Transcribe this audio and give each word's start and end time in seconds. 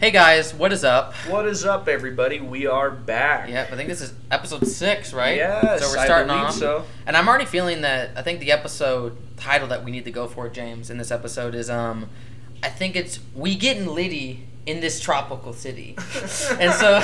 Hey 0.00 0.10
guys, 0.10 0.54
what 0.54 0.72
is 0.72 0.84
up? 0.84 1.12
What 1.28 1.46
is 1.46 1.64
up, 1.66 1.86
everybody? 1.86 2.40
We 2.40 2.66
are 2.66 2.90
back. 2.90 3.48
Yep, 3.50 3.72
I 3.72 3.76
think 3.76 3.88
this 3.90 4.00
is 4.00 4.14
episode 4.30 4.66
six, 4.66 5.12
right? 5.12 5.36
Yes, 5.36 5.82
So 5.82 5.90
we're 5.90 5.98
I 5.98 6.04
starting 6.06 6.28
believe 6.28 6.44
off. 6.44 6.54
so. 6.54 6.84
And 7.06 7.16
I'm 7.16 7.28
already 7.28 7.44
feeling 7.44 7.82
that 7.82 8.10
I 8.16 8.22
think 8.22 8.40
the 8.40 8.52
episode 8.52 9.16
title 9.36 9.68
that 9.68 9.84
we 9.84 9.90
need 9.90 10.04
to 10.06 10.10
go 10.10 10.26
for, 10.26 10.48
James, 10.48 10.88
in 10.88 10.96
this 10.98 11.10
episode 11.10 11.54
is 11.54 11.68
um 11.68 12.08
I 12.62 12.68
think 12.68 12.96
it's 12.96 13.18
We 13.34 13.54
Getting 13.54 13.86
Litty 13.86 14.46
in 14.66 14.80
this 14.80 15.00
tropical 15.00 15.52
city. 15.52 15.96
and 16.60 16.72
so 16.72 17.02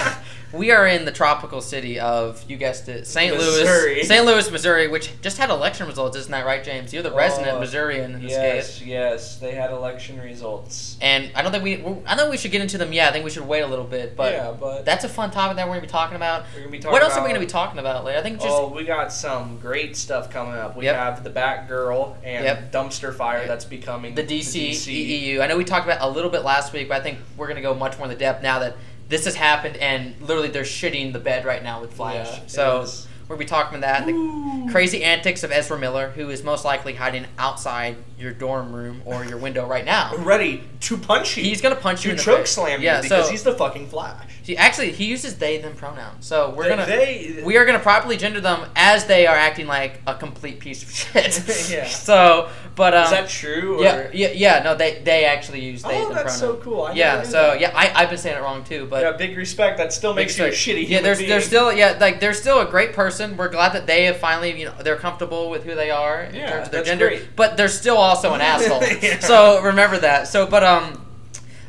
we 0.53 0.71
are 0.71 0.87
in 0.87 1.05
the 1.05 1.13
tropical 1.13 1.61
city 1.61 1.99
of 2.01 2.43
you 2.49 2.57
guessed 2.57 2.89
it, 2.89 3.07
St. 3.07 3.35
Missouri. 3.37 3.97
Louis. 3.97 4.05
St. 4.05 4.25
Louis, 4.25 4.51
Missouri, 4.51 4.89
which 4.89 5.11
just 5.21 5.37
had 5.39 5.51
election 5.51 5.87
results, 5.87 6.17
isn't 6.17 6.31
that 6.31 6.47
right, 6.47 6.63
James? 6.65 6.93
You're 6.95 7.03
the 7.03 7.13
resident 7.13 7.57
Oh, 7.57 7.61
Missourian 7.61 8.15
in 8.15 8.23
this 8.23 8.31
Yes, 8.31 8.79
case. 8.79 8.87
yes, 8.87 9.37
they 9.37 9.55
had 9.55 9.71
election 9.73 10.19
results. 10.21 10.97
And 11.03 11.31
I 11.35 11.43
don't 11.43 11.51
think 11.53 11.65
we 11.65 11.75
I 12.07 12.15
don't 12.15 12.17
think 12.19 12.31
we 12.31 12.37
should 12.39 12.53
get 12.53 12.63
into 12.63 12.79
them 12.79 12.93
yet. 12.93 13.09
I 13.11 13.13
think 13.13 13.25
we 13.25 13.31
should 13.31 13.47
wait 13.47 13.61
a 13.61 13.67
little 13.67 13.85
bit, 13.85 14.17
but 14.17 14.33
yeah, 14.33 14.53
but 14.59 14.85
that's 14.85 15.05
a 15.05 15.09
fun 15.09 15.31
topic 15.33 15.57
that 15.57 15.67
we're 15.67 15.75
gonna 15.75 15.83
be 15.83 15.89
talking 15.89 16.17
about. 16.17 16.45
we're 16.55 16.61
gonna 16.61 16.71
be 16.73 16.79
talking. 16.79 16.93
What 16.93 17.03
else 17.03 17.15
are 17.17 17.21
we 17.23 17.29
going 17.29 17.41
to 17.41 17.47
be 17.47 17.51
talking 17.51 17.79
about 17.81 18.05
later? 18.05 18.19
I 18.19 18.23
think 18.23 18.37
just 18.41 18.49
oh, 18.49 18.69
we 18.69 18.85
got 18.85 19.13
some 19.13 19.59
great 19.59 19.97
stuff 19.97 20.31
coming 20.31 20.55
up. 20.55 20.77
We 20.77 20.85
Yep. 20.85 20.97
have 20.97 21.25
the 21.25 21.31
Batgirl 21.31 22.15
and 22.25 22.45
Yep. 22.45 22.73
dumpster 22.73 23.13
fire 23.15 23.39
Yep. 23.41 23.49
that's 23.49 23.65
becoming 23.65 24.15
the 24.15 24.23
DC, 24.23 24.73
EU. 24.93 25.41
I 25.43 25.47
know 25.49 25.57
we 25.57 25.65
talked 25.65 25.85
about 25.87 25.99
it 26.01 26.05
a 26.05 26.09
little 26.09 26.31
bit 26.31 26.43
last 26.45 26.73
week, 26.73 26.89
but 26.89 26.99
I 27.01 27.03
think 27.03 27.19
we're 27.37 27.48
going 27.49 27.57
to 27.57 27.63
go 27.63 27.75
much 27.75 27.99
more 27.99 28.07
in 28.07 28.11
the 28.11 28.19
depth 28.19 28.43
now 28.43 28.59
that 28.61 28.77
this 29.09 29.25
has 29.25 29.35
happened 29.35 29.77
and 29.79 30.15
literally 30.21 30.49
they're 30.49 30.63
shitting 30.63 31.13
the 31.13 31.19
bed 31.19 31.45
right 31.45 31.63
now 31.63 31.81
with 31.81 31.93
Flash. 31.93 32.29
Yeah, 32.29 32.43
it 32.43 32.51
so 32.51 32.81
is. 32.83 33.09
we're 33.23 33.37
going 33.37 33.41
to 33.41 33.45
be 33.45 33.49
talking 33.49 33.79
about 33.79 34.05
that. 34.05 34.07
The 34.07 34.69
crazy 34.71 35.03
antics 35.03 35.43
of 35.43 35.51
Ezra 35.51 35.79
Miller, 35.79 36.11
who 36.11 36.29
is 36.31 36.43
most 36.43 36.65
likely 36.65 36.95
hiding 36.95 37.27
outside 37.39 37.97
your 38.19 38.33
dorm 38.33 38.73
room 38.75 39.01
or 39.05 39.25
your 39.25 39.39
window 39.39 39.67
right 39.67 39.85
now. 39.85 40.15
ready 40.19 40.65
to 40.81 40.97
punch 40.97 41.37
you. 41.37 41.45
He's 41.45 41.61
going 41.61 41.75
to 41.75 41.81
punch 41.81 42.05
you 42.05 42.13
to 42.17 42.19
choke 42.23 42.47
slam 42.47 42.83
yeah, 42.83 42.97
you 42.97 43.03
because 43.05 43.27
so 43.27 43.31
he's 43.31 43.43
the 43.45 43.55
fucking 43.55 43.87
Flash. 43.89 44.29
he, 44.43 44.57
actually 44.57 44.93
he 44.93 45.05
uses 45.07 45.39
they 45.39 45.59
them 45.59 45.75
pronouns. 45.75 46.27
So 46.27 46.51
we're 46.51 46.65
They- 46.65 46.69
going 46.69 46.79
to 46.81 46.87
they, 46.87 47.43
we 47.45 47.57
are 47.57 47.65
going 47.65 47.79
to 47.79 47.83
properly 47.83 48.17
gender 48.17 48.41
them 48.41 48.69
as 48.77 49.07
they 49.07 49.27
are 49.27 49.37
acting 49.37 49.67
like 49.67 50.01
a 50.07 50.15
complete 50.15 50.59
piece 50.61 50.83
of 50.83 50.91
shit. 51.25 51.71
Yeah. 51.71 51.87
So, 52.09 52.49
but 52.75 52.95
um, 52.95 53.05
is 53.05 53.11
that 53.11 53.29
true? 53.29 53.79
Or? 53.81 53.83
Yeah, 53.85 54.11
yeah, 54.13 54.29
yeah. 54.29 54.63
No, 54.63 54.75
they 54.75 55.01
they 55.03 55.25
actually 55.25 55.61
use 55.65 55.83
they. 55.83 55.97
Oh, 56.01 56.07
them 56.07 56.15
that's 56.15 56.39
so 56.39 56.57
cool. 56.57 56.83
I 56.83 56.93
yeah, 56.93 57.23
so 57.23 57.33
that. 57.51 57.61
yeah, 57.61 57.73
I 57.75 57.93
I've 58.03 58.09
been 58.09 58.19
saying 58.19 58.37
it 58.37 58.41
wrong 58.41 58.65
too, 58.65 58.87
but 58.89 59.03
yeah, 59.03 59.13
big 59.13 59.37
respect. 59.37 59.79
That 59.79 59.93
still 59.93 60.15
makes 60.15 60.39
you 60.39 60.45
a 60.47 60.49
shitty. 60.51 60.89
yeah, 60.89 61.03
there's 61.03 61.19
being. 61.19 61.29
there's 61.31 61.45
still 61.45 61.73
yeah 61.73 61.97
like 62.01 62.19
they're 62.21 62.33
still 62.35 62.61
a 62.61 62.67
great 62.67 62.93
person. 62.95 63.37
We're 63.37 63.49
glad 63.51 63.73
that 63.75 63.87
they 63.87 64.05
have 64.05 64.17
finally 64.19 64.59
you 64.59 64.67
know 64.67 64.75
they're 64.83 64.97
comfortable 64.97 65.51
with 65.51 65.65
who 65.65 65.75
they 65.75 65.91
are 65.91 66.23
in 66.23 66.35
Yeah, 66.35 66.51
terms 66.51 66.67
of 66.67 66.73
their 66.73 66.81
that's 66.81 66.89
gender, 66.89 67.09
great. 67.09 67.37
but 67.37 67.57
they're 67.57 67.69
still 67.69 67.97
also 68.09 68.35
an 68.35 68.41
asshole. 68.53 68.83
Yeah. 69.03 69.21
So 69.21 69.63
remember 69.63 69.99
that. 69.99 70.27
So 70.29 70.47
but 70.47 70.65
um, 70.65 71.05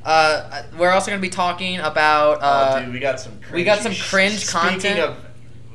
uh, 0.03 0.63
we're 0.77 0.91
also 0.91 1.11
gonna 1.11 1.21
be 1.21 1.29
talking 1.29 1.79
about 1.79 2.41
uh, 2.41 2.75
oh, 2.79 2.85
dude, 2.85 2.93
we 2.93 2.99
got 2.99 3.19
some. 3.19 3.33
Cringe. 3.39 3.53
we 3.53 3.63
got 3.63 3.79
some 3.79 3.93
cringe 3.93 4.39
Speaking 4.45 4.69
content. 4.69 4.99
of 4.99 5.17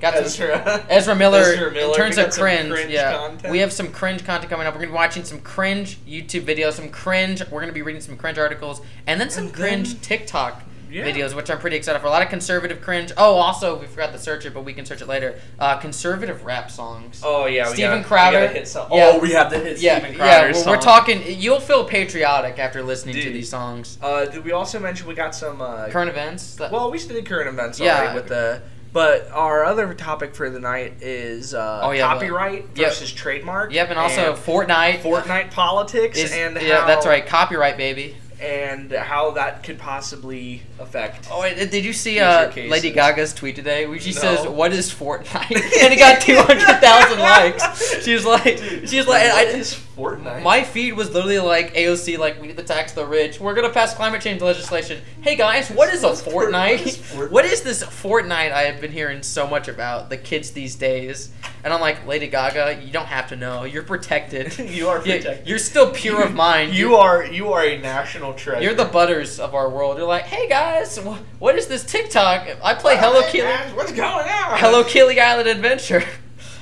got 0.01 0.15
some 0.15 0.25
Ezra, 0.25 0.85
Ezra 0.91 1.15
Miller, 1.15 1.39
Ezra 1.41 1.71
Miller, 1.71 1.91
in 1.91 1.95
terms 1.95 2.19
of 2.19 2.31
cringe, 2.31 2.71
cringe 2.71 2.91
yeah, 2.91 3.13
content. 3.17 3.53
we 3.53 3.59
have 3.59 3.73
some 3.73 3.91
cringe 3.93 4.25
content 4.25 4.51
coming 4.51 4.67
up. 4.67 4.75
We're 4.75 4.81
gonna 4.81 4.91
be 4.93 4.95
watching 4.97 5.25
some 5.25 5.41
cringe 5.41 5.99
YouTube 6.07 6.43
videos, 6.43 6.73
some 6.73 6.89
cringe. 6.91 7.43
We're 7.51 7.61
gonna 7.61 7.73
be 7.73 7.83
reading 7.83 8.03
some 8.03 8.17
cringe 8.17 8.39
articles, 8.39 8.81
and 9.07 9.21
then 9.21 9.31
some 9.31 9.45
And 9.47 9.55
cringe 9.55 9.93
then- 9.93 10.01
TikTok 10.01 10.63
Yeah. 10.95 11.05
videos, 11.05 11.35
which 11.35 11.51
I'm 11.51 11.59
pretty 11.59 11.77
excited 11.77 11.99
for. 12.01 12.07
A 12.07 12.11
lot 12.11 12.23
of 12.23 12.29
conservative 12.29 12.81
cringe. 12.81 13.11
Oh, 13.17 13.35
also 13.35 13.79
we 13.79 13.87
forgot 13.87 14.13
to 14.13 14.19
search 14.19 14.47
it, 14.47 14.55
but 14.55 14.65
we 14.65 14.73
can 14.73 14.87
search 14.87 15.03
it 15.03 15.09
later. 15.09 15.41
Uh, 15.59 15.77
conservative 15.79 16.45
rap 16.45 16.71
songs. 16.71 17.21
Oh 17.25 17.47
yeah, 17.47 17.69
we 17.69 17.75
Steven 17.75 17.99
gotta, 17.99 18.05
Crowder. 18.09 18.47
Hit 18.49 18.69
some, 18.69 18.89
Yeah. 18.93 19.13
Oh, 19.15 19.19
we 19.19 19.33
have 19.33 19.51
to 19.53 19.59
hit 19.59 19.81
yeah, 19.81 19.99
Steven 19.99 20.17
yeah. 20.17 20.39
Crowder's 20.39 20.65
We're, 20.65 20.77
talking. 20.81 21.23
You'll 21.27 21.59
feel 21.61 21.85
patriotic 21.85 22.59
after 22.61 22.83
listening 22.83 23.17
to 23.17 23.31
these 23.33 23.49
songs. 23.51 23.99
Uh, 24.01 24.27
did 24.27 24.45
we 24.45 24.53
also 24.53 24.79
mention 24.79 25.09
we 25.09 25.15
got 25.15 25.35
some? 25.35 25.61
Uh, 25.61 25.89
Current 25.89 26.11
events. 26.11 26.55
that- 26.57 26.71
well, 26.71 26.91
we 26.91 26.99
still 26.99 27.17
did 27.17 27.27
current 27.27 27.49
events 27.49 27.81
Yeah. 27.81 27.99
already 27.99 28.15
with 28.15 28.29
the. 28.29 28.63
But 28.93 29.29
our 29.33 29.65
other 29.65 29.93
topic 29.93 30.37
for 30.37 30.49
the 30.51 30.61
night 30.61 31.03
is 31.03 31.53
uh, 31.53 31.81
Oh, 31.83 31.91
yeah, 31.91 32.07
copyright 32.07 32.67
Yep. 32.77 32.89
versus 32.91 33.13
trademark. 33.13 33.73
yep, 33.73 33.91
and 33.91 33.99
also 33.99 34.35
Fortnite. 34.35 35.01
Fortnite 35.01 35.51
politics 35.51 36.17
Is, 36.17 36.31
and 36.33 36.57
yeah, 36.63 36.83
how, 36.83 36.87
that's 36.87 37.05
right. 37.05 37.27
Copyright, 37.27 37.77
baby. 37.77 38.15
And 38.41 38.91
how 38.93 39.31
that 39.33 39.63
could 39.63 39.79
possibly 39.79 40.63
affect. 40.79 41.29
Oh, 41.31 41.41
wait, 41.43 41.71
did 41.71 41.85
you 41.85 41.93
see 41.93 42.21
uh. 42.21 42.51
Lady 42.55 42.91
Gaga's 42.91 43.33
tweet 43.33 43.57
today? 43.57 43.87
Where 43.87 43.99
she 43.99 44.13
No. 44.13 44.21
says, 44.21 44.47
"What 44.47 44.73
is 44.73 44.93
Fortnite?" 44.93 45.51
and 45.83 45.93
it 45.93 45.99
got 45.99 46.21
two 46.21 46.37
hundred 46.37 46.81
thousand 46.81 47.19
likes. 47.21 47.65
She 48.05 48.13
was 48.13 48.25
like, 48.27 48.59
she 48.59 48.99
was 48.99 49.07
like, 49.07 49.23
what 49.33 49.35
I, 49.35 49.43
is 49.45 49.75
Fortnite? 49.97 50.43
my 50.43 50.63
feed 50.65 50.93
was 50.95 51.11
literally 51.13 51.39
like 51.39 51.75
AOC, 51.75 52.19
like 52.19 52.41
we 52.41 52.49
need 52.49 52.57
to 52.57 52.63
tax 52.63 52.93
the 52.93 53.07
rich. 53.07 53.39
We're 53.41 53.55
gonna 53.55 53.71
pass 53.71 53.95
climate 53.95 54.21
change 54.23 54.41
legislation. 54.43 55.01
Hey 55.21 55.37
guys, 55.37 55.71
what 55.71 55.93
is 55.93 56.03
a 56.05 56.09
Fortnite? 56.11 56.79
what 56.79 56.87
is 56.87 56.97
Fortnite? 56.99 57.31
what 57.31 57.45
is 57.45 57.63
this 57.63 57.83
Fortnite 57.83 58.53
I 58.53 58.63
have 58.63 58.81
been 58.81 58.93
hearing 58.93 59.23
so 59.23 59.47
much 59.47 59.69
about 59.69 60.11
the 60.11 60.17
kids 60.17 60.51
these 60.51 60.75
days? 60.75 61.31
And 61.63 61.73
I'm 61.73 61.81
like, 61.81 62.07
Lady 62.07 62.27
Gaga, 62.29 62.83
you 62.85 62.93
don't 62.93 63.07
have 63.07 63.29
to 63.29 63.37
know. 63.37 63.65
You're 63.65 63.85
protected. 63.85 64.59
you 64.69 64.89
are 64.89 65.01
protected. 65.01 65.47
you're 65.47 65.59
still 65.59 65.91
pure 65.93 66.23
of 66.25 66.35
mind. 66.47 66.75
You 66.75 66.89
You're- 66.91 66.97
are 67.01 67.25
you 67.27 67.53
are 67.53 67.65
a 67.65 67.79
national 67.79 68.35
treasure. 68.35 68.63
You're 68.63 68.75
the 68.75 68.85
butters 68.85 69.39
of 69.41 69.55
our 69.55 69.71
world. 69.71 69.97
You're 69.99 70.07
like, 70.07 70.25
hey 70.25 70.49
guys, 70.49 70.99
wh- 70.99 71.19
what 71.41 71.57
is 71.57 71.67
this 71.69 71.85
TikTok? 71.85 72.49
I 72.63 72.75
play 72.75 72.97
Hello 72.97 73.23
Hey, 73.23 73.31
Kitty, 73.41 73.75
What's 73.77 73.93
going 73.93 74.27
on? 74.29 74.59
Hello 74.59 74.85
Kitty 74.85 75.21
Island 75.21 75.49
Adventure. 75.49 76.03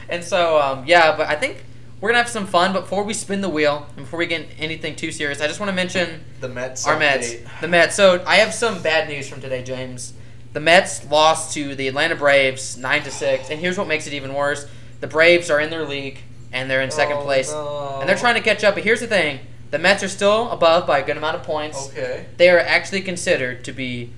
And 0.08 0.22
so, 0.22 0.60
um, 0.60 0.84
yeah, 0.86 1.16
but 1.16 1.26
I 1.28 1.36
think 1.36 1.64
we're 2.02 2.08
gonna 2.10 2.18
have 2.18 2.28
some 2.28 2.46
fun. 2.46 2.74
But 2.74 2.82
before 2.82 3.04
we 3.04 3.14
spin 3.14 3.40
the 3.40 3.48
wheel 3.48 3.86
and 3.96 4.04
before 4.04 4.18
we 4.18 4.26
get 4.26 4.46
anything 4.58 4.94
too 4.96 5.10
serious, 5.12 5.40
I 5.40 5.46
just 5.46 5.58
want 5.60 5.70
to 5.70 5.74
mention 5.76 6.22
The 6.40 6.48
Mets. 6.50 6.86
our 6.86 6.98
Mets. 6.98 7.34
The 7.62 7.68
Mets. 7.68 7.94
So 7.94 8.22
I 8.26 8.36
have 8.36 8.52
some 8.52 8.82
bad 8.82 9.08
news 9.08 9.28
from 9.28 9.40
today, 9.40 9.62
James. 9.62 10.12
The 10.52 10.60
Mets 10.60 11.08
lost 11.10 11.54
to 11.54 11.74
the 11.74 11.88
Atlanta 11.88 12.14
Braves 12.16 12.76
nine 12.76 13.02
to 13.04 13.10
six, 13.10 13.48
and 13.48 13.58
here's 13.58 13.78
what 13.78 13.86
makes 13.88 14.06
it 14.06 14.12
even 14.12 14.34
worse: 14.34 14.66
the 15.00 15.06
Braves 15.06 15.48
are 15.48 15.60
in 15.60 15.70
their 15.70 15.86
league 15.86 16.18
and 16.52 16.70
they're 16.70 16.82
in 16.82 16.90
second 16.90 17.16
Oh, 17.18 17.22
place, 17.22 17.50
no. 17.50 17.96
and 18.00 18.08
they're 18.08 18.18
trying 18.18 18.34
to 18.34 18.42
catch 18.42 18.62
up. 18.62 18.74
But 18.74 18.84
here's 18.84 19.00
the 19.00 19.06
thing: 19.06 19.38
the 19.70 19.78
Mets 19.78 20.02
are 20.02 20.08
still 20.08 20.50
above 20.50 20.86
by 20.86 20.98
a 20.98 21.06
good 21.06 21.16
amount 21.16 21.36
of 21.36 21.44
points. 21.44 21.88
Okay. 21.88 22.26
They 22.36 22.50
are 22.50 22.58
actually 22.58 23.00
considered 23.00 23.64
to 23.64 23.72
be, 23.72 24.10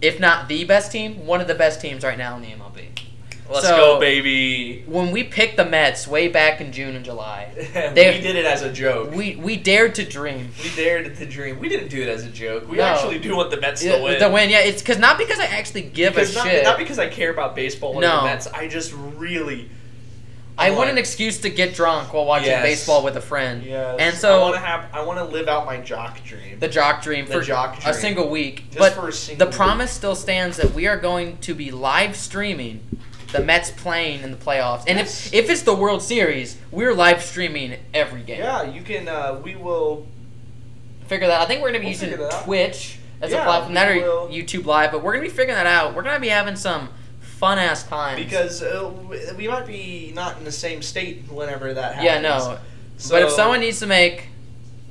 if 0.00 0.20
not 0.20 0.46
the 0.46 0.62
best 0.64 0.92
team, 0.92 1.26
one 1.26 1.40
of 1.40 1.48
the 1.48 1.56
best 1.56 1.80
teams 1.80 2.04
right 2.04 2.16
now 2.18 2.36
in 2.36 2.42
the 2.42 2.48
MLB. 2.52 2.89
Let's 3.50 3.66
So- 3.66 3.76
go, 3.76 4.00
baby. 4.00 4.84
When 4.86 5.10
we 5.10 5.24
picked 5.24 5.56
the 5.56 5.64
Mets 5.64 6.06
way 6.06 6.28
back 6.28 6.60
in 6.60 6.70
June 6.70 6.94
and 6.94 7.04
July, 7.04 7.48
we 7.56 7.64
They- 7.64 8.20
did 8.20 8.36
it 8.36 8.44
as 8.44 8.62
a 8.62 8.70
joke. 8.70 9.12
we 9.12 9.34
we 9.36 9.56
dared 9.56 9.96
to 9.96 10.04
dream. 10.04 10.52
We 10.62 10.70
dared 10.76 11.16
to 11.16 11.26
dream. 11.26 11.58
We 11.58 11.68
didn't 11.68 11.88
do 11.88 12.00
it 12.00 12.08
as 12.08 12.24
a 12.24 12.28
joke. 12.30 12.70
We 12.70 12.76
No. 12.76 12.84
actually 12.84 13.18
do 13.18 13.34
want 13.34 13.50
the 13.50 13.60
Mets 13.60 13.82
Yeah, 13.82 13.96
to 13.96 14.02
win. 14.04 14.18
The 14.20 14.28
win, 14.30 14.50
yeah. 14.50 14.60
It's 14.60 14.82
because 14.82 14.98
not 14.98 15.18
because 15.18 15.40
I 15.40 15.46
actually 15.46 15.82
give 15.82 16.14
Because 16.14 16.30
a 16.32 16.38
not, 16.38 16.46
shit. 16.46 16.64
not 16.64 16.78
because 16.78 17.00
I 17.00 17.08
care 17.08 17.30
about 17.30 17.56
baseball 17.56 17.94
or 17.96 18.00
No. 18.00 18.18
the 18.18 18.26
Mets. 18.26 18.46
I 18.46 18.68
just 18.68 18.92
really. 18.94 19.68
I 20.58 20.72
want 20.72 20.90
an 20.90 20.98
excuse 20.98 21.38
to 21.38 21.48
get 21.48 21.74
drunk 21.74 22.12
while 22.12 22.26
watching 22.26 22.48
Yes. 22.48 22.62
baseball 22.62 23.02
with 23.02 23.16
a 23.16 23.20
friend. 23.22 23.64
Yes. 23.64 23.96
And 23.98 24.14
so 24.14 24.38
I 24.38 24.42
want 24.42 24.54
to 24.56 24.60
have. 24.60 24.84
I 24.92 25.00
want 25.02 25.18
to 25.18 25.24
live 25.24 25.48
out 25.48 25.64
my 25.64 25.78
jock 25.78 26.22
dream. 26.22 26.58
the 26.60 26.68
jock 26.68 27.02
dream 27.02 27.24
The 27.26 27.32
for 27.32 27.40
jock 27.40 27.78
a 27.86 27.94
single 27.94 28.28
week. 28.28 28.64
Just 28.68 28.78
but 28.78 28.92
for 28.92 29.08
a 29.08 29.12
single 29.12 29.46
the 29.46 29.56
promise 29.56 29.90
still 29.90 30.14
stands 30.14 30.58
that 30.58 30.72
we 30.74 30.86
are 30.86 30.98
going 30.98 31.38
to 31.38 31.54
be 31.54 31.70
live 31.70 32.14
streaming 32.14 32.80
the 33.32 33.40
Mets 33.40 33.70
playing 33.70 34.22
in 34.22 34.30
the 34.30 34.36
playoffs. 34.36 34.84
And 34.86 34.98
if 34.98 35.32
if 35.32 35.48
it's 35.50 35.62
the 35.62 35.74
World 35.74 36.02
Series, 36.02 36.56
we're 36.70 36.94
live 36.94 37.22
streaming 37.22 37.76
every 37.94 38.22
game. 38.22 38.40
yeah, 38.40 38.62
you 38.62 38.82
can. 38.82 39.08
Uh, 39.08 39.40
we 39.42 39.56
will. 39.56 40.06
Figure 41.06 41.26
that. 41.26 41.40
Out. 41.40 41.44
I 41.44 41.46
think 41.46 41.62
we're 41.62 41.68
gonna 41.68 41.80
be 41.80 41.86
We'll 41.86 41.92
using 41.92 42.10
figure 42.10 42.24
that 42.26 42.34
out. 42.34 42.44
Twitch 42.44 42.98
as 43.20 43.32
a 43.32 43.36
platform, 43.42 43.76
or 43.76 43.96
will. 43.96 44.28
YouTube 44.28 44.64
Live, 44.64 44.92
but 44.92 45.02
we're 45.02 45.12
gonna 45.12 45.24
be 45.24 45.28
figuring 45.28 45.54
that 45.56 45.66
out. 45.66 45.94
We're 45.94 46.02
gonna 46.02 46.20
be 46.20 46.28
having 46.28 46.56
some 46.56 46.88
fun 47.20 47.58
ass 47.58 47.84
times. 47.84 48.22
Because 48.22 48.62
uh, 48.62 48.92
we 49.36 49.48
might 49.48 49.66
be 49.66 50.12
not 50.14 50.38
in 50.38 50.44
the 50.44 50.52
same 50.52 50.82
state 50.82 51.24
whenever 51.30 51.74
that 51.74 51.94
happens. 51.94 52.04
yeah, 52.04 52.20
no. 52.20 52.58
So, 52.98 53.14
but 53.14 53.22
if 53.22 53.30
someone 53.30 53.60
needs 53.60 53.80
to 53.80 53.86
make 53.86 54.28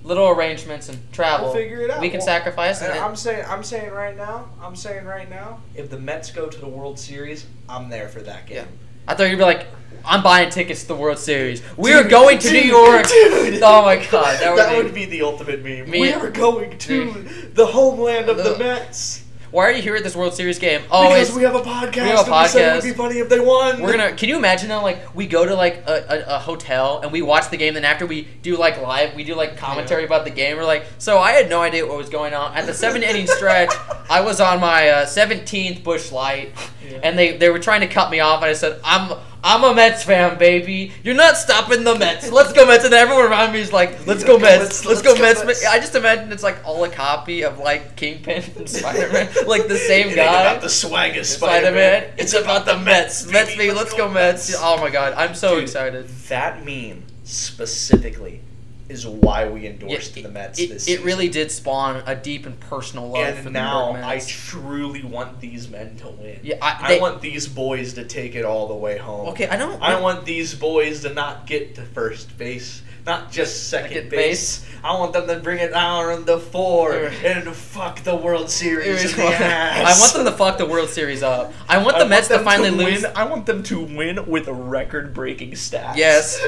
little 0.04 0.28
arrangements 0.30 0.90
and 0.90 0.98
travel, 1.12 1.48
We'll 1.48 1.56
figure 1.56 1.82
it 1.82 1.92
out. 1.92 2.00
we 2.02 2.10
can 2.10 2.20
Well, 2.20 2.26
sacrifice 2.28 2.82
And. 2.82 2.94
I'm 2.94 3.16
saying, 3.16 3.46
I'm 3.48 3.64
saying 3.64 3.92
right 3.92 4.16
now, 4.16 4.50
I'm 4.62 4.76
saying 4.76 5.06
right 5.06 5.30
now, 5.30 5.60
if 5.76 5.90
the 5.90 6.00
Mets 6.00 6.32
go 6.32 6.48
to 6.48 6.58
the 6.60 6.68
World 6.68 6.98
Series, 7.00 7.46
I'm 7.68 7.90
there 7.90 8.08
for 8.08 8.22
that 8.22 8.46
game. 8.48 8.58
Yeah. 8.58 8.66
I 9.08 9.16
thought 9.16 9.30
you'd 9.30 9.38
be 9.38 9.44
like, 9.44 9.68
I'm 10.06 10.24
buying 10.24 10.50
tickets 10.50 10.84
to 10.84 10.88
the 10.90 10.96
World 10.96 11.20
Series. 11.20 11.62
We 11.76 11.92
Dude, 11.92 12.06
are 12.06 12.10
going 12.10 12.40
to 12.40 12.50
dude, 12.50 12.64
New 12.64 12.70
York. 12.70 13.06
dude. 13.08 13.62
Oh 13.62 13.84
my 13.84 13.98
god, 14.10 14.40
that 14.40 14.78
would, 14.78 14.94
be. 14.94 15.06
be 15.06 15.12
the 15.12 15.24
ultimate 15.24 15.62
meme. 15.64 15.90
Me- 15.90 16.02
we 16.02 16.14
are 16.14 16.32
going 16.32 16.78
to 16.78 17.26
the 17.54 17.66
homeland 17.66 18.30
of 18.30 18.38
The- 18.38 18.58
Mets 18.58 19.26
Why 19.52 19.66
are 19.66 19.72
you 19.72 19.82
here 19.82 19.96
at 19.96 20.04
this 20.04 20.16
World 20.16 20.34
Series 20.36 20.60
game? 20.60 20.82
Oh, 20.92 21.10
because 21.10 21.36
we 21.36 21.42
have 21.44 21.56
a 21.56 21.62
podcast. 21.62 21.96
we 21.96 22.10
have 22.10 22.28
a 22.28 22.32
and 22.32 22.42
we 22.44 22.48
said 22.48 22.72
it 22.72 22.76
would 22.76 22.84
be 22.92 22.96
funny 22.96 23.18
if 23.20 23.30
they 23.30 23.40
won. 23.40 23.82
we're 23.82 23.92
gonna. 23.92 24.14
Can 24.16 24.30
you 24.30 24.38
imagine 24.38 24.70
though? 24.70 24.84
Like 24.84 25.16
we 25.16 25.26
go 25.26 25.46
to 25.46 25.56
like 25.56 25.84
a, 25.88 26.26
a, 26.30 26.36
a 26.36 26.40
hotel 26.40 27.00
and 27.02 27.12
we 27.12 27.22
watch 27.24 27.50
the 27.50 27.58
game. 27.58 27.74
Then 27.74 27.84
after 27.86 28.06
we 28.06 28.28
do 28.44 28.58
like 28.58 28.80
live, 28.82 29.16
we 29.16 29.24
do 29.24 29.34
like 29.36 29.58
commentary 29.58 30.06
about 30.06 30.24
the 30.26 30.30
game. 30.32 30.56
We're 30.58 30.66
like, 30.66 30.86
so 31.00 31.18
I 31.18 31.32
had 31.32 31.50
no 31.50 31.62
idea 31.62 31.86
what 31.88 31.98
was 31.98 32.10
going 32.10 32.34
on 32.34 32.54
at 32.56 32.66
the 32.68 32.74
seven 32.74 33.02
inning 33.02 33.26
stretch. 33.38 33.72
I 34.10 34.22
was 34.22 34.40
on 34.40 34.60
my 34.60 34.90
uh, 34.90 35.06
seventeenth 35.08 35.84
Busch 35.84 36.12
Light, 36.12 36.52
Yeah. 36.88 37.00
and 37.04 37.18
they 37.18 37.36
they 37.38 37.50
were 37.50 37.60
trying 37.60 37.82
to 37.82 37.88
cut 37.88 38.12
me 38.12 38.20
off. 38.20 38.42
And 38.44 38.50
I 38.52 38.54
said, 38.54 38.80
I'm 38.84 39.18
I'm 39.44 39.64
a 39.64 39.74
Mets 39.74 40.04
fan, 40.04 40.38
baby. 40.38 40.92
You're 41.04 41.16
not 41.16 41.38
stopping 41.38 41.84
the 41.84 41.96
Mets. 41.96 42.30
Let's 42.32 42.52
go 42.52 42.66
Mets. 42.66 42.84
And 42.84 42.94
everyone 42.94 43.26
around 43.26 43.54
me 43.54 43.60
is 43.60 43.72
like, 43.72 44.06
let's 44.08 44.24
go 44.24 44.38
Mets. 44.38 44.86
Let's, 44.86 45.02
go, 45.02 45.16
Mets. 45.16 45.66
I 45.66 45.80
just 45.80 45.96
imagine 45.96 46.32
it's 46.32 46.44
like 46.44 46.58
all 46.66 46.84
a 46.84 46.90
copy 46.90 47.44
of 47.44 47.58
like 47.58 47.96
Kingpin 47.96 48.44
and 48.58 48.70
Spider 48.70 49.12
Man, 49.12 49.30
like 49.48 49.68
the 49.68 49.78
same 49.78 50.14
guy. 50.14 50.42
about 50.42 50.62
the 50.62 50.70
swag 50.70 51.18
of 51.18 51.26
Spider 51.26 51.68
Spider-Man. 51.68 52.02
Man. 52.04 52.14
It's 52.18 52.34
about 52.34 52.66
the 52.66 52.78
Mets. 52.78 53.26
Mets, 53.32 53.56
baby. 53.56 53.72
Let's 53.72 53.94
go 53.94 54.10
Mets. 54.10 54.54
Oh 54.58 54.78
my 54.78 54.90
god, 54.90 55.14
I'm 55.14 55.36
so 55.36 55.58
excited. 55.58 56.08
That 56.28 56.66
meme 56.66 57.04
specifically 57.24 58.42
is 58.90 59.06
why 59.06 59.48
we 59.48 59.68
endorsed 59.68 60.18
Yeah, 60.18 60.24
the 60.24 60.30
Mets 60.30 60.60
It, 60.60 60.70
this 60.70 60.84
it 60.84 60.86
season. 60.88 61.06
really 61.06 61.30
did 61.30 61.52
spawn 61.52 62.02
a 62.08 62.16
deep 62.16 62.46
and 62.48 62.60
personal 62.60 63.08
love 63.10 63.30
for 63.34 63.38
And 63.38 63.46
the 63.48 63.52
now 63.52 63.92
New 63.92 64.00
York 64.00 64.06
I 64.06 64.20
truly 64.20 65.04
want 65.04 65.40
these 65.40 65.70
men 65.70 65.96
to 65.98 66.10
win. 66.10 66.40
Yeah, 66.42 66.56
I- 66.62 66.96
I 66.98 67.00
want 67.00 67.22
these 67.22 67.48
boys 67.48 67.94
to 67.94 68.04
take 68.04 68.36
it 68.36 68.44
all 68.46 68.68
the 68.68 68.74
way 68.76 68.98
home. 68.98 69.30
okay, 69.30 69.48
I 69.48 69.58
don't. 69.58 69.80
I 69.82 70.00
want 70.02 70.26
these 70.26 70.56
boys 70.56 71.02
to 71.04 71.14
not 71.14 71.46
get 71.46 71.76
to 71.76 71.84
first 71.84 72.36
base, 72.38 72.82
not 73.10 73.32
just 73.32 73.70
second 73.70 73.90
Second 73.90 74.10
base. 74.12 74.66
I 74.84 74.98
want 74.98 75.12
them 75.12 75.28
to 75.28 75.40
bring 75.40 75.60
it 75.60 75.72
down 75.72 76.26
to 76.26 76.40
four 76.40 76.94
Yeah. 76.94 77.10
and 77.32 77.54
fuck 77.54 78.02
the 78.04 78.16
World 78.16 78.50
Series 78.50 79.12
in 79.14 79.18
the 79.20 79.26
I 79.26 79.94
want 80.00 80.14
them 80.14 80.26
to 80.26 80.32
fuck 80.32 80.58
the 80.58 80.66
World 80.66 80.90
Series 80.90 81.22
up. 81.22 81.52
I 81.68 81.80
want 81.80 81.98
I 81.98 82.04
the 82.04 82.06
Mets 82.08 82.28
to 82.28 82.36
them 82.36 82.46
finally 82.46 82.70
lose. 82.70 83.02
Win. 83.02 83.12
I 83.16 83.26
want 83.26 83.46
them 83.46 83.62
to 83.64 83.82
win 83.82 84.26
with 84.28 84.48
record-breaking 84.48 85.52
stats. 85.52 85.98
Yes. 85.98 86.40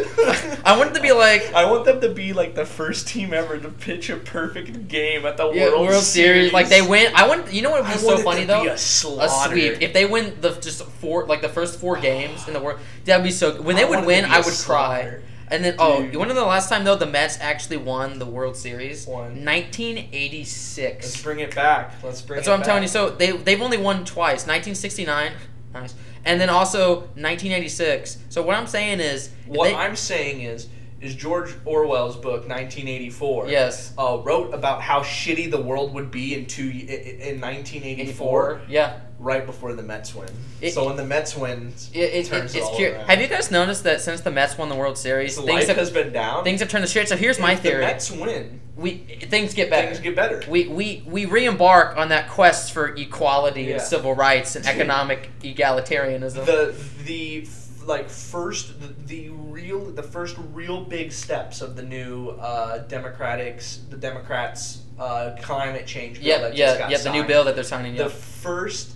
I 0.63 0.77
want 0.77 0.91
it 0.91 0.93
to 0.93 1.01
be 1.01 1.11
like 1.11 1.51
I 1.53 1.69
want 1.69 1.83
them 1.85 1.99
to 1.99 2.09
be 2.09 2.31
like 2.31 2.55
the 2.55 2.65
first 2.65 3.07
team 3.07 3.33
ever 3.33 3.57
to 3.57 3.69
pitch 3.69 4.09
a 4.09 4.15
perfect 4.17 4.87
game 4.87 5.25
at 5.25 5.35
the 5.37 5.51
yeah, 5.51 5.69
World, 5.69 5.87
World, 5.87 6.03
Series. 6.03 6.53
Like 6.53 6.69
they 6.69 6.81
win. 6.81 7.11
I 7.15 7.27
want. 7.27 7.51
You 7.51 7.63
know 7.63 7.71
what 7.71 7.81
would 7.81 7.89
I 7.91 7.93
be 7.95 7.99
so 7.99 8.07
want 8.07 8.19
it 8.19 8.23
funny 8.23 8.41
to 8.41 8.47
though? 8.47 8.61
be 8.63 8.67
a 8.69 8.73
a 8.75 8.77
sweep. 8.77 9.81
If 9.81 9.93
they 9.93 10.05
win 10.05 10.37
the 10.39 10.51
just 10.51 10.83
four, 10.83 11.25
like 11.25 11.41
the 11.41 11.49
first 11.49 11.79
four 11.79 11.97
games 11.97 12.47
in 12.47 12.53
the 12.53 12.61
world, 12.61 12.79
that'd 13.03 13.23
be 13.23 13.31
so. 13.31 13.61
When 13.61 13.75
they 13.75 13.83
I 13.83 13.89
would 13.89 14.05
win, 14.05 14.23
I 14.25 14.27
be 14.27 14.33
I 14.35 14.39
a 14.39 14.43
would 14.45 14.53
cry. 14.53 15.17
And 15.51 15.65
then, 15.65 15.75
oh, 15.79 16.01
Dude. 16.01 16.13
you 16.13 16.17
want 16.19 16.29
to 16.31 16.33
know 16.35 16.41
the 16.41 16.47
last 16.47 16.69
time 16.69 16.85
though 16.85 16.95
the 16.95 17.05
Mets 17.05 17.37
actually 17.41 17.75
won 17.77 18.19
the 18.19 18.25
World 18.25 18.55
Series? 18.55 19.05
Won. 19.05 19.43
1986. 19.45 21.05
Let's 21.05 21.21
bring 21.21 21.39
it 21.39 21.53
back. 21.53 21.93
Let's 22.01 22.21
bring 22.21 22.37
That's 22.37 22.47
what 22.47 22.57
I'm 22.57 22.63
telling 22.63 22.83
you. 22.83 22.87
So 22.87 23.09
they 23.09 23.31
they've 23.31 23.61
only 23.61 23.77
won 23.77 24.05
twice. 24.05 24.47
1969, 24.47 25.33
nice, 25.73 25.93
and 26.23 26.39
then 26.39 26.49
also 26.49 27.01
1986. 27.15 28.17
So 28.29 28.41
what 28.41 28.55
I'm 28.55 28.67
saying 28.67 29.01
is, 29.01 29.29
What 29.45 29.65
they- 29.69 29.75
I'm 29.75 29.95
saying 29.97 30.41
is, 30.41 30.67
is 31.01 31.15
George 31.15 31.53
Orwell's 31.65 32.15
book 32.15 32.47
1984. 32.47 33.47
yes, 33.49 33.93
Uh, 33.97 34.19
wrote 34.23 34.53
about 34.53 34.81
how 34.81 35.01
shitty 35.01 35.49
the 35.49 35.61
world 35.61 35.93
would 35.93 36.11
be 36.11 36.35
in 36.35 36.45
two 36.45 36.69
in 36.69 37.39
1984, 37.41 38.51
84. 38.53 38.61
Yeah. 38.69 38.93
right 39.19 39.45
before 39.45 39.73
the 39.73 39.83
Mets 39.83 40.13
win. 40.15 40.29
It- 40.61 40.73
so 40.73 40.85
when 40.85 40.95
the 40.95 41.05
Mets 41.05 41.35
win, 41.35 41.73
It, 41.93 41.99
it, 41.99 42.25
turns 42.27 42.55
it, 42.55 42.59
it's 42.59 42.75
curious. 42.75 42.97
around. 42.97 43.09
Have 43.09 43.21
you 43.21 43.27
guys 43.27 43.51
noticed 43.51 43.83
that 43.83 44.01
since 44.01 44.21
the 44.21 44.31
Mets 44.31 44.57
won 44.57 44.69
the 44.69 44.75
World 44.75 44.97
Series, 44.97 45.35
the 45.35 45.41
things 45.43 45.59
life 45.59 45.67
have 45.67 45.77
has 45.77 45.89
been 45.91 46.11
down. 46.13 46.43
things 46.43 46.59
have 46.59 46.69
turned 46.69 46.83
the 46.83 46.87
shit. 46.87 47.07
So 47.09 47.15
here's 47.17 47.39
my 47.39 47.55
theory: 47.55 47.81
The 47.81 47.91
Mets 47.91 48.11
win. 48.11 48.61
we 48.75 48.97
things 49.29 49.53
get 49.53 49.69
better. 49.69 49.87
Things 49.87 49.99
get 49.99 50.15
better. 50.15 50.41
we, 50.49 50.67
we 50.67 51.03
we 51.05 51.25
re-embark 51.25 51.97
on 51.97 52.09
that 52.09 52.29
quest 52.29 52.71
for 52.73 52.95
equality 52.95 53.63
Yeah. 53.63 53.73
and 53.73 53.81
civil 53.81 54.13
rights 54.15 54.55
and 54.55 54.65
economic 54.65 55.29
egalitarianism. 55.43 56.45
the 56.45 56.73
the 57.05 57.45
like 57.87 58.09
first 58.09 58.79
the, 58.81 58.87
the 59.05 59.29
real 59.29 59.79
the 59.91 60.03
first 60.03 60.37
real 60.53 60.81
big 60.83 61.11
steps 61.11 61.61
of 61.61 61.75
the 61.75 61.83
new 61.83 62.29
uh, 62.31 62.79
Democrats 62.87 63.79
the 63.89 63.97
Democrats 63.97 64.81
uh, 64.99 65.35
climate 65.41 65.87
change 65.87 66.19
bill 66.19 66.27
yeah, 66.27 66.37
that 66.39 66.49
just 66.49 66.57
yeah, 66.57 66.77
got 66.77 66.91
yeah. 66.91 66.97
The 66.97 67.11
new 67.11 67.23
bill 67.23 67.43
that 67.45 67.55
they're 67.55 67.63
signing. 67.63 67.95
the 67.95 68.03
Yeah. 68.03 68.09
first 68.09 68.93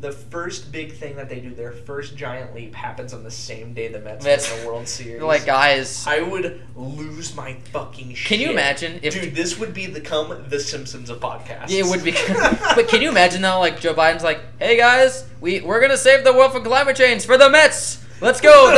the 0.00 0.10
first 0.12 0.70
big 0.70 0.92
thing 0.92 1.16
that 1.16 1.30
they 1.30 1.40
do 1.40 1.54
their 1.54 1.72
first 1.72 2.14
giant 2.14 2.54
leap 2.54 2.74
happens 2.74 3.14
on 3.14 3.22
the 3.22 3.30
same 3.30 3.72
day 3.72 3.88
the 3.88 4.00
Mets 4.00 4.26
win 4.26 4.60
the 4.60 4.66
World 4.66 4.86
Series 4.86 5.22
like 5.34 5.46
guys. 5.46 6.06
I 6.06 6.20
would 6.20 6.60
lose 6.76 7.34
my 7.34 7.54
fucking 7.72 8.14
shit 8.14 8.26
Can 8.28 8.40
you 8.40 8.50
imagine 8.50 9.00
if 9.02 9.14
dude 9.14 9.34
this 9.34 9.58
would 9.58 9.72
be 9.72 9.86
become 9.86 10.44
the 10.48 10.60
Simpsons 10.60 11.08
of 11.08 11.20
podcasts 11.20 11.70
Yeah, 11.70 11.78
it 11.78 11.86
would 11.86 12.04
be. 12.04 12.10
but 12.74 12.88
can 12.88 13.00
you 13.00 13.08
imagine 13.08 13.40
though? 13.40 13.60
Like 13.60 13.80
Joe 13.80 13.94
Biden's 13.94 14.24
like, 14.24 14.40
"Hey 14.58 14.76
guys, 14.76 15.24
we 15.40 15.60
we're 15.62 15.80
gonna 15.80 15.96
save 15.96 16.22
the 16.24 16.32
world 16.34 16.52
from 16.52 16.64
climate 16.64 16.96
change 16.96 17.24
for 17.24 17.38
the 17.38 17.48
Mets. 17.48 18.03
Let's 18.20 18.40
go. 18.40 18.70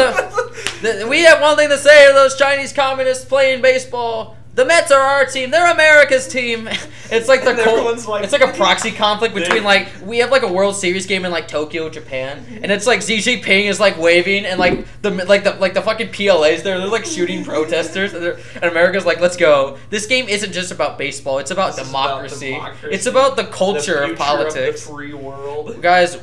The, 0.83 0.99
the, 1.01 1.07
we 1.09 1.23
have 1.23 1.41
one 1.41 1.57
thing 1.57 1.69
to 1.69 1.79
say 1.79 2.09
to 2.09 2.13
those 2.15 2.37
Chinese 2.37 2.73
communists 2.73 3.25
playing 3.25 3.63
baseball. 3.63 4.37
The 4.57 4.65
Mets 4.65 4.91
are 4.91 5.01
our 5.01 5.25
team. 5.27 5.51
They're 5.51 5.71
America's 5.71 6.27
team. 6.27 6.69
It's 7.09 7.29
like 7.29 7.45
the 7.45 7.55
cold, 7.55 8.05
like- 8.09 8.25
it's 8.25 8.33
like 8.33 8.43
a 8.43 8.53
proxy 8.53 8.91
conflict 8.91 9.33
between 9.33 9.63
like 9.63 9.87
we 10.05 10.19
have 10.19 10.33
like 10.33 10.43
a 10.43 10.53
World 10.53 10.75
Series 10.75 11.07
game 11.07 11.25
in 11.25 11.31
like 11.31 11.47
Tokyo, 11.47 11.89
Japan, 11.89 12.45
and 12.63 12.73
it's 12.73 12.85
like 12.85 13.01
Xi 13.01 13.19
Jinping 13.19 13.67
is 13.67 13.79
like 13.79 13.97
waving 13.97 14.45
and 14.45 14.59
like 14.59 14.85
the 15.03 15.13
like 15.13 15.45
the 15.45 15.53
like 15.53 15.75
the 15.75 15.83
fucking 15.83 16.09
PLA's 16.09 16.65
there. 16.65 16.79
They're 16.81 16.89
like 16.89 17.05
shooting 17.05 17.45
protesters, 17.53 18.13
and, 18.13 18.25
and 18.57 18.65
America's 18.65 19.07
like, 19.07 19.21
let's 19.21 19.37
go. 19.37 19.79
This 19.89 20.07
game 20.07 20.27
isn't 20.29 20.51
just 20.51 20.73
about 20.73 20.99
baseball. 20.99 21.39
It's 21.39 21.53
about 21.53 21.79
is 21.79 21.79
about 21.79 21.87
democracy. 21.87 22.51
democracy. 22.55 22.89
It's 22.93 23.07
about 23.07 23.37
the 23.37 23.45
The 23.45 23.51
culture 23.53 23.99
of 24.01 24.07
future 24.09 24.17
politics. 24.25 24.85
the 24.85 24.93
free 24.93 25.15
world 25.15 25.81
guys, 25.81 26.17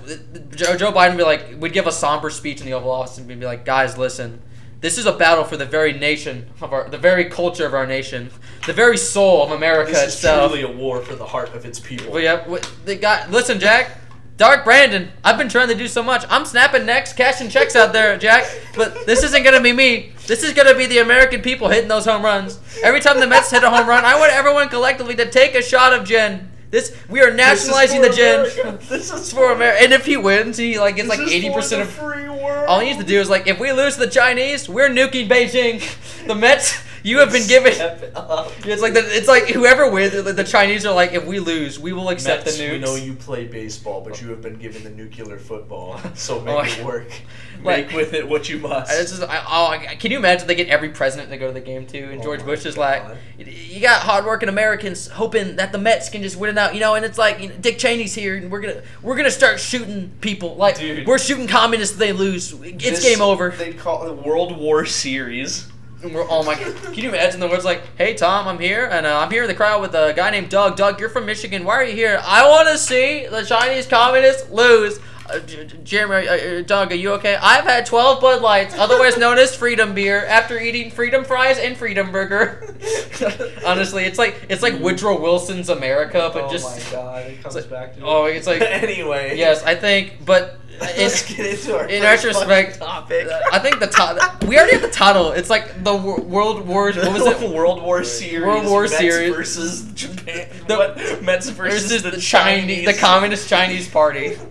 Joe, 0.53 0.75
Joe 0.75 0.91
Biden 0.91 1.11
would 1.11 1.17
be 1.17 1.23
like, 1.23 1.61
we'd 1.61 1.71
give 1.71 1.87
a 1.87 1.93
somber 1.93 2.29
speech 2.29 2.59
in 2.59 2.65
the 2.65 2.73
Oval 2.73 2.91
Office 2.91 3.17
and 3.17 3.25
be 3.25 3.35
like, 3.45 3.63
guys, 3.63 3.97
listen, 3.97 4.41
this 4.83 4.97
is 4.97 5.05
a 5.05 5.13
battle 5.13 5.45
for 5.45 5.55
the 5.55 5.65
very 5.65 5.93
nation 5.93 6.45
of 6.61 6.73
our, 6.73 6.89
the 6.89 6.97
very 6.97 7.25
culture 7.25 7.65
of 7.65 7.73
our 7.73 7.87
nation, 7.87 8.29
the 8.67 8.73
very 8.73 8.97
soul 8.97 9.41
of 9.41 9.51
America 9.51 9.91
this 9.93 10.03
is 10.09 10.13
itself. 10.15 10.51
truly 10.51 10.63
a 10.63 10.71
war 10.77 10.99
for 11.01 11.15
the 11.15 11.25
heart 11.25 11.55
of 11.55 11.65
its 11.65 11.79
people 11.79 12.11
Well, 12.11 12.21
yeah, 12.21 12.45
what- 12.47 12.69
the 12.85 12.95
guy, 12.95 13.25
listen, 13.29 13.59
Jack. 13.59 13.99
Dark 14.35 14.65
Brandon, 14.65 15.11
I've 15.23 15.37
been 15.37 15.47
trying 15.47 15.67
to 15.69 15.75
do 15.75 15.87
so 15.87 16.01
much. 16.01 16.25
I'm 16.27 16.43
snapping 16.43 16.85
necks, 16.87 17.13
cashing 17.13 17.49
checks 17.49 17.75
out 17.75 17.93
there, 17.93 18.17
Jack. 18.17 18.43
But 18.75 19.05
this 19.05 19.23
isn't 19.23 19.43
gonna 19.43 19.61
be 19.61 19.71
me. 19.73 20.11
This 20.25 20.41
is 20.43 20.53
gonna 20.53 20.73
be 20.73 20.87
the 20.87 20.97
American 20.97 21.41
people 21.41 21.69
hitting 21.69 21.87
those 21.87 22.05
home 22.05 22.23
runs. 22.25 22.59
Every 22.83 22.99
time 22.99 23.19
the 23.19 23.27
Mets 23.27 23.51
hit 23.51 23.63
a 23.63 23.69
home 23.69 23.87
run, 23.87 24.03
I 24.03 24.17
want 24.19 24.33
everyone 24.33 24.69
collectively 24.69 25.15
to 25.15 25.29
take 25.29 25.53
a 25.53 25.61
shot 25.61 25.93
of 25.93 26.03
gin. 26.03 26.49
This 26.73 26.91
we 27.07 27.21
are 27.21 27.29
nationalizing 27.31 28.01
the 28.01 28.09
gin. 28.09 28.39
America. 28.39 28.79
This 28.89 29.13
is 29.13 29.31
for 29.31 29.51
America. 29.51 29.83
And 29.83 29.93
if 29.93 30.07
he 30.07 30.17
wins, 30.17 30.57
he 30.57 30.79
like 30.79 30.95
gets 30.95 31.07
This 31.07 31.19
like 31.19 31.31
eighty 31.31 31.53
percent 31.53 31.83
of. 31.83 31.91
free 31.91 32.27
world. 32.27 32.65
All 32.67 32.79
he 32.79 32.87
needs 32.87 32.97
to 32.97 33.05
do 33.05 33.19
is 33.19 33.29
like, 33.29 33.45
if 33.45 33.59
we 33.59 33.71
lose 33.71 33.93
to 33.93 33.99
the 33.99 34.09
Chinese, 34.09 34.67
we're 34.67 34.89
nuking 34.89 35.29
Beijing. 35.29 35.77
The 36.25 36.33
Mets, 36.33 36.81
you 37.03 37.19
have 37.19 37.31
been 37.31 37.47
given. 37.47 37.73
Step 37.73 38.01
it 38.01 38.13
up. 38.15 38.51
It's 38.65 38.81
like 38.81 38.93
the, 38.93 39.01
it's 39.15 39.27
like 39.27 39.49
whoever 39.49 39.89
wins. 39.91 40.13
The, 40.13 40.33
the 40.33 40.43
Chinese 40.43 40.85
are 40.85 40.93
like, 40.95 41.11
if 41.13 41.25
we 41.25 41.39
lose, 41.39 41.79
we 41.79 41.91
will 41.93 42.09
accept 42.09 42.45
Mets, 42.45 42.57
the 42.57 42.63
nukes. 42.63 42.71
we 42.71 42.79
know 42.79 42.95
you 42.95 43.13
play 43.13 43.45
baseball, 43.45 44.01
but 44.01 44.21
you 44.21 44.29
have 44.29 44.41
been 44.41 44.55
given 44.57 44.83
the 44.83 44.89
nuclear 44.89 45.37
football, 45.37 45.99
so 46.15 46.39
make 46.41 46.77
it 46.79 46.85
work. 46.85 47.09
like- 47.63 47.87
Make 47.87 47.95
with 47.95 48.13
it 48.13 48.27
what 48.27 48.47
you 48.49 48.59
must. 48.59 48.91
I- 48.91 48.95
It's 49.01 49.11
just, 49.11 49.23
I, 49.23 49.43
oh, 49.47 49.67
I- 49.67 49.95
can 49.95 50.11
you 50.11 50.17
imagine 50.17 50.47
they 50.47 50.55
get 50.55 50.69
every 50.69 50.89
president 50.89 51.29
to 51.31 51.37
go 51.37 51.47
to 51.47 51.53
the 51.53 51.59
game 51.61 51.85
too? 51.85 52.09
And 52.11 52.21
Oh 52.21 52.23
George 52.23 52.39
my 52.41 52.45
Bush 52.47 52.65
is 52.65 52.75
God. 52.75 53.17
like, 53.37 53.47
you 53.47 53.81
got 53.81 54.01
hardworking 54.01 54.47
Americans 54.49 55.07
hoping 55.07 55.57
that 55.57 55.71
the 55.71 55.77
Mets 55.77 56.09
can 56.09 56.21
just 56.23 56.37
win 56.37 56.49
it 56.51 56.57
out, 56.57 56.73
you 56.73 56.79
know. 56.79 56.95
And 56.95 57.03
it's 57.05 57.17
like 57.17 57.41
you 57.41 57.49
know, 57.49 57.55
Dick 57.59 57.77
Cheney's 57.79 58.13
here, 58.15 58.35
and 58.37 58.49
we're 58.51 58.61
gonna 58.61 58.81
we're 59.01 59.15
gonna 59.17 59.31
start 59.31 59.59
shooting 59.59 60.11
people. 60.21 60.55
Like 60.55 60.77
Dude. 60.79 61.05
we're 61.05 61.17
shooting 61.19 61.47
communists. 61.47 61.97
They 61.97 62.13
lose. 62.13 62.53
It's 62.61 62.83
This- 62.83 63.03
game 63.03 63.21
over. 63.21 63.49
They 63.51 63.73
call 63.73 64.07
it 64.07 64.25
World 64.25 64.57
War 64.57 64.85
Series. 64.85 65.67
And 66.03 66.13
we're, 66.13 66.25
oh 66.29 66.43
my 66.43 66.55
god! 66.55 66.75
Can 66.83 66.95
you 66.95 67.09
imagine 67.09 67.39
the 67.39 67.47
words 67.47 67.63
like, 67.63 67.81
"Hey 67.97 68.13
Tom, 68.13 68.47
I'm 68.47 68.59
here, 68.59 68.87
and 68.91 69.05
uh, 69.05 69.19
I'm 69.19 69.31
here 69.31 69.43
in 69.43 69.47
the 69.47 69.55
crowd 69.55 69.81
with 69.81 69.95
a 69.95 70.13
guy 70.15 70.29
named 70.31 70.49
Doug. 70.49 70.75
Doug, 70.75 70.99
you're 70.99 71.09
from 71.09 71.25
Michigan. 71.25 71.63
Why 71.63 71.75
are 71.75 71.83
you 71.85 71.95
here? 71.95 72.19
I 72.25 72.47
want 72.47 72.67
to 72.69 72.77
see 72.77 73.25
the 73.25 73.43
Chinese 73.43 73.87
communists 73.87 74.49
lose." 74.49 74.99
Uh, 75.29 75.39
Jeremy, 75.85 76.27
uh, 76.27 76.35
uh, 76.35 76.61
Doug, 76.63 76.91
are 76.91 76.95
you 76.95 77.13
okay? 77.13 77.37
I've 77.41 77.63
had 77.63 77.85
12 77.85 78.19
Bud 78.19 78.41
Lights, 78.41 78.75
otherwise 78.77 79.17
known 79.17 79.37
as 79.37 79.55
Freedom 79.55 79.93
Beer, 79.95 80.25
after 80.25 80.59
eating 80.59 80.91
Freedom 80.91 81.23
Fries 81.23 81.57
and 81.57 81.77
Freedom 81.77 82.11
Burger. 82.11 82.75
Honestly, 83.65 84.03
it's 84.03 84.17
like 84.19 84.45
it's 84.49 84.61
like 84.61 84.77
Woodrow 84.81 85.21
Wilson's 85.21 85.69
America, 85.69 86.29
but 86.33 86.43
oh 86.45 86.51
just 86.51 86.65
Oh 86.93 86.97
my 86.97 87.01
god, 87.03 87.25
it 87.31 87.41
comes 87.41 87.55
like- 87.55 87.69
back 87.69 87.95
to 87.95 88.01
oh, 88.03 88.25
it's 88.25 88.45
like 88.47 88.61
anyway. 88.61 89.37
yes, 89.37 89.63
I 89.63 89.75
think, 89.75 90.25
but 90.25 90.59
Let's 90.79 91.29
in, 91.29 91.37
get 91.37 91.45
into 91.59 91.77
our 91.77 91.87
in 91.87 92.01
first 92.01 92.23
retrospect, 92.25 92.79
topic. 92.79 93.27
I 93.51 93.59
think 93.59 93.79
the 93.79 93.87
title 93.87 94.21
we 94.47 94.57
already 94.57 94.73
have 94.73 94.81
the 94.81 94.89
title. 94.89 95.31
It's 95.31 95.49
like 95.49 95.83
the 95.83 95.95
wor- 95.95 96.21
World 96.21 96.67
War. 96.67 96.91
What 96.91 97.13
was 97.13 97.41
it? 97.41 97.49
World 97.55 97.81
War 97.81 98.03
Series. 98.03 98.45
World 98.45 98.65
War 98.65 98.81
Mets 98.83 98.97
Series. 98.97 99.35
versus 99.35 99.83
Japan. 99.93 100.49
The- 100.67 100.75
what? 100.75 101.23
Mets 101.23 101.49
versus 101.49 101.83
Versus 101.83 102.03
the, 102.03 102.11
the 102.11 102.19
Chinese, 102.19 102.85
the 102.85 102.93
Communist 102.93 103.47
Chinese 103.49 103.87
Party. 103.89 104.37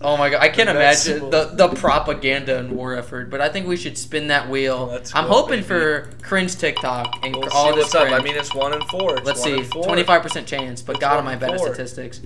Oh 0.00 0.16
my 0.16 0.30
god, 0.30 0.40
I 0.40 0.48
can't 0.48 0.68
The 0.68 0.76
imagine 0.76 1.30
the 1.30 1.46
the 1.54 1.68
propaganda 1.68 2.58
and 2.58 2.70
war 2.72 2.94
effort. 2.94 3.30
But 3.30 3.40
I 3.40 3.48
think 3.48 3.66
we 3.66 3.76
should 3.76 3.98
spin 3.98 4.28
that 4.28 4.48
wheel. 4.48 4.86
Let's 4.92 5.12
I'm 5.14 5.24
go, 5.26 5.32
hoping 5.32 5.56
baby. 5.56 5.64
for 5.64 6.10
cringe 6.22 6.54
TikTok 6.56 7.18
and 7.24 7.34
We'll 7.34 7.48
all 7.50 7.70
see 7.70 7.76
this 7.76 7.92
what's 7.92 7.94
up. 7.96 8.12
I 8.12 8.22
mean, 8.22 8.36
it's 8.36 8.54
one 8.54 8.72
in 8.74 8.80
four. 8.88 9.16
It's 9.18 9.26
Let's 9.26 9.40
one 9.44 9.64
see, 9.64 9.70
twenty 9.82 10.04
five 10.04 10.22
percent 10.22 10.46
chance. 10.46 10.82
But 10.82 10.96
It's 10.96 11.00
God, 11.00 11.16
one 11.16 11.24
am 11.24 11.28
I 11.28 11.36
bad 11.36 11.50
at 11.50 11.58
four. 11.58 11.74
statistics? 11.74 12.20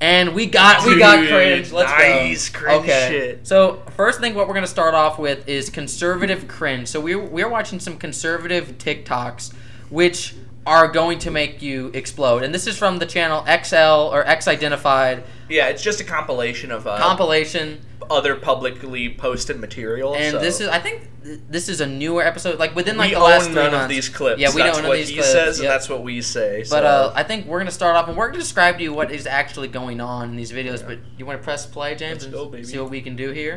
And 0.00 0.34
we 0.34 0.46
got 0.46 0.86
we 0.86 0.98
got 0.98 1.26
cringe. 1.26 1.72
Let's 1.72 1.90
nice 1.90 2.48
go. 2.50 2.58
cringe 2.60 2.84
okay. 2.84 3.08
shit. 3.08 3.46
So 3.46 3.82
first 3.96 4.20
thing, 4.20 4.34
what 4.34 4.46
we're 4.46 4.54
gonna 4.54 4.66
start 4.66 4.94
off 4.94 5.18
with 5.18 5.48
is 5.48 5.70
conservative 5.70 6.46
cringe. 6.46 6.88
So 6.88 7.00
we're 7.00 7.20
we're 7.20 7.48
watching 7.48 7.80
some 7.80 7.96
conservative 7.98 8.78
TikToks, 8.78 9.52
which 9.90 10.34
are 10.68 10.86
going 10.86 11.18
to 11.20 11.30
make 11.30 11.62
you 11.62 11.90
explode. 11.94 12.42
And 12.42 12.54
this 12.54 12.66
is 12.66 12.76
from 12.76 12.98
the 12.98 13.06
channel 13.06 13.44
XL 13.64 14.12
or 14.12 14.26
X 14.26 14.46
Identified 14.46 15.24
Yeah, 15.48 15.68
it's 15.68 15.82
just 15.82 16.00
a 16.00 16.04
compilation 16.04 16.70
of 16.70 16.86
uh, 16.86 16.98
compilation. 16.98 17.80
other 18.10 18.36
publicly 18.36 19.14
posted 19.14 19.58
material. 19.58 20.14
And 20.14 20.32
so. 20.32 20.38
this 20.38 20.60
is, 20.60 20.68
I 20.68 20.78
think, 20.78 21.08
th- 21.24 21.40
this 21.48 21.68
is 21.70 21.80
a 21.80 21.86
newer 21.86 22.22
episode. 22.22 22.58
Like 22.58 22.74
within 22.76 22.96
like 22.98 23.08
we 23.08 23.14
the 23.14 23.20
last 23.20 23.46
own 23.46 23.52
three 23.52 23.62
none 23.62 23.72
months. 23.72 23.84
of 23.84 23.88
these 23.88 24.08
clips. 24.10 24.40
Yeah, 24.40 24.54
we 24.54 24.60
that's 24.60 24.76
don't 24.76 24.82
know 24.82 24.90
what 24.90 24.98
these 24.98 25.08
he 25.08 25.14
clips, 25.14 25.32
says, 25.32 25.58
and 25.58 25.64
yep. 25.64 25.72
that's 25.72 25.88
what 25.88 26.02
we 26.02 26.20
say. 26.20 26.64
But 26.68 26.84
uh, 26.84 27.12
I 27.14 27.22
think 27.22 27.46
we're 27.46 27.58
gonna 27.58 27.70
start 27.70 27.96
off, 27.96 28.08
and 28.08 28.16
we're 28.16 28.28
gonna 28.28 28.38
describe 28.38 28.76
to 28.76 28.82
you 28.82 28.92
what 28.92 29.10
is 29.10 29.26
actually 29.26 29.68
going 29.68 30.00
on 30.00 30.30
in 30.30 30.36
these 30.36 30.52
videos. 30.52 30.80
Yeah. 30.80 30.88
But 30.88 30.98
you 31.16 31.26
want 31.26 31.40
to 31.40 31.44
press 31.44 31.66
play, 31.66 31.94
James, 31.94 32.24
Let's 32.24 32.36
and 32.36 32.52
go, 32.52 32.62
see 32.62 32.78
what 32.78 32.90
we 32.90 33.00
can 33.00 33.16
do 33.16 33.30
here. 33.32 33.56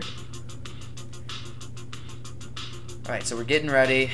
All 3.06 3.12
right, 3.12 3.24
so 3.24 3.36
we're 3.36 3.44
getting 3.44 3.70
ready. 3.70 4.12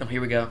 Oh, 0.00 0.04
here 0.06 0.20
we 0.20 0.28
go. 0.28 0.50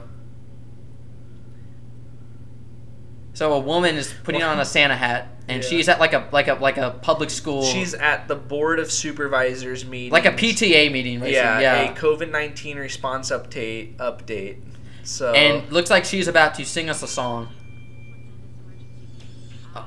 So 3.36 3.52
a 3.52 3.58
woman 3.58 3.96
is 3.96 4.14
putting 4.24 4.42
on 4.42 4.58
a 4.60 4.64
Santa 4.64 4.96
hat, 4.96 5.28
and 5.46 5.62
Yeah. 5.62 5.68
she's 5.68 5.90
at 5.90 6.00
like 6.00 6.14
a 6.14 6.26
like 6.32 6.48
a 6.48 6.54
like 6.54 6.78
a 6.78 6.92
public 7.02 7.28
school, 7.28 7.64
she's 7.64 7.92
at 7.92 8.28
the 8.28 8.34
board 8.34 8.78
of 8.78 8.90
supervisors 8.90 9.84
meeting. 9.84 10.10
like 10.10 10.24
a 10.24 10.32
PTA 10.32 10.90
meeting, 10.90 11.20
basically. 11.20 11.34
Yeah, 11.34 11.60
yeah. 11.60 11.92
a 11.92 11.94
COVID 11.94 12.30
nineteen 12.30 12.78
response 12.78 13.30
update. 13.30 13.98
Update. 13.98 14.62
So 15.02 15.34
and 15.34 15.70
looks 15.70 15.90
like 15.90 16.06
she's 16.06 16.28
about 16.28 16.54
to 16.54 16.64
sing 16.64 16.88
us 16.88 17.02
a 17.02 17.06
song. 17.06 17.48
Oh, 19.74 19.86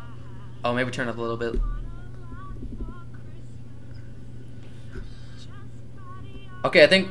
oh 0.66 0.74
maybe 0.76 0.92
turn 0.92 1.08
up 1.08 1.18
a 1.18 1.22
little 1.22 1.36
bit. 1.36 1.60
Okay, 6.66 6.84
I 6.84 6.88
think 6.88 7.08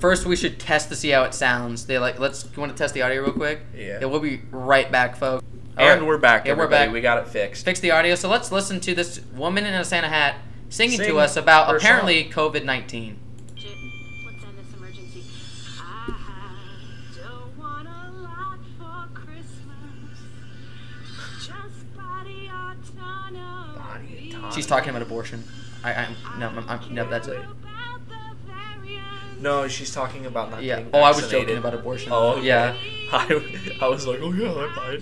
first 0.00 0.26
we 0.26 0.34
should 0.34 0.58
test 0.58 0.88
to 0.88 0.96
see 0.96 1.10
how 1.10 1.22
it 1.22 1.32
sounds. 1.32 1.86
They 1.86 2.00
like 2.00 2.18
let's. 2.18 2.44
You 2.44 2.58
want 2.58 2.72
to 2.72 2.76
test 2.76 2.92
the 2.92 3.02
audio 3.02 3.22
real 3.22 3.30
quick? 3.30 3.60
Yeah. 3.72 4.00
Yeah, 4.00 4.06
we'll 4.06 4.18
be 4.18 4.42
right 4.50 4.90
back, 4.90 5.14
folks. 5.14 5.45
All 5.78 5.86
and 5.86 6.00
right, 6.00 6.06
we're 6.08 6.16
back. 6.18 6.46
Yeah, 6.46 6.52
we're 6.54 6.64
everybody. 6.64 6.86
back. 6.86 6.92
We 6.94 7.00
got 7.02 7.18
it 7.18 7.28
fixed. 7.28 7.64
fix 7.64 7.80
the 7.80 7.90
audio. 7.90 8.14
So 8.14 8.28
let's 8.30 8.50
listen 8.50 8.80
to 8.80 8.94
this 8.94 9.20
woman 9.34 9.66
in 9.66 9.74
a 9.74 9.84
Santa 9.84 10.08
hat 10.08 10.36
singing 10.70 10.96
Sing 10.98 11.08
to 11.08 11.18
us 11.18 11.36
about 11.36 11.74
apparently 11.76 12.24
COVID 12.24 12.64
nineteen. 12.64 13.18
Legit, 13.54 13.70
let's 14.24 14.42
end 14.44 14.58
this 14.58 14.74
emergency. 14.74 15.22
I 15.78 16.14
don't 17.14 17.58
want 17.58 17.88
a 17.88 18.10
lot 18.22 18.58
for 18.78 19.08
Christmas. 19.20 20.18
Just 21.46 21.96
body 21.96 22.48
autonomy. 22.50 23.78
Body 23.78 24.28
autonomy. 24.30 24.54
She's 24.54 24.66
talking 24.66 24.90
about 24.90 25.02
abortion. 25.02 25.44
I, 25.84 25.92
I 25.92 26.08
no, 26.38 26.48
I'm, 26.48 26.68
I'm, 26.70 26.94
no, 26.94 27.08
that's 27.10 27.28
it. 27.28 27.36
About 27.36 28.00
the 28.08 28.50
variants. 28.50 29.40
No, 29.42 29.68
she's 29.68 29.92
talking 29.92 30.24
about 30.24 30.50
not 30.50 30.62
Yeah. 30.62 30.76
getting 30.76 30.90
Oh, 30.94 31.00
I 31.00 31.10
was 31.10 31.28
joking 31.28 31.58
about 31.58 31.74
abortion. 31.74 32.12
Oh, 32.12 32.30
okay. 32.38 32.46
yeah. 32.46 32.74
I, 33.12 33.76
I 33.82 33.88
was 33.88 34.06
like, 34.06 34.20
oh 34.20 34.32
yeah, 34.32 34.50
I 34.50 34.74
buy 34.74 34.98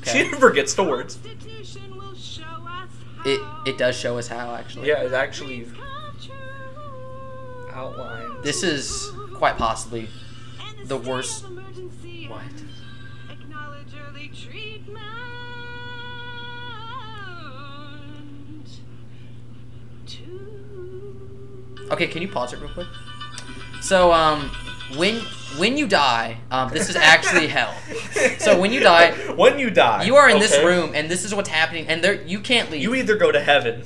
Okay. 0.00 0.24
She 0.24 0.30
never 0.30 0.50
gets 0.50 0.74
the 0.74 0.84
words. 0.84 1.16
Constitution 1.16 1.96
will 1.96 2.14
show 2.14 2.42
us 2.44 2.88
It 3.26 3.40
it 3.66 3.78
does 3.78 3.96
show 3.96 4.18
us 4.18 4.28
how 4.28 4.54
actually. 4.54 4.88
Yeah, 4.88 5.02
it 5.02 5.12
actually 5.12 5.60
it's 5.60 5.72
come 5.72 6.16
true. 6.22 7.72
outlines. 7.72 8.42
This 8.42 8.62
is 8.62 9.10
quite 9.34 9.56
possibly 9.58 10.08
the 10.84 10.96
worst- 10.96 11.44
emergency 11.44 12.26
what? 12.28 12.42
Acknowledge 13.30 13.88
early 14.08 14.28
treatment. 14.28 15.00
To 20.06 21.88
Okay, 21.92 22.06
can 22.06 22.22
you 22.22 22.28
pause 22.28 22.52
it 22.52 22.60
real 22.60 22.70
quick? 22.72 22.86
So 23.82 24.12
um, 24.12 24.50
when 24.96 25.20
when 25.58 25.76
you 25.76 25.86
die, 25.86 26.38
um, 26.50 26.70
this 26.70 26.88
is 26.88 26.96
actually 27.14 27.46
hell. 27.48 27.74
So 28.38 28.58
when 28.60 28.72
you 28.72 28.80
die, 28.80 29.12
when 29.34 29.58
you 29.58 29.70
die, 29.70 30.04
you 30.04 30.16
are 30.16 30.28
in 30.28 30.38
this 30.38 30.56
room, 30.64 30.92
and 30.94 31.10
this 31.10 31.24
is 31.24 31.34
what's 31.34 31.48
happening, 31.48 31.86
and 31.88 32.02
there 32.02 32.14
you 32.22 32.40
can't 32.40 32.70
leave. 32.70 32.82
You 32.82 32.94
either 32.94 33.16
go 33.16 33.30
to 33.32 33.40
heaven, 33.40 33.84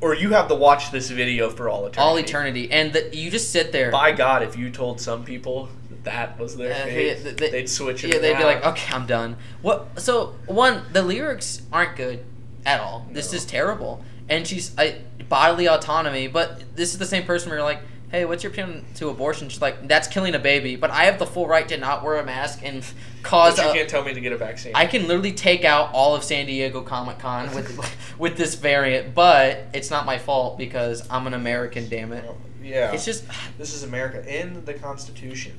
or 0.00 0.14
you 0.14 0.30
have 0.30 0.48
to 0.48 0.54
watch 0.54 0.90
this 0.90 1.10
video 1.10 1.50
for 1.50 1.68
all 1.68 1.86
eternity. 1.86 1.98
all 2.00 2.16
eternity, 2.18 2.70
and 2.72 2.92
the, 2.92 3.14
you 3.16 3.30
just 3.30 3.50
sit 3.50 3.72
there. 3.72 3.90
By 3.90 4.12
God, 4.12 4.42
if 4.42 4.56
you 4.56 4.70
told 4.70 5.00
some 5.00 5.24
people 5.24 5.68
that, 5.90 6.04
that 6.04 6.38
was 6.38 6.56
their 6.56 6.72
Uh, 6.72 6.84
fate, 6.84 7.24
they- 7.24 7.30
they- 7.32 7.50
they'd 7.50 7.68
switch 7.70 8.04
it. 8.04 8.12
Yeah, 8.14 8.18
they'd 8.20 8.36
be 8.36 8.44
like, 8.44 8.64
okay, 8.64 8.92
I'm 8.94 9.06
done. 9.06 9.36
What? 9.62 10.00
So 10.00 10.34
one, 10.46 10.82
the 10.92 11.02
lyrics 11.02 11.62
aren't 11.72 11.96
good 11.96 12.24
at 12.66 12.80
all. 12.80 13.06
This 13.12 13.32
is 13.32 13.44
terrible. 13.44 14.04
And 14.28 14.46
she's 14.46 14.72
I, 14.78 14.96
bodily 15.28 15.66
autonomy, 15.68 16.26
but 16.28 16.76
this 16.76 16.92
is 16.92 16.98
the 16.98 17.06
same 17.06 17.24
person 17.24 17.50
where 17.50 17.58
you're 17.58 17.66
like, 17.66 17.80
hey, 18.12 18.26
what's 18.26 18.44
your 18.44 18.52
opinion 18.52 18.84
to 18.96 19.08
abortion? 19.08 19.48
She's 19.48 19.62
like, 19.62 19.88
that's 19.88 20.06
killing 20.06 20.34
a 20.34 20.38
baby, 20.38 20.76
but 20.76 20.90
I 20.90 21.04
have 21.04 21.18
the 21.18 21.26
full 21.26 21.48
right 21.48 21.66
to 21.68 21.78
not 21.78 22.04
wear 22.04 22.16
a 22.16 22.24
mask 22.24 22.60
and 22.62 22.84
cause. 23.22 23.56
But 23.56 23.64
you 23.64 23.70
a- 23.70 23.74
can't 23.74 23.88
tell 23.88 24.04
me 24.04 24.14
to 24.14 24.20
get 24.20 24.32
a 24.32 24.36
vaccine. 24.36 24.72
I 24.74 24.86
can 24.86 25.08
literally 25.08 25.32
take 25.32 25.64
out 25.64 25.92
all 25.94 26.14
of 26.14 26.22
San 26.22 26.46
Diego 26.46 26.82
Comic 26.82 27.18
Con 27.18 27.52
with 27.54 27.96
with 28.18 28.36
this 28.36 28.54
variant, 28.54 29.14
but 29.14 29.66
it's 29.72 29.90
not 29.90 30.06
my 30.06 30.18
fault 30.18 30.58
because 30.58 31.08
I'm 31.10 31.26
an 31.26 31.34
American. 31.34 31.88
Damn 31.88 32.12
it! 32.12 32.24
yeah, 32.62 32.92
It's 32.92 33.04
just 33.04 33.24
this 33.58 33.74
is 33.74 33.82
America 33.82 34.22
in 34.28 34.64
the 34.64 34.74
Constitution. 34.74 35.58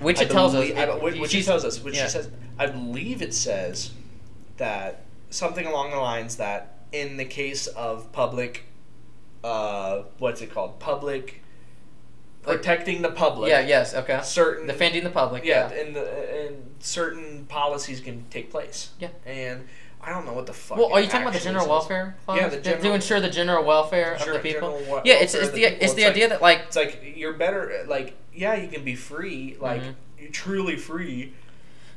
which 0.00 0.20
it 0.20 0.30
tells 0.30 0.54
us. 0.54 0.68
believe- 0.70 0.78
I, 0.78 1.20
which 1.20 1.30
she 1.30 1.42
tells 1.42 1.64
us, 1.64 1.80
which 1.82 1.94
yeah. 1.96 2.06
she 2.06 2.10
says, 2.10 2.30
I 2.58 2.66
believe 2.66 3.20
it 3.22 3.34
says 3.34 3.92
that 4.56 5.04
something 5.30 5.66
along 5.66 5.90
the 5.90 5.98
lines 5.98 6.36
that 6.36 6.78
in 6.92 7.16
the 7.18 7.24
case 7.24 7.66
of 7.66 8.10
public, 8.12 8.64
uh, 9.42 10.02
what's 10.18 10.40
it 10.40 10.52
called? 10.52 10.78
Public 10.78 11.42
protecting 12.44 13.02
the 13.02 13.10
public. 13.10 13.50
Yeah. 13.50 13.60
Yes. 13.60 13.94
Okay. 13.94 14.20
Certain 14.22 14.66
Defending 14.66 15.04
the 15.04 15.10
public. 15.10 15.44
yeah, 15.44 15.70
Yeah. 15.70 15.80
and 15.80 15.96
the 15.96 16.46
and 16.46 16.74
certain 16.80 17.46
policies 17.48 18.00
can 18.00 18.24
take 18.30 18.50
place. 18.50 18.90
Yeah. 18.98 19.08
and 19.26 19.66
I 20.06 20.10
don't 20.10 20.26
know 20.26 20.34
what 20.34 20.44
the 20.46 20.52
fuck. 20.52 20.76
Well, 20.76 20.92
are 20.92 21.00
you 21.00 21.06
talking 21.06 21.22
about 21.22 21.32
the 21.32 21.40
general 21.40 21.64
says. 21.64 21.70
welfare? 21.70 22.16
Yeah, 22.28 22.48
the 22.48 22.58
general- 22.60 22.82
to 22.82 22.92
ensure 22.94 23.20
the 23.20 23.30
general 23.30 23.64
welfare 23.64 24.18
Sure, 24.18 24.34
of 24.34 24.42
the 24.42 24.52
people. 24.52 24.82
wel- 24.86 25.00
yeah, 25.02 25.14
it's, 25.14 25.32
it's 25.34 25.48
the, 25.48 25.54
the 25.56 25.62
people. 25.70 25.78
it's 25.84 25.94
the 25.94 26.02
It's 26.02 26.10
idea 26.10 26.28
that 26.28 26.42
like 26.42 26.60
It's 26.66 26.76
like 26.76 27.00
you're 27.16 27.32
better. 27.32 27.84
Like 27.88 28.14
yeah, 28.34 28.54
you 28.54 28.68
can 28.68 28.84
be 28.84 28.94
free. 28.96 29.56
Like 29.58 29.80
Mhm. 29.82 29.94
you're 30.18 30.30
truly 30.30 30.76
free. 30.76 31.32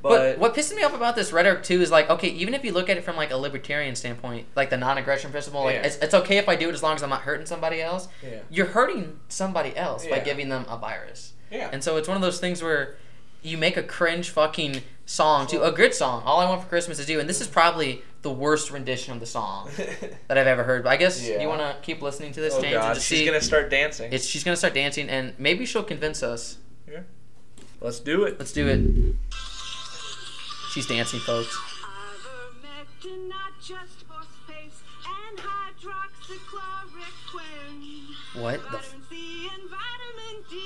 But, 0.02 0.10
But, 0.10 0.40
what 0.40 0.54
pisses 0.56 0.76
me 0.76 0.84
off 0.84 0.94
about 0.94 1.16
this 1.16 1.34
rhetoric 1.34 1.64
too 1.64 1.82
is 1.82 1.90
like, 1.92 2.10
okay, 2.10 2.28
even 2.30 2.54
if 2.54 2.64
you 2.64 2.72
look 2.72 2.90
at 2.90 2.98
it 2.98 3.04
from 3.04 3.16
like 3.16 3.32
a 3.32 3.38
libertarian 3.38 3.96
standpoint, 3.96 4.46
like 4.56 4.70
the 4.70 4.78
non-aggression 4.78 5.32
principle, 5.32 5.64
like 5.64 5.76
Yeah. 5.76 5.84
it's, 5.88 5.96
it's 5.98 6.14
okay 6.14 6.38
if 6.38 6.48
I 6.48 6.56
do 6.56 6.70
it 6.70 6.74
as 6.74 6.84
long 6.84 6.96
as 6.96 7.04
I'm 7.04 7.10
not 7.10 7.22
hurting 7.22 7.46
somebody 7.48 7.82
else. 7.82 8.08
yeah, 8.24 8.40
You're 8.50 8.68
hurting 8.68 9.20
somebody 9.30 9.76
else 9.76 10.06
by 10.08 10.20
giving 10.20 10.50
them 10.50 10.66
a 10.70 10.78
virus, 10.78 11.34
yeah. 11.52 11.70
and 11.74 11.84
so 11.84 11.98
it's 11.98 12.08
one 12.08 12.16
of 12.16 12.22
those 12.22 12.40
things 12.40 12.62
where 12.62 12.96
you 13.42 13.58
make 13.58 13.78
a 13.78 13.84
cringe 13.84 14.30
fucking 14.30 14.82
song 15.06 15.48
to 15.48 15.64
a 15.64 15.72
good 15.72 15.94
song. 15.94 16.22
All 16.26 16.40
I 16.40 16.46
want 16.50 16.62
for 16.62 16.68
Christmas 16.68 17.00
is 17.00 17.10
you, 17.10 17.20
and 17.20 17.30
this 17.30 17.40
is 17.40 17.48
probably 17.48 18.02
the 18.24 18.32
worst 18.32 18.72
rendition 18.72 19.14
of 19.14 19.20
the 19.20 19.26
song 19.26 19.70
that 20.28 20.38
I've 20.38 20.48
ever 20.48 20.64
heard. 20.64 20.84
But 20.84 20.90
I 20.90 20.98
guess 20.98 21.26
Yeah. 21.26 21.42
you 21.42 21.48
want 21.48 21.62
to 21.62 21.76
keep 21.82 22.02
listening 22.02 22.34
to 22.34 22.42
this, 22.42 22.56
oh 22.56 22.62
James, 22.62 22.74
god, 22.74 22.92
and 22.94 23.02
she's 23.02 23.20
see. 23.20 23.26
gonna 23.26 23.40
start 23.42 23.70
dancing. 23.70 24.12
It's 24.12 24.26
she's 24.26 24.44
gonna 24.44 24.58
start 24.58 24.74
dancing, 24.74 25.08
and 25.10 25.34
maybe 25.38 25.66
she'll 25.66 25.84
convince 25.84 26.24
us. 26.24 26.58
Yeah. 26.92 27.02
Let's 27.80 28.00
do 28.00 28.24
it. 28.24 28.38
Let's 28.40 28.52
do 28.52 28.68
it. 28.68 28.82
She's 30.78 30.86
dancing, 30.86 31.20
folks. 31.22 31.58
Ivermectin, 31.58 33.28
not 33.28 33.60
just 33.60 34.04
horse 34.08 34.28
paste, 34.48 34.84
and 35.08 35.40
hydroxychloroquine. 35.40 38.14
What 38.40 38.62
the? 38.70 38.78
F- 38.78 38.94
Vitamin 38.94 39.08
C 39.10 39.50
and 39.56 39.64
vitamin 39.72 40.44
D. 40.48 40.62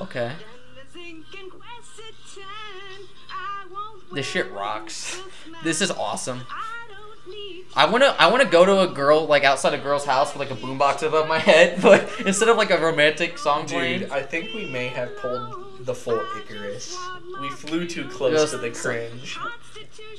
okay. 0.00 0.32
The 0.74 0.82
zinc 0.92 1.26
and 1.38 1.52
quercetin. 1.52 3.06
I 3.30 3.66
won't 3.72 4.12
This 4.12 4.26
shit 4.26 4.50
rocks. 4.50 5.20
This 5.62 5.80
is 5.80 5.92
awesome. 5.92 6.42
I 6.50 6.88
don't 6.88 7.28
need 7.32 7.66
I 7.76 7.86
wanna 7.86 8.16
I 8.18 8.26
wanna 8.26 8.46
go 8.46 8.64
to 8.64 8.80
a 8.80 8.88
girl 8.88 9.26
like 9.26 9.44
outside 9.44 9.74
a 9.74 9.78
girl's 9.78 10.04
house 10.04 10.34
with 10.34 10.40
like 10.40 10.50
a 10.50 10.56
boombox 10.60 11.04
above 11.06 11.28
my 11.28 11.38
head, 11.38 11.80
but 11.86 12.10
instead 12.26 12.48
of 12.48 12.56
like 12.56 12.72
a 12.72 12.78
romantic 12.78 13.38
song 13.38 13.68
playing. 13.68 14.00
Dude, 14.00 14.10
I 14.10 14.22
think 14.22 14.52
we 14.54 14.64
may 14.68 14.88
have 14.88 15.16
pulled 15.18 15.65
the 15.80 15.94
full 15.94 16.20
Icarus. 16.38 16.96
We 17.40 17.50
flew 17.50 17.86
too 17.86 18.08
close 18.08 18.32
Just 18.40 18.52
to 18.52 18.58
the 18.58 18.70
cringe. 18.70 19.36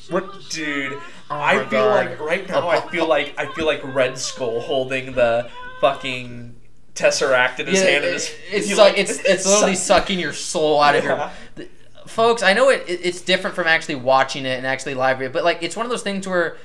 What, 0.10 0.50
dude? 0.50 0.94
Oh 0.94 1.00
I 1.30 1.58
feel 1.66 1.70
God. 1.70 2.06
like 2.08 2.20
right 2.20 2.48
now. 2.48 2.68
I 2.70 2.82
feel 2.90 3.08
like 3.08 3.34
I 3.38 3.48
feel 3.54 3.66
like 3.66 3.82
Red 3.84 4.18
Skull 4.18 4.60
holding 4.62 5.14
the 5.14 5.50
fucking 5.82 6.56
tesseract 6.96 7.60
in 7.60 7.68
his 7.68 7.82
hand. 7.82 8.04
And 8.06 8.14
his, 8.14 8.32
it's 8.52 8.68
he, 8.70 8.74
su- 8.76 8.82
it's 8.96 9.20
it's 9.26 9.46
literally 9.46 9.76
suck- 9.76 9.98
sucking 10.04 10.20
your 10.20 10.34
soul 10.34 10.82
out 10.82 10.96
of 10.96 11.04
Yeah. 11.04 11.32
your. 11.58 11.68
Folks, 12.08 12.42
I 12.42 12.54
know 12.54 12.70
it, 12.70 12.86
it. 12.88 13.02
It's 13.04 13.20
different 13.22 13.56
from 13.56 13.68
actually 13.68 13.96
watching 13.96 14.46
it 14.46 14.58
and 14.58 14.66
actually 14.66 14.94
live 14.96 15.22
it, 15.22 15.34
but 15.34 15.44
like 15.44 15.62
it's 15.62 15.76
one 15.76 15.86
of 15.86 15.90
those 15.90 16.04
things 16.04 16.26
where 16.28 16.56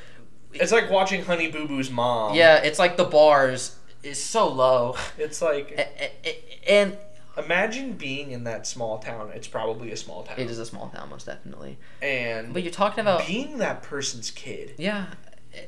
It's 0.54 0.70
like 0.70 0.88
watching 0.90 1.24
Honey 1.24 1.48
Boo 1.50 1.66
Boo's 1.66 1.90
mom. 1.90 2.34
yeah, 2.36 2.56
it's 2.58 2.78
like 2.78 2.96
the 2.96 3.04
bars 3.04 3.76
is 4.04 4.22
so 4.22 4.48
low, 4.48 4.94
It's 5.18 5.42
like 5.42 5.72
A- 5.72 6.04
a- 6.04 6.12
a- 6.28 6.70
and 6.70 6.96
imagine 7.36 7.92
being 7.94 8.30
in 8.32 8.44
that 8.44 8.66
small 8.66 8.98
town. 8.98 9.30
It's 9.34 9.48
probably 9.48 9.90
a 9.92 9.96
small 9.96 10.22
town. 10.22 10.38
it 10.38 10.50
is 10.50 10.58
a 10.58 10.66
small 10.66 10.88
town, 10.88 11.10
most 11.10 11.26
definitely. 11.26 11.78
And 12.00 12.52
But 12.52 12.62
you're 12.62 12.72
talking 12.72 13.00
about 13.00 13.26
being 13.26 13.58
that 13.58 13.82
person's 13.82 14.30
kid. 14.30 14.74
yeah, 14.78 15.06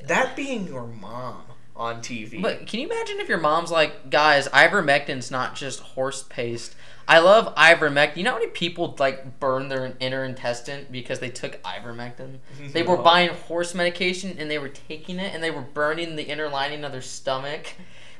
That 0.06 0.36
being 0.36 0.66
your 0.66 0.86
mom. 0.86 1.42
on 1.76 2.00
TV. 2.00 2.40
But 2.40 2.68
can 2.68 2.78
you 2.78 2.86
imagine 2.88 3.18
if 3.18 3.28
your 3.28 3.38
mom's 3.38 3.70
like, 3.72 4.08
guys, 4.08 4.46
ivermectin's 4.48 5.30
not 5.32 5.56
just 5.56 5.80
horse 5.80 6.22
paste. 6.22 6.76
I 7.08 7.18
love 7.18 7.52
ivermectin. 7.56 8.16
You 8.18 8.22
know 8.22 8.30
how 8.30 8.38
many 8.38 8.50
people 8.50 8.94
like 9.00 9.40
burn 9.40 9.68
their 9.68 9.92
inner 9.98 10.24
intestine 10.24 10.86
because 10.90 11.18
they 11.18 11.30
took 11.30 11.60
ivermectin? 11.64 12.38
They 12.72 12.82
were 12.84 12.96
buying 12.96 13.30
horse 13.30 13.74
medication 13.74 14.36
and 14.38 14.48
they 14.50 14.56
were 14.58 14.68
taking 14.68 15.18
it 15.18 15.34
and 15.34 15.42
they 15.42 15.50
were 15.50 15.62
burning 15.62 16.14
the 16.16 16.22
inner 16.22 16.48
lining 16.48 16.84
of 16.84 16.92
their 16.92 17.02
stomach. 17.02 17.74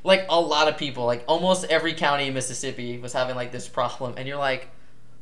Like 0.05 0.25
a 0.29 0.39
lot 0.39 0.67
of 0.67 0.77
people, 0.77 1.05
like 1.05 1.25
almost 1.27 1.65
every 1.65 1.93
county 1.93 2.27
in 2.27 2.33
Mississippi 2.33 2.97
was 2.99 3.11
having 3.11 3.35
like 3.35 3.51
this 3.51 3.67
problem, 3.67 4.13
and 4.17 4.27
you're 4.27 4.37
like, 4.37 4.69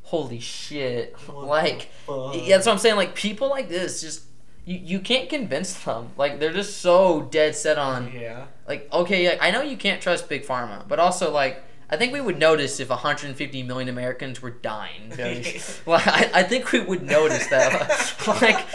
holy 0.04 0.40
shit! 0.40 1.16
What 1.28 1.48
like, 1.48 1.90
yeah, 2.08 2.56
that's 2.58 2.68
what 2.68 2.74
I'm 2.74 2.78
saying. 2.78 2.98
Like 2.98 3.16
people 3.16 3.50
like 3.50 3.70
this, 3.70 4.02
just 4.02 4.24
you, 4.66 4.78
you 4.78 5.00
can't 5.00 5.30
convince 5.30 5.74
them. 5.84 6.10
Like 6.18 6.40
they're 6.40 6.54
just 6.54 6.78
so 6.78 7.24
dead 7.24 7.56
set 7.56 7.78
on 7.78 8.12
yeah. 8.14 8.46
like 8.68 8.92
okay 8.94 9.24
yeah, 9.24 9.38
i 9.42 9.52
know 9.52 9.62
you 9.62 9.78
can't 9.78 10.02
trust 10.02 10.30
big 10.30 10.46
pharma 10.46 10.88
but 10.88 11.00
also 11.00 11.32
like 11.32 11.64
i 11.90 11.98
think 11.98 12.14
we 12.14 12.22
would 12.22 12.38
notice 12.38 12.80
if 12.80 12.90
150 12.90 13.64
million 13.64 13.90
americans 13.90 14.42
were 14.42 14.52
dying 14.52 15.10
like 15.86 16.08
I, 16.08 16.30
I 16.34 16.44
think 16.44 16.72
we 16.72 16.80
would 16.80 17.04
notice 17.04 17.48
that 17.48 18.16
like 18.42 18.66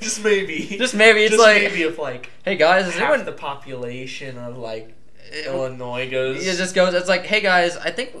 just 0.00 0.22
maybe. 0.22 0.76
just 0.78 0.94
maybe 0.94 1.20
it's 1.22 1.32
Just 1.32 1.42
like 1.42 1.62
maybe 1.62 1.82
if 1.82 1.98
like 1.98 2.30
hey 2.44 2.56
guys 2.56 2.86
is 2.86 2.94
half 2.94 3.10
anyone 3.10 3.24
the 3.24 3.32
population 3.32 4.38
of 4.38 4.56
like 4.56 4.94
Illinois 5.32 6.10
goes. 6.10 6.46
it 6.46 6.56
just 6.56 6.74
goes 6.74 6.94
it's 6.94 7.08
like 7.08 7.24
hey 7.24 7.40
guys 7.40 7.76
i 7.78 7.90
think 7.90 8.14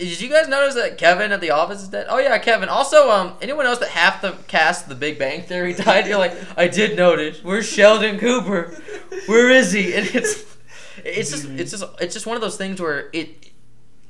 did 0.00 0.20
you 0.20 0.30
guys 0.30 0.48
notice 0.48 0.74
that 0.76 0.96
Kevin 0.96 1.30
at 1.30 1.40
the 1.40 1.50
office 1.50 1.82
is 1.82 1.88
dead? 1.88 2.06
Oh 2.08 2.18
yeah, 2.18 2.38
Kevin. 2.38 2.68
Also, 2.68 3.10
um, 3.10 3.34
anyone 3.42 3.66
else 3.66 3.78
that 3.80 3.90
half 3.90 4.22
the 4.22 4.32
cast 4.48 4.84
of 4.84 4.88
The 4.88 4.94
Big 4.94 5.18
Bang 5.18 5.42
Theory 5.42 5.74
died? 5.74 6.06
You're 6.06 6.18
like, 6.18 6.34
I 6.56 6.68
did 6.68 6.96
notice. 6.96 7.44
Where's 7.44 7.68
Sheldon 7.68 8.18
Cooper? 8.18 8.74
Where 9.26 9.50
is 9.50 9.72
he? 9.72 9.94
And 9.94 10.06
it's, 10.14 10.44
it's 11.04 11.30
just, 11.30 11.44
it's 11.50 11.70
just, 11.70 11.84
it's 12.00 12.14
just 12.14 12.26
one 12.26 12.36
of 12.36 12.40
those 12.40 12.56
things 12.56 12.80
where 12.80 13.10
it. 13.12 13.50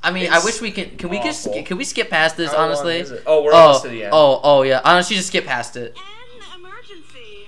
I 0.03 0.11
mean, 0.11 0.31
I 0.31 0.43
wish 0.43 0.61
we 0.61 0.71
can. 0.71 0.97
Can 0.97 1.09
we 1.09 1.19
just? 1.19 1.47
Can 1.65 1.77
we 1.77 1.83
skip 1.83 2.09
past 2.09 2.37
this? 2.37 2.51
How 2.51 2.63
honestly. 2.63 3.03
Oh, 3.25 3.43
we're 3.43 3.53
oh, 3.53 3.57
almost 3.57 3.83
to 3.83 3.89
the 3.89 4.05
end. 4.05 4.13
oh, 4.13 4.39
oh 4.43 4.61
yeah. 4.63 4.81
Honestly, 4.83 5.15
just 5.15 5.27
skip 5.27 5.45
past 5.45 5.75
it. 5.75 5.95
An 5.95 6.59
emergency. 6.59 7.47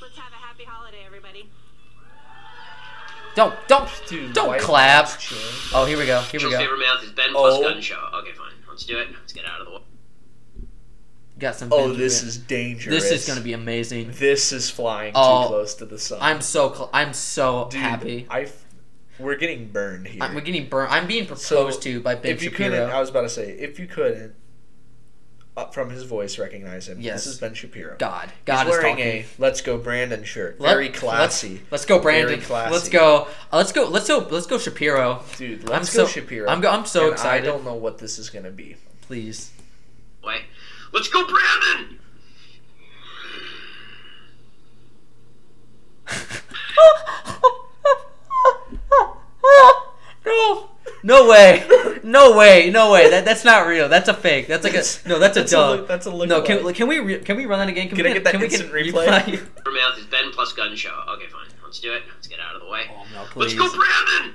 Let's 0.00 0.16
have 0.16 0.32
a 0.32 0.36
happy 0.36 0.64
holiday, 0.64 1.04
everybody. 1.04 1.50
Don't, 3.36 3.54
don't, 3.68 3.88
Dude, 4.08 4.32
don't 4.32 4.58
clap. 4.58 5.08
Oh, 5.74 5.84
here 5.86 5.98
we 5.98 6.06
go. 6.06 6.20
Here 6.22 6.40
we 6.42 6.50
go. 6.50 6.58
favorite 6.58 6.80
mouth 6.80 7.04
is 7.04 7.10
Ben 7.12 7.28
oh. 7.30 7.34
plus 7.34 7.54
Oh. 7.58 7.62
gun 7.62 7.80
show. 7.80 8.00
Okay, 8.14 8.32
fine. 8.32 8.50
Let's 8.68 8.84
do 8.84 8.98
it. 8.98 9.08
Let's 9.12 9.32
get 9.32 9.44
out 9.44 9.60
of 9.60 9.66
the 9.66 9.72
way. 9.72 9.78
Got 11.38 11.54
some. 11.54 11.68
Oh, 11.70 11.76
Benjamin. 11.80 11.98
this 11.98 12.22
is 12.22 12.38
dangerous. 12.38 13.02
This 13.02 13.12
is 13.12 13.28
gonna 13.28 13.42
be 13.44 13.52
amazing. 13.52 14.10
This 14.12 14.52
is 14.52 14.70
flying 14.70 15.12
Oh, 15.14 15.42
too 15.42 15.48
close 15.48 15.74
to 15.74 15.84
the 15.84 15.98
sun. 15.98 16.18
I'm 16.22 16.40
so, 16.40 16.72
cl- 16.72 16.90
I'm 16.94 17.12
so 17.12 17.68
Dude, 17.70 17.80
happy. 17.80 18.26
I. 18.30 18.48
We're 19.18 19.36
getting 19.36 19.68
burned 19.70 20.08
here. 20.08 20.22
I'm, 20.22 20.34
we're 20.34 20.40
getting 20.42 20.68
burnt. 20.68 20.90
I'm 20.92 21.06
being 21.06 21.24
proposed 21.26 21.44
So, 21.44 21.70
to 21.80 22.00
by 22.00 22.14
Ben 22.16 22.32
if 22.32 22.42
you 22.42 22.50
Shapiro. 22.50 22.70
couldn't, 22.70 22.90
I 22.90 23.00
was 23.00 23.08
about 23.10 23.22
to 23.22 23.28
say, 23.30 23.50
if 23.52 23.78
you 23.78 23.86
couldn't, 23.86 24.34
from 25.72 25.90
his 25.90 26.02
voice, 26.04 26.38
recognize 26.38 26.86
him. 26.88 27.00
Yes. 27.00 27.24
This 27.24 27.34
is 27.34 27.40
Ben 27.40 27.54
Shapiro. 27.54 27.96
God, 27.98 28.30
God 28.44 28.66
He's 28.66 28.74
is 28.74 28.80
wearing 28.82 28.96
talking. 28.96 29.06
a 29.08 29.24
"Let's 29.38 29.60
Go 29.62 29.78
Brandon" 29.78 30.22
shirt. 30.24 30.60
Let- 30.60 30.68
Very 30.70 30.88
classy, 30.90 31.54
Let's, 31.54 31.72
let's 31.72 31.84
go, 31.86 31.98
Brandon. 31.98 32.28
Very 32.28 32.40
classy. 32.42 32.72
Let's 32.74 32.88
go. 32.90 33.26
Uh, 33.52 33.56
let's 33.56 33.72
go. 33.72 33.88
Let's 33.88 34.06
go. 34.08 34.18
Let's 34.30 34.46
go, 34.46 34.58
Shapiro. 34.58 35.22
dude. 35.36 35.62
I'm 35.64 35.70
Let's 35.80 35.94
go 35.96 36.04
so- 36.04 36.10
Shapiro. 36.10 36.48
I'm 36.48 36.60
go- 36.60 36.70
I'm 36.70 36.84
so 36.86 37.04
And 37.04 37.12
excited. 37.14 37.48
I 37.48 37.52
don't 37.52 37.64
know 37.64 37.74
what 37.74 37.98
this 37.98 38.18
is 38.18 38.28
gonna 38.30 38.50
be. 38.50 38.76
Please. 39.02 39.50
Wait. 40.24 40.42
Let's 40.92 41.08
go, 41.08 41.24
Brandon! 41.26 41.98
no. 50.24 50.68
No 51.06 51.28
way. 51.28 51.64
No 52.02 52.36
way. 52.36 52.68
No 52.70 52.90
way. 52.90 53.08
That 53.10 53.24
that's 53.24 53.44
not 53.44 53.66
real. 53.68 53.88
That's 53.88 54.08
a 54.08 54.14
fake. 54.14 54.48
That's 54.48 54.64
like 54.64 54.74
a 54.74 54.82
no. 55.08 55.18
That's 55.20 55.36
a 55.36 55.40
That's 55.40 55.52
a 55.52 55.54
dog. 55.56 55.78
look- 55.78 55.88
that's 55.88 56.06
a 56.06 56.10
No. 56.10 56.42
Can, 56.42 56.58
lookalike. 56.58 56.74
can 56.74 56.88
we 56.88 56.98
re- 56.98 57.18
can 57.20 57.36
we 57.36 57.46
run 57.46 57.60
that 57.60 57.68
again? 57.68 57.86
Can, 57.88 57.96
Can 57.96 58.06
I 58.06 58.08
we 58.10 58.14
get 58.14 58.24
that 58.24 58.32
can 58.32 58.40
we 58.40 58.48
get 58.48 58.60
replay? 58.72 59.24
Favorite 59.24 59.40
mouth 59.74 59.98
is 59.98 60.04
Ben 60.06 60.32
plus 60.32 60.52
gun 60.52 60.74
show. 60.74 60.90
Okay, 61.10 61.26
fine. 61.28 61.46
Let's 61.64 61.78
do 61.78 61.92
it. 61.92 62.02
Let's 62.12 62.26
get 62.26 62.40
out 62.40 62.56
of 62.56 62.62
the 62.62 62.68
way. 62.68 62.90
Oh 62.90 63.04
no, 63.14 63.24
Let's 63.40 63.54
go, 63.54 63.68
Brandon! 63.68 64.34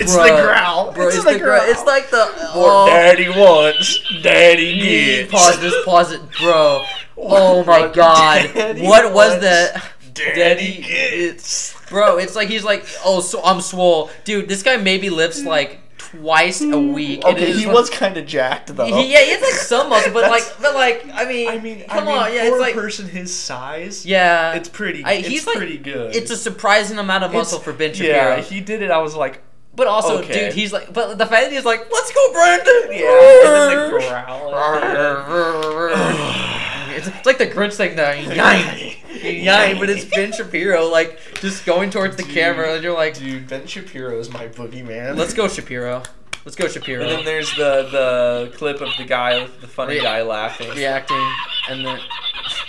It's 0.00 0.14
Bro, 0.14 0.24
the 0.36 0.42
growl. 0.42 0.92
Bro, 0.92 1.06
it's, 1.08 1.16
it's, 1.16 1.24
the, 1.24 1.32
the 1.32 1.38
growl. 1.38 1.58
growl. 1.60 1.70
It's 1.70 1.84
like 1.84 2.10
the 2.10 2.24
What 2.26 2.54
oh, 2.54 2.86
daddy 2.88 3.28
wants, 3.30 4.22
daddy 4.22 4.78
mm, 4.78 4.82
gets. 4.82 5.32
Pause 5.32 5.60
this. 5.60 5.84
Pause 5.84 6.12
it, 6.12 6.20
bro. 6.38 6.84
Oh 7.16 7.64
my 7.64 7.88
god. 7.94 8.50
daddy 8.54 8.82
What 8.82 9.06
was 9.12 9.30
wants, 9.30 9.42
that? 9.44 9.92
Daddy 10.18 10.82
gets. 10.82 11.74
Bro, 11.88 12.18
it's 12.18 12.36
like 12.36 12.48
he's 12.48 12.64
like, 12.64 12.86
oh, 13.04 13.20
so 13.20 13.42
I'm 13.42 13.60
swole, 13.60 14.10
dude. 14.24 14.48
This 14.48 14.62
guy 14.62 14.76
maybe 14.76 15.10
lifts 15.10 15.44
like 15.44 15.80
twice 15.98 16.60
a 16.60 16.64
mm. 16.64 16.94
week. 16.94 17.24
Okay, 17.24 17.48
it's 17.50 17.58
he 17.58 17.66
like- 17.66 17.74
was 17.74 17.90
kind 17.90 18.16
of 18.16 18.26
jacked 18.26 18.74
though. 18.74 18.86
He, 18.86 19.12
yeah, 19.12 19.20
he 19.20 19.30
has 19.30 19.42
like 19.42 19.52
some 19.52 19.88
muscle, 19.90 20.12
but 20.12 20.30
like, 20.30 20.42
but 20.60 20.74
like, 20.74 21.06
I 21.12 21.24
mean, 21.24 21.48
I 21.48 21.58
mean, 21.58 21.84
come 21.84 22.04
I 22.04 22.06
mean, 22.06 22.18
on, 22.18 22.32
yeah, 22.32 22.40
for 22.40 22.46
it's 22.46 22.56
a 22.56 22.60
like, 22.60 22.74
person 22.74 23.08
his 23.08 23.34
size, 23.34 24.06
yeah, 24.06 24.54
it's 24.54 24.68
pretty. 24.68 25.04
I- 25.04 25.14
it's 25.14 25.28
he's 25.28 25.46
like- 25.46 25.56
pretty 25.56 25.78
good. 25.78 26.14
it's 26.14 26.30
a 26.30 26.36
surprising 26.36 26.98
amount 26.98 27.24
of 27.24 27.32
muscle 27.32 27.58
It's- 27.58 27.72
for 27.72 27.76
Ben 27.76 27.94
Shapiro. 27.94 28.36
Yeah, 28.36 28.40
he 28.40 28.60
did 28.60 28.82
it. 28.82 28.90
I 28.90 28.98
was 28.98 29.14
like, 29.14 29.42
but 29.74 29.86
also, 29.86 30.18
okay. 30.18 30.46
dude, 30.46 30.54
he's 30.54 30.72
like, 30.72 30.92
but 30.92 31.18
the 31.18 31.26
fact 31.26 31.44
that 31.46 31.52
he's 31.52 31.64
like, 31.64 31.88
let's 31.92 32.12
go, 32.12 32.32
Brandon. 32.32 32.88
yeah, 32.90 33.46
and 33.46 33.54
then 33.70 33.92
the 33.92 33.98
growl. 34.08 34.54
it's, 36.96 37.06
it's 37.06 37.26
like 37.26 37.38
the 37.38 37.46
Grinch 37.46 37.74
thing, 37.74 37.94
though. 37.94 38.10
Yine, 39.22 39.42
yine, 39.44 39.78
but 39.78 39.90
it's 39.90 40.04
Ben 40.14 40.32
Shapiro, 40.32 40.86
like 40.86 41.18
just 41.40 41.64
going 41.66 41.90
towards 41.90 42.16
the 42.16 42.22
Dude. 42.22 42.32
camera, 42.34 42.74
and 42.74 42.82
you're 42.84 42.94
like, 42.94 43.18
Dude, 43.18 43.48
Ben 43.48 43.66
Shapiro 43.66 44.18
is 44.18 44.30
my 44.30 44.48
boogeyman. 44.48 45.16
let's 45.16 45.34
go, 45.34 45.48
Shapiro. 45.48 46.02
Let's 46.44 46.56
go, 46.56 46.66
Shapiro. 46.68 47.02
And 47.02 47.10
then 47.10 47.24
there's 47.24 47.54
the 47.56 47.88
the 47.90 48.56
clip 48.56 48.80
of 48.80 48.88
the 48.96 49.04
guy, 49.04 49.46
the 49.60 49.66
funny 49.68 49.96
Re- 49.96 50.02
guy 50.02 50.22
laughing, 50.22 50.70
reacting, 50.70 51.22
and 51.68 51.84
then 51.84 52.00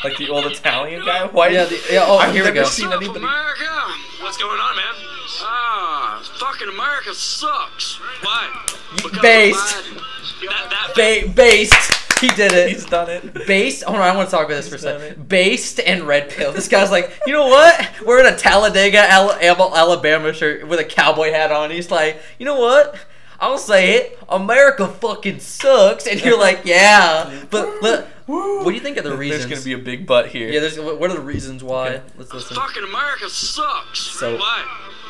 like 0.03 0.17
the 0.17 0.29
old 0.29 0.45
Italian 0.45 1.05
guy. 1.05 1.27
Why? 1.27 1.49
yeah, 1.49 1.65
the, 1.65 1.79
yeah. 1.89 2.03
Oh, 2.05 2.17
I've 2.17 2.33
here 2.33 2.43
we 2.43 2.49
never 2.49 2.55
go. 2.55 2.63
seen 2.65 2.87
What's 2.89 2.95
up, 2.97 3.01
anybody. 3.03 3.19
America? 3.25 3.93
What's 4.21 4.37
going 4.37 4.59
on, 4.59 4.75
man? 4.75 4.95
Ah, 5.41 6.21
fucking 6.39 6.67
America 6.67 7.13
sucks. 7.13 7.99
Why? 8.21 8.65
Because 8.97 9.13
of 9.15 9.21
Based. 9.21 9.75
That, 10.41 10.93
that, 10.95 11.25
Ba- 11.27 11.31
based. 11.33 12.08
He 12.21 12.27
did 12.29 12.51
it. 12.51 12.69
He's 12.69 12.85
done 12.85 13.09
it. 13.09 13.47
Based. 13.47 13.83
Oh, 13.87 13.93
on, 13.93 14.01
I 14.01 14.15
want 14.15 14.29
to 14.29 14.35
talk 14.35 14.45
about 14.45 14.55
this 14.55 14.69
for 14.69 14.75
a 14.75 14.79
second. 14.79 15.01
it. 15.03 15.27
Based 15.29 15.79
and 15.79 16.03
red 16.03 16.29
pill. 16.29 16.51
This 16.51 16.67
guy's 16.67 16.91
like, 16.91 17.17
you 17.25 17.33
know 17.33 17.47
what? 17.47 17.89
We're 18.05 18.19
in 18.25 18.33
a 18.33 18.37
Talladega, 18.37 18.99
Al- 19.09 19.31
Al- 19.41 19.75
Alabama 19.75 20.33
shirt 20.33 20.67
with 20.67 20.79
a 20.79 20.83
cowboy 20.85 21.31
hat 21.31 21.51
on. 21.51 21.71
He's 21.71 21.89
like, 21.91 22.21
you 22.37 22.45
know 22.45 22.59
what? 22.59 22.95
I'll 23.39 23.57
say 23.57 23.95
it. 23.95 24.19
America 24.27 24.87
fucking 24.87 25.39
sucks. 25.39 26.07
And 26.07 26.21
you're 26.21 26.37
like, 26.37 26.61
yeah. 26.65 27.45
But 27.49 27.81
look, 27.81 28.05
what 28.25 28.65
do 28.65 28.73
you 28.73 28.81
think 28.81 28.97
of 28.97 29.05
the 29.05 29.15
reasons? 29.15 29.47
There's 29.47 29.63
gonna 29.63 29.77
be 29.77 29.81
a 29.81 29.83
big 29.83 30.05
butt 30.05 30.27
here. 30.27 30.49
yeah. 30.49 30.59
There's. 30.59 30.77
What 30.79 31.09
are 31.09 31.13
the 31.15 31.21
reasons 31.21 31.63
why? 31.63 31.87
Okay. 31.87 32.03
Let's 32.17 32.33
listen. 32.33 32.55
fucking 32.57 32.83
America 32.83 33.29
sucks. 33.29 33.99
So- 33.99 34.35
Why? 34.37 34.65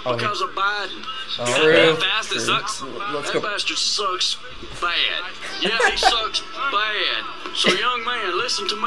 Oh, 0.06 0.16
Because 0.16 0.42
of 0.42 0.50
Biden. 0.52 1.04
Oh, 1.40 1.46
that, 1.46 1.58
true, 1.62 1.72
that 1.74 2.00
bastard 2.00 2.38
true. 2.38 2.46
sucks. 2.46 2.82
Let's 2.82 3.32
that 3.32 3.34
go. 3.34 3.42
bastard 3.42 3.78
sucks 3.78 4.38
bad. 4.82 5.24
Yeah, 5.62 5.78
he 5.92 5.98
sucks 6.12 6.42
bad. 6.72 7.24
So, 7.56 7.72
young 7.74 8.04
man, 8.06 8.38
listen 8.38 8.68
to 8.70 8.76
me. 8.76 8.82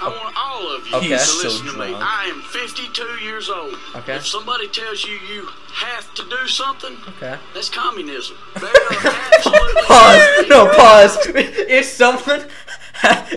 I 0.00 0.08
want 0.08 0.34
all 0.36 0.74
of 0.76 0.86
you 0.86 0.96
Okay. 0.96 1.08
to 1.08 1.14
He's 1.14 1.22
so 1.24 1.44
listen 1.48 1.66
to 1.66 1.78
me. 1.78 1.94
I 1.96 2.24
am 2.34 2.40
52 2.42 3.02
years 3.24 3.50
old. 3.50 3.74
Okay. 3.96 4.16
If 4.16 4.26
somebody 4.26 4.68
tells 4.68 5.04
you 5.04 5.18
you 5.28 5.46
have 5.74 6.12
to 6.14 6.22
do 6.28 6.46
something, 6.46 6.96
Okay. 7.16 7.36
that's 7.52 7.68
communism. 7.68 8.36
They 8.54 8.66
are 8.66 9.12
absolutely 9.34 9.82
Pause. 9.86 10.48
No, 10.48 10.72
pause. 10.74 11.18
If 11.34 11.84
someone, 11.86 12.46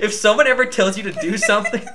if 0.01 0.13
someone 0.13 0.47
ever 0.47 0.65
tells 0.65 0.97
you 0.97 1.03
to 1.03 1.11
do 1.11 1.37
something, 1.37 1.85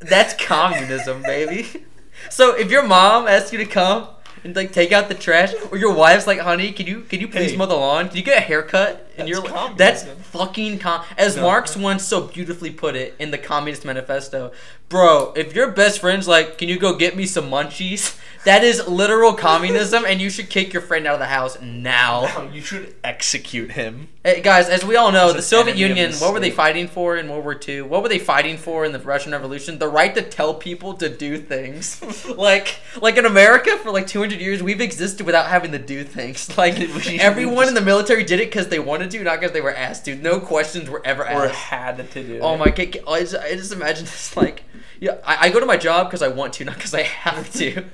that's 0.00 0.34
communism, 0.34 1.22
baby. 1.22 1.84
So 2.30 2.56
if 2.56 2.70
your 2.70 2.82
mom 2.84 3.26
asks 3.26 3.52
you 3.52 3.58
to 3.58 3.66
come 3.66 4.08
and 4.44 4.54
like 4.56 4.72
take 4.72 4.92
out 4.92 5.08
the 5.08 5.14
trash, 5.14 5.52
or 5.70 5.78
your 5.78 5.92
wife's 5.94 6.26
like, 6.26 6.40
"Honey, 6.40 6.72
can 6.72 6.86
you 6.86 7.00
can 7.02 7.20
you 7.20 7.28
please 7.28 7.52
Hey. 7.52 7.56
mow 7.56 7.66
the 7.66 7.74
lawn? 7.74 8.08
Can 8.08 8.16
you 8.16 8.22
get 8.22 8.38
a 8.38 8.40
haircut?" 8.40 9.10
And 9.16 9.28
you're 9.28 9.40
like, 9.40 9.52
communism. 9.52 9.76
"That's 9.76 10.04
fucking 10.30 10.78
com." 10.78 11.02
As 11.16 11.36
No. 11.36 11.42
Marx 11.42 11.76
once 11.76 12.04
so 12.04 12.22
beautifully 12.22 12.70
put 12.70 12.96
it 12.96 13.14
in 13.18 13.30
the 13.30 13.38
Communist 13.38 13.84
Manifesto, 13.84 14.52
bro. 14.88 15.32
If 15.36 15.54
your 15.54 15.68
best 15.68 16.00
friend's 16.00 16.26
like, 16.26 16.58
"Can 16.58 16.68
you 16.68 16.78
go 16.78 16.94
get 16.94 17.16
me 17.16 17.26
some 17.26 17.50
munchies?" 17.50 18.16
That 18.44 18.64
is 18.64 18.88
literal 18.88 19.34
communism, 19.34 20.04
and 20.04 20.20
you 20.20 20.28
should 20.28 20.50
kick 20.50 20.72
your 20.72 20.82
friend 20.82 21.06
out 21.06 21.14
of 21.14 21.20
the 21.20 21.26
house 21.26 21.60
now. 21.60 22.48
You 22.52 22.60
should 22.60 22.92
execute 23.04 23.70
him. 23.72 24.08
Hey, 24.24 24.40
guys, 24.40 24.68
as 24.68 24.84
we 24.84 24.96
all 24.96 25.12
know, 25.12 25.26
He's 25.26 25.36
the 25.36 25.42
Soviet 25.42 25.76
Union, 25.76 26.10
the 26.10 26.16
what 26.18 26.32
were 26.32 26.40
they 26.40 26.50
fighting 26.50 26.88
for 26.88 27.16
in 27.16 27.28
World 27.28 27.44
War 27.44 27.60
II? 27.68 27.82
What 27.82 28.02
were 28.02 28.08
they 28.08 28.18
fighting 28.18 28.56
for 28.56 28.84
in 28.84 28.90
the 28.90 28.98
Russian 28.98 29.30
Revolution? 29.30 29.78
The 29.78 29.86
right 29.86 30.12
to 30.16 30.22
tell 30.22 30.54
people 30.54 30.94
to 30.94 31.08
do 31.08 31.38
things. 31.38 32.02
like 32.36 32.78
like 33.00 33.16
in 33.16 33.26
America 33.26 33.76
for 33.78 33.92
like 33.92 34.08
200 34.08 34.40
years, 34.40 34.60
we've 34.60 34.80
existed 34.80 35.24
without 35.24 35.46
having 35.46 35.70
to 35.72 35.78
do 35.78 36.02
things. 36.02 36.48
Like 36.58 36.78
everyone 37.20 37.68
in 37.68 37.74
the 37.74 37.80
military 37.80 38.24
did 38.24 38.40
it 38.40 38.50
cuz 38.50 38.66
they 38.68 38.78
wanted 38.80 39.10
to, 39.12 39.22
not 39.22 39.40
cuz 39.40 39.52
they 39.52 39.60
were 39.60 39.74
asked 39.74 40.04
to. 40.06 40.16
No 40.16 40.40
questions 40.40 40.90
were 40.90 41.02
ever 41.04 41.22
Or 41.22 41.46
asked. 41.46 41.54
had 41.54 42.10
to 42.12 42.22
do. 42.22 42.40
Oh 42.40 42.56
my 42.56 42.70
god! 42.70 42.98
I 43.08 43.20
just, 43.20 43.34
I 43.36 43.54
just 43.54 43.72
imagine 43.72 44.04
this 44.04 44.36
like 44.36 44.64
Yeah, 45.00 45.16
I, 45.24 45.46
I 45.46 45.48
go 45.50 45.58
to 45.60 45.66
my 45.66 45.76
job 45.76 46.08
because 46.08 46.22
I 46.22 46.28
want 46.28 46.52
to, 46.54 46.64
not 46.64 46.74
because 46.76 46.94
I 46.94 47.02
have 47.02 47.52
to. 47.54 47.84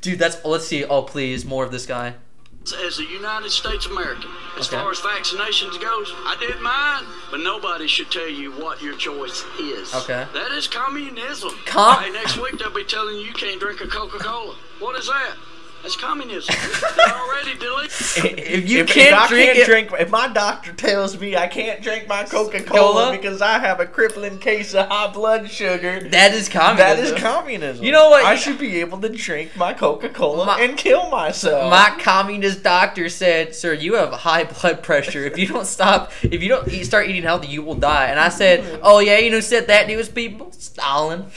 Dude, 0.00 0.18
that's 0.18 0.38
oh, 0.44 0.50
let's 0.50 0.66
see. 0.66 0.84
Oh, 0.84 1.02
please, 1.02 1.44
more 1.44 1.64
of 1.64 1.72
this 1.72 1.86
guy. 1.86 2.14
as 2.84 2.98
a 2.98 3.04
United 3.04 3.50
States 3.50 3.86
American. 3.86 4.28
As 4.58 4.66
Okay. 4.68 4.76
far 4.76 4.90
as 4.90 4.98
vaccinations 4.98 5.80
goes, 5.80 6.12
I 6.26 6.36
did 6.40 6.60
mine, 6.60 7.04
but 7.30 7.40
nobody 7.40 7.86
should 7.86 8.10
tell 8.10 8.28
you 8.28 8.50
what 8.52 8.82
your 8.82 8.96
choice 8.96 9.44
is. 9.60 9.94
Okay. 9.94 10.26
That 10.34 10.50
is 10.52 10.66
communism. 10.66 11.50
Com- 11.66 12.02
hey, 12.02 12.10
next 12.10 12.36
week 12.38 12.58
they'll 12.58 12.70
be 12.74 12.82
telling 12.84 13.16
you 13.16 13.22
you 13.26 13.32
can't 13.34 13.60
drink 13.60 13.80
a 13.82 13.86
Coca-Cola. 13.86 14.56
What 14.80 14.98
is 14.98 15.06
that? 15.06 15.34
That's 15.82 15.96
communism. 15.96 16.54
Already 17.06 17.56
deleted. 17.58 17.92
If 18.38 18.68
you 18.68 18.80
if, 18.80 18.88
can't 18.88 19.08
if 19.08 19.14
I 19.14 19.28
drink 19.28 19.46
can't 19.46 19.58
it- 19.58 19.66
drink, 19.66 19.92
if 20.00 20.10
my 20.10 20.26
doctor 20.26 20.72
tells 20.72 21.18
me 21.20 21.36
I 21.36 21.46
can't 21.46 21.80
drink 21.80 22.08
my 22.08 22.24
Coca 22.24 22.62
Cola? 22.64 23.04
Cola 23.04 23.12
because 23.12 23.40
I 23.40 23.58
have 23.60 23.78
a 23.78 23.86
crippling 23.86 24.38
case 24.38 24.74
of 24.74 24.88
high 24.88 25.12
blood 25.12 25.48
sugar, 25.48 26.00
That 26.08 26.32
is 26.32 26.48
communism. 26.48 26.76
that 26.78 26.98
is 26.98 27.12
communism. 27.22 27.84
You 27.84 27.92
know 27.92 28.10
what? 28.10 28.24
I 28.24 28.34
should 28.34 28.58
be 28.58 28.80
able 28.80 28.98
to 29.00 29.08
drink 29.08 29.54
my 29.56 29.72
Coca 29.74 30.08
Cola 30.08 30.56
and 30.58 30.76
kill 30.76 31.08
myself. 31.10 31.70
My 31.70 31.94
communist 32.00 32.64
doctor 32.64 33.08
said, 33.08 33.54
"Sir, 33.54 33.72
you 33.74 33.94
have 33.94 34.12
high 34.12 34.44
blood 34.44 34.82
pressure. 34.82 35.24
If 35.24 35.38
you 35.38 35.46
don't 35.46 35.66
stop, 35.66 36.10
if 36.22 36.42
you 36.42 36.48
don't 36.48 36.66
eat, 36.68 36.84
start 36.84 37.08
eating 37.08 37.22
healthy, 37.22 37.46
you 37.48 37.62
will 37.62 37.74
die." 37.76 38.06
And 38.06 38.18
I 38.18 38.30
said, 38.30 38.60
mm-hmm. 38.60 38.80
"Oh 38.82 38.98
yeah, 38.98 39.18
you 39.18 39.30
know 39.30 39.38
said 39.40 39.68
that 39.68 39.86
to 39.86 39.92
his 39.96 40.08
people? 40.08 40.50
Stalin. 40.52 41.26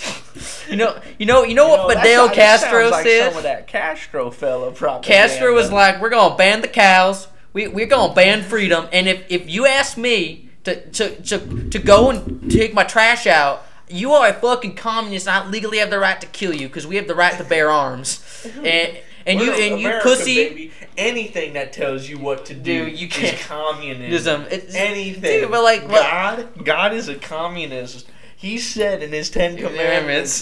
You 0.69 0.75
know, 0.75 0.97
you 1.17 1.25
know, 1.25 1.43
you 1.43 1.55
know 1.55 1.65
You 1.65 1.71
what 1.71 1.87
know, 1.87 1.93
that 1.95 2.03
Fidel 2.03 2.25
sounds- 2.27 2.37
that 2.37 2.61
Castro 2.61 2.81
sounds 2.83 2.91
like 2.91 3.05
said? 3.05 3.29
Some 3.29 3.37
of 3.37 3.43
that 3.43 3.67
Castro 3.67 4.29
fella 4.39 4.71
propaganda. 4.71 5.07
Castro 5.07 5.53
was 5.53 5.71
like, 5.71 6.01
"We're 6.01 6.09
gonna 6.09 6.35
ban 6.35 6.61
the 6.61 6.67
cows. 6.67 7.27
We 7.53 7.67
we're 7.67 7.87
gonna 7.87 8.13
ban 8.13 8.43
freedom. 8.43 8.87
And 8.91 9.07
if 9.07 9.23
if 9.29 9.49
you 9.49 9.65
ask 9.67 9.97
me 9.97 10.49
to 10.63 10.81
to 10.91 11.15
to, 11.21 11.69
to 11.69 11.79
go 11.79 12.09
and 12.09 12.49
take 12.51 12.73
my 12.73 12.83
trash 12.83 13.27
out." 13.27 13.65
You 13.91 14.11
are 14.13 14.27
a 14.29 14.33
fucking 14.33 14.75
communist. 14.75 15.27
and 15.27 15.35
I 15.35 15.49
legally 15.49 15.79
have 15.79 15.89
the 15.89 15.97
right 15.97 16.21
to 16.21 16.27
kill 16.27 16.53
you 16.53 16.67
because 16.67 16.85
we 16.85 16.95
have 16.97 17.07
the 17.07 17.15
right 17.15 17.35
to 17.39 17.43
bear 17.43 17.69
arms. 17.71 18.23
And 18.63 18.97
and 19.25 19.39
you 19.41 19.47
We're 19.51 19.61
and 19.73 19.81
you 19.81 19.99
pussy. 20.03 20.35
baby. 20.35 20.71
Anything 20.97 21.53
that 21.53 21.73
tells 21.73 22.07
you 22.07 22.17
what 22.19 22.45
to 22.45 22.53
do, 22.53 22.85
Dude, 22.85 22.99
you 22.99 23.07
can't- 23.09 23.39
communism. 23.39 24.43
It's- 24.51 24.75
Anything. 24.75 25.41
Dude, 25.41 25.51
but 25.51 25.63
like, 25.63 25.81
what- 25.83 26.01
God, 26.01 26.47
God 26.63 26.93
is 26.93 27.09
a 27.09 27.15
communist. 27.15 28.07
He 28.41 28.57
said 28.57 29.03
in 29.03 29.11
his 29.11 29.29
Ten 29.29 29.57
Commandments. 29.57 29.81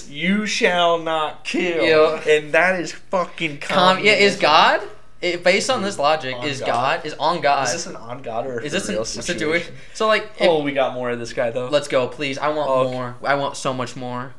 Commandments, 0.03 0.10
"You 0.10 0.45
shall 0.45 0.99
not 0.99 1.43
kill," 1.43 1.83
Yeah. 1.83 2.29
and 2.29 2.51
that 2.53 2.79
is 2.79 2.91
fucking 2.91 3.57
Com- 3.57 4.03
yeah, 4.03 4.12
is 4.13 4.36
God 4.36 4.81
it, 5.19 5.43
based 5.43 5.71
on 5.71 5.81
this 5.81 5.97
logic? 5.97 6.36
On 6.36 6.47
is 6.47 6.60
God. 6.60 6.67
God. 6.67 7.05
is 7.07 7.15
on 7.15 7.41
God? 7.41 7.65
Is 7.65 7.73
this 7.73 7.88
an 7.88 7.95
on 7.95 8.21
God 8.21 8.45
or 8.45 8.62
Is 8.62 8.71
a 8.71 8.77
this 8.77 8.89
real 8.89 9.01
a 9.01 9.05
situation? 9.05 9.39
situation? 9.39 9.75
So 9.95 10.05
like, 10.05 10.29
if- 10.39 10.47
Oh, 10.47 10.62
we 10.62 10.73
got 10.73 10.93
more 10.93 11.10
of 11.10 11.17
this 11.17 11.33
guy 11.33 11.49
though. 11.49 11.69
let's 11.69 11.88
go, 11.88 12.07
please. 12.07 12.38
I 12.38 12.49
want 12.49 12.69
Okay. 12.69 12.91
more. 12.93 13.15
I 13.23 13.33
want 13.33 13.57
so 13.57 13.73
much 13.73 13.95
more. 13.95 14.36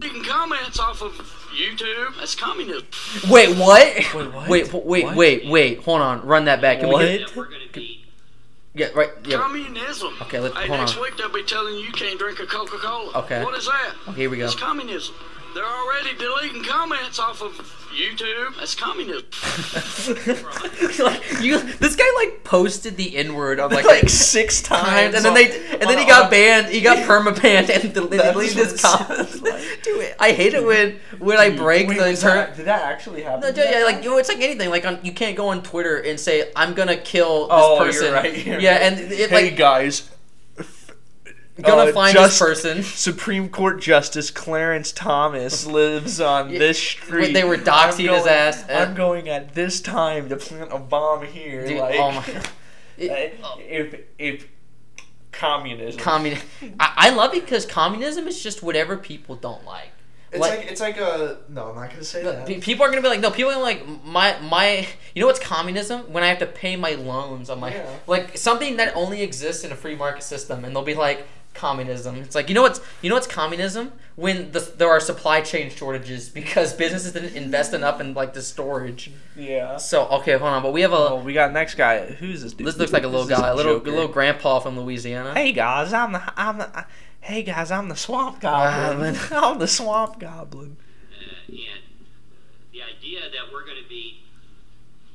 Taking 0.00 0.22
comments 0.24 0.78
off 0.78 1.00
of 1.00 1.12
YouTube. 1.58 2.18
That's 2.18 2.34
communism. 2.34 2.86
Wait, 3.30 3.56
what? 3.56 3.94
Wait, 3.96 4.32
what? 4.34 4.48
Wait, 4.50 4.72
wait, 4.74 5.04
What? 5.04 5.16
wait, 5.16 5.46
wait. 5.48 5.82
Hold 5.84 6.02
on. 6.02 6.26
Run 6.26 6.44
that 6.44 6.60
back. 6.60 6.80
Can 6.80 6.88
What? 6.90 6.98
we 7.04 7.18
get? 7.18 7.28
That 7.28 7.36
we're 7.36 7.44
going 7.46 7.60
to 7.66 7.72
be. 7.72 8.04
Yeah, 8.76 8.88
right. 8.94 9.10
Yeah. 9.24 9.38
Communism. 9.38 10.14
Okay, 10.20 10.38
let's- 10.38 10.54
Hey, 10.54 10.66
hold 10.68 10.80
next 10.80 10.96
on. 10.96 11.02
week 11.02 11.16
they'll 11.16 11.30
be 11.30 11.42
telling 11.42 11.74
you 11.76 11.80
you 11.86 11.92
can't 11.92 12.18
drink 12.18 12.38
a 12.40 12.46
Coca-Cola. 12.46 13.10
Okay. 13.24 13.42
What 13.42 13.54
is 13.56 13.64
that? 13.64 13.94
Okay, 14.08 14.20
here 14.20 14.30
we 14.30 14.36
go. 14.36 14.44
It's 14.44 14.54
communism. 14.54 15.14
They're 15.54 15.64
already 15.64 16.12
deleting 16.18 16.62
comments 16.62 17.18
off 17.18 17.40
of 17.40 17.54
YouTube. 17.96 18.56
That's 18.58 18.74
communism. 18.74 19.24
like, 21.04 21.22
you, 21.42 21.58
this 21.60 21.96
guy 21.96 22.04
like 22.16 22.44
posted 22.44 22.96
the 22.96 23.16
N 23.16 23.34
word 23.34 23.58
on 23.60 23.70
like, 23.70 23.84
like 23.84 24.08
six 24.08 24.60
times, 24.62 24.86
times, 24.86 25.14
and 25.16 25.24
then 25.24 25.34
they, 25.34 25.68
and 25.72 25.82
then 25.82 25.98
he 25.98 26.04
got 26.06 26.30
banned. 26.30 26.66
He 26.68 26.80
got 26.80 26.98
perma 27.08 27.40
banned 27.40 27.70
and 27.70 27.92
deleted 27.92 28.20
That's 28.20 28.32
deleted 28.32 28.56
what 28.56 28.70
his 28.70 28.80
comments. 28.80 29.30
sounds 29.32 29.42
like. 29.42 29.82
Dude, 29.82 30.14
I 30.18 30.32
hate 30.32 30.54
it 30.54 30.64
when 30.64 30.98
when 31.18 31.38
I 31.38 31.50
break 31.50 31.88
Wait, 31.88 31.98
the 31.98 32.16
term. 32.16 32.54
did 32.56 32.66
that 32.66 32.82
actually 32.82 33.22
happen? 33.22 33.54
No, 33.54 33.62
yeah, 33.62 33.84
like 33.84 34.02
you 34.04 34.10
know, 34.10 34.18
it's 34.18 34.28
like 34.28 34.40
anything. 34.40 34.70
Like 34.70 34.86
on, 34.86 34.98
you 35.02 35.12
can't 35.12 35.36
go 35.36 35.48
on 35.48 35.62
Twitter 35.62 35.98
and 35.98 36.18
say 36.20 36.50
I'm 36.54 36.74
gonna 36.74 36.96
kill 36.96 37.48
this 37.48 37.56
Oh, 37.58 37.76
you're 37.84 37.92
person. 37.92 38.12
right, 38.12 38.46
you're 38.46 38.60
yeah, 38.60 38.72
right. 38.72 38.92
and 38.92 39.12
it 39.12 39.30
hey 39.30 39.48
like 39.48 39.56
guys, 39.56 40.10
gonna 41.62 41.90
uh, 41.90 41.92
find 41.92 42.14
just- 42.14 42.38
this 42.38 42.48
person. 42.48 42.82
Supreme 42.82 43.48
Court 43.48 43.80
Justice 43.80 44.30
Clarence 44.30 44.92
Thomas 44.92 45.66
lives 45.78 46.20
on 46.20 46.50
Yeah, 46.50 46.58
this 46.58 46.78
street. 46.78 47.32
they 47.32 47.44
were 47.44 47.56
doxing 47.56 48.08
I'm 48.08 48.16
his 48.16 48.26
ass, 48.26 48.64
uh, 48.68 48.72
I'm 48.72 48.94
going 48.94 49.28
at 49.28 49.54
this 49.54 49.80
time 49.80 50.28
to 50.28 50.36
plant 50.36 50.70
a 50.72 50.78
bomb 50.78 51.24
here. 51.26 51.66
Dude, 51.66 51.78
like, 51.80 51.96
oh 51.98 52.12
my- 52.12 52.42
It- 52.98 53.38
uh, 53.42 53.56
if 53.60 54.00
if 54.18 54.48
communism, 55.32 56.00
communism. 56.00 56.46
I, 56.80 56.92
I 56.96 57.10
love 57.10 57.34
it 57.34 57.42
because 57.44 57.66
communism 57.66 58.26
is 58.26 58.42
just 58.42 58.62
whatever 58.62 58.96
people 58.96 59.36
don't 59.36 59.64
like. 59.66 59.90
it's 60.32 60.40
like, 60.40 60.66
it's 60.70 60.80
like 60.80 60.96
a 60.98 61.38
no. 61.50 61.68
I'm 61.70 61.74
not 61.76 61.90
gonna 61.90 62.04
say 62.04 62.22
that. 62.24 62.46
People 62.62 62.84
are 62.84 62.88
gonna 62.88 63.02
be 63.02 63.08
like, 63.08 63.20
no. 63.20 63.30
People 63.30 63.52
are 63.52 63.60
like 63.60 63.86
my 64.04 64.38
my. 64.40 64.86
You 65.14 65.20
know 65.20 65.26
what's 65.26 65.38
communism? 65.40 66.10
When 66.12 66.22
I 66.24 66.28
have 66.28 66.38
to 66.38 66.46
pay 66.46 66.76
my 66.76 66.92
loans 66.92 67.50
on 67.50 67.60
my 67.60 67.74
Yeah. 67.74 67.86
like 68.06 68.36
something 68.38 68.76
that 68.78 68.94
only 68.96 69.22
exists 69.22 69.62
in 69.64 69.72
a 69.72 69.76
free 69.76 69.94
market 69.94 70.22
system, 70.22 70.64
and 70.64 70.74
they'll 70.74 70.82
be 70.82 70.94
like 70.94 71.26
communism. 71.56 72.16
It's 72.16 72.34
like 72.34 72.48
you 72.48 72.54
know 72.54 72.62
what's 72.62 72.80
you 73.02 73.08
know 73.10 73.16
what's 73.16 73.26
communism? 73.26 73.92
When 74.14 74.52
the, 74.52 74.60
there 74.60 74.88
are 74.88 75.00
supply 75.00 75.40
chain 75.40 75.68
shortages 75.70 76.28
because 76.28 76.72
businesses 76.84 77.12
didn't 77.12 77.34
invest 77.34 77.74
enough 77.74 78.00
in 78.00 78.14
like 78.14 78.32
the 78.34 78.42
storage. 78.42 79.10
yeah. 79.36 79.76
So 79.78 80.06
okay, 80.08 80.32
hold 80.38 80.50
on, 80.50 80.62
but 80.62 80.72
we 80.72 80.82
have 80.82 80.92
a. 80.92 80.96
Oh, 80.96 81.16
we 81.22 81.32
got 81.32 81.52
next 81.52 81.74
guy. 81.74 82.06
Who's 82.06 82.42
this 82.42 82.52
dude? 82.52 82.66
this 82.66 82.76
looks 82.78 82.92
like 82.92 83.02
a 83.04 83.08
little 83.08 83.26
This 83.26 83.38
guy, 83.38 83.48
a 83.48 83.54
little 83.54 83.78
Joker. 83.78 83.90
little 83.90 84.08
grandpa 84.08 84.60
from 84.60 84.78
Louisiana. 84.78 85.34
Hey 85.34 85.52
guys, 85.52 85.92
I'm 85.92 86.12
the 86.12 86.22
I'm 86.36 86.58
the. 86.58 86.86
Hey 87.20 87.42
guys, 87.42 87.70
I'm 87.72 87.88
the 87.88 87.96
swamp 87.96 88.40
goblin. 88.40 89.16
I'm 89.32 89.58
the 89.58 89.66
swamp 89.66 90.20
goblin. 90.20 90.76
Uh, 91.12 91.48
and 91.48 91.82
the 92.72 92.82
idea 92.82 93.20
that 93.22 93.52
we're 93.52 93.64
going 93.64 93.82
to 93.82 93.88
be 93.88 94.20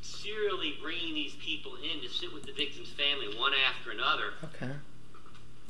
serially 0.02 0.76
bringing 0.82 1.14
these 1.14 1.36
people 1.36 1.74
in 1.76 2.02
to 2.02 2.10
sit 2.10 2.34
with 2.34 2.44
the 2.46 2.52
victim's 2.54 2.90
family 2.90 3.28
one 3.40 3.54
after 3.68 3.92
another, 3.92 4.34
Okay. 4.44 4.72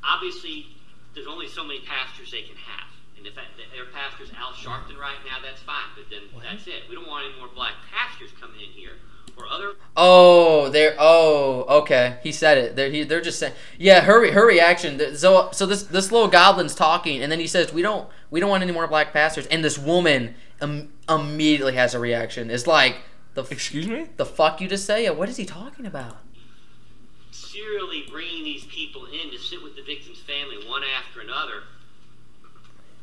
Obviously, 0.03 0.67
there's 1.13 1.27
only 1.27 1.47
so 1.47 1.63
many 1.63 1.79
pastors 1.81 2.31
they 2.31 2.41
can 2.43 2.55
have. 2.55 2.87
And 3.17 3.27
if 3.27 3.35
that, 3.35 3.45
their 3.73 3.85
pastor's 3.85 4.31
Al 4.37 4.51
Sharpton 4.51 4.97
right 4.97 5.17
now, 5.25 5.37
that's 5.43 5.61
fine. 5.61 5.89
But 5.95 6.05
then 6.09 6.21
that's 6.41 6.65
it. 6.67 6.83
We 6.89 6.95
don't 6.95 7.07
want 7.07 7.25
any 7.29 7.39
more 7.39 7.49
black 7.53 7.73
pastors 7.93 8.31
coming 8.39 8.59
in 8.59 8.69
here 8.71 8.93
or 9.37 9.47
other 9.47 9.73
Oh, 9.95 10.69
they're 10.69 10.95
oh, 10.97 11.65
okay. 11.81 12.17
He 12.23 12.31
said 12.31 12.57
it. 12.57 12.75
They're 12.75 12.89
he, 12.89 13.03
they're 13.03 13.21
just 13.21 13.37
saying, 13.39 13.53
yeah. 13.77 14.01
Her 14.01 14.31
her 14.31 14.47
reaction. 14.47 15.15
So 15.15 15.49
so 15.51 15.65
this 15.65 15.83
this 15.83 16.11
little 16.11 16.29
goblin's 16.29 16.73
talking, 16.73 17.21
and 17.21 17.31
then 17.31 17.39
he 17.39 17.47
says, 17.47 17.71
"We 17.73 17.81
don't 17.81 18.09
we 18.31 18.39
don't 18.39 18.49
want 18.49 18.63
any 18.63 18.71
more 18.71 18.87
black 18.87 19.13
pastors." 19.13 19.45
And 19.47 19.63
this 19.63 19.77
woman 19.77 20.33
Im- 20.61 20.91
immediately 21.09 21.75
has 21.75 21.93
a 21.93 21.99
reaction. 21.99 22.49
It's 22.49 22.65
like 22.65 22.97
the 23.33 23.43
f- 23.43 23.51
Excuse 23.51 23.87
me. 23.87 24.07
the 24.17 24.25
fuck 24.25 24.61
you 24.61 24.67
just 24.67 24.85
say. 24.85 25.09
What 25.09 25.29
is 25.29 25.37
he 25.37 25.45
talking 25.45 25.85
about? 25.85 26.17
Serially 27.51 28.05
bringing 28.09 28.43
these 28.43 28.65
people 28.65 29.05
in 29.05 29.31
to 29.31 29.37
sit 29.37 29.61
with 29.61 29.75
the 29.75 29.81
victim's 29.83 30.19
family 30.19 30.57
one 30.67 30.83
after 30.97 31.19
another, 31.21 31.63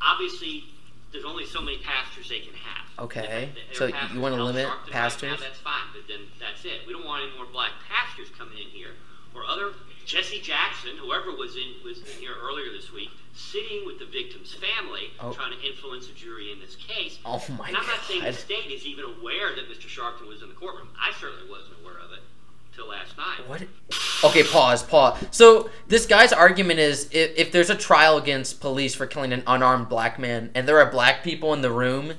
obviously 0.01 0.65
there's 1.11 1.25
only 1.25 1.45
so 1.45 1.61
many 1.61 1.77
pastors 1.79 2.29
they 2.29 2.39
can 2.39 2.53
have. 2.53 2.85
Okay, 3.05 3.49
If 3.71 3.77
so 3.77 3.91
pastor's 3.91 4.15
you 4.15 4.21
wanna 4.21 4.37
Al 4.37 4.45
limit 4.45 4.67
Sharpton 4.67 4.69
right 4.69 4.85
now, 4.87 4.91
pastors? 4.91 5.39
that's 5.39 5.59
fine, 5.59 5.87
but 5.93 6.07
then 6.07 6.21
that's 6.39 6.65
it. 6.65 6.85
We 6.85 6.93
don't 6.93 7.05
want 7.05 7.23
any 7.23 7.35
more 7.37 7.47
black 7.47 7.71
pastors 7.89 8.27
coming 8.37 8.57
in 8.57 8.69
here 8.69 8.93
or 9.33 9.45
other 9.45 9.73
Jesse 10.05 10.41
Jackson, 10.41 10.97
whoever 10.97 11.31
was 11.31 11.55
in 11.55 11.83
was 11.83 11.99
in 11.99 12.19
here 12.19 12.33
earlier 12.41 12.71
this 12.73 12.91
week, 12.91 13.09
sitting 13.33 13.85
with 13.85 13.99
the 13.99 14.05
victim's 14.05 14.53
family, 14.53 15.13
Oh. 15.19 15.33
trying 15.33 15.53
to 15.53 15.61
influence 15.65 16.07
the 16.07 16.13
jury 16.13 16.51
in 16.51 16.59
this 16.59 16.75
case. 16.75 17.19
Oh 17.25 17.37
my 17.57 17.67
and 17.67 17.77
I'm 17.77 17.85
not 17.85 18.01
saying 18.05 18.23
the 18.23 18.33
state 18.33 18.71
is 18.71 18.85
even 18.85 19.05
aware 19.05 19.53
that 19.55 19.69
Mr. 19.69 19.85
Sharpton 19.87 20.27
was 20.27 20.41
in 20.41 20.49
the 20.49 20.55
courtroom. 20.55 20.89
I 20.99 21.13
certainly 21.19 21.47
wasn't 21.49 21.77
aware 21.81 21.99
of 21.99 22.11
it 22.11 22.21
till 22.79 22.89
last 22.89 23.17
night. 23.17 23.47
What? 23.47 23.63
Okay, 24.23 24.43
pause, 24.43 24.83
pause. 24.83 25.17
So 25.31 25.69
this 25.87 26.05
guy's 26.05 26.33
argument 26.33 26.79
is 26.79 27.09
if, 27.11 27.37
if 27.37 27.51
there's 27.51 27.69
a 27.69 27.75
trial 27.75 28.17
against 28.17 28.61
police 28.61 28.95
for 28.95 29.05
killing 29.05 29.33
an 29.33 29.43
unarmed 29.45 29.89
black 29.89 30.19
man, 30.19 30.51
and 30.55 30.67
there 30.67 30.79
are 30.79 30.89
black 30.89 31.23
people 31.23 31.53
in 31.53 31.61
the 31.61 31.71
room, 31.71 32.13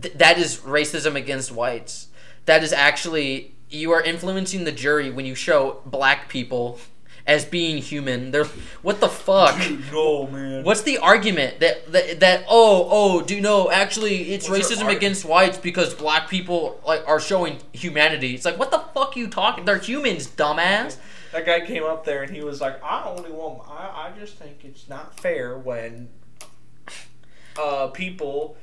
th- 0.00 0.14
that 0.14 0.38
is 0.38 0.58
racism 0.58 1.14
against 1.14 1.52
whites. 1.52 2.08
That 2.46 2.62
is 2.62 2.72
actually 2.72 3.54
you 3.70 3.92
are 3.92 4.02
influencing 4.02 4.64
the 4.64 4.72
jury 4.72 5.10
when 5.10 5.24
you 5.24 5.34
show 5.34 5.80
black 5.86 6.28
people 6.28 6.78
as 7.26 7.44
being 7.44 7.78
human. 7.78 8.30
They're 8.30 8.46
what 8.82 9.00
the 9.00 9.08
fuck? 9.08 9.58
No 9.92 10.26
man. 10.26 10.64
What's 10.64 10.82
the 10.82 10.98
argument 10.98 11.60
that 11.60 11.90
that, 11.92 12.20
that 12.20 12.44
oh 12.48 12.88
oh 12.90 13.22
do 13.22 13.34
you 13.34 13.40
know 13.40 13.70
actually 13.70 14.32
it's 14.32 14.48
What's 14.48 14.72
racism 14.72 14.94
against 14.94 15.24
whites 15.24 15.58
because 15.58 15.94
black 15.94 16.28
people 16.28 16.80
like 16.86 17.06
are 17.06 17.20
showing 17.20 17.58
humanity. 17.72 18.34
It's 18.34 18.44
like 18.44 18.58
what 18.58 18.70
the 18.70 18.80
fuck 18.94 19.16
you 19.16 19.28
talking? 19.28 19.64
They're 19.64 19.78
humans, 19.78 20.26
dumbass. 20.26 20.96
That 21.32 21.46
guy 21.46 21.60
came 21.64 21.84
up 21.84 22.04
there 22.04 22.22
and 22.22 22.34
he 22.34 22.42
was 22.42 22.60
like, 22.60 22.82
"I 22.84 23.04
only 23.08 23.30
want. 23.30 23.62
I, 23.68 24.08
I 24.08 24.18
just 24.18 24.34
think 24.34 24.64
it's 24.64 24.88
not 24.88 25.18
fair 25.18 25.56
when 25.56 26.08
uh, 27.58 27.88
people 27.88 28.56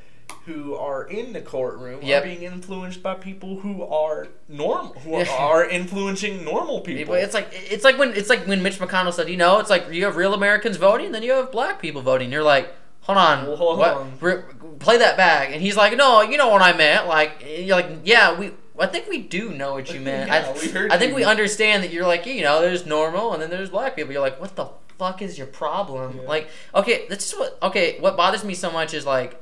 who 0.46 0.76
are 0.76 1.04
in 1.06 1.34
the 1.34 1.42
courtroom 1.42 2.00
Yep. 2.02 2.22
are 2.24 2.26
being 2.26 2.44
influenced 2.44 3.04
by 3.04 3.16
people 3.16 3.60
who 3.60 3.84
are 3.84 4.28
normal, 4.48 4.94
who 4.94 5.16
are 5.16 5.66
influencing 5.70 6.44
normal 6.44 6.82
people." 6.82 7.14
It's 7.16 7.34
like 7.34 7.48
it's 7.52 7.84
like 7.84 7.98
when 7.98 8.14
it's 8.14 8.30
like 8.30 8.46
when 8.48 8.62
Mitch 8.64 8.80
McConnell 8.80 9.14
said, 9.14 9.30
you 9.30 9.38
know, 9.38 9.60
it's 9.60 9.70
like 9.70 9.92
you 9.92 10.06
have 10.06 10.16
real 10.16 10.34
Americans 10.34 10.78
voting, 10.78 11.12
then 11.12 11.24
you 11.24 11.32
have 11.34 11.52
black 11.52 11.82
people 11.82 12.02
voting. 12.02 12.32
You're 12.32 12.44
like, 12.44 12.74
hold 13.02 13.18
on, 13.18 13.46
Well, 13.48 13.56
hold 13.58 13.80
what? 13.80 13.94
on. 13.96 14.14
Re- 14.20 14.44
play 14.80 14.98
that 14.98 15.18
back." 15.18 15.50
And 15.52 15.62
he's 15.62 15.76
like, 15.78 15.96
"No, 15.98 16.22
you 16.22 16.38
know 16.38 16.50
what 16.50 16.62
I 16.62 16.74
meant." 16.76 17.08
Like, 17.08 17.44
you're 17.48 17.76
like, 17.76 17.90
"Yeah, 18.04 18.38
we." 18.38 18.52
I 18.82 18.88
think 18.88 19.10
we 19.10 19.18
do 19.18 19.50
know 19.50 19.74
what 19.74 19.94
you 19.94 20.00
meant. 20.10 20.30
Yeah, 20.30 20.54
I, 20.56 20.58
we 20.58 20.70
heard 20.70 20.90
I 20.90 20.98
think 20.98 21.10
you. 21.10 21.16
we 21.18 21.24
understand 21.26 21.84
that 21.84 21.92
you're 21.92 22.08
like, 22.08 22.26
you 22.26 22.42
know, 22.44 22.62
there's 22.62 22.86
normal 22.86 23.34
and 23.34 23.42
then 23.42 23.50
there's 23.50 23.70
black 23.70 23.94
people. 23.98 24.14
You're 24.14 24.22
like, 24.22 24.40
what 24.40 24.56
the 24.56 24.70
fuck 24.98 25.22
is 25.22 25.38
your 25.38 25.48
problem? 25.48 26.16
Yeah. 26.22 26.28
Like, 26.30 26.48
okay, 26.74 27.06
that's 27.10 27.30
just 27.30 27.38
what. 27.38 27.58
Okay, 27.62 27.98
what 28.00 28.16
bothers 28.16 28.46
me 28.46 28.54
so 28.54 28.72
much 28.72 28.94
is 28.94 29.06
like 29.06 29.36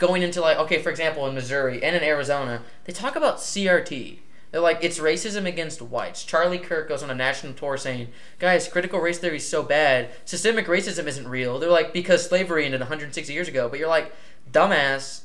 going 0.00 0.22
into 0.22 0.40
like, 0.40 0.58
okay, 0.58 0.82
for 0.82 0.90
example, 0.90 1.24
in 1.28 1.34
Missouri 1.34 1.80
and 1.84 1.94
in 1.94 2.02
Arizona, 2.02 2.62
they 2.84 2.92
talk 2.92 3.14
about 3.14 3.36
CRT. 3.36 4.18
They're 4.50 4.60
like, 4.60 4.82
it's 4.82 4.98
racism 4.98 5.46
against 5.46 5.80
whites. 5.80 6.24
Charlie 6.24 6.58
Kirk 6.58 6.88
goes 6.88 7.04
on 7.04 7.10
a 7.10 7.14
national 7.14 7.52
tour 7.52 7.76
saying, 7.76 8.08
guys, 8.40 8.66
critical 8.66 8.98
race 8.98 9.18
theory 9.18 9.36
is 9.36 9.48
so 9.48 9.62
bad. 9.62 10.10
Systemic 10.24 10.66
racism 10.66 11.06
isn't 11.06 11.28
real. 11.28 11.60
They're 11.60 11.70
like, 11.70 11.92
because 11.92 12.26
slavery 12.26 12.64
ended 12.64 12.80
160 12.80 13.32
years 13.32 13.46
ago. 13.46 13.68
But 13.68 13.78
you're 13.78 13.88
like, 13.88 14.12
dumbass, 14.50 15.20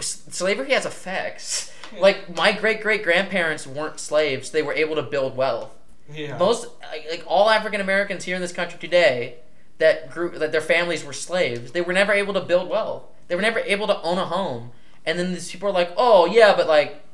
slavery 0.00 0.70
has 0.70 0.86
effects. 0.86 1.72
Like, 1.98 2.36
my 2.36 2.52
great 2.52 2.82
great 2.82 3.02
grandparents 3.02 3.66
weren't 3.66 3.98
slaves, 3.98 4.50
they 4.50 4.60
were 4.60 4.74
able 4.74 4.94
to 4.96 5.02
build 5.02 5.38
wealth. 5.38 5.70
Yeah. 6.12 6.36
Most, 6.36 6.66
like, 6.82 7.06
like 7.10 7.24
all 7.26 7.48
African 7.48 7.80
Americans 7.80 8.24
here 8.24 8.36
in 8.36 8.42
this 8.42 8.52
country 8.52 8.78
today 8.78 9.36
that 9.78 10.10
grew, 10.10 10.38
that 10.38 10.52
their 10.52 10.60
families 10.60 11.02
were 11.02 11.14
slaves, 11.14 11.72
they 11.72 11.80
were 11.80 11.94
never 11.94 12.12
able 12.12 12.34
to 12.34 12.42
build 12.42 12.68
wealth. 12.68 13.04
They 13.28 13.36
were 13.36 13.42
never 13.42 13.60
able 13.60 13.86
to 13.86 14.00
own 14.02 14.18
a 14.18 14.24
home. 14.26 14.72
And 15.06 15.18
then 15.18 15.32
these 15.32 15.50
people 15.50 15.68
are 15.68 15.72
like, 15.72 15.92
oh, 15.96 16.26
yeah, 16.26 16.54
but 16.56 16.66
like, 16.66 17.04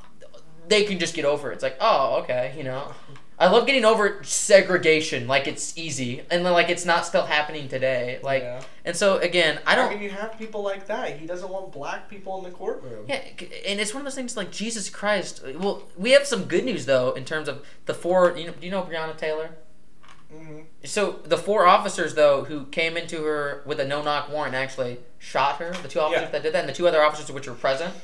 they 0.68 0.84
can 0.84 0.98
just 0.98 1.14
get 1.14 1.24
over 1.24 1.50
it. 1.50 1.54
It's 1.54 1.62
like, 1.62 1.76
oh, 1.80 2.20
okay, 2.22 2.54
you 2.56 2.64
know. 2.64 2.92
I 3.36 3.48
love 3.48 3.66
getting 3.66 3.84
over 3.84 4.22
segregation, 4.22 5.26
like 5.26 5.48
it's 5.48 5.76
easy, 5.76 6.22
and 6.30 6.44
like 6.44 6.68
it's 6.68 6.84
not 6.84 7.04
still 7.04 7.26
happening 7.26 7.68
today. 7.68 8.20
Like, 8.22 8.42
Yeah. 8.44 8.62
and 8.84 8.96
so 8.96 9.18
again, 9.18 9.58
I 9.66 9.74
don't. 9.74 9.90
can 9.92 10.00
you 10.00 10.10
have 10.10 10.38
people 10.38 10.62
like 10.62 10.86
that? 10.86 11.18
He 11.18 11.26
doesn't 11.26 11.50
want 11.50 11.72
black 11.72 12.08
people 12.08 12.38
in 12.38 12.44
the 12.44 12.50
courtroom. 12.56 13.06
Yeah, 13.08 13.20
and 13.66 13.80
it's 13.80 13.92
one 13.92 14.02
of 14.02 14.04
those 14.04 14.14
things 14.14 14.36
like 14.36 14.52
Jesus 14.52 14.88
Christ. 14.88 15.42
Well, 15.58 15.82
we 15.98 16.12
have 16.12 16.26
some 16.28 16.44
good 16.44 16.64
news 16.64 16.86
though 16.86 17.10
in 17.14 17.24
terms 17.24 17.48
of 17.48 17.66
the 17.86 17.92
four. 17.94 18.36
You 18.38 18.46
know, 18.46 18.52
do 18.52 18.64
you 18.64 18.70
know 18.70 18.82
Breonna 18.82 19.16
Taylor? 19.16 19.50
hmm 20.32 20.60
So 20.84 21.20
the 21.24 21.38
four 21.38 21.66
officers 21.66 22.14
though 22.14 22.44
who 22.44 22.66
came 22.66 22.96
into 22.96 23.24
her 23.24 23.62
with 23.64 23.80
a 23.80 23.86
no-knock 23.86 24.30
warrant 24.30 24.54
actually 24.54 24.98
shot 25.18 25.56
her. 25.56 25.72
The 25.82 25.88
two 25.88 26.00
officers 26.00 26.22
Yeah. 26.24 26.30
that 26.30 26.42
did 26.42 26.52
that, 26.52 26.60
and 26.60 26.68
the 26.68 26.72
two 26.74 26.86
other 26.86 27.02
officers 27.02 27.30
which 27.32 27.46
were 27.48 27.54
present, 27.54 27.94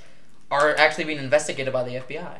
are 0.50 0.74
actually 0.76 1.04
being 1.04 1.18
investigated 1.18 1.72
by 1.72 1.84
the 1.84 1.96
FBI 1.96 2.38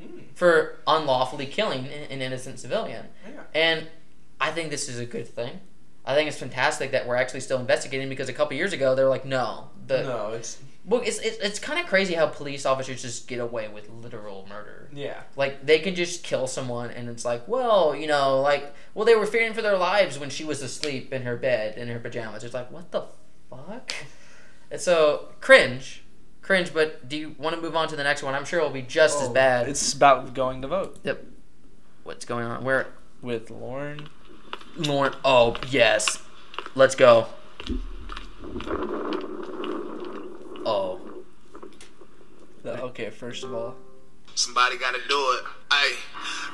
Mm. 0.00 0.22
for 0.36 0.76
unlawfully 0.86 1.46
killing 1.46 1.86
an 1.86 2.04
an 2.10 2.22
innocent 2.22 2.60
civilian. 2.60 3.06
Yeah. 3.26 3.40
And 3.54 3.88
I 4.40 4.50
think 4.52 4.70
this 4.70 4.88
is 4.88 4.98
a 5.00 5.06
good 5.06 5.26
thing. 5.26 5.60
I 6.06 6.14
think 6.14 6.28
it's 6.28 6.38
fantastic 6.38 6.90
that 6.92 7.06
we're 7.06 7.16
actually 7.16 7.40
still 7.40 7.58
investigating 7.58 8.08
because 8.08 8.28
a 8.28 8.32
couple 8.32 8.56
years 8.56 8.72
ago 8.72 8.94
they 8.94 9.02
were 9.02 9.08
like, 9.10 9.24
no, 9.24 9.70
the 9.86 10.02
no, 10.04 10.30
it's 10.34 10.58
well, 10.88 11.02
it's 11.04 11.18
it's, 11.18 11.36
it's 11.38 11.58
kind 11.58 11.78
of 11.78 11.86
crazy 11.86 12.14
how 12.14 12.26
police 12.26 12.64
officers 12.66 13.02
just 13.02 13.28
get 13.28 13.38
away 13.38 13.68
with 13.68 13.88
literal 13.90 14.46
murder. 14.48 14.88
yeah. 14.92 15.20
Like 15.36 15.64
they 15.64 15.78
can 15.78 15.94
just 15.94 16.24
kill 16.24 16.46
someone, 16.46 16.90
and 16.90 17.08
it's 17.08 17.24
like, 17.24 17.46
well, 17.46 17.94
you 17.94 18.06
know, 18.06 18.40
like, 18.40 18.74
well, 18.94 19.04
they 19.04 19.14
were 19.14 19.26
fearing 19.26 19.52
for 19.52 19.62
their 19.62 19.76
lives 19.76 20.18
when 20.18 20.30
she 20.30 20.44
was 20.44 20.62
asleep 20.62 21.12
in 21.12 21.22
her 21.22 21.36
bed 21.36 21.76
in 21.78 21.88
her 21.88 21.98
pajamas. 21.98 22.42
It's 22.42 22.54
like, 22.54 22.70
what 22.72 22.90
the 22.90 23.04
fuck? 23.50 23.92
And 24.70 24.80
so 24.80 25.28
cringe, 25.40 26.02
cringe. 26.42 26.72
But 26.74 27.08
do 27.08 27.16
you 27.16 27.34
want 27.38 27.54
to 27.56 27.60
move 27.62 27.76
on 27.76 27.88
to 27.88 27.96
the 27.96 28.04
next 28.04 28.22
one? 28.22 28.34
I'm 28.34 28.44
sure 28.44 28.58
it'll 28.60 28.70
be 28.70 28.82
just 28.82 29.22
as 29.22 29.28
Oh, 29.28 29.32
bad. 29.32 29.68
It's 29.68 29.92
about 29.92 30.34
going 30.34 30.62
to 30.62 30.68
vote 30.68 30.98
Yep. 31.04 31.24
What's 32.04 32.24
going 32.24 32.46
on? 32.46 32.64
Where 32.64 32.86
with 33.20 33.50
Lauren. 33.50 34.08
Lauren? 34.76 35.14
Oh 35.24 35.56
yes, 35.70 36.22
let's 36.74 36.94
go. 36.94 37.26
Oh. 40.68 41.00
The, 42.62 42.76
okay, 42.92 43.08
first 43.08 43.42
of 43.42 43.54
all, 43.54 43.74
Somebody 44.34 44.76
gotta 44.78 45.00
do 45.08 45.16
it. 45.16 45.42
Hey, 45.72 45.96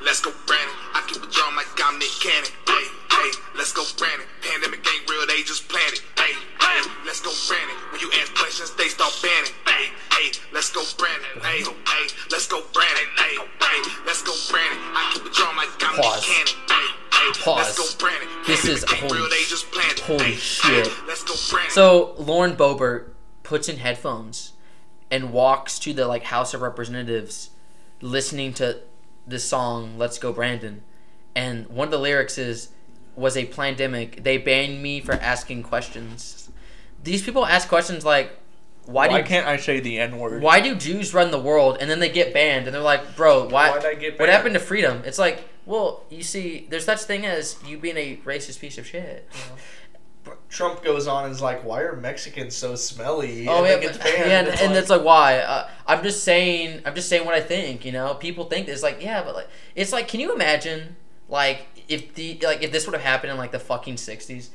let's 0.07 0.23
go, 0.23 0.31
Brandon. 0.47 0.73
I 0.95 1.03
keep 1.11 1.19
a 1.21 1.27
drum 1.29 1.53
like 1.59 1.67
I'm 1.83 1.99
Nick 1.99 2.15
Cannon. 2.23 2.49
Hey, 2.65 2.87
hey, 3.13 3.29
let's 3.59 3.75
go, 3.75 3.83
Brandon. 3.99 4.25
Pandemic 4.41 4.81
ain't 4.87 5.05
real, 5.11 5.27
they 5.27 5.43
just 5.43 5.69
planted. 5.69 6.01
Hey, 6.17 6.33
hey, 6.63 6.79
let's 7.05 7.21
go, 7.21 7.29
Brandon. 7.51 7.77
When 7.93 8.01
you 8.01 8.09
ask 8.23 8.33
questions, 8.39 8.71
they 8.79 8.87
start 8.89 9.13
banning. 9.21 9.53
Hey, 9.69 9.91
hey, 10.17 10.31
let's 10.55 10.71
go, 10.73 10.81
Brandon. 10.97 11.29
Hey, 11.43 11.61
hey, 11.67 12.05
let's 12.31 12.47
go, 12.49 12.63
Brandon. 12.73 13.05
Hey, 13.19 13.35
hey, 13.37 13.79
let's 14.07 14.23
go, 14.23 14.33
Brandon. 14.49 14.79
I 14.95 15.11
keep 15.13 15.27
a 15.27 15.33
drum 15.35 15.59
like 15.59 15.69
I'm 15.85 15.99
Pause. 15.99 16.23
Nick 16.23 16.25
Cannon. 16.31 16.55
Hey, 16.71 16.87
hey, 17.19 17.27
let's 17.35 17.43
Pause. 17.45 17.77
go, 17.77 17.87
Brandon. 18.01 18.29
This 18.47 18.65
is- 18.65 18.85
Pandemic 18.87 19.11
holy 19.11 19.19
real, 19.21 19.29
they 19.29 19.45
just 19.51 19.67
planted. 19.75 20.01
holy 20.07 20.25
Hey, 20.25 20.37
shit. 20.39 20.87
Hey, 20.87 20.93
let's 21.11 21.27
go, 21.27 21.35
Brandon. 21.51 21.75
So 21.75 22.15
Lauren 22.23 22.55
Boebert 22.57 23.13
puts 23.45 23.69
in 23.69 23.77
headphones 23.77 24.55
and 25.11 25.33
walks 25.33 25.79
to 25.79 25.93
the 25.93 26.09
like 26.09 26.25
House 26.25 26.53
of 26.53 26.63
Representatives, 26.63 27.51
listening 28.01 28.53
to 28.55 28.81
this 29.25 29.45
song 29.45 29.97
"Let's 29.97 30.19
Go 30.19 30.33
Brandon," 30.33 30.83
and 31.37 31.69
one 31.69 31.87
of 31.87 31.93
the 31.93 31.99
lyrics 31.99 32.37
is, 32.37 32.71
"Was 33.15 33.37
a 33.37 33.45
pandemic. 33.47 34.25
They 34.25 34.39
banned 34.39 34.83
me 34.83 35.01
for 35.01 35.13
asking 35.13 35.63
questions." 35.63 36.51
These 37.03 37.23
people 37.23 37.47
ask 37.47 37.69
questions 37.69 38.05
like, 38.05 38.37
"Why, 38.87 39.07
why 39.07 39.21
do 39.21 39.29
can't 39.29 39.47
I 39.47 39.57
say 39.59 39.79
the 39.79 40.01
N 40.01 40.19
word? 40.19 40.43
why 40.43 40.59
do 40.61 40.75
Jews 40.75 41.15
run 41.15 41.31
the 41.31 41.39
world?" 41.39 41.77
And 41.81 41.89
then 41.89 42.01
they 42.01 42.09
get 42.09 42.35
banned, 42.35 42.67
and 42.67 42.75
they're 42.75 42.83
like, 42.83 43.15
"Bro, 43.15 43.51
why? 43.51 43.71
Why'd 43.71 43.85
I 43.85 43.95
get 43.95 44.19
What 44.19 44.29
happened 44.29 44.55
to 44.55 44.61
freedom?" 44.61 45.03
It's 45.05 45.19
like, 45.19 45.45
well, 45.67 46.05
you 46.11 46.23
see, 46.23 46.67
there's 46.69 46.85
such 46.85 47.03
thing 47.03 47.25
as 47.25 47.57
you 47.67 47.79
being 47.79 47.97
a 47.97 48.17
racist 48.25 48.61
piece 48.61 48.77
of 48.77 48.87
shit. 48.87 49.29
Trump 50.49 50.83
goes 50.83 51.07
on 51.07 51.25
and 51.25 51.33
is 51.33 51.43
like, 51.43 51.65
"Why 51.65 51.83
are 51.83 51.97
Mexicans 51.97 52.55
so 52.57 52.75
smelly?" 52.77 53.49
Oh 53.49 53.59
and 53.59 53.67
yeah, 53.67 53.73
then 53.73 53.81
gets 53.83 53.99
but- 53.99 54.05
banned. 54.07 54.31
yeah, 54.31 54.39
and, 54.41 54.49
It's 54.49 54.61
and 54.63 54.71
like- 54.73 54.81
it's 54.81 54.91
like 54.91 55.03
why? 55.03 55.39
Uh, 55.39 55.69
I'm 55.87 56.03
just 56.03 56.25
saying. 56.25 56.83
I'm 56.87 56.95
just 56.95 57.09
saying 57.09 57.25
what 57.27 57.35
I 57.35 57.41
think. 57.41 57.85
You 57.85 57.93
know, 57.93 58.15
people 58.15 58.45
think 58.45 58.69
it's 58.69 58.83
like 58.83 59.03
yeah, 59.03 59.23
but 59.23 59.35
like 59.35 59.49
it's 59.75 59.93
like, 59.93 60.09
can 60.09 60.21
you 60.21 60.33
imagine 60.35 60.97
like 61.29 61.67
if 61.89 62.15
the 62.15 62.39
like 62.43 62.63
if 62.63 62.73
this 62.73 62.87
would 62.87 62.95
have 62.95 63.03
happened 63.03 63.33
in 63.33 63.39
like 63.39 63.53
the 63.53 63.59
fucking 63.59 63.97
'60s, 63.97 64.49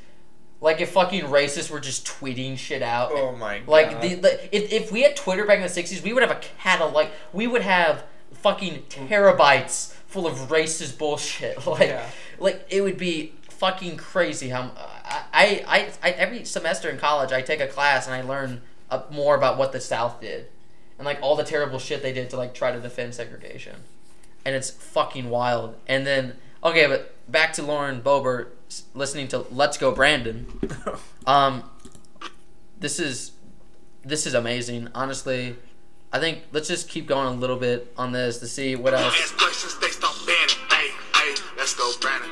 like 0.60 0.80
if 0.80 0.90
fucking 0.90 1.24
racists 1.24 1.70
were 1.70 1.80
just 1.80 2.06
tweeting 2.06 2.56
shit 2.58 2.82
out. 2.82 3.10
oh 3.12 3.36
my 3.36 3.58
god. 3.60 3.68
Like 3.68 4.00
the, 4.00 4.14
the 4.14 4.56
if, 4.56 4.72
if 4.72 4.92
we 4.92 5.02
had 5.02 5.14
Twitter 5.16 5.44
back 5.46 5.56
in 5.56 5.62
the 5.62 5.68
'60s, 5.68 6.02
we 6.02 6.12
would 6.12 6.22
have 6.22 6.32
a 6.36 6.40
catalog. 6.58 6.94
Like 6.94 7.12
we 7.32 7.46
would 7.46 7.62
have 7.62 8.04
fucking 8.32 8.84
terabytes 8.88 9.92
full 10.06 10.26
of 10.26 10.34
racist 10.48 10.98
bullshit. 10.98 11.64
Like 11.66 11.88
Yeah. 11.88 12.06
like 12.38 12.66
it 12.70 12.80
would 12.80 12.96
be 12.98 13.34
fucking 13.48 13.96
crazy 13.98 14.48
how 14.48 14.72
I, 15.10 15.22
I, 15.32 15.64
I, 15.66 15.88
I 16.02 16.10
every 16.12 16.44
semester 16.44 16.88
in 16.88 16.98
college 16.98 17.32
I 17.32 17.42
take 17.42 17.60
a 17.60 17.66
class 17.66 18.06
and 18.06 18.14
I 18.14 18.22
learn 18.22 18.62
more 19.10 19.34
about 19.34 19.58
what 19.58 19.72
the 19.72 19.80
South 19.80 20.20
did 20.20 20.46
and 20.98 21.04
like 21.04 21.18
all 21.22 21.36
the 21.36 21.44
terrible 21.44 21.78
shit 21.78 22.02
they 22.02 22.12
did 22.12 22.30
to 22.30 22.36
like 22.36 22.54
try 22.54 22.70
to 22.72 22.80
defend 22.80 23.14
segregation 23.14 23.76
and 24.44 24.54
it's 24.54 24.70
fucking 24.70 25.28
wild 25.30 25.74
and 25.86 26.06
then 26.06 26.36
okay 26.62 26.86
but 26.86 27.14
back 27.30 27.52
to 27.54 27.62
Lauren 27.62 28.00
Boebert 28.00 28.48
listening 28.94 29.28
to 29.28 29.46
Let's 29.50 29.76
Go 29.78 29.92
Brandon 29.92 30.46
um 31.26 31.64
this 32.78 32.98
is 32.98 33.32
this 34.04 34.26
is 34.26 34.34
amazing 34.34 34.88
honestly 34.94 35.56
I 36.12 36.18
think 36.18 36.40
let's 36.52 36.66
just 36.68 36.88
keep 36.88 37.06
going 37.06 37.26
a 37.26 37.32
little 37.32 37.56
bit 37.56 37.92
on 37.96 38.12
this 38.12 38.38
to 38.38 38.46
see 38.48 38.74
what 38.76 38.94
else 38.94 39.14
Ask 39.16 39.36
questions, 39.38 39.78
they 39.78 39.88
start 39.88 40.14
banning. 40.26 40.56
Hey, 40.68 40.88
hey, 41.14 41.34
let's 41.56 41.74
go, 41.76 41.88
Brandon. 42.00 42.28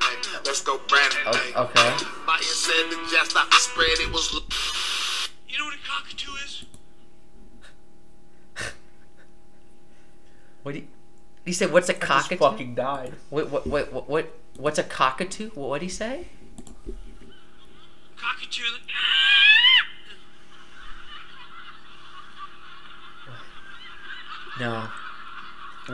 Hey, 0.00 0.40
let's 0.44 0.60
go, 0.62 0.80
Brandon. 0.88 1.20
O- 1.26 1.32
Hey, 1.32 1.54
okay. 1.54 2.04
Fire 2.72 2.90
said 2.90 2.90
the 2.90 3.10
jet 3.10 3.26
stopped 3.26 3.50
the 3.50 3.56
spread. 3.58 3.98
It 3.98 4.12
was. 4.12 4.32
You 5.48 5.58
know 5.58 5.66
what 5.66 5.74
a 5.74 5.78
cockatoo 5.86 6.32
is? 6.44 6.64
what 10.62 10.72
do 10.72 10.78
you, 10.78 10.86
he 11.44 11.52
said 11.52 11.72
what's 11.72 11.88
a 11.88 11.92
Just 11.92 12.04
cockatoo 12.04 12.36
fucking 12.38 12.74
died. 12.74 13.14
What 13.30 13.50
what 13.50 13.66
what 13.66 13.92
what, 13.92 14.08
what 14.08 14.38
what's 14.56 14.78
a 14.78 14.82
cockatoo? 14.82 15.50
What 15.50 15.70
would 15.70 15.82
he 15.82 15.88
say? 15.88 16.26
Cockatoo. 18.16 18.62
Ah! 23.28 23.38
No. 24.60 24.88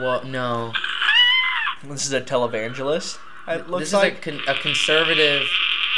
Well, 0.01 0.23
no. 0.25 0.71
Ah! 0.75 1.79
This 1.83 2.05
is 2.05 2.13
a 2.13 2.21
televangelist. 2.21 3.17
It 3.47 3.69
looks 3.69 3.85
this 3.85 3.93
like. 3.93 4.13
is 4.13 4.19
a, 4.19 4.21
con- 4.21 4.41
a 4.47 4.59
conservative. 4.61 5.47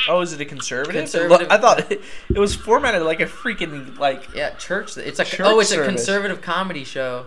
Oh, 0.10 0.22
is 0.22 0.34
it 0.34 0.42
a 0.42 0.46
conservative? 0.46 1.02
Conservative- 1.02 1.40
look- 1.42 1.52
I 1.52 1.58
thought 1.58 1.92
it, 1.92 2.02
it 2.34 2.40
was 2.40 2.56
formatted 2.56 3.02
like 3.04 3.20
a 3.20 3.26
freaking 3.26 3.98
like. 3.98 4.34
Yeah, 4.36 4.52
church. 4.56 4.98
It's 4.98 5.20
a 5.20 5.26
Church 5.26 5.46
oh, 5.48 5.60
it's 5.60 5.72
a 5.72 5.84
conservative 5.84 6.42
comedy 6.42 6.84
show. 6.84 7.26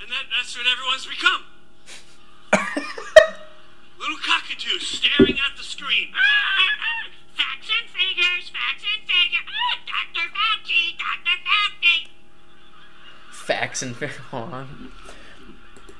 And 0.00 0.10
that, 0.10 0.24
that's 0.36 0.56
what 0.56 0.66
everyone's 0.66 1.06
become. 1.06 1.42
Little 4.00 4.16
cockatoos 4.26 4.86
staring 4.86 5.34
at 5.38 5.56
the 5.56 5.62
screen. 5.62 6.08
Ah, 6.14 7.08
facts 7.36 7.70
and 7.70 7.88
figures, 7.90 8.50
facts 8.50 8.82
and 8.82 9.08
figures. 9.08 9.46
Ah, 9.46 9.78
Dr. 9.86 10.28
Fauci, 10.28 10.98
Dr. 10.98 11.38
Fauci. 11.46 12.08
Facts 13.30 13.82
and 13.82 13.94
hold 14.30 14.52
on. 14.52 14.92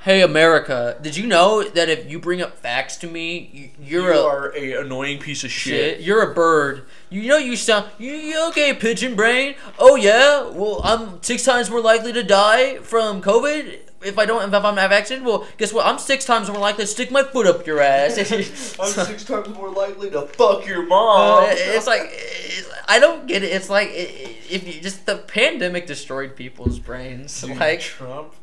Hey 0.02 0.20
America, 0.20 0.96
did 1.00 1.16
you 1.16 1.28
know 1.28 1.62
that 1.62 1.88
if 1.88 2.10
you 2.10 2.18
bring 2.18 2.42
up 2.42 2.58
facts 2.58 2.96
to 2.98 3.06
me, 3.06 3.48
you- 3.52 3.70
you're 4.00 4.12
you 4.14 4.18
a 4.20 4.26
are 4.26 4.52
a 4.56 4.72
annoying 4.84 5.18
piece 5.20 5.44
of 5.44 5.52
shit. 5.52 5.98
shit. 5.98 6.00
You're 6.00 6.28
a 6.28 6.34
bird. 6.34 6.86
You 7.08 7.28
know 7.28 7.36
you 7.36 7.54
sound. 7.54 7.86
You, 7.98 8.10
you 8.12 8.48
okay, 8.48 8.74
pigeon 8.74 9.14
brain? 9.14 9.54
Oh 9.78 9.94
yeah. 9.94 10.48
Well, 10.48 10.80
I'm 10.82 11.22
six 11.22 11.44
times 11.44 11.70
more 11.70 11.80
likely 11.80 12.12
to 12.14 12.24
die 12.24 12.78
from 12.78 13.22
COVID 13.22 13.78
if 14.02 14.18
I 14.18 14.26
don't. 14.26 14.42
If 14.42 14.52
I'm 14.52 14.74
not 14.74 14.90
vaccinated. 14.90 15.24
Well, 15.24 15.46
guess 15.56 15.72
what? 15.72 15.86
I'm 15.86 16.00
six 16.00 16.24
times 16.24 16.50
more 16.50 16.58
likely 16.58 16.82
to 16.82 16.88
stick 16.90 17.12
my 17.12 17.22
foot 17.22 17.46
up 17.46 17.64
your 17.64 17.78
ass. 17.80 18.18
I'm 18.32 18.88
six 19.06 19.24
times 19.24 19.50
more 19.50 19.70
likely 19.70 20.10
to 20.10 20.22
fuck 20.22 20.66
your 20.66 20.84
mom. 20.84 21.44
Uh, 21.44 21.48
it's 21.52 21.86
like 21.86 22.08
it's, 22.12 22.68
I 22.88 22.98
don't 22.98 23.28
get 23.28 23.44
it. 23.44 23.52
It's 23.52 23.70
like 23.70 23.90
if 23.92 24.66
you 24.66 24.80
just 24.80 25.06
the 25.06 25.18
pandemic 25.18 25.86
destroyed 25.86 26.34
people's 26.34 26.80
brains. 26.80 27.40
Dude, 27.40 27.56
like 27.56 27.80
Trump, 27.80 28.34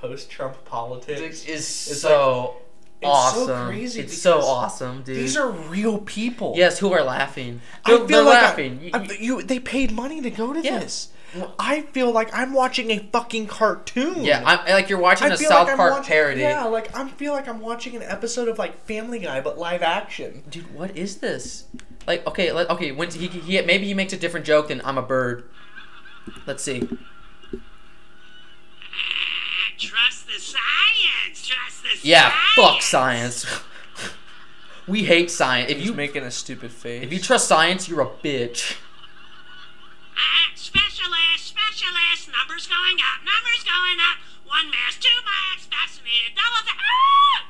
post 0.00 0.30
Trump 0.30 0.64
politics. 0.64 1.44
is 1.44 1.48
It's 1.48 2.00
so 2.00 2.56
it's 3.00 3.06
so 3.06 3.08
awesome. 3.10 3.66
crazy 3.68 4.00
It's 4.00 4.20
so 4.20 4.40
awesome, 4.40 5.02
dude. 5.02 5.16
These 5.16 5.36
are 5.36 5.50
real 5.50 5.98
people. 5.98 6.54
yes, 6.56 6.78
who 6.78 6.92
are 6.92 7.02
laughing? 7.04 7.60
They're, 7.86 7.98
feel 7.98 8.06
they're 8.06 8.22
like 8.22 8.42
laughing. 8.42 8.80
You- 8.82 8.90
I- 8.94 9.16
you- 9.20 9.42
they 9.42 9.58
paid 9.60 9.92
money 9.92 10.20
to 10.20 10.30
go 10.30 10.52
to 10.52 10.60
Yeah. 10.60 10.78
this. 10.80 11.08
I 11.58 11.82
feel 11.92 12.10
like 12.10 12.30
I'm 12.34 12.54
watching 12.54 12.90
a 12.90 12.98
fucking 13.12 13.48
cartoon. 13.48 14.22
yeah, 14.24 14.42
I'm 14.46 14.72
like 14.72 14.88
you're 14.88 14.98
watching 14.98 15.30
I 15.30 15.34
a 15.34 15.36
South 15.36 15.68
like 15.68 15.76
Park 15.76 15.92
watching, 15.92 16.08
parody. 16.08 16.40
Yeah, 16.40 16.64
like 16.64 16.96
I 16.96 17.06
feel 17.06 17.34
like 17.34 17.46
I'm 17.46 17.60
watching 17.60 17.94
an 17.96 18.02
episode 18.02 18.48
of 18.48 18.58
like 18.58 18.82
Family 18.86 19.18
Guy 19.18 19.40
but 19.42 19.58
live 19.58 19.82
action. 19.82 20.42
Dude, 20.48 20.74
what 20.74 20.96
is 20.96 21.18
this? 21.18 21.64
Like, 22.06 22.26
okay, 22.26 22.50
let, 22.52 22.70
okay. 22.70 22.92
When 22.92 23.10
he, 23.10 23.26
he 23.28 23.60
maybe 23.60 23.84
he 23.86 23.92
makes 23.92 24.14
a 24.14 24.16
different 24.16 24.46
joke 24.46 24.68
than 24.68 24.80
I'm 24.86 24.96
a 24.96 25.02
bird. 25.02 25.44
Let's 26.46 26.64
see. 26.64 26.88
Trust 29.78 30.26
the 30.26 30.40
science. 30.40 31.46
Trust 31.46 31.82
the 31.82 32.08
Yeah, 32.08 32.30
science. 32.30 32.54
fuck 32.56 32.82
science. 32.82 33.46
we 34.88 35.04
hate 35.04 35.30
science. 35.30 35.70
If 35.70 35.78
He's 35.78 35.86
you 35.86 35.94
making 35.94 36.24
a 36.24 36.30
stupid 36.30 36.72
face. 36.72 37.02
if 37.04 37.12
you 37.12 37.18
trust 37.20 37.46
science, 37.48 37.88
you're 37.88 38.00
a 38.00 38.06
bitch. 38.06 38.76
Ah, 40.16 40.50
specialist, 40.54 41.46
specialist. 41.46 42.28
Numbers 42.36 42.66
going 42.66 42.96
up. 42.98 43.20
Numbers 43.24 43.64
going 43.64 43.98
up. 44.00 44.18
One 44.46 44.70
mask, 44.70 45.00
two 45.00 45.08
masks, 45.24 45.68
vaccinated, 45.70 46.34
double. 46.34 46.64
Va- 46.64 46.80
ah! 46.80 47.44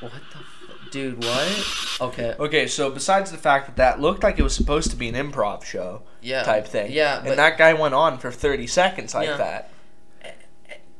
What 0.00 0.12
the, 0.32 0.38
f- 0.38 0.90
dude? 0.90 1.24
What? 1.24 1.98
Okay. 2.00 2.34
Okay, 2.38 2.66
so 2.66 2.90
besides 2.90 3.30
the 3.30 3.38
fact 3.38 3.66
that 3.68 3.76
that 3.76 4.00
looked 4.00 4.22
like 4.22 4.38
it 4.38 4.42
was 4.42 4.54
supposed 4.54 4.90
to 4.90 4.96
be 4.96 5.08
an 5.08 5.14
improv 5.14 5.64
show 5.64 6.02
Yeah. 6.20 6.42
type 6.42 6.66
thing, 6.66 6.90
Yeah, 6.92 7.20
but 7.22 7.30
and 7.30 7.38
that 7.38 7.56
guy 7.56 7.72
went 7.72 7.94
on 7.94 8.18
for 8.18 8.30
30 8.30 8.66
seconds 8.66 9.14
like 9.14 9.28
Yeah. 9.28 9.36
that, 9.38 9.70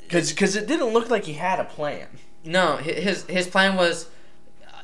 because 0.06 0.30
because 0.30 0.56
it 0.56 0.66
didn't 0.66 0.92
look 0.92 1.10
like 1.10 1.24
he 1.24 1.34
had 1.34 1.60
a 1.60 1.64
plan. 1.64 2.06
no, 2.44 2.76
his 2.76 3.24
his 3.24 3.46
plan 3.46 3.76
was. 3.76 4.08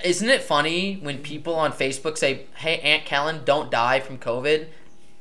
Isn't 0.04 0.28
it 0.28 0.42
funny 0.42 0.94
when 0.94 1.18
people 1.18 1.54
on 1.54 1.72
Facebook 1.72 2.18
say, 2.18 2.46
"Hey, 2.56 2.80
Aunt 2.80 3.04
Kellen, 3.04 3.42
don't 3.44 3.70
die 3.70 4.00
from 4.00 4.18
COVID," 4.18 4.66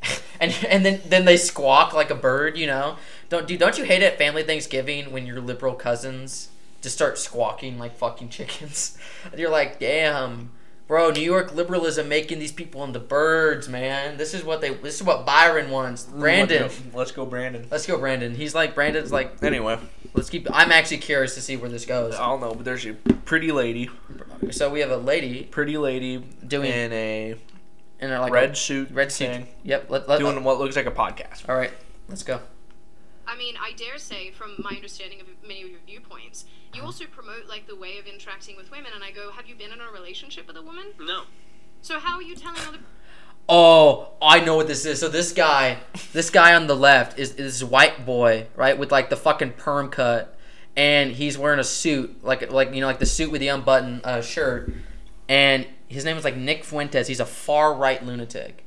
and 0.39 0.57
and 0.67 0.85
then 0.85 1.01
then 1.05 1.25
they 1.25 1.37
squawk 1.37 1.93
like 1.93 2.09
a 2.09 2.15
bird, 2.15 2.57
you 2.57 2.67
know? 2.67 2.97
Don't 3.29 3.47
do 3.47 3.57
don't 3.57 3.77
you 3.77 3.83
hate 3.83 4.01
it 4.01 4.17
family 4.17 4.43
Thanksgiving 4.43 5.11
when 5.11 5.25
your 5.25 5.39
liberal 5.39 5.75
cousins 5.75 6.49
just 6.81 6.95
start 6.95 7.17
squawking 7.17 7.77
like 7.77 7.95
fucking 7.95 8.29
chickens? 8.29 8.97
You're 9.37 9.51
like, 9.51 9.79
damn, 9.79 10.51
bro, 10.91 11.09
New 11.09 11.21
York 11.21 11.55
liberalism 11.55 12.09
making 12.09 12.39
these 12.39 12.51
people 12.51 12.83
into 12.83 12.99
birds, 12.99 13.69
man. 13.69 14.17
This 14.17 14.33
is 14.33 14.43
what 14.43 14.59
they. 14.59 14.73
This 14.73 14.95
is 14.95 15.03
what 15.03 15.25
Byron 15.25 15.69
wants. 15.71 16.03
Mm, 16.03 16.19
Brandon, 16.19 16.61
Let's 16.63 16.77
go, 16.81 16.97
let's 16.97 17.11
go 17.13 17.25
Brandon. 17.25 17.65
let's 17.71 17.85
go, 17.87 17.97
Brandon. 17.97 18.35
He's 18.35 18.53
like 18.53 18.75
Brandon's 18.75 19.09
like. 19.09 19.41
Anyway, 19.41 19.79
Let's 20.13 20.29
keep. 20.29 20.49
I'm 20.51 20.69
actually 20.73 20.97
curious 20.97 21.33
to 21.35 21.41
see 21.41 21.55
where 21.55 21.69
this 21.69 21.85
goes. 21.85 22.15
I 22.15 22.25
don't 22.27 22.41
know, 22.41 22.53
but 22.53 22.65
there's 22.65 22.85
a 22.85 22.91
pretty 22.93 23.53
lady, 23.53 23.89
So 24.49 24.69
we 24.69 24.81
have 24.81 24.91
a 24.91 24.97
lady 24.97 25.43
pretty 25.43 25.77
lady 25.77 26.17
Doing- 26.45 26.69
in 26.69 26.91
a 26.91 27.35
in 28.01 28.11
a 28.11 28.19
like 28.19 28.33
red 28.33 28.49
a, 28.51 28.55
suit, 28.55 28.89
red 28.91 29.13
suit. 29.13 29.27
thing, 29.29 29.47
Yep. 29.63 29.85
Let, 29.89 30.09
let, 30.09 30.19
doing 30.19 30.43
what 30.43 30.59
looks 30.59 30.75
like 30.75 30.87
a 30.87 30.91
podcast. 30.91 31.47
all 31.47 31.55
right. 31.55 31.71
Let's 32.09 32.23
go. 32.23 32.41
I 33.25 33.37
mean, 33.37 33.55
I 33.61 33.71
dare 33.71 33.97
say, 33.97 34.31
from 34.31 34.55
my 34.59 34.71
understanding 34.75 35.21
of 35.21 35.27
many 35.47 35.61
of 35.63 35.69
your 35.69 35.79
viewpoints, 35.87 36.43
you 36.73 36.83
also 36.83 37.05
promote 37.05 37.47
like 37.47 37.67
the 37.67 37.75
way 37.75 37.97
of 37.97 38.05
interacting 38.05 38.55
with 38.55 38.71
women. 38.71 38.91
And 38.93 39.03
I 39.03 39.11
go, 39.11 39.31
have 39.31 39.47
you 39.47 39.55
been 39.55 39.71
in 39.71 39.81
a 39.81 39.91
relationship 39.91 40.47
with 40.47 40.57
a 40.57 40.61
woman? 40.61 40.85
No. 40.99 41.23
So 41.81 41.99
how 41.99 42.15
are 42.15 42.21
you 42.21 42.35
telling 42.35 42.61
other? 42.67 42.79
Oh, 43.49 44.09
I 44.21 44.39
know 44.39 44.55
what 44.55 44.67
this 44.67 44.85
is. 44.85 44.99
So 44.99 45.09
this 45.09 45.33
guy, 45.33 45.77
this 46.13 46.29
guy 46.29 46.55
on 46.55 46.67
the 46.67 46.75
left 46.75 47.19
is 47.19 47.31
is 47.31 47.59
this 47.59 47.69
white 47.69 48.05
boy, 48.05 48.47
right, 48.55 48.77
with 48.77 48.91
like 48.91 49.09
the 49.09 49.17
fucking 49.17 49.53
perm 49.53 49.89
cut, 49.89 50.37
and 50.77 51.11
he's 51.11 51.37
wearing 51.37 51.59
a 51.59 51.63
suit, 51.63 52.23
like 52.23 52.51
like 52.51 52.73
you 52.73 52.81
know, 52.81 52.87
like 52.87 52.99
the 52.99 53.05
suit 53.05 53.31
with 53.31 53.41
the 53.41 53.49
unbuttoned 53.49 54.01
uh, 54.05 54.21
shirt, 54.21 54.71
and 55.27 55.67
his 55.87 56.05
name 56.05 56.17
is 56.17 56.23
like 56.23 56.37
Nick 56.37 56.63
Fuentes. 56.63 57.07
He's 57.07 57.19
a 57.19 57.25
far 57.25 57.73
right 57.73 58.01
lunatic, 58.05 58.63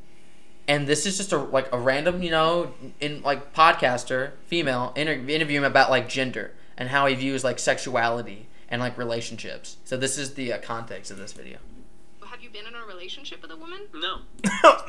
and 0.67 0.87
this 0.87 1.07
is 1.07 1.17
just 1.17 1.33
a 1.33 1.39
like 1.39 1.73
a 1.73 1.79
random, 1.79 2.23
you 2.23 2.33
know, 2.33 2.75
in 3.01 3.23
like 3.23 3.55
podcaster, 3.55 4.33
female, 4.47 4.93
inter- 4.97 5.13
interview 5.13 5.59
him 5.59 5.65
about 5.65 5.89
like 5.89 6.09
gender 6.09 6.53
and 6.77 6.89
how 6.89 7.07
he 7.07 7.15
views 7.15 7.45
like 7.45 7.59
sexuality 7.59 8.49
and 8.69 8.81
like 8.81 8.97
relationships. 8.99 9.77
So 9.85 9.97
this 9.97 10.19
is 10.19 10.35
the 10.35 10.53
uh, 10.55 10.59
context 10.59 11.11
of 11.11 11.17
this 11.19 11.33
video. 11.33 11.59
Have 12.27 12.43
you 12.43 12.51
been 12.51 12.67
in 12.67 12.75
a 12.75 12.85
relationship 12.87 13.43
with 13.43 13.51
a 13.53 13.57
woman? 13.57 13.81
No. 13.95 14.19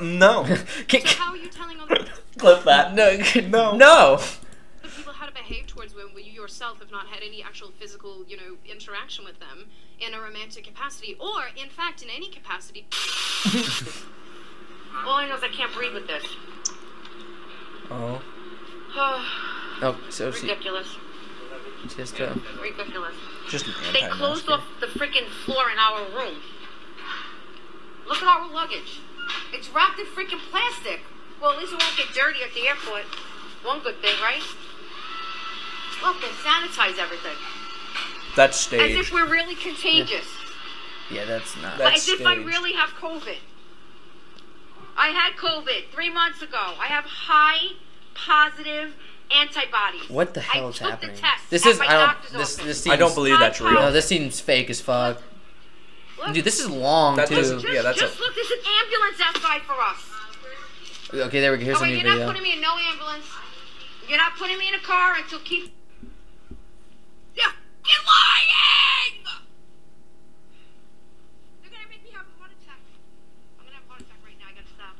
no, 0.00 0.44
Can- 0.88 1.02
So 1.06 1.16
how 1.18 1.32
are 1.32 1.36
you 1.36 1.48
telling 1.48 1.78
other 1.80 2.04
clip 2.38 2.64
that. 2.64 2.94
no, 2.94 3.16
No. 3.48 3.76
no. 3.76 4.14
other 4.14 4.90
people 4.96 5.12
how 5.12 5.26
to 5.26 5.32
behave 5.32 5.66
towards 5.68 5.94
women 5.94 6.12
when 6.14 6.24
you 6.24 6.32
yourself 6.32 6.80
have 6.80 6.90
not 6.90 7.06
had 7.06 7.22
any 7.22 7.42
actual 7.42 7.70
physical, 7.78 8.24
you 8.26 8.36
know, 8.36 8.56
interaction 8.68 9.24
with 9.24 9.38
them 9.38 9.66
in 10.00 10.12
a 10.14 10.20
romantic 10.20 10.64
capacity, 10.64 11.16
or 11.20 11.42
in 11.56 11.68
fact 11.68 12.02
in 12.02 12.10
any 12.10 12.28
capacity? 12.30 12.86
All 15.06 15.14
I 15.14 15.28
know 15.28 15.36
is 15.36 15.42
I 15.44 15.48
can't 15.48 15.72
breathe 15.72 15.94
with 15.94 16.06
this. 16.08 16.24
Oh, 17.90 18.20
Oh, 19.82 20.00
so 20.10 20.32
she 20.32 20.48
Ridiculous. 20.48 20.88
Just 21.94 22.20
uh, 22.20 22.34
Ridiculous. 22.60 23.14
just 23.48 23.66
an 23.66 23.74
They 23.92 24.08
closed 24.08 24.48
off 24.48 24.64
the 24.80 24.86
freaking 24.86 25.28
floor 25.44 25.70
in 25.70 25.78
our 25.78 26.04
room. 26.16 26.36
Look 28.06 28.22
at 28.22 28.28
our 28.28 28.50
luggage. 28.50 29.00
It's 29.52 29.68
wrapped 29.70 29.98
in 29.98 30.06
freaking 30.06 30.40
plastic. 30.50 31.00
Well, 31.40 31.52
at 31.52 31.58
least 31.58 31.72
it 31.72 31.82
won't 31.82 31.96
get 31.96 32.14
dirty 32.14 32.42
at 32.42 32.54
the 32.54 32.66
airport. 32.68 33.04
One 33.64 33.80
good 33.80 34.00
thing, 34.00 34.14
right? 34.22 34.42
Look, 36.02 36.20
they 36.20 36.28
sanitize 36.28 36.98
everything. 36.98 37.36
That's 38.36 38.72
As 38.72 38.90
if 38.92 39.12
we're 39.12 39.28
really 39.28 39.54
contagious. 39.54 40.26
yeah, 41.10 41.24
that's 41.24 41.56
not. 41.56 41.78
That's 41.78 42.08
as 42.08 42.20
if 42.20 42.26
I 42.26 42.34
really 42.34 42.74
have 42.74 42.90
COVID. 42.90 43.38
I 44.96 45.08
had 45.08 45.32
COVID 45.36 45.90
three 45.92 46.10
months 46.10 46.42
ago. 46.42 46.74
I 46.78 46.86
have 46.86 47.04
high 47.04 47.72
positive 48.14 48.94
antibodies. 49.30 50.08
What 50.08 50.34
the 50.34 50.40
hell 50.40 50.66
I 50.66 50.68
is 50.68 50.76
took 50.76 50.90
happening? 50.90 51.16
The 51.16 51.20
test 51.22 51.50
This 51.50 51.66
at 51.66 51.72
is 51.72 51.78
my 51.78 51.86
I 51.86 51.92
don't. 51.92 52.32
This 52.32 52.56
this 52.56 52.82
seems. 52.82 52.92
I 52.92 52.96
don't 52.96 53.14
believe 53.14 53.38
that's 53.38 53.60
real. 53.60 53.72
No, 53.72 53.92
this 53.92 54.06
seems 54.06 54.40
fake 54.40 54.70
as 54.70 54.80
fuck. 54.80 55.22
Look, 56.18 56.34
Dude, 56.34 56.44
this 56.44 56.60
is 56.60 56.70
long 56.70 57.16
That 57.16 57.28
too. 57.28 57.36
just, 57.36 57.68
yeah, 57.68 57.82
that's 57.82 57.98
just 57.98 58.18
a- 58.18 58.20
look. 58.22 58.34
There's 58.34 58.50
an 58.50 58.58
ambulance 58.82 59.20
outside 59.22 59.62
for 59.62 59.74
us. 59.74 61.26
Okay, 61.26 61.40
there 61.40 61.52
we 61.52 61.58
go. 61.58 61.64
Here's 61.64 61.76
oh, 61.76 61.80
a 61.80 61.82
wait, 61.82 62.02
new 62.02 62.08
you're 62.08 62.18
not 62.18 62.26
putting 62.26 62.42
me 62.42 62.52
in 62.54 62.60
no 62.60 62.76
ambulance. 62.90 63.26
You're 64.08 64.18
not 64.18 64.34
putting 64.36 64.58
me 64.58 64.68
in 64.68 64.74
a 64.74 64.80
car 64.80 65.14
until 65.16 65.38
keep. 65.40 65.74
Yeah, 67.34 67.52
you're 67.84 68.04
lying. 68.06 69.22
They're 71.62 71.70
gonna 71.70 71.88
make 71.90 72.02
me 72.02 72.10
have 72.12 72.24
a 72.26 72.38
heart 72.40 72.52
attack. 72.62 72.80
I'm 73.60 73.66
gonna 73.66 73.76
have 73.76 73.84
a 73.84 73.88
heart 73.88 74.00
attack 74.00 74.18
right 74.24 74.38
now. 74.40 74.46
I 74.48 74.54
gotta 74.56 74.72
stop. 74.72 74.96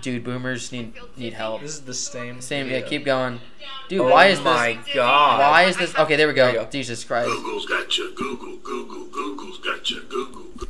Dude, 0.00 0.24
boomers 0.24 0.70
need 0.72 0.92
need 1.16 1.32
help. 1.32 1.62
This 1.62 1.72
is 1.74 1.80
the 1.82 1.94
same. 1.94 2.40
Same. 2.40 2.66
Yeah, 2.66 2.72
video. 2.74 2.88
keep 2.88 3.04
going. 3.04 3.40
Dude, 3.88 4.00
Oh 4.02 4.10
why 4.10 4.26
is 4.26 4.40
my 4.40 4.78
this? 4.84 4.94
god. 4.94 5.38
Why 5.40 5.62
is 5.64 5.76
this? 5.76 5.94
Okay, 5.96 6.16
there 6.16 6.28
we 6.28 6.34
There 6.34 6.48
you 6.50 6.56
go. 6.58 6.64
go. 6.64 6.70
Jesus 6.70 7.04
Christ. 7.04 7.28
Google's 7.28 7.66
got 7.66 7.96
you. 7.98 8.14
Google, 8.14 8.56
Google, 8.58 9.06
Google's 9.06 9.58
got 9.58 9.88
you. 9.90 10.02
Google. 10.02 10.68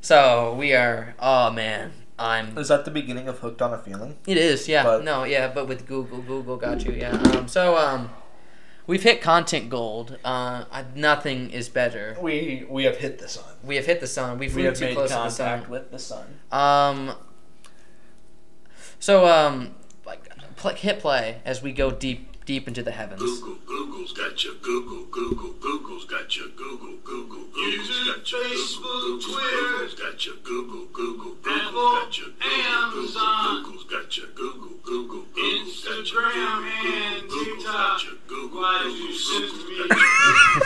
So 0.00 0.54
we 0.58 0.72
are. 0.74 1.14
Oh 1.18 1.50
man, 1.50 1.92
I'm. 2.18 2.56
Is 2.58 2.68
that 2.68 2.84
the 2.84 2.90
beginning 2.90 3.28
of 3.28 3.38
Hooked 3.40 3.62
on 3.62 3.72
a 3.72 3.78
Feeling? 3.78 4.16
It 4.26 4.36
is, 4.36 4.68
yeah. 4.68 4.82
But- 4.82 5.04
no, 5.04 5.24
yeah, 5.24 5.48
but 5.48 5.68
with 5.68 5.86
Google, 5.86 6.20
Google 6.22 6.56
got 6.56 6.84
you, 6.84 6.92
yeah. 6.92 7.10
Um, 7.12 7.46
so 7.48 7.76
um, 7.76 8.10
we've 8.86 9.02
hit 9.02 9.20
content 9.20 9.70
gold. 9.70 10.18
Uh, 10.24 10.64
I, 10.72 10.84
nothing 10.94 11.50
is 11.50 11.68
better. 11.68 12.16
We 12.20 12.66
we 12.68 12.84
have 12.84 12.96
hit 12.96 13.18
the 13.18 13.28
sun. 13.28 13.44
We 13.62 13.76
have 13.76 13.86
hit 13.86 14.00
the 14.00 14.06
sun. 14.08 14.38
We've 14.38 14.54
We 14.54 14.62
moved 14.64 14.78
have 14.80 14.88
too 14.88 14.94
made 14.94 14.94
close 14.96 15.10
to 15.10 15.16
the 15.16 15.28
sun. 15.30 15.48
contact 15.50 15.70
with 15.70 15.90
the 15.90 15.98
sun. 15.98 16.26
Um. 16.50 17.14
So 19.02 19.26
um, 19.26 19.74
like 20.06 20.28
pl- 20.54 20.76
hit 20.76 21.00
play 21.00 21.40
as 21.44 21.60
we 21.60 21.72
go 21.72 21.90
deep 21.90 22.44
deep 22.46 22.68
into 22.68 22.84
the 22.84 22.92
heavens. 22.92 23.20
Google, 23.20 23.56
Google's 23.66 24.12
got 24.12 24.44
you. 24.44 24.54
Google, 24.62 25.06
Google, 25.06 25.54
Google's 25.54 26.04
got 26.04 26.36
you. 26.36 26.52
Google, 26.56 26.98
Google, 27.02 27.46
Google's 27.52 28.04
got 28.06 28.30
you. 28.30 28.38
Facebook, 28.38 29.24
Twitter, 29.24 29.50
Google's 29.50 29.94
got 29.94 30.24
you. 30.24 30.36
Google, 30.44 30.86
Google, 30.92 31.34
Google's 31.42 31.72
got 31.74 32.16
you. 32.16 32.32
Amazon, 32.42 33.64
Google's 33.64 33.84
got 33.86 34.16
you. 34.16 34.26
Google, 34.36 34.70
Google, 34.84 35.24
Google's 35.34 35.84
got 35.84 35.96
you. 35.96 36.04
Instagram 36.04 36.62
and 36.86 37.28
TikTok. 37.28 38.02
Google, 38.28 38.62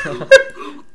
Google's 0.04 0.86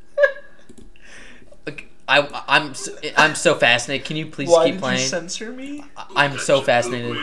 got 2.19 2.67
you. 2.67 2.73
so, 2.73 2.91
I'm 3.17 3.35
so 3.35 3.55
fascinated. 3.55 4.05
Can 4.05 4.17
you 4.17 4.25
please 4.25 4.49
Why 4.49 4.65
keep 4.65 4.75
did 4.75 4.81
playing? 4.81 4.99
you 4.99 5.05
censor 5.05 5.51
me? 5.51 5.83
I'm 6.15 6.37
so 6.37 6.61
fascinated. 6.61 7.15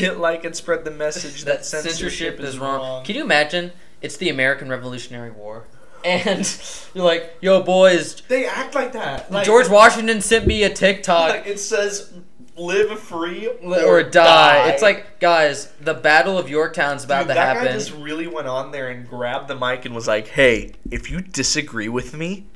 Hit 0.00 0.18
like 0.18 0.44
and 0.44 0.54
spread 0.56 0.84
the 0.84 0.90
message 0.90 1.44
that, 1.44 1.58
that 1.58 1.64
censorship, 1.64 2.40
is 2.40 2.58
wrong. 2.58 3.04
Can 3.04 3.16
you 3.16 3.22
imagine? 3.22 3.72
It's 4.02 4.16
the 4.16 4.30
American 4.30 4.68
Revolutionary 4.68 5.30
War, 5.30 5.66
and 6.04 6.58
you're 6.94 7.04
like, 7.04 7.36
"Yo, 7.40 7.62
boys, 7.62 8.22
They 8.28 8.46
act 8.46 8.74
like 8.74 8.92
that. 8.92 9.30
Like, 9.30 9.44
George 9.44 9.68
Washington 9.68 10.20
sent 10.20 10.46
me 10.46 10.62
a 10.62 10.70
TikTok." 10.70 11.30
Like, 11.30 11.46
it 11.46 11.58
says, 11.60 12.12
"Live 12.56 12.98
free 12.98 13.48
or, 13.62 13.84
or 13.84 14.02
die. 14.02 14.68
It's 14.70 14.82
like, 14.82 15.20
guys, 15.20 15.66
the 15.80 15.94
Battle 15.94 16.38
of 16.38 16.48
Yorktown's 16.48 17.04
about 17.04 17.20
Dude, 17.20 17.28
to 17.28 17.34
that 17.34 17.56
happen. 17.56 17.66
guy 17.66 17.72
just 17.72 17.92
really 17.92 18.26
went 18.26 18.48
on 18.48 18.70
there 18.70 18.88
and 18.88 19.06
grabbed 19.08 19.48
the 19.48 19.56
mic 19.56 19.84
and 19.84 19.94
was 19.94 20.08
like, 20.08 20.28
"Hey, 20.28 20.72
if 20.90 21.10
you 21.10 21.20
disagree 21.20 21.88
with 21.88 22.16
me, 22.16 22.46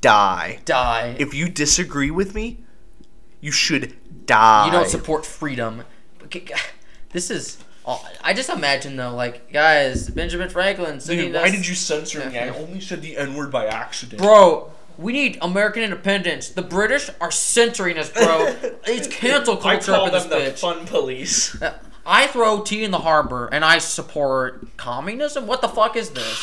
die. 0.00 0.58
Die. 0.64 1.14
If 1.18 1.34
you 1.34 1.48
disagree 1.48 2.10
with 2.10 2.34
me, 2.34 2.58
you 3.40 3.52
should 3.52 3.94
die." 4.26 4.66
you 4.66 4.72
don't 4.72 4.88
support 4.88 5.24
freedom. 5.24 5.84
But 6.32 6.44
g- 6.46 6.52
g- 6.54 6.60
This 7.10 7.30
is. 7.30 7.58
oh, 7.86 8.04
I 8.22 8.32
just 8.34 8.48
imagine 8.50 8.96
though, 8.96 9.14
like 9.14 9.52
guys, 9.52 10.08
Benjamin 10.08 10.48
Franklin. 10.48 10.98
Dude, 10.98 11.34
why 11.34 11.40
us- 11.44 11.50
did 11.52 11.66
you 11.66 11.74
censor 11.74 12.28
me? 12.28 12.38
I 12.38 12.48
only 12.48 12.80
said 12.80 13.02
the 13.02 13.16
N 13.16 13.34
word 13.34 13.50
by 13.50 13.66
accident. 13.66 14.20
bro? 14.22 14.72
We 14.98 15.12
need 15.14 15.38
American 15.40 15.82
independence. 15.82 16.50
The 16.50 16.62
British 16.62 17.08
are 17.20 17.30
censoring 17.30 17.96
us, 17.98 18.10
bro. 18.10 18.54
it's 18.86 19.08
cancel 19.08 19.56
culture 19.56 19.92
I 19.92 19.96
call 19.96 20.04
up 20.06 20.08
in 20.08 20.12
this 20.14 20.24
them 20.24 20.38
the 20.38 20.50
bitch. 20.50 20.58
fun 20.58 20.86
police. 20.86 21.60
Uh, 21.62 21.78
I 22.04 22.26
throw 22.26 22.62
tea 22.62 22.84
in 22.84 22.90
the 22.90 22.98
harbor 22.98 23.48
and 23.52 23.64
I 23.64 23.78
support 23.78 24.76
communism. 24.76 25.46
What 25.46 25.60
the 25.62 25.68
fuck 25.68 25.96
is 25.96 26.10
this? 26.10 26.38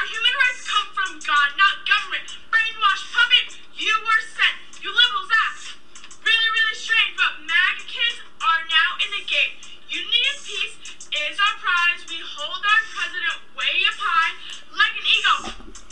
Our 0.00 0.08
human 0.08 0.32
rights 0.32 0.64
come 0.64 0.88
from 0.96 1.10
God, 1.28 1.48
not 1.60 1.84
government. 1.84 2.24
Brainwashed 2.48 3.12
puppet, 3.12 3.60
you 3.76 3.92
were 4.00 4.22
sent. 4.32 4.56
You 4.80 4.88
liberals 4.96 5.28
act 5.28 5.76
really, 6.24 6.50
really 6.56 6.72
strange, 6.72 7.12
but 7.20 7.44
MAGA 7.44 7.84
kids 7.84 8.24
are 8.40 8.64
now 8.64 8.96
in 9.04 9.12
the 9.12 9.24
game. 9.28 9.60
Unity 9.92 10.24
and 10.24 10.40
peace 10.40 10.76
is 11.12 11.36
our 11.36 11.56
prize. 11.60 12.00
We 12.08 12.16
hold 12.16 12.64
our 12.64 12.82
president 12.96 13.44
way 13.52 13.76
up 13.92 14.00
high 14.00 14.32
like 14.72 14.96
an 14.96 15.04
eagle. 15.04 15.40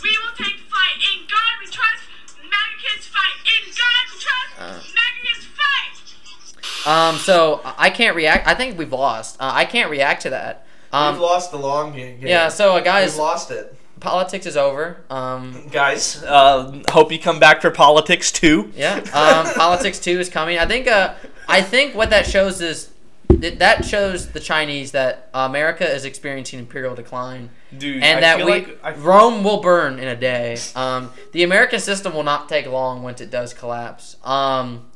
We 0.01 0.17
will 0.25 0.33
take 0.41 0.57
flight. 0.73 0.97
In 1.05 1.29
God 1.29 1.53
we 1.61 1.69
trust. 1.69 2.09
MAGA 2.49 2.77
kids 2.81 3.05
fight. 3.13 3.37
In 3.45 3.63
God 3.77 4.03
we 4.09 4.17
trust. 4.25 4.51
MAGA 4.89 5.21
kids 5.21 5.45
fight. 5.53 5.93
Um, 6.89 7.21
so 7.21 7.61
I 7.77 7.93
can't 7.93 8.17
react. 8.17 8.49
I 8.49 8.57
think 8.57 8.81
we've 8.81 8.89
lost. 8.89 9.37
Uh, 9.37 9.53
I 9.53 9.69
can't 9.69 9.93
react 9.93 10.25
to 10.25 10.33
that. 10.33 10.65
Um, 10.93 11.13
We've 11.13 11.23
lost 11.29 11.51
the 11.51 11.59
long 11.59 11.93
game. 11.93 12.17
yeah. 12.23 12.49
So 12.49 12.73
uh, 12.73 12.81
We've 12.81 13.17
lost 13.17 13.51
it. 13.51 13.78
Politics 14.01 14.47
is 14.47 14.57
over. 14.57 14.99
Um, 15.11 15.69
Guys, 15.71 16.23
uh, 16.23 16.83
hope 16.91 17.11
you 17.13 17.19
come 17.19 17.39
back 17.39 17.61
for 17.63 17.71
politics 17.71 18.31
too. 18.33 18.73
yeah. 18.75 18.97
Um, 19.13 19.55
politics 19.57 19.99
two 19.99 20.19
is 20.21 20.29
coming. 20.29 20.59
I 20.59 20.67
think. 20.67 20.87
Uh, 20.89 21.15
I 21.49 21.63
think 21.63 21.95
what 21.95 22.11
that 22.11 22.27
shows 22.27 22.61
is 22.61 22.91
that 23.29 23.59
that 23.59 23.85
shows 23.85 24.29
the 24.31 24.41
Chinese 24.41 24.93
that 24.93 25.29
America 25.33 25.89
is 25.89 26.05
experiencing 26.05 26.59
imperial 26.59 26.95
decline. 26.95 27.51
Dude, 27.77 28.03
and 28.03 28.19
I 28.19 28.21
that 28.21 28.39
we 28.45 28.51
like 28.51 28.79
I- 28.83 28.95
Rome 28.95 29.45
will 29.45 29.61
burn 29.61 29.99
in 29.99 30.09
a 30.09 30.17
day. 30.17 30.59
Um, 30.75 31.13
the 31.33 31.43
American 31.43 31.81
system 31.81 32.15
will 32.15 32.23
not 32.23 32.49
take 32.49 32.67
long 32.67 33.03
once 33.03 33.21
it 33.21 33.31
does 33.31 33.53
collapse. 33.55 34.17
Um, 34.25 34.87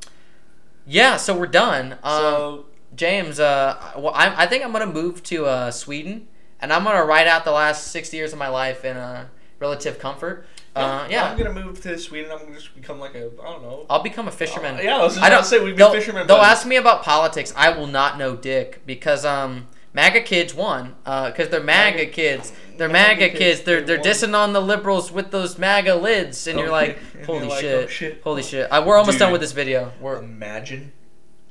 yeah, 0.86 1.16
so 1.16 1.36
we're 1.38 1.46
done. 1.46 1.92
Um, 2.02 2.20
So 2.20 2.64
James, 2.94 3.40
uh, 3.40 3.92
well, 3.96 4.12
I, 4.14 4.42
I 4.44 4.46
think 4.46 4.64
I'm 4.64 4.72
gonna 4.72 4.86
move 4.86 5.22
to 5.24 5.46
uh, 5.46 5.70
Sweden, 5.70 6.28
and 6.62 6.72
I'm 6.72 6.84
gonna 6.84 7.04
write 7.04 7.26
out 7.26 7.44
the 7.44 7.52
last 7.52 7.88
six 7.88 8.14
years 8.14 8.32
of 8.32 8.38
my 8.38 8.48
life 8.48 8.84
in 8.84 8.96
uh, 8.96 9.26
relative 9.58 9.98
comfort. 9.98 10.46
Uh, 10.74 11.06
yeah, 11.10 11.24
I'm 11.30 11.36
gonna 11.36 11.52
move 11.52 11.82
to 11.82 11.98
Sweden. 11.98 12.30
I'm 12.32 12.38
gonna 12.38 12.54
just 12.54 12.74
become 12.74 12.98
like 12.98 13.14
a 13.14 13.30
I 13.42 13.44
don't 13.52 13.62
know. 13.62 13.84
I'll 13.90 14.02
become 14.02 14.28
a 14.28 14.32
fisherman. 14.32 14.76
Uh, 14.76 14.80
yeah, 14.82 14.96
I 14.96 15.02
was 15.02 15.14
just 15.14 15.24
I 15.26 15.28
don't 15.28 15.44
say 15.44 15.62
we'd 15.62 15.76
be 15.76 15.84
fishermen 15.90 16.26
They'll 16.26 16.38
buddies. 16.38 16.58
ask 16.58 16.66
me 16.66 16.76
about 16.76 17.02
politics. 17.02 17.52
I 17.56 17.76
will 17.76 17.86
not 17.88 18.16
know 18.16 18.36
dick 18.36 18.82
because 18.86 19.24
um 19.26 19.68
MAGA 19.92 20.22
kids 20.22 20.54
won 20.54 20.94
because 21.04 21.50
they're 21.50 21.62
MAGA, 21.62 21.98
MAGA- 21.98 22.10
kids. 22.12 22.52
They're 22.78 22.88
MAGA 22.88 23.20
MAGA, 23.20 23.28
kids, 23.30 23.38
kids. 23.38 23.62
They're 23.62 23.80
they 23.80 23.86
they're 23.86 23.96
won. 23.98 24.06
dissing 24.06 24.34
on 24.34 24.52
the 24.54 24.62
liberals 24.62 25.12
with 25.12 25.30
those 25.30 25.58
MAGA 25.58 25.96
lids, 25.96 26.46
and 26.46 26.58
you're 26.58 26.70
like, 26.70 26.98
holy 27.26 27.40
you're 27.40 27.48
like, 27.48 27.60
shit. 27.60 27.84
oh, 27.84 27.86
shit. 27.88 28.20
holy 28.24 28.42
shit. 28.42 28.68
I, 28.72 28.80
we're 28.80 28.96
almost 28.96 29.18
done 29.18 29.30
with 29.30 29.42
this 29.42 29.52
video. 29.52 29.92
We're 30.00 30.18
Imagine 30.18 30.92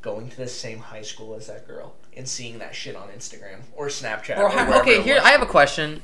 going 0.01 0.30
to 0.32 0.38
the 0.38 0.47
same 0.47 0.80
high 0.80 1.03
school 1.03 1.36
as 1.36 1.45
that 1.45 1.68
girl 1.68 1.93
and 2.16 2.28
seeing 2.28 2.59
that 2.59 2.76
shit 2.76 2.95
on 2.95 3.07
Instagram 3.09 3.59
or 3.76 3.88
Snapchat. 3.88 4.38
Or 4.38 4.43
or 4.45 4.49
how- 4.49 4.82
okay, 4.82 5.01
here. 5.01 5.20
I 5.24 5.32
have 5.32 5.41
a 5.41 5.45
question. 5.45 6.01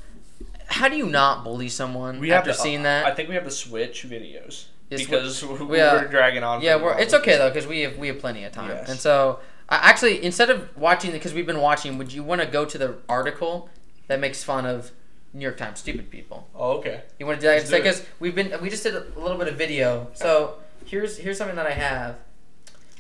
How 0.68 0.88
do 0.90 0.96
you 0.98 1.06
not 1.06 1.44
bully 1.44 1.70
someone 1.70 2.20
We 2.20 2.30
have 2.30 2.40
after 2.40 2.52
to- 2.52 2.58
seeing 2.58 2.80
I 2.82 2.84
that? 2.84 3.06
I 3.06 3.14
think 3.16 3.30
we 3.30 3.36
have 3.36 3.44
to 3.46 3.52
switch 3.52 4.04
videos 4.08 4.66
It's 4.90 5.04
because 5.04 5.44
what- 5.44 5.68
we're, 5.68 5.78
yeah. 5.78 5.94
we're 6.02 6.08
dragging 6.08 6.44
on. 6.44 6.62
yeah, 6.62 6.76
we're, 6.76 6.98
it's 7.00 7.14
okay 7.14 7.38
though 7.38 7.50
because 7.50 7.68
we 7.68 7.82
have 7.82 7.98
we 7.98 8.08
have 8.08 8.20
plenty 8.20 8.44
of 8.44 8.52
time. 8.52 8.70
Yes. 8.70 8.90
And 8.90 9.00
so, 9.00 9.40
I 9.70 9.78
actually, 9.90 10.24
instead 10.24 10.50
of 10.50 10.76
watching 10.78 11.12
because 11.12 11.34
we've 11.34 11.46
been 11.46 11.60
watching, 11.62 11.98
would 11.98 12.12
you 12.14 12.24
want 12.24 12.42
to 12.42 12.48
go 12.48 12.64
to 12.66 12.78
the 12.78 12.96
article 13.10 13.70
that 14.08 14.20
makes 14.20 14.44
fun 14.44 14.66
of 14.66 14.92
New 15.34 15.42
York 15.44 15.58
Times 15.58 15.80
stupid 15.80 16.10
people? 16.10 16.48
Oh, 16.56 16.78
okay. 16.80 17.04
You 17.20 17.26
want 17.26 17.40
to 17.40 17.46
do 17.46 17.48
that 17.50 17.58
Let's 17.58 17.70
do 17.70 17.76
it. 17.76 17.84
because 17.84 18.06
we've 18.20 18.36
been 18.36 18.54
we 18.62 18.70
just 18.70 18.84
did 18.84 18.96
a 18.96 19.06
little 19.20 19.38
bit 19.38 19.48
of 19.50 19.56
video. 19.56 20.08
So 20.14 20.56
here's 20.86 21.18
here's 21.18 21.38
something 21.38 21.56
that 21.58 21.68
I 21.68 21.72
have. 21.72 22.16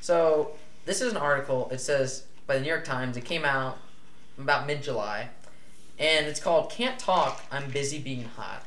So 0.01 0.51
this 0.85 1.01
is 1.01 1.11
an 1.11 1.17
article. 1.17 1.69
It 1.71 1.79
says 1.79 2.23
by 2.47 2.55
the 2.55 2.61
New 2.61 2.69
York 2.69 2.85
Times. 2.85 3.17
It 3.17 3.25
came 3.25 3.45
out 3.45 3.77
about 4.39 4.65
mid 4.65 4.81
July, 4.81 5.29
and 5.99 6.25
it's 6.25 6.39
called 6.39 6.71
"Can't 6.71 6.97
Talk. 6.97 7.43
I'm 7.51 7.69
Busy 7.69 7.99
Being 7.99 8.23
Hot." 8.37 8.63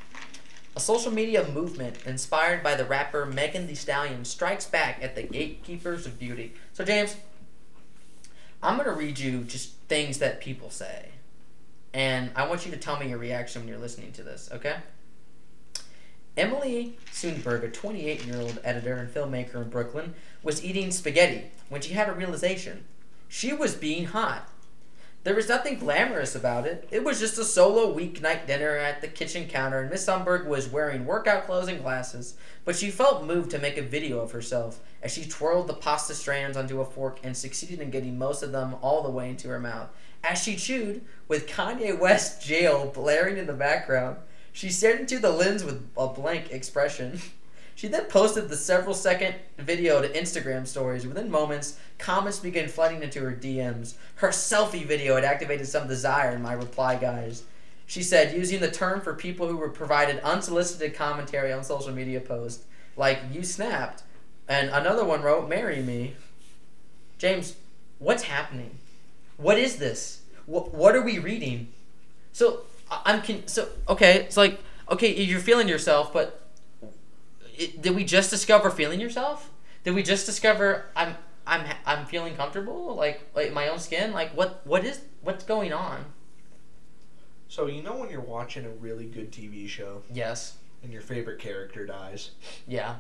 A 0.77 0.81
social 0.81 1.11
media 1.11 1.49
movement 1.49 1.97
inspired 2.07 2.63
by 2.63 2.77
the 2.77 2.85
rapper 2.85 3.27
Megan 3.27 3.67
Thee 3.67 3.75
Stallion 3.75 4.25
strikes 4.25 4.67
back 4.67 5.03
at 5.03 5.17
the 5.17 5.23
gatekeepers 5.23 6.07
of 6.07 6.19
beauty. 6.19 6.55
So 6.75 6.85
James, 6.85 7.17
I'm 8.63 8.77
gonna 8.77 8.93
read 8.93 9.19
you 9.19 9.41
just 9.43 9.73
things 9.89 10.19
that 10.19 10.41
people 10.41 10.71
say, 10.71 11.09
and 11.93 12.31
I 12.37 12.47
want 12.47 12.67
you 12.67 12.71
to 12.71 12.79
tell 12.79 13.01
me 13.01 13.09
your 13.09 13.19
reaction 13.19 13.63
when 13.63 13.69
you're 13.69 13.79
listening 13.79 14.13
to 14.13 14.23
this. 14.23 14.49
Okay? 14.53 14.77
Emily 16.37 16.97
Sundberg, 17.13 17.65
a 17.65 17.71
28 17.71 18.25
year 18.25 18.41
old 18.41 18.61
editor 18.63 18.95
and 18.95 19.13
filmmaker 19.13 19.57
in 19.57 19.69
Brooklyn, 19.69 20.15
was 20.43 20.65
eating 20.65 20.91
spaghetti 20.93 21.51
when 21.69 21.81
she 21.81 21.95
had 21.95 22.09
a 22.09 22.13
realization. 22.13 22.85
She 23.33 23.53
was 23.53 23.77
being 23.77 24.07
hot. 24.07 24.49
There 25.23 25.37
was 25.37 25.49
nothing 25.49 25.79
glamorous 25.79 26.35
about 26.35 26.67
it. 26.67 26.89
It 26.91 27.05
was 27.05 27.21
just 27.21 27.39
a 27.39 27.45
solo 27.45 27.95
weeknight 27.95 28.49
dinner 28.49 28.77
at 28.77 29.01
the 29.01 29.07
kitchen 29.07 29.47
counter, 29.47 29.79
and 29.79 29.89
Miss 29.89 30.05
Sundberg 30.05 30.47
was 30.47 30.69
wearing 30.69 31.07
workout 31.07 31.47
clothes 31.47 31.69
and 31.69 31.81
glasses. 31.81 32.35
But 32.65 32.75
she 32.75 32.91
felt 32.91 33.25
moved 33.25 33.53
to 33.53 33.61
make 33.61 33.79
a 33.79 33.83
video 33.83 34.19
of 34.19 34.33
herself 34.33 34.81
as 35.01 35.13
she 35.13 35.25
twirled 35.25 35.69
the 35.69 35.75
pasta 35.75 36.13
strands 36.13 36.57
onto 36.57 36.81
a 36.81 36.85
fork 36.85 37.21
and 37.23 37.37
succeeded 37.37 37.81
in 37.81 37.93
getting 37.93 38.19
most 38.19 38.43
of 38.43 38.51
them 38.51 38.75
all 38.83 39.01
the 39.01 39.11
way 39.11 39.31
into 39.31 39.47
her 39.47 39.61
mouth. 39.61 39.91
As 40.25 40.43
she 40.43 40.57
chewed, 40.57 41.03
with 41.29 41.47
Kanye 41.47 41.97
West 41.97 42.45
jail 42.45 42.91
blaring 42.95 43.37
in 43.37 43.47
the 43.47 43.53
background, 43.53 44.17
she 44.53 44.71
stared 44.71 44.99
into 44.99 45.21
the 45.21 45.31
lens 45.31 45.63
with 45.63 45.89
a 45.97 46.09
blank 46.09 46.51
expression. 46.51 47.21
She 47.81 47.89
then 47.89 48.05
posted 48.05 48.51
the 48.51 48.59
several 48.59 48.95
second 48.95 49.37
video 49.57 50.03
to 50.03 50.09
Instagram 50.11 50.67
stories. 50.67 51.07
Within 51.07 51.31
moments, 51.31 51.79
comments 51.97 52.39
began 52.39 52.69
flooding 52.69 53.03
into 53.03 53.21
her 53.21 53.33
DMs. 53.33 53.95
Her 54.17 54.29
selfie 54.29 54.85
video 54.85 55.15
had 55.15 55.25
activated 55.25 55.67
some 55.67 55.89
desire 55.89 56.33
in 56.33 56.43
my 56.43 56.53
reply 56.53 56.97
guys. 56.97 57.45
She 57.87 58.03
said, 58.03 58.37
using 58.37 58.61
the 58.61 58.71
term 58.71 59.01
for 59.01 59.15
people 59.15 59.49
who 59.49 59.57
were 59.57 59.71
provided 59.71 60.21
unsolicited 60.21 60.93
commentary 60.93 61.55
on 61.55 61.65
social 61.65 61.91
media 61.91 62.21
posts, 62.21 62.67
like 62.99 63.19
you 63.33 63.43
snapped, 63.43 64.03
and 64.47 64.69
another 64.69 65.03
one 65.07 65.23
wrote, 65.23 65.49
"Marry 65.49 65.81
me." 65.81 66.17
James, 67.17 67.57
what's 67.99 68.25
happening? 68.25 68.77
What 69.39 69.57
is 69.57 69.77
this? 69.77 70.21
What 70.45 70.75
what 70.75 70.95
are 70.95 71.03
we 71.03 71.19
reading? 71.19 71.69
So 72.35 72.65
I'm 72.91 73.23
con- 73.23 73.47
so 73.47 73.71
okay. 73.89 74.17
It's 74.17 74.37
like 74.37 74.61
okay, 74.91 75.15
you're 75.15 75.41
feeling 75.41 75.67
yourself, 75.67 76.13
but 76.13 76.40
it, 77.61 77.83
did 77.83 77.95
we 77.95 78.05
just 78.05 78.31
discover 78.31 78.71
feeling 78.71 79.01
yourself? 79.01 79.51
Did 79.85 79.95
we 79.95 80.03
just 80.03 80.27
discover 80.27 80.87
I'm 80.97 81.17
I'm 81.47 81.67
I'm 81.87 82.07
feeling 82.07 82.35
comfortable 82.35 82.95
like 82.97 83.23
like 83.35 83.49
in 83.49 83.55
my 83.55 83.69
own 83.69 83.79
skin 83.79 84.13
like 84.13 84.31
what 84.37 84.61
what 84.67 84.85
is 84.85 85.01
what's 85.23 85.45
going 85.45 85.73
on 85.73 86.05
So 87.49 87.67
you 87.67 87.83
know 87.83 87.97
when 87.97 88.11
you're 88.11 88.21
watching 88.21 88.65
a 88.65 88.71
really 88.71 89.07
good 89.07 89.33
TV 89.33 89.69
show 89.69 90.03
yes 90.13 90.57
and 90.83 90.93
your 90.93 91.03
favorite 91.03 91.39
character 91.39 91.87
dies? 91.87 92.31
yeah 92.67 92.97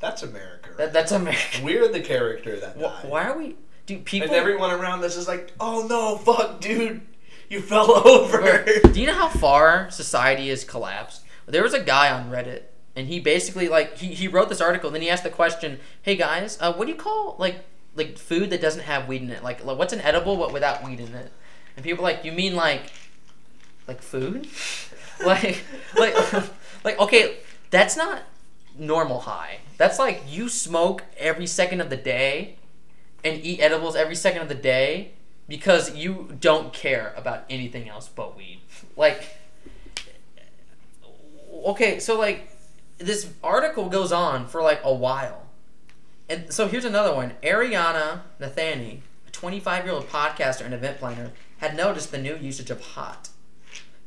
That's 0.00 0.22
America. 0.22 0.70
Right? 0.70 0.78
that, 0.78 0.92
that's 0.92 1.12
America. 1.12 1.60
We're 1.64 1.88
the 1.90 2.00
character 2.00 2.58
that 2.60 2.78
died. 2.78 3.08
why 3.10 3.24
are 3.24 3.36
we 3.38 3.56
do 3.86 3.98
people 3.98 4.28
And 4.28 4.36
everyone 4.36 4.70
around 4.70 5.02
us 5.04 5.16
is 5.16 5.26
like, 5.26 5.50
"Oh 5.58 5.86
no, 5.88 6.16
fuck, 6.16 6.60
dude, 6.60 7.00
you 7.48 7.60
fell 7.60 7.90
over." 8.06 8.64
do 8.92 9.00
you 9.00 9.06
know 9.08 9.14
how 9.14 9.28
far 9.28 9.90
society 9.90 10.48
has 10.50 10.62
collapsed 10.62 11.22
there 11.46 11.62
was 11.64 11.74
a 11.74 11.80
guy 11.82 12.10
on 12.12 12.30
Reddit 12.30 12.62
and 12.94 13.08
he 13.08 13.20
basically 13.20 13.68
like 13.68 13.98
he, 13.98 14.08
he 14.08 14.28
wrote 14.28 14.48
this 14.48 14.60
article 14.60 14.90
then 14.90 15.02
he 15.02 15.08
asked 15.08 15.24
the 15.24 15.30
question 15.30 15.78
hey 16.02 16.16
guys 16.16 16.58
uh, 16.60 16.72
what 16.72 16.86
do 16.86 16.92
you 16.92 16.98
call 16.98 17.36
like 17.38 17.64
like 17.94 18.18
food 18.18 18.50
that 18.50 18.60
doesn't 18.60 18.82
have 18.82 19.08
weed 19.08 19.22
in 19.22 19.30
it? 19.30 19.42
Like, 19.42 19.64
like 19.64 19.78
what's 19.78 19.92
an 19.92 20.00
edible 20.00 20.36
but 20.36 20.52
without 20.52 20.84
weed 20.84 21.00
in 21.00 21.14
it? 21.14 21.32
And 21.76 21.84
people 21.84 22.02
like 22.02 22.24
you 22.24 22.32
mean 22.32 22.54
like 22.54 22.92
like 23.86 24.02
food? 24.02 24.48
Like 25.22 25.62
like 25.96 26.16
like 26.84 26.98
okay 26.98 27.36
that's 27.70 27.96
not 27.96 28.22
normal 28.76 29.20
high. 29.20 29.58
That's 29.76 29.96
like 29.96 30.24
you 30.26 30.48
smoke 30.48 31.04
every 31.16 31.46
second 31.46 31.80
of 31.80 31.90
the 31.90 31.96
day 31.96 32.56
and 33.22 33.40
eat 33.44 33.60
edibles 33.60 33.94
every 33.94 34.16
second 34.16 34.42
of 34.42 34.48
the 34.48 34.56
day 34.56 35.12
because 35.46 35.94
you 35.94 36.34
don't 36.40 36.72
care 36.72 37.14
about 37.16 37.44
anything 37.48 37.88
else 37.88 38.08
but 38.08 38.36
weed. 38.36 38.62
Like 38.96 39.36
okay 41.66 42.00
so 42.00 42.18
like 42.18 42.51
this 43.02 43.32
article 43.42 43.88
goes 43.88 44.12
on 44.12 44.46
for 44.46 44.62
like 44.62 44.80
a 44.84 44.94
while. 44.94 45.46
And 46.28 46.52
so 46.52 46.68
here's 46.68 46.84
another 46.84 47.14
one. 47.14 47.32
Ariana 47.42 48.20
nathani 48.40 49.00
a 49.26 49.30
25 49.30 49.84
year 49.84 49.94
old 49.94 50.08
podcaster 50.08 50.64
and 50.64 50.74
event 50.74 50.98
planner 50.98 51.32
had 51.58 51.76
noticed 51.76 52.10
the 52.10 52.18
new 52.18 52.36
usage 52.36 52.70
of 52.70 52.80
hot. 52.80 53.28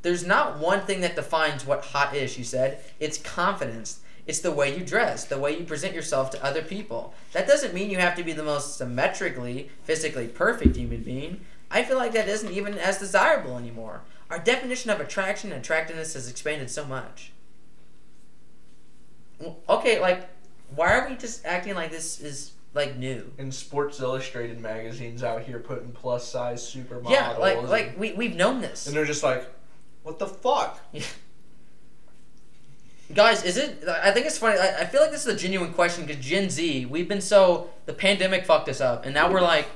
There's 0.01 0.25
not 0.25 0.59
one 0.59 0.81
thing 0.81 1.01
that 1.01 1.15
defines 1.15 1.65
what 1.65 1.85
hot 1.85 2.15
is 2.15 2.31
she 2.31 2.43
said. 2.43 2.79
It's 2.99 3.17
confidence. 3.17 4.01
It's 4.27 4.39
the 4.39 4.51
way 4.51 4.75
you 4.75 4.83
dress 4.83 5.23
the 5.25 5.37
way 5.37 5.57
you 5.57 5.65
present 5.65 5.93
yourself 5.93 6.31
to 6.31 6.43
other 6.43 6.61
people. 6.61 7.13
That 7.33 7.47
doesn't 7.47 7.73
mean 7.73 7.91
you 7.91 7.97
have 7.97 8.15
to 8.15 8.23
be 8.23 8.33
the 8.33 8.43
most 8.43 8.77
symmetrically 8.77 9.69
physically 9.83 10.27
perfect 10.27 10.75
human 10.75 11.03
being. 11.03 11.41
I 11.69 11.83
feel 11.83 11.97
like 11.97 12.13
that 12.13 12.29
isn't 12.29 12.51
even 12.51 12.77
as 12.77 12.97
desirable 12.97 13.57
anymore. 13.57 14.01
Our 14.29 14.39
definition 14.39 14.89
of 14.89 14.99
attraction 14.99 15.51
and 15.51 15.61
attractiveness 15.61 16.13
has 16.13 16.29
expanded 16.29 16.71
so 16.71 16.85
much 16.85 17.31
okay 19.69 19.99
like 19.99 20.29
why 20.75 20.93
are 20.93 21.09
we 21.09 21.15
just 21.15 21.45
acting 21.45 21.75
like 21.75 21.91
this 21.91 22.19
is 22.19 22.51
like 22.73 22.97
new 22.97 23.31
and 23.37 23.53
Sports 23.53 23.99
Illustrated 24.01 24.59
magazines 24.59 25.23
out 25.23 25.41
here 25.41 25.59
putting 25.59 25.91
plus 25.91 26.27
size 26.27 26.61
supermodels. 26.61 27.09
yeah 27.09 27.31
like 27.31 27.57
and, 27.57 27.69
like 27.69 27.97
we, 27.97 28.11
we've 28.13 28.35
known 28.35 28.61
this 28.61 28.85
and 28.87 28.95
they're 28.95 29.05
just 29.05 29.23
like, 29.23 29.49
"What 30.03 30.19
the 30.19 30.27
fuck?" 30.27 30.79
Guys, 33.13 33.43
is 33.43 33.57
it? 33.57 33.83
I 33.87 34.11
think 34.11 34.25
it's 34.25 34.39
funny. 34.39 34.57
I, 34.59 34.79
I 34.79 34.85
feel 34.85 34.99
like 34.99 35.11
this 35.11 35.27
is 35.27 35.33
a 35.33 35.37
genuine 35.37 35.73
question 35.73 36.05
because 36.05 36.25
Gen 36.25 36.49
Z, 36.49 36.87
we've 36.87 37.07
been 37.07 37.21
so 37.21 37.69
the 37.85 37.93
pandemic 37.93 38.45
fucked 38.45 38.67
us 38.67 38.81
up, 38.81 39.05
and 39.05 39.13
now 39.13 39.31
we're 39.31 39.41
like, 39.41 39.67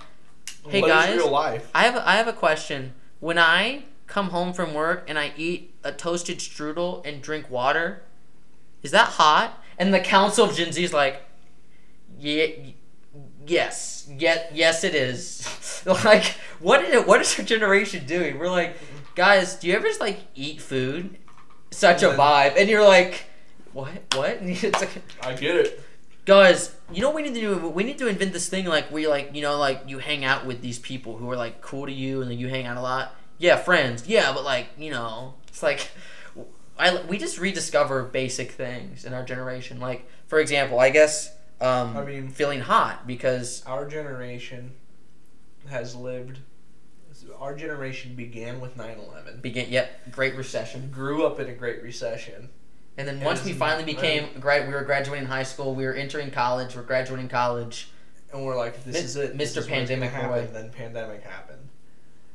hey 0.67 0.81
What 0.81 0.87
guys, 0.87 1.15
real 1.15 1.29
life? 1.29 1.69
I 1.75 1.83
have 1.83 1.95
a, 1.95 2.09
I 2.09 2.15
have 2.15 2.27
a 2.27 2.33
question. 2.33 2.93
When 3.19 3.37
I 3.37 3.83
come 4.07 4.31
home 4.31 4.51
from 4.51 4.73
work 4.73 5.05
and 5.07 5.19
I 5.19 5.31
eat 5.37 5.75
a 5.83 5.91
toasted 5.91 6.39
strudel 6.39 7.05
and 7.05 7.21
drink 7.21 7.51
water, 7.51 8.01
is 8.83 8.91
that 8.91 9.09
hot? 9.09 9.61
And 9.77 9.93
the 9.93 9.99
council 9.99 10.45
of 10.45 10.55
Gen 10.55 10.71
Z 10.71 10.83
is 10.83 10.93
like, 10.93 11.23
yeah, 12.19 12.47
yes, 13.47 14.09
yet 14.17 14.51
yes 14.53 14.83
it 14.83 14.93
is. 14.95 15.47
like, 15.85 16.25
what 16.59 16.83
is 16.83 17.05
what 17.05 17.21
is 17.21 17.39
our 17.39 17.45
generation 17.45 18.05
doing? 18.05 18.37
We're 18.37 18.49
like, 18.49 18.75
guys, 19.15 19.55
do 19.55 19.67
you 19.67 19.75
ever 19.75 19.87
just 19.87 19.99
like 19.99 20.19
eat 20.35 20.61
food? 20.61 21.17
Such 21.71 22.03
a 22.03 22.09
vibe, 22.09 22.55
and 22.57 22.67
you're 22.67 22.85
like, 22.85 23.25
what? 23.73 23.91
What? 24.15 24.39
It's 24.41 24.81
like, 24.81 25.01
I 25.21 25.33
get 25.33 25.55
it. 25.55 25.83
guys, 26.25 26.75
you 26.91 27.01
know 27.01 27.09
what 27.09 27.15
we 27.15 27.21
need 27.21 27.35
to 27.35 27.41
do? 27.41 27.69
We 27.69 27.83
need 27.83 27.97
to 27.99 28.07
invent 28.07 28.33
this 28.33 28.49
thing 28.49 28.65
like 28.65 28.91
we 28.91 29.07
like 29.07 29.35
you 29.35 29.41
know 29.41 29.57
like 29.57 29.83
you 29.87 29.99
hang 29.99 30.25
out 30.25 30.45
with 30.45 30.61
these 30.61 30.79
people 30.79 31.17
who 31.17 31.29
are 31.31 31.37
like 31.37 31.61
cool 31.61 31.85
to 31.85 31.91
you 31.91 32.21
and 32.21 32.29
then 32.29 32.37
you 32.39 32.47
hang 32.49 32.65
out 32.65 32.77
a 32.77 32.81
lot. 32.81 33.15
Yeah, 33.37 33.55
friends. 33.57 34.07
Yeah, 34.07 34.33
but 34.33 34.43
like 34.43 34.67
you 34.77 34.91
know, 34.91 35.35
it's 35.47 35.63
like 35.63 35.89
I 36.79 37.01
we 37.03 37.17
just 37.17 37.37
rediscover 37.39 38.03
basic 38.03 38.51
things 38.51 39.05
in 39.05 39.13
our 39.13 39.23
generation. 39.23 39.79
Like 39.79 40.07
for 40.27 40.39
example, 40.39 40.79
I 40.79 40.89
guess 40.89 41.31
um, 41.61 41.95
I 41.97 42.05
mean- 42.05 42.29
feeling 42.29 42.61
hot 42.61 43.05
because 43.05 43.63
Our 43.65 43.85
generation 43.87 44.71
has 45.69 45.95
lived. 45.95 46.39
Our 47.37 47.53
generation 47.55 48.15
began 48.15 48.59
with 48.61 48.77
9/11. 48.77 49.41
began 49.41 49.69
yep 49.69 50.11
Great 50.11 50.35
Recession, 50.35 50.89
Grew 50.89 51.25
up 51.25 51.39
in 51.39 51.47
a 51.49 51.53
Great 51.53 51.83
Recession. 51.83 52.49
and 52.97 53.07
then 53.07 53.19
once 53.21 53.43
we 53.43 53.51
finally 53.53 53.83
became 53.83 54.29
grad, 54.39 54.67
we 54.67 54.73
were 54.73 54.83
graduating 54.83 55.27
high 55.27 55.43
school. 55.43 55.75
We 55.75 55.85
were 55.85 55.93
entering 55.93 56.31
college. 56.31 56.75
We're 56.75 56.83
graduating 56.83 57.27
college. 57.29 57.89
and 58.31 58.45
we're 58.45 58.55
like, 58.57 58.83
this 58.85 58.95
Mi- 58.95 58.99
is 59.01 59.15
it, 59.17 59.37
this 59.37 59.53
Mr. 59.53 59.57
is 59.59 59.67
Pandemic 59.67 60.11
happen. 60.11 60.29
boy. 60.29 60.47
Then 60.53 60.69
pandemic 60.71 61.23
happened. 61.23 61.67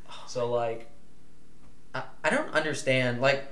So 0.27 0.51
like, 0.51 0.91
I, 1.95 2.03
I 2.23 2.31
don't 2.31 2.51
understand. 2.53 3.21
Like, 3.21 3.45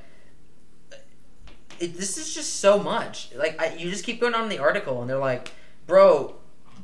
it, 1.83 1.97
this 1.97 2.16
is 2.16 2.35
just 2.35 2.61
so 2.61 2.78
much. 2.78 3.30
Like, 3.35 3.61
I, 3.61 3.74
you 3.74 3.91
just 3.91 4.05
keep 4.05 4.20
going 4.20 4.35
on 4.35 4.49
the 4.49 4.59
article, 4.59 5.01
and 5.01 5.11
they're 5.11 5.18
like, 5.18 5.53
bro, 5.87 6.37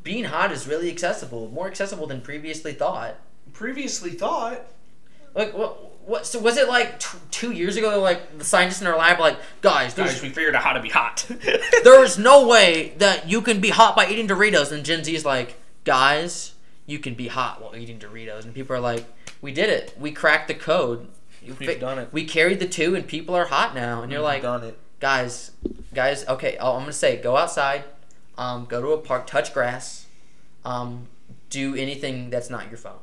being 0.03 0.25
hot 0.25 0.51
is 0.53 0.67
really 0.67 0.91
accessible, 0.91 1.49
more 1.51 1.69
accessible 1.69 2.07
than 2.07 2.21
previously 2.21 2.73
thought. 2.73 3.17
previously 3.53 4.11
thought. 4.11 4.61
Like, 5.35 5.57
what? 5.57 5.85
What? 6.09 6.27
So 6.27 6.39
was 6.39 6.57
it 6.57 6.69
like 6.69 7.01
t- 7.01 7.19
two 7.31 7.53
years 7.53 7.77
ago? 7.77 8.01
Like 8.01 8.39
the 8.39 8.45
scientists 8.45 8.81
in 8.81 8.87
our 8.87 8.97
lab, 8.97 9.21
like, 9.21 9.37
guys, 9.61 9.93
there's 9.95 10.23
we 10.23 10.31
figured 10.31 10.55
out 10.55 10.63
how 10.63 10.73
to 10.73 10.81
be 10.81 10.89
hot. 10.89 11.27
there 11.85 12.03
is 12.03 12.17
no 12.19 12.49
way 12.49 12.95
that 12.97 13.29
you 13.29 13.43
can 13.43 13.61
be 13.61 13.69
hot 13.69 13.95
by 13.95 14.09
eating 14.09 14.27
Doritos. 14.27 14.73
And 14.73 14.85
Gen 14.85 15.05
Z 15.05 15.15
is 15.15 15.27
like, 15.27 15.61
guys, 15.85 16.55
you 16.87 16.99
can 16.99 17.13
be 17.13 17.29
hot 17.29 17.61
while 17.61 17.77
eating 17.77 17.99
Doritos. 17.99 18.45
And 18.45 18.55
people 18.55 18.75
are 18.75 18.81
like, 18.81 19.05
we 19.43 19.53
did 19.53 19.69
it. 19.69 19.95
We 20.01 20.11
cracked 20.11 20.49
the 20.49 20.55
code. 20.55 21.09
We've 21.43 21.81
done 21.81 21.99
it. 21.99 22.09
We 22.11 22.25
carried 22.25 22.59
the 22.59 22.67
two, 22.67 22.95
and 22.95 23.07
people 23.07 23.35
are 23.35 23.47
hot 23.47 23.75
now. 23.75 24.03
And 24.03 24.11
you're 24.11 24.21
like, 24.21 24.43
done 24.43 24.65
it. 24.65 24.79
Guys, 25.01 25.53
guys, 25.95 26.27
okay, 26.29 26.57
oh, 26.61 26.75
I'm 26.75 26.81
gonna 26.81 26.93
say, 26.93 27.17
go 27.17 27.37
outside, 27.37 27.85
um, 28.37 28.67
go 28.67 28.81
to 28.81 28.89
a 28.89 28.99
park, 28.99 29.27
touch 29.27 29.53
grass, 29.55 30.07
um, 30.65 31.09
do 31.51 31.75
anything 31.75 32.31
that's 32.31 32.51
not 32.51 32.69
your 32.69 32.79
phone. 32.79 32.99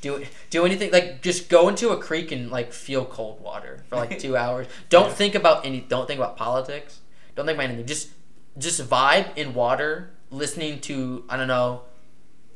Do 0.00 0.24
do 0.50 0.64
anything 0.66 0.90
like 0.90 1.22
just 1.22 1.48
go 1.48 1.68
into 1.68 1.90
a 1.90 1.96
creek 1.96 2.32
and 2.32 2.50
like 2.50 2.72
feel 2.72 3.04
cold 3.04 3.40
water 3.40 3.84
for 3.88 3.96
like 3.96 4.18
two 4.18 4.36
hours. 4.44 4.66
Don't 4.88 5.12
think 5.12 5.36
about 5.36 5.64
any. 5.64 5.80
Don't 5.80 6.08
think 6.08 6.18
about 6.18 6.36
politics. 6.36 6.98
Don't 7.36 7.46
think 7.46 7.56
about 7.56 7.66
anything. 7.68 7.86
Just 7.86 8.08
just 8.58 8.82
vibe 8.82 9.36
in 9.36 9.54
water, 9.54 10.10
listening 10.32 10.80
to 10.80 11.24
I 11.28 11.36
don't 11.36 11.46
know, 11.46 11.82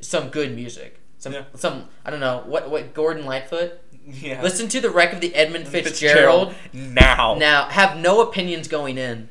some 0.01 0.29
good 0.31 0.57
music. 0.57 0.99
Some 1.19 1.35
Yeah. 1.35 1.45
some 1.55 1.89
I 2.05 2.11
don't 2.11 2.19
know 2.19 2.43
what 2.47 2.69
what 2.69 2.93
Gordon 2.95 3.25
Lightfoot. 3.25 3.79
Yeah. 4.07 4.41
Listen 4.43 4.69
to 4.69 4.81
the 4.81 4.91
wreck 4.91 5.13
of 5.13 5.21
the 5.21 5.35
Edmund 5.35 5.67
Fitzgerald. 5.69 6.55
now. 6.73 7.35
Now, 7.39 7.69
have 7.69 7.97
no 7.99 8.21
opinions 8.21 8.69
going 8.69 8.99
in. 8.99 9.29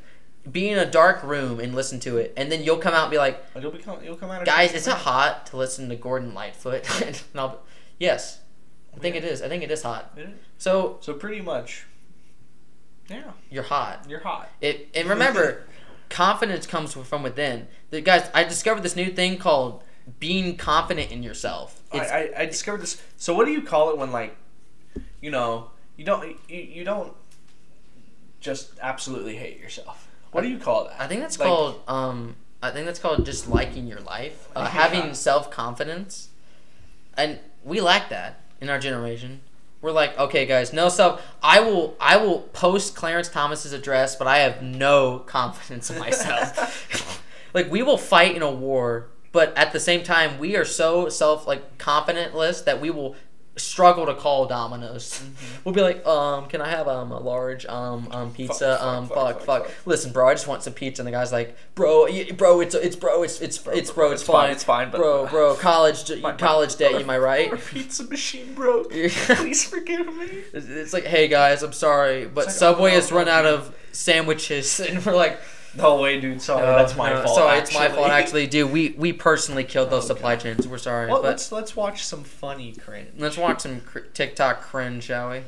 Be 0.52 0.70
in 0.70 0.78
a 0.78 0.86
dark 0.86 1.24
room 1.24 1.60
and 1.60 1.74
listen 1.74 2.00
to 2.02 2.18
it, 2.18 2.34
and 2.38 2.52
then 2.52 2.62
you'll 2.64 2.78
come 2.78 2.94
out 2.94 3.06
and 3.06 3.12
be 3.12 3.18
like, 3.18 3.44
oh, 3.56 3.60
You'll 3.60 3.72
become. 3.72 4.04
You'll 4.04 4.16
come 4.16 4.30
out. 4.30 4.46
"Guys, 4.46 4.74
it's 4.74 4.86
not 4.86 5.00
hot 5.00 5.48
to 5.48 5.58
listen 5.58 5.90
to 5.90 5.96
Gordon 5.96 6.36
Lightfoot." 6.36 7.02
and 7.06 7.20
I'll 7.34 7.62
yes, 7.98 8.42
I 8.96 9.00
think 9.00 9.16
it 9.16 9.24
is. 9.24 9.42
I 9.42 9.48
think 9.48 9.64
it 9.64 9.72
is 9.72 9.82
hot. 9.82 10.12
It 10.16 10.22
is. 10.22 10.30
So 10.60 10.98
So 11.02 11.14
pretty 11.16 11.42
much. 11.42 11.86
Yeah, 13.10 13.32
you're 13.50 13.64
hot. 13.64 14.06
you're 14.08 14.20
hot. 14.20 14.50
It 14.62 14.90
and 14.94 15.08
remember, 15.08 15.64
confidence 16.10 16.68
comes 16.68 16.94
from 16.94 17.24
within. 17.24 17.68
The 17.90 18.02
guys, 18.02 18.30
I 18.34 18.44
discovered 18.44 18.84
this 18.84 18.96
new 18.96 19.12
thing 19.12 19.38
called 19.38 19.84
being 20.20 20.58
confident 20.58 21.12
in 21.12 21.24
yourself. 21.24 21.82
I, 21.92 22.00
I, 22.00 22.30
I 22.40 22.46
discovered 22.46 22.82
this. 22.82 23.02
So 23.18 23.34
what 23.34 23.46
do 23.46 23.52
you 23.52 23.62
call 23.64 23.90
it 23.90 23.98
when 23.98 24.12
like, 24.12 24.36
you 25.26 25.32
know, 25.32 25.72
you 25.98 26.06
don't 26.06 26.38
you, 26.48 26.60
you 26.78 26.84
don't 26.84 27.12
just 28.40 28.74
absolutely 28.80 29.36
hate 29.36 29.60
yourself. 29.60 30.08
What 30.32 30.42
do 30.42 30.50
you 30.50 30.60
call 30.60 30.84
that? 30.86 31.02
I 31.02 31.08
think 31.08 31.22
that's 31.22 31.40
Like, 31.40 31.48
called 31.48 31.82
um 31.88 32.36
I 32.62 32.70
think 32.70 32.86
that's 32.86 33.00
called 33.00 33.26
just 33.26 33.50
liking 33.50 33.88
your 33.88 34.02
life, 34.02 34.48
uh, 34.56 34.60
Yeah. 34.64 34.70
having 34.70 35.14
self 35.16 35.50
confidence, 35.50 36.30
and 37.18 37.40
we 37.64 37.82
lack 37.82 38.10
that 38.10 38.42
in 38.62 38.70
our 38.70 38.78
generation. 38.78 39.42
We're 39.82 39.92
like, 39.92 40.18
okay, 40.20 40.46
guys, 40.46 40.74
no 40.74 40.90
self. 40.90 41.22
I 41.42 41.60
will 41.60 41.96
I 42.00 42.18
will 42.18 42.42
post 42.54 42.96
Clarence 42.96 43.30
Thomas's 43.30 43.74
address, 43.74 44.16
but 44.16 44.28
I 44.28 44.40
have 44.40 44.62
no 44.62 45.20
confidence 45.20 45.90
in 45.90 45.98
myself. 45.98 47.20
like 47.56 47.72
we 47.72 47.82
will 47.82 47.98
fight 47.98 48.36
in 48.36 48.44
a 48.44 48.52
war, 48.52 49.08
but 49.32 49.58
at 49.58 49.74
the 49.74 49.80
same 49.80 50.04
time, 50.04 50.38
we 50.38 50.56
are 50.56 50.66
so 50.66 51.10
self 51.10 51.48
like 51.48 51.80
confidentless 51.80 52.62
that 52.66 52.80
we 52.80 52.92
will 52.92 53.16
struggle 53.58 54.06
to 54.06 54.14
call 54.14 54.46
Domino's. 54.48 55.24
We'll 55.64 55.74
be 55.74 55.82
like, 55.82 56.06
um, 56.06 56.48
can 56.48 56.62
I 56.62 56.70
have 56.70 56.88
um 56.88 57.12
a 57.12 57.20
large 57.20 57.66
um 57.66 58.08
um 58.12 58.34
pizza? 58.34 58.78
fuck, 58.78 58.82
um, 58.88 59.08
fuck, 59.08 59.16
fuck, 59.16 59.26
fuck, 59.28 59.46
fuck, 59.46 59.66
fuck. 59.68 59.88
Listen, 59.88 60.12
bro, 60.12 60.28
I 60.30 60.34
just 60.34 60.48
want 60.48 60.64
some 60.64 60.74
pizza. 60.74 61.02
And 61.02 61.08
the 61.08 61.12
guy's 61.12 61.32
like, 61.32 61.56
bro, 61.76 62.04
y- 62.04 62.32
bro, 62.36 62.60
it's 62.62 62.76
it's 62.76 62.96
bro, 62.96 63.24
it's 63.24 63.40
it's 63.42 63.66
it's 63.68 63.92
bro, 63.92 64.12
it's, 64.12 64.22
it's 64.22 64.24
fine, 64.30 64.36
fine, 64.48 64.52
it's 64.52 64.64
fine, 64.64 64.92
but- 64.92 64.98
bro, 65.00 65.28
bro, 65.28 65.56
college 65.60 66.10
My- 66.22 66.32
my- 66.32 66.34
college 66.34 66.76
debt, 66.78 66.92
you 66.92 67.00
am 67.00 67.10
I 67.10 67.18
right? 67.18 67.50
Our 67.52 67.58
pizza 67.58 68.04
machine 68.04 68.54
broke. 68.54 68.92
Please 68.92 69.64
forgive 69.66 70.06
me. 70.16 70.44
It's 70.54 70.68
it's 70.68 70.94
like, 70.94 71.06
hey 71.06 71.28
guys, 71.28 71.64
I'm 71.64 71.74
sorry, 71.74 72.26
but 72.26 72.48
like, 72.48 72.56
Subway 72.56 72.92
oh, 72.92 72.96
has 72.96 73.12
run 73.12 73.24
okay. 73.28 73.32
out 73.32 73.46
of 73.46 73.76
sandwiches, 73.92 74.80
and 74.82 75.04
we're 75.06 75.16
like, 75.16 75.40
No 75.78 76.02
way, 76.02 76.20
dude. 76.22 76.42
Sorry, 76.42 76.62
no, 76.62 76.76
that's 76.78 76.96
my 76.96 77.10
no, 77.12 77.24
fault. 77.24 77.36
Sorry, 77.36 77.60
it's 77.60 77.74
my 77.74 77.86
actually. 77.86 77.96
fault. 77.98 78.10
Actually, 78.12 78.48
dude, 78.48 78.72
we 78.72 78.90
we 78.98 79.12
personally 79.14 79.64
killed 79.64 79.90
those 79.90 80.06
Oh, 80.06 80.08
supply 80.16 80.36
chains. 80.36 80.68
We're 80.68 80.78
sorry, 80.78 81.08
Well, 81.08 81.22
but 81.22 81.30
let's 81.30 81.52
let's 81.52 81.76
watch 81.76 82.06
some 82.06 82.24
funny 82.24 82.74
cringe. 82.74 83.10
let's 83.18 83.38
watch 83.38 83.62
some 83.62 83.82
cr- 83.82 84.00
TikTok 84.14 84.62
cringe, 84.62 85.04
shall 85.04 85.30
we? 85.32 85.42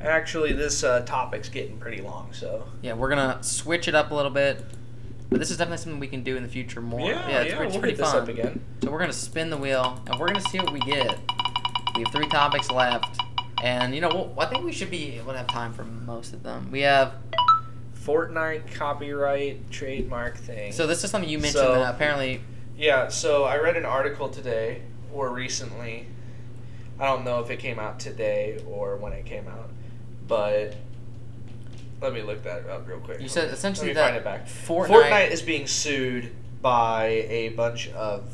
Actually, 0.00 0.52
this 0.52 0.84
uh, 0.84 1.00
topic's 1.06 1.48
getting 1.48 1.78
pretty 1.78 2.02
long, 2.02 2.28
so 2.32 2.64
Yeah, 2.82 2.92
we're 2.92 3.08
gonna 3.08 3.42
switch 3.42 3.88
it 3.88 3.94
up 3.94 4.10
a 4.10 4.14
little 4.14 4.30
bit, 4.30 4.64
but 5.30 5.38
this 5.40 5.50
is 5.50 5.56
definitely 5.56 5.78
something 5.82 5.98
we 6.00 6.06
can 6.08 6.22
do 6.22 6.36
in 6.36 6.42
the 6.42 6.48
future 6.48 6.80
more. 6.80 7.00
yeah, 7.10 7.40
it's, 7.40 7.52
yeah, 7.52 7.62
it's 7.62 7.72
we'll 7.72 7.80
pretty 7.80 7.96
hit 7.96 7.98
this 8.04 8.12
fun. 8.12 8.22
up 8.22 8.28
again. 8.28 8.60
So 8.84 8.90
we're 8.90 9.00
gonna 9.00 9.12
spin 9.12 9.50
the 9.50 9.56
wheel, 9.56 10.00
and 10.06 10.18
we're 10.20 10.28
gonna 10.28 10.40
see 10.42 10.58
what 10.58 10.72
we 10.72 10.80
get. 10.80 11.18
We 11.96 12.02
have 12.04 12.12
three 12.12 12.28
topics 12.28 12.70
left, 12.70 13.18
and 13.62 13.94
you 13.94 14.00
know, 14.00 14.08
we'll, 14.08 14.34
I 14.38 14.46
think 14.46 14.62
we 14.64 14.72
should 14.72 14.90
be 14.90 15.14
able 15.18 15.32
to 15.32 15.38
have 15.38 15.48
time 15.48 15.72
for 15.72 15.84
most 15.84 16.32
of 16.32 16.42
them. 16.44 16.68
We 16.70 16.82
have 16.82 17.14
Fortnite 18.08 18.72
copyright 18.74 19.70
trademark 19.70 20.36
thing. 20.36 20.72
so 20.72 20.86
this 20.86 21.04
is 21.04 21.10
something 21.10 21.28
you 21.28 21.38
mentioned 21.38 21.62
So- 21.64 21.74
that 21.74 21.94
apparently 21.94 22.40
Yeah, 22.76 23.08
so 23.08 23.44
I 23.44 23.58
read 23.58 23.76
an 23.76 23.84
article 23.84 24.28
today 24.28 24.82
or 25.12 25.30
recently. 25.30 26.06
I 27.00 27.06
don't 27.06 27.24
know 27.24 27.40
if 27.40 27.50
it 27.50 27.58
came 27.58 27.78
out 27.78 27.98
today 28.00 28.62
or 28.68 28.96
when 28.96 29.12
it 29.12 29.26
came 29.26 29.46
out, 29.48 29.70
but 30.26 30.74
let 32.00 32.12
me 32.12 32.22
look 32.22 32.42
that 32.44 32.68
up 32.68 32.86
real 32.88 32.98
quick. 32.98 33.20
you 33.20 33.28
said 33.28 33.50
essentially 33.50 33.88
Let 33.88 33.92
me 33.92 33.94
that 33.94 34.04
find 34.04 34.16
it 34.16 34.24
back. 34.24 34.46
Fortnite, 34.48 35.10
Fortnite 35.10 35.30
is 35.30 35.42
being 35.42 35.66
sued 35.66 36.30
by 36.62 37.06
a 37.28 37.50
bunch 37.50 37.88
of 37.90 38.32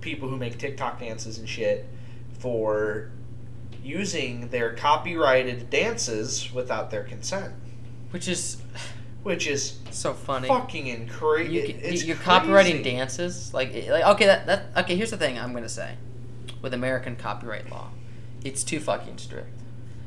people 0.00 0.28
who 0.28 0.36
make 0.36 0.58
TikTok 0.58 1.00
dances 1.00 1.38
and 1.38 1.48
shit 1.48 1.86
for 2.38 3.10
using 3.82 4.48
their 4.48 4.74
copyrighted 4.74 5.70
dances 5.70 6.52
without 6.52 6.90
their 6.90 7.02
consent, 7.04 7.54
which 8.10 8.26
is 8.28 8.58
which 9.28 9.46
is 9.46 9.78
so 9.90 10.14
funny. 10.14 10.48
fucking 10.48 10.86
incre- 10.86 11.50
You, 11.50 11.60
it, 11.62 12.02
you're 12.04 12.16
copywriting 12.16 12.80
crazy. 12.80 12.82
dances, 12.82 13.52
like, 13.52 13.72
like 13.88 14.04
okay, 14.04 14.24
that, 14.26 14.46
that 14.46 14.64
okay. 14.78 14.96
Here's 14.96 15.10
the 15.10 15.18
thing 15.18 15.38
I'm 15.38 15.52
gonna 15.52 15.68
say, 15.68 15.96
with 16.62 16.72
American 16.72 17.14
copyright 17.14 17.70
law, 17.70 17.90
it's 18.42 18.64
too 18.64 18.80
fucking 18.80 19.18
strict. 19.18 19.50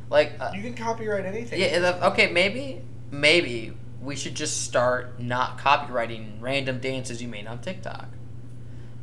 Like, 0.09 0.33
uh, 0.39 0.51
You 0.55 0.61
can 0.63 0.73
copyright 0.73 1.25
anything. 1.25 1.59
yeah, 1.61 1.99
okay, 2.11 2.31
maybe, 2.31 2.81
maybe 3.11 3.73
we 4.01 4.15
should 4.15 4.35
just 4.35 4.63
start 4.63 5.19
not 5.19 5.59
copywriting 5.59 6.41
random 6.41 6.79
dances 6.79 7.21
you 7.21 7.27
made 7.27 7.45
on 7.47 7.59
TikTok. 7.59 8.07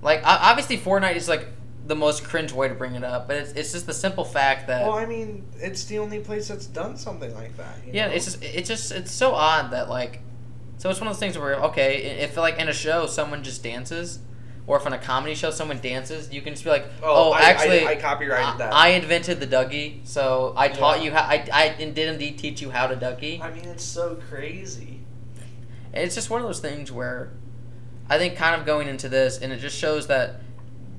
Like, 0.03 0.21
obviously, 0.25 0.77
Fortnite 0.77 1.17
is 1.17 1.29
like 1.29 1.47
the 1.89 1.97
most 1.97 2.23
cringe 2.23 2.53
way 2.53 2.69
to 2.69 2.75
bring 2.75 2.95
it 2.95 3.03
up, 3.03 3.27
but 3.27 3.37
it's, 3.39 3.53
it's 3.53 3.73
just 3.73 3.87
the 3.87 3.95
simple 3.95 4.25
fact 4.25 4.67
that 4.69 4.83
Well, 4.87 4.97
I 4.97 5.07
mean, 5.07 5.45
it's 5.57 5.85
the 5.87 5.99
only 5.99 6.21
place 6.21 6.47
that's 6.49 6.67
done 6.67 6.97
something 6.97 7.35
like 7.35 7.57
that. 7.57 7.77
yeah, 7.91 8.07
know? 8.07 8.13
it's 8.15 8.27
just 8.27 8.45
it's 8.45 8.69
just 8.69 8.93
it's 8.93 9.11
so 9.11 9.33
odd 9.33 9.71
that 9.73 9.89
like, 9.89 10.21
so 10.77 10.91
it's 10.91 11.01
one 11.01 11.09
of 11.09 11.15
those 11.15 11.21
things 11.21 11.37
where 11.39 11.57
okay, 11.65 12.21
if 12.21 12.37
like 12.37 12.59
in 12.59 12.69
a 12.69 12.73
show 12.73 13.07
someone 13.07 13.43
just 13.43 13.63
dances, 13.65 14.21
or 14.67 14.77
if 14.77 14.85
on 14.87 14.93
a 14.93 14.99
comedy 14.99 15.35
show 15.35 15.51
someone 15.51 15.79
dances, 15.81 16.31
you 16.33 16.43
can 16.43 16.53
just 16.53 16.63
be 16.63 16.69
like, 16.71 16.85
Oh, 17.03 17.31
oh, 17.31 17.33
I- 17.33 17.41
actually, 17.41 17.87
I- 17.87 17.93
I 17.93 17.97
copyrighted 17.97 18.47
I- 18.55 18.57
that." 18.59 18.75
I 18.75 18.89
invented 18.91 19.41
the 19.41 19.47
Dougie, 19.47 20.07
so 20.07 20.53
I 20.59 20.69
taught 20.69 20.99
Yeah. 20.99 21.05
you 21.05 21.11
how. 21.13 21.23
I 21.23 21.49
I 21.53 21.69
did 21.71 21.97
indeed 21.99 22.39
teach 22.39 22.61
you 22.61 22.71
how 22.71 22.87
to 22.87 22.97
Dougie. 22.97 23.41
I 23.41 23.51
mean, 23.51 23.65
it's 23.65 23.83
so 23.83 24.17
crazy. 24.29 25.01
And 25.95 26.05
It's 26.05 26.15
just 26.15 26.29
one 26.29 26.43
of 26.43 26.47
those 26.47 26.61
things 26.61 26.93
where 26.93 27.33
I 28.11 28.19
think 28.19 28.37
kind 28.37 28.61
of 28.61 28.67
going 28.67 28.89
into 28.89 29.09
this, 29.09 29.39
and 29.39 29.55
it 29.55 29.57
just 29.61 29.77
shows 29.79 30.07
that 30.09 30.43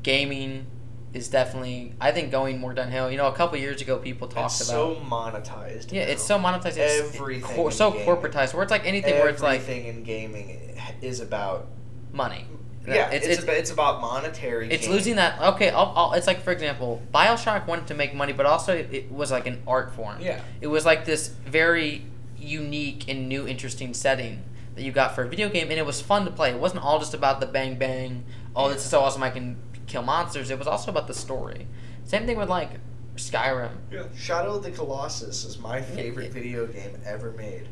gaming 0.01 0.65
is 1.13 1.27
definitely, 1.27 1.93
I 1.99 2.11
think, 2.11 2.31
going 2.31 2.59
more 2.59 2.73
downhill. 2.73 3.09
You 3.09 3.17
know, 3.17 3.27
a 3.27 3.33
couple 3.33 3.57
years 3.57 3.81
ago, 3.81 3.97
people 3.97 4.27
talked 4.27 4.53
It's 4.59 4.69
about. 4.69 4.97
so 4.97 5.01
monetized. 5.01 5.91
yeah, 5.91 6.05
now. 6.05 6.11
it's 6.11 6.23
so 6.23 6.37
monetized. 6.37 6.77
It's 6.77 7.15
Everything 7.15 7.41
cor- 7.55 7.71
so 7.71 7.91
gaming. 7.91 8.05
corporatized. 8.07 8.53
Where 8.53 8.63
it's 8.63 8.71
like 8.71 8.85
anything 8.85 9.15
where 9.15 9.29
it's 9.29 9.41
like 9.41 9.61
Everything 9.61 9.85
in 9.87 10.03
gaming 10.03 10.77
is 11.01 11.19
about. 11.19 11.67
money. 12.11 12.45
Yeah, 12.87 13.09
it's 13.11 13.25
it's, 13.25 13.35
it's, 13.35 13.43
about, 13.43 13.55
it's 13.57 13.71
about 13.71 14.01
monetary. 14.01 14.71
it's 14.71 14.85
gain. 14.87 14.95
losing 14.95 15.15
that. 15.17 15.39
Okay, 15.53 15.69
I'll, 15.69 15.93
I'll, 15.95 16.13
it's 16.13 16.25
like 16.25 16.41
for 16.41 16.51
example, 16.51 17.01
Bioshock 17.13 17.67
wanted 17.67 17.85
to 17.87 17.93
make 17.93 18.15
money, 18.15 18.33
but 18.33 18.47
also 18.47 18.73
it, 18.75 18.91
it 18.91 19.11
was 19.11 19.31
like 19.31 19.45
an 19.45 19.61
art 19.67 19.93
form. 19.93 20.19
Yeah. 20.21 20.41
It 20.59 20.67
was 20.67 20.85
like 20.85 21.05
this 21.05 21.27
very 21.27 22.05
unique 22.37 23.07
and 23.07 23.29
new, 23.29 23.47
interesting 23.47 23.93
setting 23.93 24.41
that 24.75 24.81
you 24.83 24.91
got 24.91 25.13
for 25.13 25.23
a 25.23 25.27
video 25.29 25.49
game, 25.49 25.69
and 25.69 25.77
it 25.77 25.85
was 25.85 26.01
fun 26.01 26.25
to 26.25 26.31
play. 26.31 26.51
It 26.51 26.59
wasn't 26.59 26.83
all 26.83 26.97
just 26.97 27.13
about 27.13 27.39
the 27.41 27.45
bang 27.45 27.77
bang. 27.77 28.23
Oh, 28.55 28.69
this 28.69 28.83
is 28.83 28.89
so 28.89 29.01
awesome! 29.01 29.21
I 29.21 29.29
can 29.29 29.57
kill 29.89 30.03
monsters. 30.03 30.49
It 30.49 30.57
was 30.57 30.67
also 30.67 30.91
about 30.91 31.07
the 31.07 31.13
story. 31.13 31.67
Same 32.05 32.25
thing 32.25 32.37
with 32.37 32.49
like 32.49 32.71
Skyrim. 33.17 33.71
Yeah. 33.91 34.03
Shadow 34.17 34.55
of 34.55 34.63
the 34.63 34.71
Colossus 34.71 35.43
is 35.43 35.59
my 35.59 35.81
favorite 35.81 36.27
yeah. 36.27 36.33
video 36.33 36.67
game 36.67 36.97
ever 37.05 37.31
made, 37.31 37.67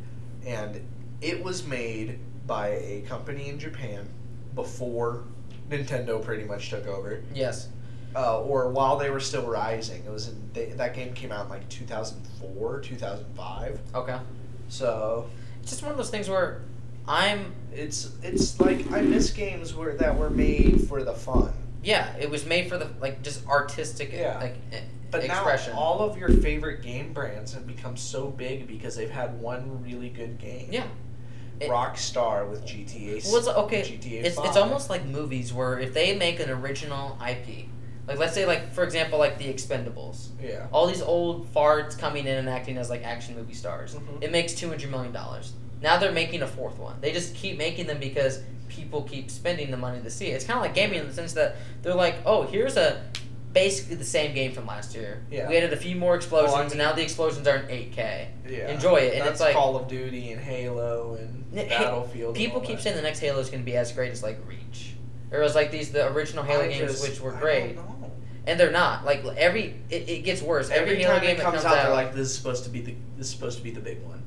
and 0.45 0.81
it 1.21 1.41
was 1.43 1.65
made 1.65 2.19
by 2.45 2.69
a 2.69 3.03
company 3.07 3.47
in 3.49 3.59
Japan 3.59 4.07
before 4.55 5.23
Nintendo 5.69 6.21
pretty 6.23 6.43
much 6.43 6.69
took 6.69 6.87
over. 6.87 7.23
Yes. 7.33 7.69
uh, 8.15 8.41
or 8.41 8.69
while 8.69 8.97
they 8.97 9.09
were 9.09 9.19
still 9.19 9.45
rising. 9.45 10.03
It 10.05 10.11
was 10.11 10.27
in 10.29 10.49
they, 10.53 10.65
that 10.67 10.93
game 10.95 11.13
came 11.13 11.31
out 11.31 11.45
in 11.45 11.49
like 11.49 11.67
2004, 11.69 12.79
2005. 12.81 13.79
Okay. 13.95 14.17
So 14.69 15.29
It's 15.61 15.71
just 15.71 15.81
one 15.83 15.91
of 15.91 15.97
those 15.97 16.09
things 16.09 16.29
where 16.29 16.61
I'm. 17.07 17.53
it's 17.73 18.11
it's 18.23 18.59
like 18.59 18.91
I 18.91 19.01
miss 19.01 19.29
games 19.31 19.73
where 19.75 19.93
that 19.95 20.17
were 20.17 20.29
made 20.29 20.87
for 20.87 21.03
the 21.03 21.13
fun. 21.13 21.53
Yeah, 21.87 22.13
it 22.19 22.29
was 22.29 22.45
made 22.45 22.67
for 22.67 22.77
the 22.77 22.89
like 22.99 23.21
just 23.23 23.47
artistic 23.47 24.11
Yeah. 24.11 24.37
like 24.39 24.57
But 25.09 25.23
expression. 25.23 25.71
now 25.73 25.79
all 25.79 26.01
of 26.01 26.17
your 26.17 26.27
favorite 26.27 26.81
game 26.81 27.13
brands 27.13 27.53
have 27.53 27.65
become 27.65 27.95
so 27.95 28.27
big 28.27 28.67
because 28.67 28.97
they've 28.97 29.09
had 29.09 29.39
one 29.39 29.81
really 29.81 30.09
good 30.09 30.37
game. 30.37 30.67
yeah. 30.69 30.83
It- 31.61 31.69
Rockstar 31.69 32.47
with 32.49 32.65
GTA. 32.65 33.23
Well, 33.25 33.37
it's 33.37 33.47
okay. 33.47 33.81
GTA 33.83 34.23
It's, 34.25 34.35
5. 34.35 34.45
it's 34.47 34.57
almost 34.57 34.89
like 34.89 35.05
movies 35.05 35.53
where 35.53 35.79
if 35.79 35.93
they 35.93 36.15
make 36.17 36.41
an 36.41 36.49
original 36.49 37.17
IP, 37.25 37.67
like 38.05 38.17
let's 38.19 38.33
say 38.33 38.45
like 38.45 38.73
for 38.73 38.83
example 38.83 39.17
like 39.17 39.37
the 39.37 39.45
Expendables, 39.45 40.27
yeah. 40.43 40.67
all 40.73 40.87
these 40.87 41.01
old 41.01 41.51
farts 41.53 41.97
coming 41.97 42.27
in 42.27 42.37
and 42.37 42.49
acting 42.49 42.77
as 42.77 42.89
like 42.89 43.03
action 43.05 43.33
movie 43.35 43.53
stars, 43.53 43.95
Mhm. 43.95 44.21
it 44.21 44.31
makes 44.31 44.53
two 44.53 44.67
hundred 44.67 44.91
million 44.91 45.13
dollars. 45.13 45.53
Now 45.81 45.97
they're 45.97 46.11
making 46.11 46.41
a 46.41 46.47
fourth 46.47 46.77
one. 46.77 46.95
They 47.01 47.11
just 47.11 47.35
keep 47.35 47.57
making 47.57 47.87
them 47.87 47.99
because 47.99 48.41
people 48.69 49.03
keep 49.03 49.29
spending 49.31 49.71
the 49.71 49.77
money 49.77 50.01
to 50.01 50.09
see 50.09 50.27
it. 50.27 50.31
It's 50.35 50.45
kind 50.45 50.57
of 50.57 50.63
like 50.63 50.73
gaming 50.73 50.99
in 50.99 51.07
the 51.07 51.13
sense 51.13 51.33
that 51.33 51.55
they're 51.81 51.93
like, 51.95 52.15
oh, 52.25 52.43
here's 52.43 52.77
a 52.77 53.01
basically 53.53 53.95
the 53.95 54.03
same 54.03 54.35
game 54.35 54.51
from 54.51 54.67
last 54.67 54.93
year. 54.95 55.23
Yeah. 55.31 55.47
We 55.49 55.57
added 55.57 55.73
a 55.73 55.77
few 55.77 55.95
more 55.95 56.15
explosions, 56.15 56.51
Well, 56.53 56.61
I 56.61 56.65
and 56.65 56.77
now 56.77 56.93
the 56.93 57.01
explosions 57.01 57.47
are 57.47 57.55
in 57.57 57.69
eight 57.71 57.91
K. 57.91 58.29
Yeah. 58.47 58.69
Enjoy 58.69 58.97
it, 58.97 59.13
and 59.13 59.21
That's 59.21 59.31
it's 59.31 59.39
like 59.41 59.53
Call 59.55 59.75
of 59.77 59.87
Duty 59.87 60.31
and 60.31 60.41
Halo 60.41 61.15
and 61.19 61.43
Hey, 61.53 61.69
Battlefield. 61.69 62.35
People 62.35 62.59
all 62.59 62.65
keep 62.65 62.77
that. 62.77 62.83
saying 62.83 62.95
the 62.95 63.01
next 63.01 63.19
Halo 63.19 63.39
is 63.39 63.49
going 63.49 63.61
to 63.61 63.65
be 63.65 63.75
as 63.77 63.91
great 63.91 64.11
as 64.11 64.21
like 64.21 64.37
Reach, 64.47 64.93
or 65.31 65.39
it 65.39 65.43
was 65.43 65.55
like 65.55 65.71
these 65.71 65.91
the 65.91 66.11
original 66.11 66.43
Halo 66.43 66.63
I 66.65 66.67
games, 66.67 66.91
just- 66.91 67.07
which 67.09 67.19
were 67.21 67.31
great, 67.31 67.77
and 68.45 68.59
they're 68.59 68.71
not. 68.71 69.05
Like 69.05 69.25
every 69.37 69.75
it, 69.89 70.07
it 70.09 70.23
gets 70.23 70.41
worse. 70.41 70.69
Every, 70.69 70.91
Every, 70.91 71.03
Halo 71.03 71.19
game 71.19 71.37
that 71.37 71.43
comes, 71.43 71.55
comes 71.61 71.65
out, 71.65 71.77
out, 71.77 71.83
they're 71.83 71.93
like, 71.93 72.13
"This 72.13 72.29
is 72.29 72.35
supposed 72.35 72.63
to 72.65 72.69
be 72.69 72.81
the 72.81 72.95
this 73.17 73.27
is 73.27 73.33
supposed 73.33 73.57
to 73.57 73.63
be 73.63 73.71
the 73.71 73.79
big 73.79 74.03
one." 74.03 74.21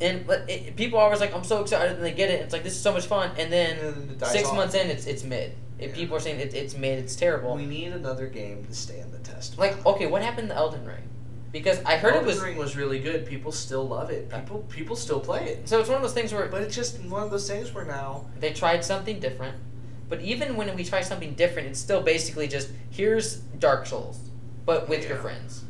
And 0.00 0.26
but 0.26 0.48
it, 0.50 0.76
people 0.76 0.98
are 0.98 1.04
always 1.04 1.20
like, 1.20 1.34
"I'm 1.34 1.44
so 1.44 1.60
excited," 1.62 1.92
and 1.96 2.04
they 2.04 2.12
get 2.12 2.30
it. 2.30 2.40
It's 2.42 2.52
like 2.52 2.62
this 2.64 2.74
is 2.74 2.80
so 2.80 2.92
much 2.92 3.06
fun, 3.06 3.30
and 3.38 3.52
then 3.52 3.78
And 3.78 4.18
then 4.18 4.28
six 4.28 4.48
off. 4.48 4.56
months 4.56 4.74
in, 4.74 4.88
it's 4.90 5.06
it's 5.06 5.24
mid. 5.24 5.54
If 5.78 5.90
Yeah. 5.90 5.96
people 5.96 6.16
are 6.16 6.20
saying 6.20 6.40
it, 6.40 6.54
it's 6.54 6.76
mid, 6.76 6.98
it's 6.98 7.16
terrible. 7.16 7.54
We 7.56 7.66
need 7.66 7.92
another 7.92 8.26
game 8.26 8.64
to 8.64 8.74
stand 8.74 9.12
the 9.12 9.18
test. 9.18 9.58
like 9.58 9.84
okay, 9.86 10.06
what 10.06 10.22
happened 10.22 10.48
to 10.48 10.54
Elden 10.54 10.84
Ring? 10.84 11.08
Because 11.52 11.80
I 11.84 11.96
heard 11.96 12.14
Elden 12.14 12.28
it 12.28 12.32
was 12.34 12.42
Ring 12.42 12.56
was 12.56 12.76
really 12.76 12.98
good. 12.98 13.26
People 13.26 13.52
still 13.52 13.86
love 13.86 14.10
it. 14.10 14.28
People 14.30 14.64
people 14.68 14.96
still 14.96 15.20
play 15.20 15.44
it. 15.46 15.68
so 15.68 15.78
it's 15.80 15.88
one 15.88 15.96
of 15.96 16.02
those 16.02 16.12
things 16.14 16.32
where 16.32 16.46
But 16.46 16.62
it's 16.62 16.74
just 16.74 17.00
one 17.04 17.22
of 17.22 17.30
those 17.30 17.48
things 17.48 17.72
where 17.72 17.84
now 17.84 18.26
they 18.40 18.52
tried 18.52 18.84
something 18.84 19.20
different. 19.20 19.56
But 20.08 20.20
even 20.20 20.56
when 20.56 20.74
we 20.76 20.84
try 20.84 21.00
something 21.00 21.34
different, 21.34 21.68
it's 21.68 21.78
still 21.80 22.02
basically 22.02 22.46
just 22.48 22.70
here's 22.90 23.36
Dark 23.36 23.86
Souls, 23.86 24.18
but 24.66 24.88
with 24.88 25.08
your 25.08 25.18
friends. 25.18 25.62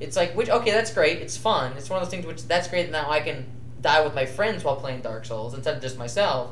It's 0.00 0.16
like 0.16 0.34
which 0.36 0.48
okay, 0.50 0.70
that's 0.72 0.92
great. 0.92 1.18
It's 1.18 1.36
fun. 1.36 1.72
It's 1.76 1.88
one 1.90 2.00
of 2.00 2.06
those 2.06 2.10
things 2.12 2.26
which 2.26 2.46
that's 2.46 2.68
great. 2.68 2.90
Now 2.90 3.10
I 3.10 3.20
can 3.20 3.46
die 3.80 4.02
with 4.04 4.14
my 4.14 4.26
friends 4.26 4.64
while 4.64 4.76
playing 4.76 5.00
Dark 5.02 5.24
Souls 5.24 5.54
instead 5.54 5.76
of 5.76 5.82
just 5.82 5.98
myself. 5.98 6.50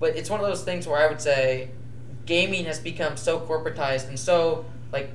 But 0.00 0.16
it's 0.16 0.30
one 0.30 0.40
of 0.40 0.46
those 0.46 0.62
things 0.64 0.86
where 0.86 0.98
I 0.98 1.06
would 1.08 1.20
say 1.20 1.70
gaming 2.26 2.64
has 2.64 2.78
become 2.80 3.16
so 3.16 3.38
corporatized 3.40 4.08
and 4.08 4.18
so 4.18 4.64
like 4.92 5.10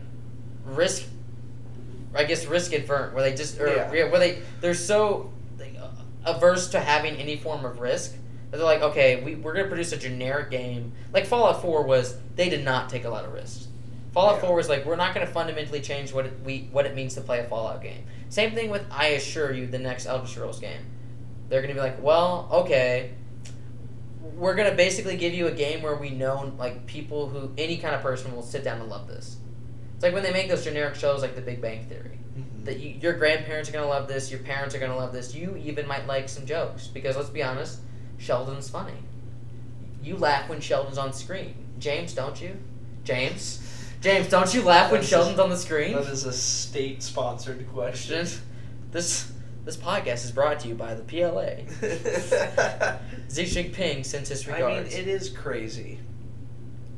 risk. 0.65 1.05
I 2.13 2.23
guess 2.23 2.45
risk 2.45 2.73
advert 2.73 3.13
where 3.13 3.23
they 3.23 3.35
just 3.35 3.59
or 3.59 3.67
Yeah. 3.67 3.89
where 4.09 4.19
they 4.19 4.41
they're 4.61 4.73
so 4.73 5.31
like, 5.59 5.75
averse 6.25 6.69
to 6.69 6.79
having 6.79 7.15
any 7.17 7.37
form 7.37 7.65
of 7.65 7.79
risk. 7.79 8.15
that 8.51 8.57
They're 8.57 8.65
like, 8.65 8.81
okay, 8.81 9.23
we, 9.23 9.35
we're 9.35 9.53
gonna 9.53 9.67
produce 9.67 9.91
a 9.91 9.97
generic 9.97 10.49
game. 10.49 10.93
Like 11.13 11.25
Fallout 11.27 11.61
Four 11.61 11.83
was, 11.83 12.17
they 12.35 12.49
did 12.49 12.63
not 12.65 12.89
take 12.89 13.05
a 13.05 13.09
lot 13.09 13.25
of 13.25 13.33
risks. 13.33 13.67
Fallout 14.11 14.35
Yeah. 14.41 14.47
Four 14.47 14.55
was 14.55 14.69
like, 14.69 14.85
we're 14.85 14.95
not 14.95 15.13
going 15.13 15.25
to 15.25 15.31
fundamentally 15.31 15.81
change 15.81 16.11
what 16.11 16.25
it, 16.25 16.33
we 16.43 16.67
what 16.71 16.87
it 16.87 16.95
means 16.95 17.13
to 17.13 17.21
play 17.21 17.39
a 17.39 17.43
Fallout 17.43 17.83
game. 17.83 18.03
Same 18.29 18.55
thing 18.55 18.71
with, 18.71 18.83
I 18.91 19.09
assure 19.09 19.53
you, 19.53 19.67
the 19.67 19.77
next 19.77 20.07
Elder 20.07 20.25
Scrolls 20.25 20.59
game. 20.59 20.81
They're 21.49 21.61
going 21.61 21.73
to 21.73 21.79
be 21.79 21.85
like, 21.85 22.01
well, 22.01 22.47
okay, 22.51 23.11
we're 24.21 24.55
going 24.55 24.69
to 24.69 24.75
basically 24.75 25.17
give 25.17 25.33
you 25.33 25.47
a 25.47 25.51
game 25.51 25.81
where 25.81 25.95
we 25.95 26.11
know 26.11 26.53
like 26.57 26.85
people 26.85 27.27
who 27.27 27.51
any 27.57 27.77
kind 27.77 27.95
of 27.95 28.01
person 28.01 28.33
will 28.33 28.43
sit 28.43 28.63
down 28.63 28.79
and 28.79 28.89
love 28.89 29.07
this. 29.07 29.37
It's 29.95 30.03
like 30.03 30.13
when 30.13 30.23
they 30.23 30.31
make 30.31 30.47
those 30.47 30.63
generic 30.63 30.95
shows 30.95 31.21
like 31.21 31.35
The 31.35 31.41
Big 31.41 31.61
Bang 31.61 31.85
Theory. 31.85 32.19
Mm-hmm. 32.37 32.63
That 32.63 32.79
you, 32.79 32.91
your 33.01 33.13
grandparents 33.13 33.69
are 33.69 33.73
gonna 33.73 33.87
love 33.87 34.07
this, 34.07 34.31
your 34.31 34.39
parents 34.39 34.73
are 34.73 34.79
gonna 34.79 34.95
love 34.95 35.11
this. 35.11 35.35
You 35.35 35.57
even 35.57 35.87
might 35.87 36.07
like 36.07 36.29
some 36.29 36.45
jokes 36.45 36.87
because 36.87 37.17
let's 37.17 37.29
be 37.29 37.43
honest, 37.43 37.79
Sheldon's 38.17 38.69
funny. 38.69 38.93
You 40.01 40.15
laugh 40.15 40.47
when 40.47 40.61
Sheldon's 40.61 40.97
on 40.97 41.11
screen. 41.11 41.53
James, 41.79 42.13
don't 42.13 42.41
you? 42.41 42.55
James, 43.03 43.59
James, 44.01 44.29
don't 44.29 44.53
you 44.53 44.61
laugh 44.61 44.91
when 44.91 45.01
Sheldon's 45.03 45.39
on 45.39 45.49
the 45.49 45.57
screen? 45.57 45.93
That 45.93 46.07
is 46.07 46.25
a 46.25 46.31
state 46.31 47.03
sponsored 47.03 47.67
question. 47.73 48.27
This 48.91 49.31
this 49.65 49.77
podcast 49.77 50.25
is 50.25 50.31
brought 50.31 50.59
to 50.61 50.67
you 50.67 50.75
by 50.75 50.93
the 50.93 51.03
PLA. 51.03 51.65
Xi 53.29 53.43
Jinping 53.43 54.05
sends 54.05 54.29
his 54.29 54.47
regards. 54.47 54.93
I 54.93 54.97
mean, 54.97 54.99
it 54.99 55.07
is 55.07 55.29
crazy. 55.29 55.99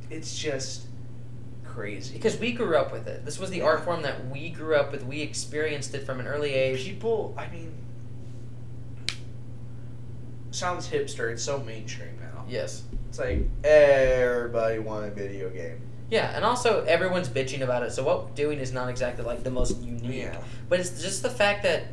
It's 0.09 0.38
just 0.38 0.88
crazy. 1.64 2.14
because 2.16 2.38
we 2.38 2.51
grew 2.51 2.76
up 2.76 2.91
with 2.91 3.07
it. 3.07 3.26
This 3.26 3.39
was 3.39 3.49
the 3.49 3.62
art 3.62 3.84
form 3.84 4.01
that 4.03 4.30
we 4.30 4.49
grew 4.49 4.76
up 4.76 4.91
with. 4.91 5.03
We 5.03 5.22
experienced 5.22 5.93
it 5.95 6.05
from 6.05 6.20
an 6.20 6.28
early 6.28 6.53
age. 6.53 6.84
people, 6.84 7.34
I 7.38 7.47
mean, 7.47 7.74
sounds 10.51 10.89
hipster. 10.89 11.32
It's 11.32 11.43
so 11.43 11.59
mainstream 11.59 12.18
now. 12.20 12.45
Yes. 12.47 12.84
It's 13.09 13.20
like 13.20 13.47
everybody 13.64 14.80
want 14.80 15.05
a 15.05 15.12
video 15.12 15.49
game. 15.49 15.82
Yeah, 16.09 16.36
and 16.36 16.43
also 16.43 16.84
everyone's 16.84 17.30
bitching 17.30 17.62
about 17.62 17.84
it. 17.84 17.91
So 17.91 18.03
what 18.03 18.26
we're 18.26 18.36
doing 18.36 18.59
is 18.59 18.74
not 18.74 18.89
exactly 18.89 19.24
like 19.24 19.43
the 19.43 19.51
most 19.51 19.82
unique. 19.82 20.24
Yeah. 20.24 20.38
But 20.68 20.82
it's 20.82 21.01
just 21.01 21.24
the 21.24 21.30
fact 21.30 21.64
that 21.64 21.86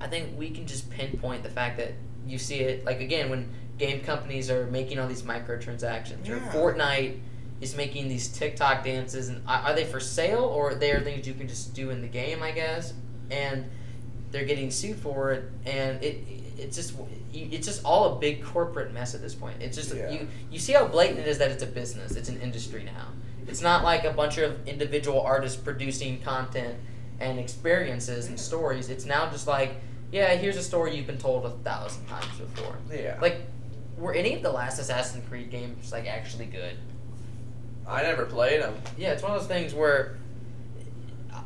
I 0.00 0.06
think 0.08 0.38
we 0.38 0.50
can 0.50 0.66
just 0.66 0.90
pinpoint 0.90 1.42
the 1.42 1.48
fact 1.50 1.78
that 1.78 1.92
you 2.26 2.38
see 2.38 2.56
it 2.60 2.84
like 2.84 3.00
again 3.00 3.30
when 3.30 3.48
game 3.78 4.00
companies 4.00 4.50
are 4.50 4.66
making 4.66 4.98
all 4.98 5.06
these 5.08 5.22
microtransactions 5.22 6.28
or 6.28 6.36
Yeah. 6.36 6.52
Fortnite 6.52 7.20
is 7.60 7.76
making 7.76 8.08
these 8.08 8.28
TikTok 8.28 8.84
dances 8.84 9.28
and 9.28 9.42
are 9.48 9.58
are 9.70 9.74
they 9.74 9.84
for 9.84 10.00
sale 10.00 10.44
or 10.44 10.74
they 10.74 10.90
are 10.92 11.00
things 11.00 11.26
you 11.26 11.34
can 11.34 11.48
just 11.48 11.74
do 11.74 11.90
in 11.90 12.02
the 12.02 12.08
game 12.08 12.42
I 12.42 12.50
guess 12.52 12.92
and 13.30 13.64
they're 14.30 14.44
getting 14.44 14.70
sued 14.70 14.96
for 14.98 15.32
it 15.32 15.44
and 15.64 16.02
it 16.02 16.18
it's 16.58 16.76
just 16.76 16.94
it's 17.32 17.66
just 17.66 17.84
all 17.84 18.16
a 18.16 18.18
big 18.18 18.42
corporate 18.42 18.92
mess 18.94 19.14
at 19.14 19.20
this 19.20 19.34
point. 19.34 19.56
It's 19.60 19.76
just 19.76 19.94
Yeah. 19.94 20.10
you 20.10 20.28
you 20.50 20.58
see 20.58 20.72
how 20.72 20.86
blatant 20.86 21.20
it 21.20 21.28
is 21.28 21.38
that 21.38 21.50
it's 21.50 21.62
a 21.62 21.66
business. 21.66 22.12
It's 22.16 22.28
an 22.28 22.40
industry 22.40 22.82
now. 22.82 23.08
It's 23.46 23.60
not 23.60 23.84
like 23.84 24.04
a 24.04 24.10
bunch 24.12 24.38
of 24.38 24.66
individual 24.66 25.20
artists 25.20 25.56
producing 25.60 26.20
content 26.22 26.76
and 27.20 27.38
experiences 27.38 28.26
and 28.28 28.38
stories. 28.38 28.88
It's 28.90 29.04
now 29.04 29.30
just 29.30 29.46
like, 29.46 29.76
yeah, 30.12 30.34
here's 30.34 30.56
a 30.56 30.62
story 30.62 30.96
you've 30.96 31.06
been 31.06 31.18
told 31.18 31.44
a 31.46 31.50
thousand 31.50 32.06
times 32.06 32.38
before. 32.38 32.76
Yeah. 32.90 33.18
Like, 33.20 33.40
were 33.98 34.14
any 34.14 34.34
of 34.34 34.42
the 34.42 34.52
last 34.52 34.78
Assassin's 34.78 35.26
Creed 35.28 35.50
games 35.50 35.92
like 35.92 36.06
actually 36.06 36.46
good? 36.46 36.76
I 37.88 38.02
never 38.02 38.26
played 38.26 38.62
them. 38.62 38.74
Yeah, 38.98 39.12
it's 39.12 39.22
one 39.22 39.32
of 39.32 39.38
those 39.40 39.48
things 39.48 39.72
where 39.72 40.16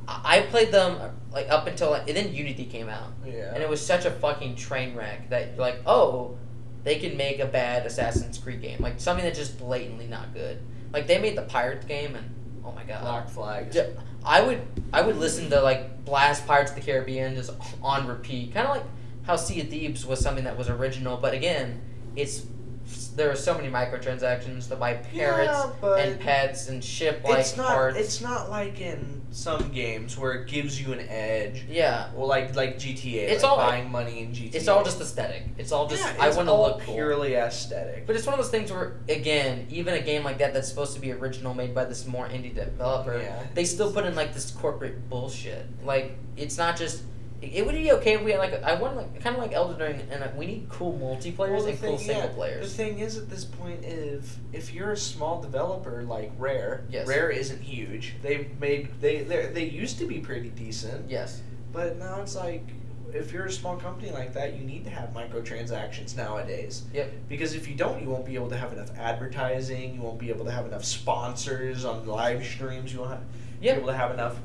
I, 0.09 0.41
played 0.51 0.73
them 0.73 0.99
like 1.33 1.49
up 1.51 1.67
until 1.67 1.91
like, 1.91 2.09
and 2.09 2.17
then 2.17 2.35
Unity 2.35 2.65
came 2.65 2.89
out, 2.89 3.13
Yeah. 3.25 3.53
and 3.55 3.63
it 3.63 3.69
was 3.69 3.85
such 3.85 4.05
a 4.05 4.11
fucking 4.11 4.57
train 4.57 4.95
wreck 4.95 5.31
that 5.31 5.49
you're 5.51 5.59
like, 5.61 5.81
oh, 5.87 6.37
they 6.83 6.99
can 6.99 7.17
make 7.17 7.39
a 7.41 7.47
bad 7.47 7.87
Assassin's 7.87 8.39
Creed 8.39 8.63
game, 8.63 8.79
like 8.81 8.99
something 9.01 9.25
that's 9.25 9.39
just 9.39 9.59
blatantly 9.59 10.07
not 10.07 10.33
good. 10.35 10.59
Like 10.93 11.07
they 11.07 11.19
made 11.21 11.37
the 11.37 11.43
Pirates 11.43 11.85
game, 11.85 12.17
and 12.17 12.25
oh 12.65 12.73
my 12.73 12.85
god, 12.85 13.03
Black 13.03 13.29
Flag. 13.29 13.73
J- 13.73 13.95
I 14.25 14.43
would 14.43 14.61
I 14.93 15.03
would 15.03 15.17
listen 15.17 15.51
to 15.51 15.61
like 15.61 16.05
Blast 16.05 16.47
Pirates 16.47 16.71
of 16.71 16.77
the 16.77 16.83
Caribbean 16.83 17.35
just 17.35 17.51
on 17.83 18.07
repeat, 18.07 18.53
kind 18.55 18.67
of 18.67 18.77
like 18.77 18.85
how 19.23 19.37
Sea 19.37 19.61
of 19.63 19.69
Thieves 19.69 20.05
was 20.07 20.21
something 20.21 20.45
that 20.45 20.57
was 20.57 20.69
original, 20.69 21.17
but 21.17 21.35
again, 21.35 21.81
it's 22.17 22.45
there 23.17 23.31
are 23.31 23.37
so 23.37 23.55
many 23.55 23.69
microtransactions 23.69 24.69
to 24.69 24.77
buy 24.77 24.95
parrots 24.95 25.69
Yeah, 25.83 25.97
and 25.97 26.21
pets 26.21 26.69
and 26.69 26.83
ship 26.83 27.23
like 27.25 27.41
it's 27.41 27.57
not. 27.57 27.67
cards. 27.69 27.97
It's 27.97 28.21
not 28.21 28.51
like 28.51 28.81
in 28.81 29.21
some 29.33 29.71
games 29.71 30.17
where 30.19 30.33
it 30.33 30.49
gives 30.49 30.81
you 30.81 30.93
an 30.93 31.07
edge. 31.09 31.65
yeah, 31.69 32.11
Well, 32.15 32.27
like 32.27 32.55
like 32.57 32.79
GTA. 32.79 33.29
It's 33.29 33.43
like 33.43 33.53
all- 33.53 33.59
buying 33.59 33.91
money 33.91 34.21
in 34.21 34.33
GTA. 34.33 34.55
it's 34.55 34.69
all 34.69 34.83
just 34.85 35.01
aesthetic. 35.01 35.45
It's 35.59 35.71
all 35.73 35.87
just 35.87 36.03
Yeah, 36.05 36.17
I 36.21 36.29
want 36.31 36.49
to 36.49 36.55
look 36.55 36.81
cool. 36.81 36.95
purely 36.95 37.35
aesthetic. 37.35 38.07
But 38.07 38.17
it's 38.17 38.27
one 38.27 38.35
of 38.35 38.41
those 38.41 38.51
things 38.51 38.73
where, 38.73 38.95
again, 39.09 39.67
even 39.71 39.95
a 39.95 40.01
game 40.01 40.25
like 40.25 40.39
that 40.39 40.53
that's 40.55 40.69
supposed 40.69 40.95
to 40.95 41.01
be 41.01 41.13
original, 41.13 41.55
made 41.55 41.75
by 41.75 41.85
this 41.85 42.07
more 42.07 42.27
indie 42.29 42.55
developer, 42.55 43.19
Yeah. 43.19 43.41
they 43.55 43.65
still 43.65 43.93
put 43.93 44.05
in 44.05 44.15
like 44.15 44.35
this 44.35 44.51
corporate 44.51 45.09
bullshit. 45.11 45.67
Like 45.85 46.17
it's 46.37 46.57
not 46.59 46.77
just. 46.77 47.03
It 47.43 47.65
would 47.65 47.75
be 47.75 47.91
okay 47.93 48.15
if 48.17 48.23
we 48.23 48.33
had 48.33 48.39
like 48.41 48.63
I 48.63 48.75
want 48.75 48.97
like 48.97 49.21
kind 49.23 49.35
of 49.35 49.41
like 49.43 49.53
Elden 49.53 49.79
Ring, 49.79 50.03
and 50.11 50.21
like, 50.21 50.37
we 50.37 50.47
need 50.47 50.67
cool 50.69 50.93
multiplayers 50.93 51.39
Well, 51.39 51.67
and 51.67 51.81
cool 51.81 51.97
thing- 51.97 52.07
single 52.07 52.25
yeah, 52.29 52.35
players. 52.35 52.71
The 52.71 52.77
thing 52.85 52.99
is, 52.99 53.17
at 53.17 53.31
this 53.31 53.45
point, 53.47 53.83
if 53.85 54.37
if 54.53 54.75
you're 54.75 54.91
a 54.93 54.97
small 54.97 55.41
developer 55.41 56.03
like 56.03 56.33
Rare, 56.39 56.85
Yes. 56.91 57.07
Rare 57.09 57.31
isn't 57.31 57.63
huge. 57.63 58.15
They've 58.23 58.49
made 58.61 59.01
they 59.01 59.23
they 59.23 59.47
they 59.47 59.65
used 59.65 59.99
to 60.01 60.07
be 60.07 60.19
pretty 60.19 60.51
decent, 60.51 61.09
Yes, 61.11 61.41
but 61.73 61.99
now 61.99 62.21
it's 62.21 62.37
like 62.37 62.63
if 63.15 63.33
you're 63.33 63.47
a 63.47 63.51
small 63.51 63.77
company 63.77 64.11
like 64.13 64.35
that, 64.35 64.55
you 64.55 64.63
need 64.63 64.85
to 64.85 64.91
have 64.91 65.09
microtransactions 65.15 66.17
nowadays. 66.17 66.83
Yep. 66.93 67.11
Because 67.29 67.55
if 67.55 67.67
you 67.67 67.75
don't, 67.75 68.01
you 68.03 68.09
won't 68.09 68.25
be 68.27 68.35
able 68.37 68.51
to 68.51 68.57
have 68.57 68.73
enough 68.73 68.91
advertising. 68.97 69.95
You 69.95 70.03
won't 70.03 70.19
be 70.19 70.29
able 70.29 70.45
to 70.45 70.53
have 70.53 70.67
enough 70.67 70.85
sponsors 70.85 71.85
on 71.85 72.07
live 72.07 72.45
streams. 72.45 72.93
You 72.93 73.01
won't 73.01 73.11
have, 73.13 73.23
Yep. 73.63 73.75
be 73.75 73.79
able 73.81 73.89
to 73.93 73.97
have 73.97 74.13
enough, 74.13 74.37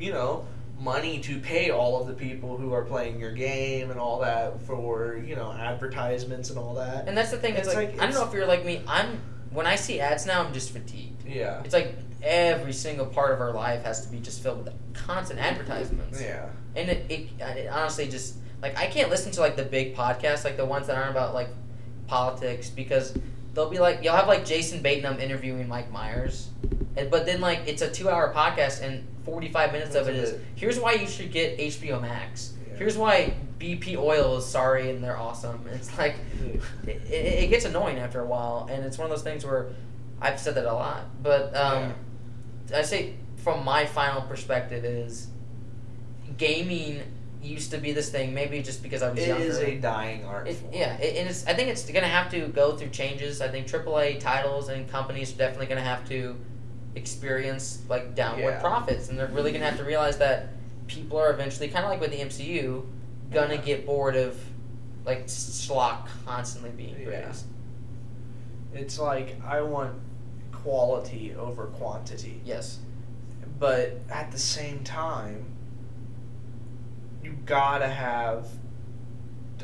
you 0.00 0.12
know, 0.12 0.46
money 0.78 1.18
to 1.20 1.38
pay 1.38 1.70
all 1.70 2.00
of 2.00 2.06
the 2.06 2.12
people 2.12 2.56
who 2.56 2.72
are 2.72 2.84
playing 2.84 3.18
your 3.18 3.32
game 3.32 3.90
and 3.90 3.98
all 3.98 4.20
that 4.20 4.60
for 4.62 5.16
you 5.16 5.34
know 5.34 5.50
advertisements 5.52 6.50
and 6.50 6.58
all 6.58 6.74
that. 6.74 7.08
and 7.08 7.16
that's 7.16 7.30
the 7.30 7.38
thing. 7.38 7.54
It's, 7.54 7.66
It's 7.68 7.76
like, 7.76 7.92
like- 7.92 8.00
I 8.00 8.06
don't 8.06 8.14
know 8.14 8.26
if 8.26 8.32
you're 8.34 8.46
like 8.46 8.64
me. 8.64 8.82
I'm 8.86 9.20
when 9.50 9.66
I 9.66 9.76
see 9.76 10.00
ads 10.00 10.26
now, 10.26 10.42
I'm 10.44 10.52
just 10.52 10.72
fatigued. 10.72 11.26
Yeah. 11.26 11.62
It's 11.64 11.72
like 11.72 11.94
every 12.22 12.72
single 12.72 13.06
part 13.06 13.32
of 13.32 13.40
our 13.40 13.52
life 13.52 13.84
has 13.84 14.04
to 14.04 14.12
be 14.12 14.18
just 14.20 14.42
filled 14.42 14.64
with 14.64 14.74
constant 14.92 15.38
advertisements. 15.40 16.20
Yeah. 16.20 16.46
And 16.74 16.90
it, 16.90 17.10
it, 17.10 17.28
it 17.40 17.68
honestly 17.68 18.06
just 18.08 18.36
like 18.60 18.76
I 18.78 18.86
can't 18.86 19.08
listen 19.08 19.32
to 19.32 19.40
like 19.40 19.56
the 19.56 19.64
big 19.64 19.94
podcasts, 19.96 20.44
like 20.44 20.56
the 20.58 20.66
ones 20.66 20.86
that 20.88 20.96
aren't 20.96 21.10
about 21.10 21.32
like 21.34 21.48
politics, 22.06 22.68
because 22.70 23.16
they'll 23.56 23.70
be 23.70 23.78
like 23.78 24.04
you'll 24.04 24.14
have 24.14 24.28
like 24.28 24.44
Jason 24.44 24.82
Bateman 24.82 25.18
interviewing 25.18 25.66
Mike 25.66 25.90
Myers, 25.90 26.50
and 26.96 27.10
but 27.10 27.26
then 27.26 27.40
like 27.40 27.62
it's 27.66 27.82
a 27.82 27.90
two 27.90 28.08
hour 28.08 28.32
podcast 28.32 28.82
and 28.82 29.04
forty 29.24 29.50
five 29.50 29.72
minutes 29.72 29.96
of 29.96 30.06
it 30.08 30.14
is 30.14 30.30
That's 30.30 30.42
is 30.42 30.46
it. 30.46 30.46
here's 30.54 30.78
why 30.78 30.92
you 30.92 31.08
should 31.08 31.32
get 31.32 31.58
HBO 31.58 32.00
Max. 32.00 32.52
Yeah. 32.68 32.76
Here's 32.76 32.96
why 32.96 33.34
BP 33.58 33.96
Oil 33.96 34.36
is 34.36 34.44
sorry 34.44 34.90
and 34.90 35.02
they're 35.02 35.16
awesome. 35.16 35.64
It's 35.72 35.96
like 35.98 36.16
it, 36.86 37.02
it, 37.10 37.50
gets 37.50 37.64
annoying 37.64 37.98
after 37.98 38.20
a 38.20 38.26
while, 38.26 38.68
and 38.70 38.84
it's 38.84 38.98
one 38.98 39.06
of 39.06 39.10
those 39.10 39.24
things 39.24 39.44
where 39.44 39.68
I've 40.20 40.38
said 40.38 40.54
that 40.54 40.66
a 40.66 40.72
lot, 40.72 41.04
but 41.22 41.56
um, 41.56 41.94
I 42.74 42.82
say 42.82 43.14
from 43.36 43.64
my 43.64 43.86
final 43.86 44.22
perspective 44.22 44.84
is 44.84 45.28
gaming 46.36 47.02
used 47.42 47.70
to 47.70 47.78
be 47.78 47.92
this 47.92 48.10
thing. 48.10 48.34
Maybe 48.34 48.62
just 48.62 48.82
because 48.82 49.02
I 49.02 49.10
was 49.10 49.18
It 49.18 49.28
younger. 49.28 49.44
is 49.44 49.58
a 49.58 49.76
dying 49.76 50.24
art 50.24 50.48
It, 50.48 50.54
form. 50.56 50.72
yeah, 50.74 50.96
it, 50.98 51.16
and 51.16 51.28
it's. 51.28 51.46
I 51.46 51.54
think 51.54 51.68
it's 51.68 51.84
gonna 51.90 52.06
have 52.08 52.30
to 52.32 52.48
go 52.48 52.76
through 52.76 52.88
changes. 52.90 53.40
I 53.40 53.48
think 53.48 53.66
AAA 53.66 54.18
titles 54.18 54.68
and 54.68 54.88
companies 54.88 55.32
are 55.34 55.38
definitely 55.38 55.66
gonna 55.66 55.80
have 55.82 56.08
to 56.08 56.36
experience 56.94 57.82
like 57.88 58.14
downward 58.14 58.50
Yeah. 58.52 58.60
profits, 58.60 59.08
and 59.08 59.18
they're 59.18 59.26
really 59.28 59.52
gonna 59.52 59.66
have 59.66 59.76
to 59.78 59.84
realize 59.84 60.18
that 60.18 60.48
people 60.86 61.18
are 61.18 61.30
eventually 61.30 61.68
kind 61.68 61.84
of 61.84 61.90
like 61.90 62.00
with 62.00 62.10
the 62.10 62.20
MCU, 62.20 62.86
gonna 63.32 63.54
Yeah. 63.54 63.60
get 63.60 63.86
bored 63.86 64.16
of 64.16 64.38
like 65.04 65.26
schlock 65.26 66.06
constantly 66.24 66.70
being 66.70 66.96
Yeah. 67.00 67.20
praised. 67.22 67.44
It's 68.74 68.98
like 68.98 69.36
I 69.46 69.60
want 69.62 69.94
quality 70.52 71.34
over 71.38 71.66
quantity, 71.66 72.40
Yes. 72.44 72.78
but 73.58 73.98
at 74.10 74.32
the 74.32 74.38
same 74.38 74.82
time, 74.84 75.46
you 77.26 77.32
gotta 77.44 77.88
have. 77.88 78.46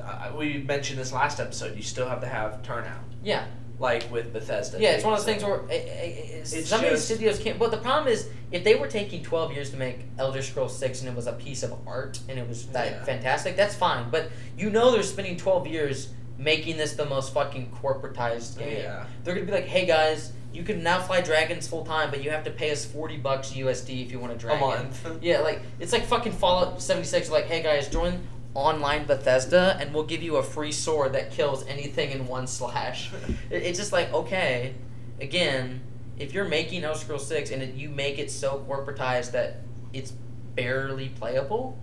Uh, 0.02 0.32
we 0.36 0.58
mentioned 0.58 0.98
this 0.98 1.12
last 1.12 1.38
episode. 1.38 1.76
You 1.76 1.82
still 1.82 2.08
have 2.08 2.20
to 2.22 2.26
have 2.26 2.62
turnout, 2.62 3.04
Yeah. 3.22 3.44
like 3.78 4.10
with 4.10 4.32
Bethesda. 4.32 4.80
Yeah, 4.80 4.90
it's 4.92 5.04
one 5.04 5.12
of 5.12 5.18
those 5.20 5.26
things 5.26 5.44
where 5.44 5.60
it, 5.70 5.86
it, 5.86 6.52
It's 6.52 6.68
some 6.68 6.82
of 6.84 6.90
these 6.90 7.04
studios 7.04 7.38
can't. 7.38 7.58
But 7.58 7.70
the 7.70 7.76
problem 7.76 8.12
is, 8.12 8.28
if 8.50 8.64
they 8.64 8.74
were 8.74 8.88
taking 8.88 9.22
twelve 9.22 9.52
years 9.52 9.70
to 9.70 9.76
make 9.76 10.00
Elder 10.18 10.42
Scrolls 10.42 10.76
Six 10.76 11.00
and 11.00 11.08
it 11.08 11.14
was 11.14 11.26
a 11.28 11.34
piece 11.34 11.62
of 11.62 11.72
art 11.86 12.18
and 12.28 12.38
it 12.38 12.48
was 12.48 12.66
that 12.68 12.90
Yeah. 12.90 13.04
fantastic, 13.04 13.54
that's 13.56 13.74
fine. 13.76 14.10
But 14.10 14.30
you 14.58 14.70
know 14.70 14.90
they're 14.90 15.02
spending 15.04 15.36
twelve 15.36 15.66
years 15.66 16.08
making 16.38 16.76
this 16.78 16.94
the 16.94 17.04
most 17.06 17.32
fucking 17.32 17.70
corporatized 17.82 18.58
game. 18.58 18.78
Yeah. 18.78 19.04
They're 19.22 19.34
gonna 19.34 19.46
be 19.46 19.52
like, 19.52 19.66
hey 19.66 19.86
guys, 19.86 20.32
you 20.52 20.62
can 20.62 20.82
now 20.82 21.00
fly 21.00 21.20
dragons 21.20 21.66
full 21.66 21.84
time, 21.84 22.10
but 22.10 22.22
you 22.22 22.30
have 22.30 22.44
to 22.44 22.50
pay 22.50 22.70
us 22.70 22.84
forty 22.84 23.16
bucks 23.16 23.50
USD 23.52 24.04
if 24.06 24.12
you 24.12 24.18
want 24.18 24.32
a 24.32 24.36
a 24.36 24.38
dragon. 24.38 24.60
month. 24.60 25.06
Yeah, 25.22 25.40
like 25.40 25.60
it's 25.80 25.92
like 25.92 26.04
fucking 26.04 26.32
Fallout 26.32 26.80
seventy 26.82 27.06
six. 27.06 27.30
Like, 27.30 27.46
hey 27.46 27.62
guys, 27.62 27.88
join 27.88 28.20
online 28.54 29.06
Bethesda, 29.06 29.76
and 29.80 29.94
we'll 29.94 30.04
give 30.04 30.22
you 30.22 30.36
a 30.36 30.42
free 30.42 30.72
sword 30.72 31.14
that 31.14 31.30
kills 31.30 31.66
anything 31.66 32.10
in 32.10 32.26
one 32.26 32.46
slash. 32.46 33.10
It- 33.50 33.62
it's 33.62 33.78
just 33.78 33.92
like 33.92 34.12
okay, 34.12 34.74
again, 35.20 35.80
if 36.18 36.32
you're 36.34 36.44
making 36.48 36.84
Elder 36.84 36.98
Scrolls 36.98 37.26
Six 37.26 37.50
and 37.50 37.62
it, 37.62 37.74
you 37.74 37.88
make 37.88 38.18
it 38.18 38.30
so 38.30 38.64
corporatized 38.68 39.32
that 39.32 39.58
it's 39.92 40.12
barely 40.54 41.08
playable, 41.08 41.78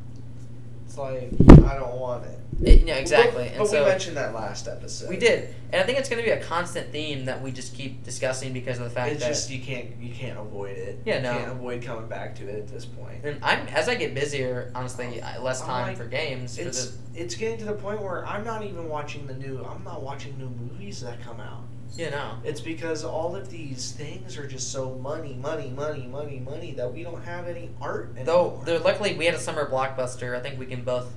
It's 0.86 0.98
like 0.98 1.32
I 1.66 1.76
don't 1.76 2.00
want 2.00 2.26
it. 2.26 2.40
It, 2.62 2.86
yeah, 2.86 2.96
exactly. 2.96 3.44
But, 3.44 3.48
and 3.52 3.58
but 3.60 3.68
so 3.68 3.84
we 3.84 3.90
mentioned 3.90 4.18
that 4.18 4.34
last 4.34 4.68
episode. 4.68 5.10
we 5.10 5.18
did, 5.18 5.54
and 5.72 5.82
I 5.82 5.86
think 5.86 5.98
it's 5.98 6.10
going 6.10 6.22
to 6.22 6.26
be 6.26 6.32
a 6.32 6.42
constant 6.44 6.92
theme 6.92 7.26
that 7.26 7.42
we 7.42 7.52
just 7.52 7.74
keep 7.74 8.04
discussing 8.04 8.52
because 8.54 8.78
of 8.80 8.84
the 8.86 8.90
fact 8.90 9.14
It's 9.14 9.22
that. 9.22 9.30
just 9.30 9.50
you 9.50 9.62
can't 9.62 9.96
you 10.00 10.14
can't 10.14 10.38
avoid 10.38 10.78
it. 10.78 11.00
Yeah, 11.06 11.18
you 11.18 11.22
no. 11.24 11.34
can't 11.38 11.52
avoid 11.52 11.82
coming 11.84 12.08
back 12.08 12.36
to 12.36 12.48
it 12.48 12.56
at 12.58 12.68
this 12.68 12.86
point. 12.86 13.24
and 13.24 13.38
I'm 13.44 13.68
as 13.68 13.88
I 13.88 13.96
get 13.96 14.14
busier, 14.14 14.72
honestly, 14.76 15.22
um, 15.22 15.28
I- 15.36 15.38
less 15.40 15.62
time 15.62 15.88
like, 15.90 15.98
for 15.98 16.06
games. 16.06 16.58
For 16.58 16.64
It's 16.64 16.88
the, 16.92 17.22
it's 17.22 17.36
getting 17.36 17.58
to 17.60 17.66
the 17.66 17.74
point 17.74 18.02
where 18.02 18.26
I'm 18.26 18.44
not 18.44 18.64
even 18.64 18.90
watching 18.90 19.26
the 19.28 19.34
new. 19.36 19.64
I'm 19.64 19.84
not 19.84 20.02
watching 20.02 20.38
new 20.38 20.50
movies 20.50 21.02
that 21.02 21.22
come 21.22 21.40
out. 21.40 21.64
you 21.96 22.10
know, 22.12 22.34
It's 22.44 22.62
because 22.62 23.04
all 23.04 23.36
of 23.36 23.50
these 23.50 23.94
things 23.94 24.38
are 24.38 24.48
just 24.48 24.72
so 24.72 24.96
money, 25.00 25.34
money, 25.34 25.70
money, 25.72 26.06
money, 26.08 26.40
money 26.40 26.74
that 26.74 26.94
we 26.94 27.02
don't 27.04 27.24
have 27.24 27.48
any 27.48 27.70
art 27.82 28.12
anymore. 28.16 28.62
though. 28.66 28.78
Luckily, 28.84 29.16
we 29.16 29.26
had 29.26 29.34
a 29.34 29.40
summer 29.40 29.68
blockbuster. 29.70 30.38
I 30.38 30.40
think 30.42 30.60
we 30.60 30.66
can 30.68 30.84
both 30.84 31.12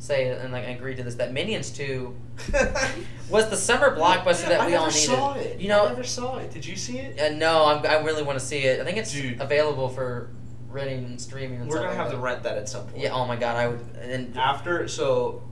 say 0.00 0.26
it 0.26 0.40
and 0.40 0.52
like 0.52 0.64
I 0.64 0.70
agree 0.70 0.94
to 0.96 1.02
this 1.02 1.14
that 1.16 1.32
Minions 1.32 1.70
Two 1.70 2.16
was 3.30 3.48
the 3.50 3.56
summer 3.56 3.94
blockbuster 3.96 4.48
that 4.48 4.60
I 4.62 4.66
we 4.66 4.74
all 4.74 4.86
needed. 4.86 4.98
saw 4.98 5.34
it. 5.34 5.60
You 5.60 5.68
know, 5.68 5.84
I 5.86 5.88
never 5.90 6.02
saw 6.04 6.38
it. 6.38 6.50
Did 6.50 6.66
you 6.66 6.74
see 6.76 6.98
it? 6.98 7.20
Uh, 7.20 7.36
no, 7.36 7.66
I'm, 7.66 7.84
I 7.86 8.02
really 8.02 8.22
want 8.22 8.38
to 8.38 8.44
see 8.44 8.60
it. 8.60 8.80
I 8.80 8.84
think 8.84 8.96
it's 8.98 9.12
Dude. 9.12 9.40
available 9.40 9.88
for 9.88 10.30
renting 10.68 11.04
and 11.04 11.20
streaming. 11.20 11.60
And 11.60 11.68
We're 11.68 11.76
gonna 11.76 11.88
like 11.88 11.96
have 11.96 12.10
to 12.12 12.16
rent 12.18 12.42
that 12.44 12.56
at 12.56 12.68
some 12.68 12.86
point. 12.86 13.02
Yeah. 13.02 13.12
Oh 13.14 13.26
my 13.26 13.36
god, 13.36 13.56
I 13.56 13.68
would. 13.68 13.80
And 14.00 14.36
After 14.36 14.88
so, 14.88 15.42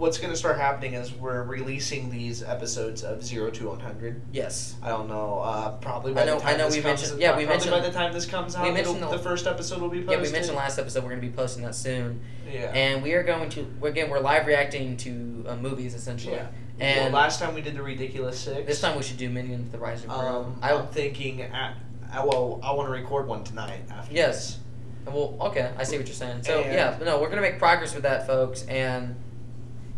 what's 0.00 0.18
gonna 0.18 0.34
start 0.34 0.56
happening 0.56 0.94
is 0.94 1.12
we're 1.12 1.42
releasing 1.42 2.10
these 2.10 2.42
episodes 2.42 3.04
of 3.04 3.22
zero 3.22 3.50
to 3.50 3.68
one 3.68 3.78
hundred. 3.80 4.20
yes, 4.32 4.74
I 4.82 4.88
don't 4.88 5.08
know. 5.08 5.40
Uh, 5.40 5.72
probably 5.76 6.12
by 6.14 6.22
I 6.22 6.24
know- 6.24 6.36
the 6.36 6.40
time 6.40 6.54
I 6.54 6.56
know 6.58 6.66
this 6.66 6.76
we 6.76 6.82
comes, 6.82 7.00
mentioned- 7.02 7.20
yeah, 7.20 7.36
we 7.36 7.44
mentioned- 7.46 7.70
by 7.70 7.80
the 7.80 7.92
time 7.92 8.12
this 8.12 8.26
comes 8.26 8.56
out, 8.56 8.64
we 8.64 8.70
mentioned 8.72 9.02
the, 9.02 9.08
the- 9.10 9.18
first 9.18 9.46
episode 9.46 9.80
will 9.80 9.90
be 9.90 9.98
yeah. 10.00 10.20
We 10.20 10.32
mentioned 10.32 10.56
last 10.56 10.78
episode 10.78 11.04
we're 11.04 11.10
gonna 11.10 11.20
be 11.20 11.28
posting 11.30 11.62
that 11.64 11.74
soon, 11.74 12.20
Yeah. 12.50 12.72
and 12.74 13.02
we 13.02 13.12
are 13.12 13.22
going 13.22 13.50
to. 13.50 13.66
Again 13.82 14.08
we're 14.10 14.20
live 14.20 14.46
reacting 14.46 14.96
to 14.98 15.44
uh, 15.46 15.56
movies 15.56 15.94
essentially. 15.94 16.34
yeah. 16.34 16.46
And 16.80 17.12
well, 17.12 17.22
last 17.22 17.38
time 17.38 17.54
we 17.54 17.60
did 17.60 17.74
the 17.76 17.82
ridiculous 17.82 18.38
six. 18.40 18.66
this 18.66 18.80
time 18.80 18.96
we 18.96 19.02
should 19.02 19.18
do 19.18 19.28
Minions: 19.28 19.70
The 19.70 19.78
Rise 19.78 20.02
of 20.02 20.08
Gru. 20.08 20.16
um, 20.18 20.58
I 20.62 20.72
I'm 20.72 20.86
thinking 20.88 21.42
at, 21.42 21.74
uh, 22.10 22.24
well, 22.26 22.58
I 22.62 22.72
want 22.72 22.86
to 22.88 22.92
record 22.92 23.26
one 23.28 23.44
tonight. 23.44 23.80
After 23.90 24.14
Yes. 24.14 24.58
Well, 25.06 25.36
okay, 25.40 25.70
I 25.76 25.84
see 25.84 25.98
what 25.98 26.06
you're 26.06 26.14
saying. 26.14 26.42
So 26.44 26.60
And- 26.60 26.72
yeah, 26.72 26.96
no, 27.04 27.20
we're 27.20 27.28
gonna 27.28 27.42
make 27.42 27.58
progress 27.58 27.92
with 27.92 28.04
that, 28.04 28.26
folks, 28.26 28.64
and 28.66 29.14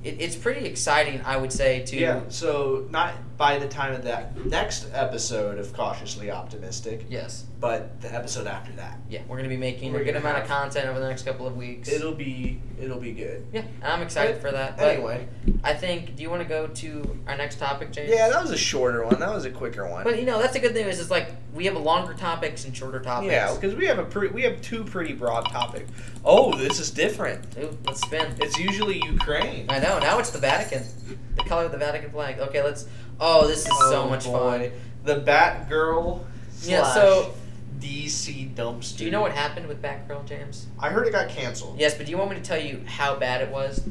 it, 0.05 0.21
it's 0.21 0.37
pretty 0.37 0.67
exciting, 0.67 1.21
I 1.25 1.37
would 1.37 1.53
say. 1.53 1.83
To 1.87 1.97
Yeah. 1.97 2.21
So 2.29 2.87
not 2.91 3.15
by 3.37 3.59
the 3.59 3.69
time 3.69 3.93
of 3.95 4.05
that 4.05 4.45
next 4.47 4.89
episode 4.93 5.59
of 5.59 5.73
cautiously 5.73 6.31
optimistic, 6.31 7.07
yes, 7.09 7.45
but 7.61 8.01
the 8.01 8.15
episode 8.15 8.47
after 8.47 8.73
that. 8.73 8.99
yeah, 9.09 9.23
we're 9.27 9.37
gonna 9.37 9.49
be 9.49 9.57
making 9.57 9.93
We're 9.93 10.01
a 10.01 10.05
good 10.05 10.17
amount 10.17 10.39
of 10.39 10.47
content 10.49 10.87
over 10.89 11.01
the 11.01 11.09
next 11.09 11.25
couple 11.25 11.47
of 11.47 11.57
weeks. 11.57 11.89
It'll 11.89 12.15
be 12.15 12.61
it'll 12.81 13.01
be 13.01 13.13
good. 13.13 13.47
yeah, 13.53 13.63
and 13.83 13.93
I'm 13.93 14.03
excited 14.03 14.39
for 14.41 14.51
that. 14.51 14.77
But 14.77 14.95
Anyway, 14.95 15.29
I 15.65 15.75
think. 15.75 16.17
Do 16.17 16.23
you 16.23 16.31
want 16.31 16.43
to 16.43 16.49
go 16.49 16.67
to 16.67 17.19
our 17.27 17.37
next 17.37 17.59
topic, 17.59 17.93
James? 17.93 18.11
yeah, 18.11 18.29
that 18.29 18.43
was 18.43 18.51
a 18.51 18.57
shorter 18.57 19.05
one. 19.05 19.19
That 19.21 19.33
was 19.33 19.45
a 19.45 19.51
quicker 19.51 19.89
one. 19.89 20.05
But 20.05 20.19
you 20.19 20.27
know 20.27 20.41
that's 20.41 20.57
a 20.57 20.61
good 20.61 20.73
thing 20.75 20.87
is 20.87 21.01
it's 21.01 21.11
like 21.11 21.31
we 21.53 21.67
have 21.67 21.77
a 21.77 21.79
longer 21.79 22.15
topics 22.15 22.65
and 22.65 22.77
shorter 22.77 23.01
topics. 23.01 23.31
yeah, 23.33 23.55
because 23.55 23.75
we 23.75 23.87
have 23.87 23.99
a 23.99 24.05
pre- 24.05 24.29
we 24.29 24.43
have 24.43 24.61
two 24.63 24.85
pretty 24.85 25.13
broad 25.13 25.43
topics. 25.51 25.91
Oh, 26.25 26.55
this 26.57 26.79
is 26.81 26.91
different. 26.91 27.45
Ooh, 27.59 27.77
let's 27.87 28.01
spin. 28.01 28.35
It's 28.41 28.59
usually 28.59 29.03
Ukraine. 29.05 29.67
I 29.69 29.79
know. 29.79 29.99
Now 29.99 30.19
it's 30.19 30.31
the 30.31 30.39
Vatican, 30.39 30.85
the 31.37 31.43
color 31.45 31.65
of 31.67 31.73
the 31.73 31.79
Vatican 31.79 32.11
flag. 32.11 32.39
Okay, 32.39 32.63
let's. 32.63 32.87
Oh, 33.21 33.47
this 33.47 33.59
is 33.67 33.79
so 33.91 34.03
Oh, 34.05 34.09
much 34.09 34.25
boy. 34.25 34.71
fun. 34.71 34.71
The 35.05 35.21
Batgirl. 35.21 36.25
Yeah, 36.63 36.85
so- 36.95 37.35
DC 37.81 38.55
dumpster. 38.55 38.99
Do 38.99 39.05
you 39.05 39.11
know 39.11 39.21
what 39.21 39.33
happened 39.33 39.67
with 39.67 39.83
Batgirl, 39.83 40.25
James? 40.25 40.67
I 40.79 40.91
heard 40.91 41.07
it 41.09 41.11
got 41.13 41.29
canceled. 41.29 41.81
Yes, 41.81 41.95
but 41.95 42.07
do 42.07 42.13
you 42.13 42.19
want 42.19 42.31
me 42.31 42.37
to 42.37 42.43
tell 42.43 42.61
you 42.61 42.83
how 42.87 43.17
bad 43.17 43.41
it 43.41 43.49
was? 43.51 43.83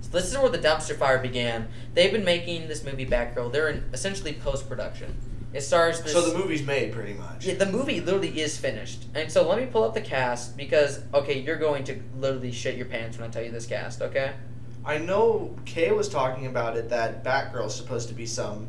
So 0.00 0.08
this 0.10 0.28
is 0.32 0.36
where 0.36 0.48
the 0.48 0.58
dumpster 0.58 0.96
fire 0.96 1.18
began. 1.20 1.68
They've 1.94 2.10
been 2.10 2.24
making 2.24 2.66
this 2.66 2.82
movie 2.82 3.06
Batgirl. 3.06 3.52
They're 3.52 3.68
in 3.68 3.84
essentially 3.92 4.32
post 4.32 4.68
production. 4.68 5.14
It 5.52 5.62
stars 5.62 6.00
this. 6.00 6.12
So 6.12 6.20
the 6.30 6.38
movie's 6.38 6.64
made 6.64 6.92
pretty 6.92 7.14
much. 7.14 7.44
Yeah, 7.44 7.54
the 7.54 7.66
movie 7.66 8.00
literally 8.00 8.40
is 8.40 8.56
finished. 8.56 9.04
And 9.14 9.30
so 9.30 9.48
let 9.48 9.58
me 9.58 9.66
pull 9.66 9.82
up 9.84 9.94
the 9.94 10.00
cast 10.00 10.56
because 10.56 11.00
okay, 11.12 11.40
you're 11.40 11.56
going 11.56 11.84
to 11.84 12.00
literally 12.18 12.52
shit 12.52 12.76
your 12.76 12.86
pants 12.86 13.18
when 13.18 13.28
I 13.28 13.32
tell 13.32 13.42
you 13.42 13.50
this 13.50 13.66
cast. 13.66 14.00
Okay. 14.02 14.32
I 14.84 14.98
know 14.98 15.54
Kay 15.66 15.90
was 15.92 16.08
talking 16.08 16.46
about 16.46 16.76
it 16.76 16.88
that 16.90 17.22
Batgirl's 17.24 17.74
supposed 17.74 18.08
to 18.08 18.14
be 18.14 18.26
some 18.26 18.68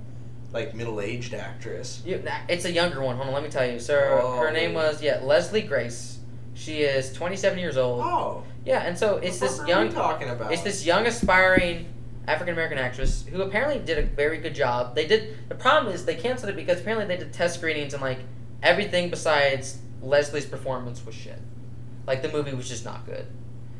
like 0.51 0.75
middle-aged 0.75 1.33
actress. 1.33 2.01
You, 2.05 2.21
nah, 2.25 2.31
it's 2.49 2.65
a 2.65 2.71
younger 2.71 3.01
one. 3.01 3.15
Hold 3.15 3.29
on, 3.29 3.33
let 3.33 3.43
me 3.43 3.49
tell 3.49 3.65
you. 3.65 3.79
So 3.79 3.95
her 3.95 4.49
Oh. 4.49 4.51
name 4.51 4.73
was 4.73 5.01
yeah 5.01 5.19
Leslie 5.23 5.61
Grace. 5.61 6.17
She 6.53 6.81
is 6.81 7.13
27 7.13 7.57
years 7.59 7.77
old. 7.77 8.01
Oh, 8.03 8.43
Yeah, 8.65 8.81
and 8.81 8.97
so 8.97 9.17
it's 9.17 9.39
what 9.39 9.49
this 9.51 9.67
young 9.67 9.89
talking 9.93 10.29
about? 10.29 10.51
It's 10.51 10.63
this 10.63 10.85
young 10.85 11.05
aspiring 11.07 11.85
African 12.27 12.53
American 12.53 12.77
actress 12.77 13.25
who 13.25 13.41
apparently 13.41 13.79
did 13.83 13.97
a 13.97 14.03
very 14.03 14.37
good 14.37 14.53
job. 14.55 14.95
They 14.95 15.07
did 15.07 15.37
the 15.49 15.55
problem 15.55 15.93
is 15.93 16.05
they 16.05 16.15
canceled 16.15 16.51
it 16.51 16.55
because 16.55 16.79
apparently 16.79 17.07
they 17.07 17.17
did 17.17 17.33
test 17.33 17.55
screenings 17.57 17.93
and 17.93 18.01
like 18.01 18.19
everything 18.61 19.09
besides 19.09 19.79
Leslie's 20.01 20.45
performance 20.45 21.05
was 21.05 21.15
shit. 21.15 21.39
Like 22.07 22.21
the 22.21 22.29
movie 22.29 22.53
was 22.53 22.67
just 22.69 22.85
not 22.85 23.05
good. 23.05 23.25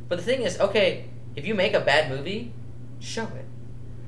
But 0.09 0.17
the 0.17 0.23
thing 0.23 0.41
is, 0.41 0.59
okay, 0.59 1.05
if 1.35 1.45
you 1.45 1.53
make 1.55 1.73
a 1.73 1.79
bad 1.79 2.09
movie, 2.09 2.53
show 2.99 3.23
it. 3.23 3.45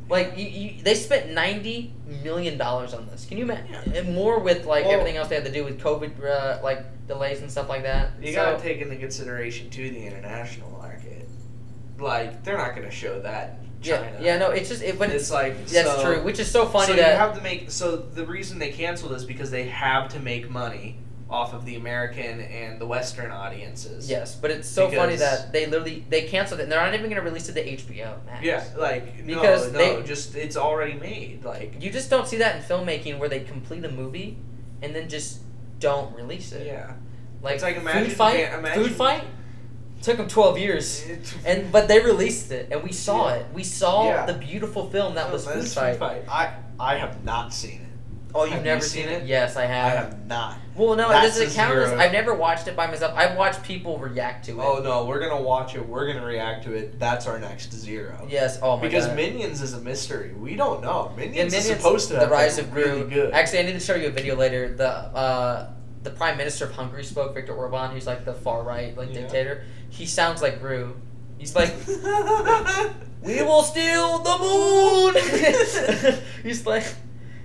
Like 0.10 0.38
you, 0.38 0.46
you 0.48 0.84
they 0.84 0.96
spent 0.96 1.32
ninety 1.32 1.94
million 2.24 2.58
dollars 2.58 2.94
on 2.94 3.08
this. 3.08 3.26
Can 3.26 3.38
you 3.38 3.44
imagine? 3.46 4.14
More 4.14 4.40
with 4.40 4.66
like 4.66 4.86
Well- 4.86 4.96
everything 4.96 5.16
else 5.18 5.30
they 5.30 5.36
had 5.36 5.46
to 5.46 5.52
do 5.52 5.64
with 5.64 5.80
COVID, 5.80 6.24
uh, 6.24 6.60
like 6.62 7.08
delays 7.08 7.42
and 7.42 7.50
stuff 7.50 7.70
like 7.70 7.84
that. 7.84 8.12
You 8.22 8.34
So- 8.34 8.44
gotta 8.44 8.62
take 8.62 8.82
into 8.82 8.96
consideration 8.98 9.70
too 9.70 9.90
the 9.92 10.06
international 10.06 10.70
market. 10.72 11.28
Like 12.00 12.44
they're 12.44 12.58
not 12.58 12.76
gonna 12.76 12.92
show 12.92 13.22
that 13.22 13.60
China. 13.84 14.18
yeah, 14.22 14.38
no, 14.38 14.52
it's 14.52 14.70
just, 14.70 14.82
it, 14.82 14.98
but 14.98 15.10
it's 15.10 15.30
like 15.32 15.66
that's 15.68 15.88
so- 15.88 16.04
true. 16.04 16.24
Which 16.24 16.40
is 16.40 16.50
so 16.50 16.66
funny 16.66 16.88
so 16.88 16.96
that 16.96 17.12
you 17.12 17.18
have 17.18 17.36
to 17.36 17.42
make. 17.42 17.70
So 17.72 17.96
the 17.98 18.26
reason 18.26 18.60
they 18.60 18.72
canceled 18.72 19.12
is 19.14 19.26
because 19.26 19.52
they 19.52 19.64
have 19.68 20.10
to 20.14 20.20
make 20.20 20.50
money 20.50 20.98
off 21.30 21.54
of 21.54 21.66
the 21.66 21.76
American 21.76 22.42
and 22.42 22.80
the 22.80 22.86
Western 22.86 23.32
audiences. 23.32 24.08
Yes, 24.08 24.36
but 24.36 24.52
it's 24.52 24.70
so 24.70 24.88
funny 24.92 25.16
that 25.16 25.52
they 25.52 25.66
literally 25.66 26.06
they 26.10 26.24
canceled 26.28 26.60
it. 26.60 26.64
and 26.64 26.72
They're 26.72 26.80
not 26.80 26.94
even 26.94 27.06
going 27.10 27.16
to 27.16 27.28
release 27.28 27.50
it 27.50 27.54
to 27.54 27.64
HBO 27.64 28.24
Max. 28.28 28.44
Yeah, 28.46 28.64
like 28.78 29.26
Because 29.26 29.72
no, 29.72 29.78
they- 29.80 29.94
no, 29.96 30.02
just 30.04 30.36
it's 30.36 30.56
already 30.58 30.94
made. 30.94 31.44
Like 31.44 31.82
you 31.82 31.90
just 31.92 32.10
don't 32.12 32.28
see 32.28 32.38
that 32.38 32.58
in 32.58 32.62
filmmaking 32.62 33.18
where 33.18 33.30
they 33.30 33.40
complete 33.40 33.84
a 33.86 33.90
movie 33.92 34.38
and 34.84 34.94
then 34.96 35.10
just 35.10 35.40
don't 35.80 36.16
release 36.16 36.52
it. 36.52 36.68
yeah, 36.68 36.94
like, 37.42 37.56
It's 37.56 37.64
like 37.64 37.78
imagine- 37.78 38.10
food 38.10 38.16
fight. 38.18 38.40
yeah, 38.40 38.60
imagine- 38.60 38.84
food 38.84 38.92
fight 38.96 39.24
took 40.04 40.18
them 40.18 40.28
twelve 40.28 40.58
years, 40.60 41.04
and 41.46 41.72
but 41.72 41.88
they 41.88 42.00
released 42.00 42.52
it 42.52 42.68
and 42.72 42.84
we 42.84 42.92
saw 42.92 43.30
Yeah. 43.30 43.36
it. 43.36 43.46
We 43.54 43.64
saw 43.64 44.06
Yeah. 44.06 44.26
the 44.26 44.34
beautiful 44.34 44.90
film 44.90 45.16
that 45.16 45.32
was 45.32 45.46
That 45.46 45.56
Food 45.56 45.64
is 45.64 45.74
Fight. 45.74 46.02
I 46.30 46.54
I 46.80 46.98
have 46.98 47.24
not 47.24 47.54
seen 47.54 47.76
it. 47.76 47.80
Oh, 48.36 48.46
you've 48.46 48.54
Have 48.54 48.62
you 48.62 48.72
never 48.72 48.82
seen 48.82 49.04
seen 49.04 49.14
it? 49.14 49.22
it? 49.22 49.28
Yes, 49.28 49.56
I 49.58 49.66
have 49.68 49.86
I 49.86 49.96
have. 49.96 50.26
not. 50.26 50.56
Well, 50.76 50.96
no, 50.96 51.08
That's 51.10 51.38
this 51.38 51.50
is 51.50 51.54
a 51.54 51.56
count 51.56 51.78
as. 51.78 51.92
I've 51.92 52.12
never 52.12 52.34
watched 52.34 52.68
it 52.68 52.76
by 52.76 52.88
myself. 52.88 53.14
I've 53.16 53.38
watched 53.38 53.62
people 53.62 54.00
react 54.00 54.46
to 54.46 54.60
it. 54.60 54.64
Oh 54.66 54.82
no, 54.84 55.06
we're 55.06 55.20
gonna 55.20 55.40
watch 55.40 55.76
it. 55.76 55.88
We're 55.88 56.12
gonna 56.12 56.26
react 56.26 56.64
to 56.64 56.74
it. 56.74 57.00
That's 57.00 57.28
our 57.28 57.38
next 57.40 57.72
zero. 57.72 58.26
Yes. 58.28 58.58
Oh 58.64 58.76
my 58.78 58.82
god. 58.82 58.82
because 58.82 59.06
god. 59.06 59.16
Minions 59.18 59.62
is 59.62 59.74
a 59.74 59.80
mystery. 59.82 60.34
We 60.34 60.56
don't 60.56 60.82
know. 60.82 61.12
Minions, 61.16 61.54
Yeah, 61.54 61.60
is 61.60 61.66
supposed 61.68 62.08
to 62.08 62.16
the 62.16 62.22
have 62.22 62.32
rise 62.32 62.56
been 62.56 62.66
of 62.66 62.72
Gru. 62.72 62.84
really 62.84 63.04
good. 63.10 63.34
Actually, 63.34 63.60
I 63.60 63.62
need 63.64 63.74
to 63.74 63.80
show 63.80 63.94
you 63.96 64.08
a 64.08 64.12
video 64.12 64.36
later. 64.36 64.74
The 64.74 64.90
uh, 64.90 65.70
the 66.04 66.12
prime 66.12 66.38
minister 66.38 66.66
of 66.66 66.72
Hungary 66.74 67.04
spoke, 67.04 67.34
Viktor 67.34 67.54
Orban. 67.54 67.92
Who's 67.92 68.06
like 68.08 68.26
the 68.26 68.34
far 68.34 68.64
right 68.64 68.96
like 68.98 69.10
Yeah. 69.10 69.22
dictator. 69.22 69.64
He 69.90 70.06
sounds 70.06 70.42
like 70.42 70.60
Gru. 70.60 70.96
He's 71.38 71.56
like, 71.56 71.74
we 73.22 73.42
will 73.42 73.64
steal 73.64 74.20
the 74.20 74.38
moon. 74.40 76.22
He's 76.44 76.66
like, 76.66 76.86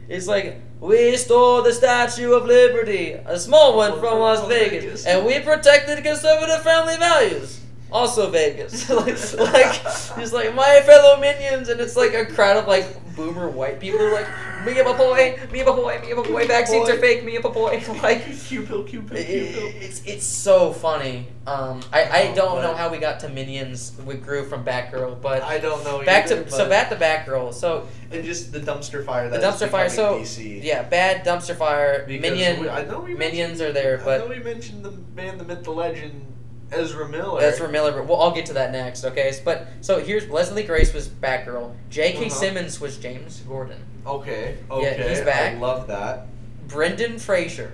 it's 0.09 0.27
like 0.27 0.61
we 0.81 1.17
stole 1.17 1.63
the 1.63 1.73
Statue 1.73 2.33
of 2.33 2.47
Liberty, 2.47 3.13
a 3.13 3.39
small 3.39 3.77
one 3.77 3.99
from 3.99 4.19
Las 4.21 4.47
Vegas, 4.49 5.05
and 5.07 5.27
we 5.27 5.39
protected 5.41 6.03
conservative 6.05 6.63
family 6.63 6.97
values. 6.97 7.61
Also 7.91 8.31
Vegas, 8.31 8.89
like, 8.91 9.35
like 9.39 9.75
he's 10.19 10.33
like 10.33 10.55
my 10.55 10.83
fellow 10.85 11.19
minions, 11.21 11.69
and 11.71 11.81
it's 11.81 11.97
like 11.97 12.13
a 12.15 12.27
crowd 12.27 12.59
of 12.59 12.67
like 12.69 12.87
boomer 13.19 13.49
white 13.49 13.79
people 13.81 14.01
are 14.01 14.13
like 14.13 14.29
me 14.65 14.79
a 14.79 14.85
boy, 14.85 15.39
me 15.53 15.61
a 15.61 15.65
boy, 15.65 16.01
me 16.01 16.11
a 16.13 16.17
boy. 16.17 16.47
Vaccines 16.47 16.89
are 16.89 16.97
fake, 16.99 17.25
me 17.25 17.37
a 17.37 17.41
boy. 17.41 17.83
Like 18.03 18.25
Cupid, 18.49 18.87
Cupid, 18.87 19.17
it- 19.19 19.55
Cupid. 19.55 19.83
it's 19.83 20.01
it's 20.07 20.25
so 20.25 20.73
funny. 20.73 21.27
Um, 21.47 21.81
I, 21.93 22.03
I 22.05 22.29
Oh, 22.33 22.35
don't 22.35 22.63
know 22.63 22.75
how 22.75 22.91
we 22.91 22.99
got 22.99 23.21
to 23.21 23.29
minions 23.29 23.93
with 24.05 24.23
Gru 24.25 24.45
from 24.45 24.65
Batgirl, 24.65 25.21
but 25.23 25.43
I 25.43 25.59
don't 25.59 25.83
know. 25.85 26.05
back 26.05 26.27
either, 26.27 26.45
to 26.45 26.51
so 26.51 26.69
back 26.69 26.91
to 26.91 26.97
Batgirl. 26.97 27.53
So 27.55 27.89
and 28.11 28.25
just 28.25 28.53
the 28.53 28.61
dumpster 28.61 29.05
fire. 29.05 29.29
the 29.29 29.39
dumpster 29.39 29.69
fire. 29.69 29.89
So 29.89 30.21
DC. 30.21 30.63
yeah, 30.63 30.83
bad 30.83 31.25
dumpster 31.27 31.57
fire. 31.57 32.05
Because 32.07 32.23
Minion 32.31 32.61
we- 32.61 32.69
I 32.69 32.85
know 32.85 33.01
we 33.01 33.15
minions 33.15 33.61
are 33.61 33.73
there, 33.73 34.01
I 34.01 34.05
but 34.05 34.19
know 34.21 34.27
we 34.29 34.39
mentioned 34.41 34.85
the 34.85 34.93
man, 35.15 35.39
the 35.39 35.45
myth, 35.45 35.65
the 35.65 35.71
legend, 35.73 36.25
Ezra 36.71 37.09
Miller. 37.09 37.41
Ezra 37.43 37.69
Miller. 37.69 38.03
Well, 38.03 38.21
I'll 38.21 38.31
get 38.35 38.47
to 38.47 38.53
that 38.55 38.73
next. 38.73 39.05
Okay, 39.05 39.33
but 39.45 39.69
so 39.81 40.01
here's 40.01 40.29
Leslie 40.29 40.65
Grace 40.65 40.93
was 40.93 41.09
Batgirl. 41.09 41.75
J.K. 41.91 42.19
Uh-huh. 42.27 42.29
Simmons 42.29 42.81
was 42.81 42.99
James 42.99 43.41
Gordon. 43.41 43.83
Okay. 44.07 44.59
Yeah, 44.69 44.75
Okay. 44.75 45.09
he's 45.09 45.21
back. 45.23 45.55
I 45.55 45.59
love 45.59 45.87
that. 45.89 46.27
Brendan 46.69 47.19
Fraser 47.19 47.73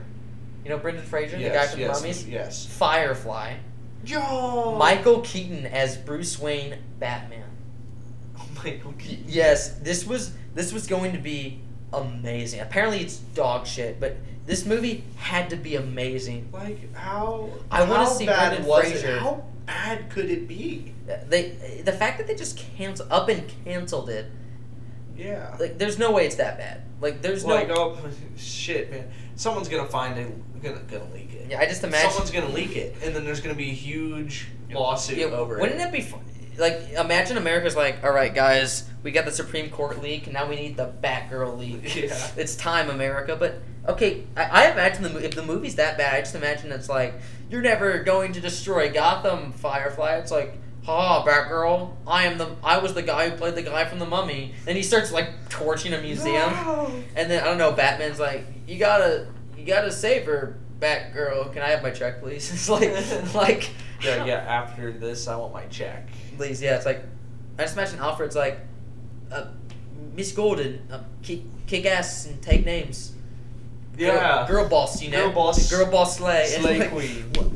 You 0.63 0.71
know 0.71 0.79
Brendan 0.79 1.05
Fraser, 1.05 1.37
the 1.37 1.49
guy 1.49 1.67
from 1.67 1.81
yes, 1.81 2.01
Mummies. 2.01 2.29
yes. 2.29 2.67
Firefly. 2.67 3.55
Yo, 4.07 4.77
Michael 4.79 5.21
Keaton 5.23 5.67
as 5.67 5.97
Bruce 5.97 6.39
Wayne, 6.39 6.77
Batman. 7.01 7.49
Oh, 8.39 8.47
Michael 8.65 8.93
Keaton. 8.93 9.25
Yes, 9.27 9.79
this 9.79 10.07
was 10.07 10.33
this 10.55 10.73
was 10.73 10.87
going 10.87 11.13
to 11.13 11.19
be 11.19 11.61
amazing. 12.03 12.61
Apparently, 12.61 13.01
it's 13.01 13.17
dog 13.17 13.67
shit, 13.67 13.99
but 14.01 14.17
this 14.47 14.67
movie 14.67 15.05
had 15.17 15.51
to 15.51 15.57
be 15.57 15.77
amazing. 15.77 16.49
Like 16.53 16.95
how? 16.95 17.51
I 17.71 17.83
wanna 17.83 18.05
how 18.05 18.07
see 18.07 18.27
bad 18.27 18.51
Brendan 18.63 18.71
Fraser. 18.81 19.17
it? 19.17 19.19
How 19.21 19.45
bad 19.67 20.11
could 20.11 20.31
it 20.31 20.47
be? 20.47 20.93
Uh, 21.11 21.17
they 21.29 21.83
the 21.85 21.93
fact 21.93 22.19
that 22.19 22.27
they 22.27 22.35
just 22.35 22.57
cancel 22.59 23.07
up 23.11 23.29
and 23.29 23.45
canceled 23.65 24.09
it. 24.11 24.27
Yeah. 25.17 25.57
Like, 25.61 25.79
there's 25.79 25.99
no 25.99 26.11
way 26.11 26.27
it's 26.27 26.37
that 26.37 26.59
bad. 26.59 26.83
Like, 27.01 27.23
there's 27.23 27.45
like 27.45 27.69
no. 27.69 27.75
oh 28.03 28.11
shit, 28.37 28.91
man! 28.91 29.09
Someone's 29.37 29.69
gonna 29.69 29.89
find 29.89 30.19
it. 30.19 30.63
Gonna 30.63 30.81
gonna 30.91 31.13
leak 31.13 31.33
it. 31.35 31.47
Yeah, 31.51 31.61
I 31.61 31.67
just 31.67 31.85
imagine. 31.85 32.11
Someone's 32.11 32.31
gonna 32.31 32.49
leak 32.49 32.75
it, 32.77 32.97
and 33.03 33.15
then 33.15 33.25
there's 33.25 33.41
gonna 33.41 33.55
be 33.55 33.71
a 33.71 33.75
huge 33.75 34.47
lawsuit 34.73 35.19
Yeah, 35.19 35.27
over 35.27 35.59
wouldn't 35.59 35.81
it. 35.81 35.85
it 35.85 35.93
be 35.93 36.01
fun? 36.01 36.25
Like, 36.59 36.93
imagine 36.93 37.37
America's 37.37 37.77
like, 37.77 38.03
all 38.05 38.13
right, 38.13 38.35
guys, 38.35 38.89
we 39.03 39.11
got 39.11 39.25
the 39.25 39.33
Supreme 39.33 39.71
Court 39.71 40.03
leak, 40.03 40.25
and 40.25 40.35
now 40.35 40.49
we 40.49 40.57
need 40.57 40.77
the 40.77 40.93
Batgirl 41.03 41.59
leak. 41.59 41.95
Yeah. 42.05 42.31
It's 42.37 42.57
time, 42.57 42.91
America. 42.91 43.37
But 43.37 43.57
okay, 43.89 44.25
I, 44.37 44.45
I 44.67 44.71
imagine 44.73 45.03
the 45.03 45.25
if 45.25 45.35
the 45.35 45.43
movie's 45.45 45.77
that 45.77 45.97
bad, 45.99 46.15
I 46.15 46.21
just 46.21 46.35
imagine 46.35 46.73
it's 46.73 46.89
like 46.89 47.15
you're 47.51 47.63
never 47.63 48.03
going 48.03 48.33
to 48.33 48.41
destroy 48.41 48.93
Gotham, 48.93 49.53
Firefly. 49.53 50.17
It's 50.17 50.31
like, 50.31 50.59
ha, 50.85 51.25
Batgirl, 51.25 51.95
I 52.07 52.25
am 52.25 52.39
the 52.39 52.57
I 52.63 52.79
was 52.79 52.95
the 52.95 53.03
guy 53.03 53.29
who 53.29 53.37
played 53.37 53.55
the 53.55 53.63
guy 53.63 53.85
from 53.85 53.99
the 53.99 54.07
Mummy, 54.07 54.55
and 54.67 54.77
he 54.77 54.83
starts 54.83 55.13
like 55.13 55.49
torching 55.49 55.93
a 55.95 56.01
museum, 56.01 56.53
and 57.17 57.31
then 57.31 57.43
I 57.43 57.47
don't 57.47 57.59
know, 57.59 57.73
Batman's 57.73 58.19
like, 58.21 58.47
you 58.67 58.79
gotta 58.79 59.29
you 59.57 59.65
gotta 59.65 59.93
save 59.93 60.27
her, 60.27 60.59
Batgirl. 60.81 61.53
Can 61.53 61.63
I 61.63 61.71
have 61.71 61.83
my 61.83 61.91
check, 61.91 62.21
please? 62.21 62.51
It's 62.53 62.69
like 62.69 63.35
like 63.35 63.71
Yeah, 64.03 64.25
yeah. 64.25 64.35
After 64.39 64.93
this, 64.93 65.29
I 65.29 65.37
want 65.37 65.53
my 65.53 65.67
check. 65.67 66.09
Please, 66.37 66.61
yeah. 66.63 66.77
It's 66.77 66.87
like 66.87 67.03
I 67.59 67.63
just 67.63 67.75
imagine 67.77 67.99
Alfred's 68.01 68.37
like, 68.37 68.59
uh, 69.31 69.47
Miss 70.15 70.33
Gordon, 70.33 70.83
uh, 70.91 71.01
kick, 71.23 71.43
kick 71.67 71.87
ass 71.87 72.27
and 72.27 72.41
take 72.43 72.65
names. 72.65 73.13
Girl- 73.97 74.15
Yeah. 74.15 74.45
girl, 74.49 74.69
boss, 74.69 75.01
you 75.03 75.11
know, 75.11 75.27
Girl 75.27 75.33
boss- 75.33 75.71
girl 75.71 75.87
boss 75.91 76.17
slay, 76.19 76.47
slay 76.47 76.79
like, 76.81 76.91
queen. 76.91 77.25
what- 77.35 77.47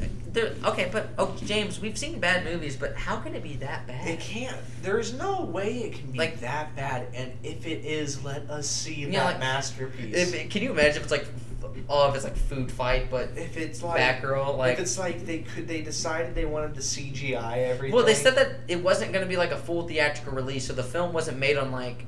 okay, 0.72 0.89
but 0.93 1.09
oh, 1.18 1.35
James, 1.45 1.81
we've 1.81 1.99
seen 1.99 2.20
bad 2.20 2.45
movies, 2.45 2.76
but 2.76 2.95
how 2.97 3.16
can 3.16 3.35
it 3.35 3.43
be 3.43 3.57
that 3.57 3.89
bad? 3.89 4.07
It 4.07 4.20
can't. 4.20 4.57
There's 4.83 5.12
no 5.12 5.43
way 5.45 5.79
it 5.79 5.95
can 5.99 6.12
be 6.12 6.18
Like- 6.18 6.41
that 6.41 6.76
bad. 6.76 7.09
And 7.12 7.33
if 7.43 7.66
it 7.66 7.85
is, 7.85 8.22
let 8.22 8.49
us 8.49 8.68
see 8.68 8.95
Yeah, 9.07 9.18
that 9.20 9.24
like, 9.24 9.39
masterpiece. 9.41 10.14
If 10.33 10.51
can 10.51 10.62
you 10.62 10.70
imagine 10.70 10.99
if 10.99 11.03
it's 11.03 11.11
like, 11.11 11.26
oh, 11.89 12.09
if 12.09 12.15
it's 12.15 12.25
like 12.25 12.37
food 12.37 12.71
fight, 12.71 13.11
but 13.11 13.31
if 13.37 13.57
it's 13.57 13.83
like 13.83 14.01
Batgirl, 14.01 14.57
like 14.57 14.75
if 14.75 14.81
it's 14.81 14.99
like 14.99 15.25
they 15.27 15.41
could 15.41 15.67
they 15.67 15.83
decided 15.83 16.35
they 16.35 16.45
wanted 16.45 16.75
to 16.75 16.81
CGI 16.81 17.69
everything. 17.69 17.95
Well, 17.95 18.05
they 18.05 18.15
said 18.15 18.37
that 18.37 18.61
it 18.69 18.83
wasn't 18.83 19.13
going 19.13 19.25
to 19.25 19.29
be 19.29 19.37
like 19.37 19.51
a 19.51 19.57
full 19.57 19.87
theatrical 19.87 20.33
release, 20.33 20.67
so 20.67 20.73
the 20.73 20.83
film 20.83 21.13
wasn't 21.13 21.39
made 21.39 21.57
on 21.57 21.73
like 21.73 22.07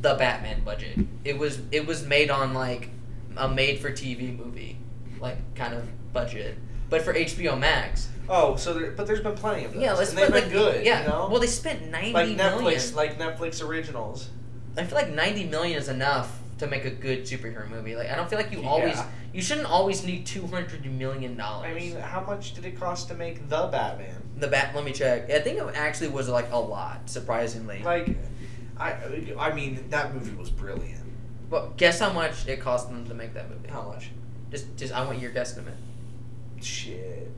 the 0.00 0.14
Batman 0.14 0.62
budget. 0.64 0.98
It 1.24 1.38
was 1.38 1.60
it 1.72 1.86
was 1.86 2.04
made 2.04 2.30
on 2.30 2.54
like 2.54 2.90
a 3.36 3.48
made-for-TV 3.48 4.38
movie, 4.38 4.78
like 5.20 5.54
kind 5.54 5.74
of 5.74 5.88
budget, 6.12 6.56
but 6.90 7.02
for 7.02 7.14
HBO 7.14 7.58
Max. 7.58 8.08
Oh, 8.28 8.56
so 8.56 8.72
there, 8.72 8.92
but 8.92 9.06
there's 9.06 9.20
been 9.20 9.34
plenty 9.34 9.64
of 9.64 9.74
those. 9.74 9.82
Yeah, 9.82 9.92
let's 9.92 10.10
and 10.10 10.18
they've 10.18 10.26
put 10.26 10.34
been 10.34 10.44
like 10.44 10.52
good. 10.52 10.86
yeah. 10.86 11.02
you 11.02 11.08
know? 11.08 11.28
Well, 11.30 11.40
they 11.40 11.46
spent 11.46 11.90
ninety 11.90 12.12
like 12.12 12.36
million. 12.36 12.74
Netflix, 12.74 12.94
like 12.94 13.18
Netflix 13.18 13.66
originals. 13.66 14.30
I 14.76 14.84
feel 14.84 14.96
like 14.96 15.10
ninety 15.10 15.44
million 15.44 15.78
is 15.78 15.88
enough 15.88 16.38
to 16.64 16.70
make 16.70 16.84
a 16.84 16.90
good 16.90 17.22
superhero 17.22 17.68
movie. 17.68 17.96
Like 17.96 18.10
I 18.10 18.16
don't 18.16 18.28
feel 18.28 18.38
like 18.38 18.52
you 18.52 18.62
always 18.64 18.98
you 19.32 19.42
shouldn't 19.42 19.68
always 19.68 20.04
need 20.04 20.26
two 20.26 20.46
hundred 20.46 20.84
million 20.86 21.36
dollars. 21.36 21.70
I 21.70 21.74
mean, 21.74 21.96
how 21.96 22.20
much 22.20 22.54
did 22.54 22.64
it 22.64 22.78
cost 22.78 23.08
to 23.08 23.14
make 23.14 23.48
the 23.48 23.66
Batman? 23.66 24.24
the 24.36 24.48
bat. 24.48 24.74
Let 24.74 24.84
me 24.84 24.92
check. 24.92 25.30
I 25.30 25.40
think 25.40 25.58
it 25.58 25.66
actually 25.74 26.08
was 26.08 26.28
like 26.28 26.50
a 26.52 26.58
lot, 26.58 27.08
surprisingly. 27.08 27.82
Like, 27.82 28.16
I, 28.78 28.94
I 29.38 29.52
mean, 29.54 29.84
that 29.90 30.14
movie 30.14 30.34
was 30.34 30.50
brilliant. 30.50 31.02
But 31.50 31.76
guess 31.76 32.00
how 32.00 32.12
much 32.12 32.48
it 32.48 32.60
cost 32.60 32.88
them 32.88 33.06
to 33.06 33.14
make 33.14 33.34
that 33.34 33.50
movie? 33.50 33.68
How 33.68 33.82
much? 33.82 34.10
Just, 34.50 34.76
just 34.76 34.92
I 34.92 35.04
want 35.04 35.20
your 35.20 35.30
guesstimate. 35.30 35.76
Shit. 36.60 37.30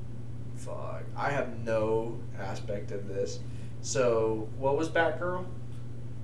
Fuck. 0.57 1.03
I 1.16 1.31
have 1.31 1.59
no 1.59 2.18
aspect 2.39 2.93
of 2.93 3.09
this. 3.09 3.41
So, 3.83 4.49
what 4.59 4.77
was 4.77 4.89
Batgirl? 4.89 5.45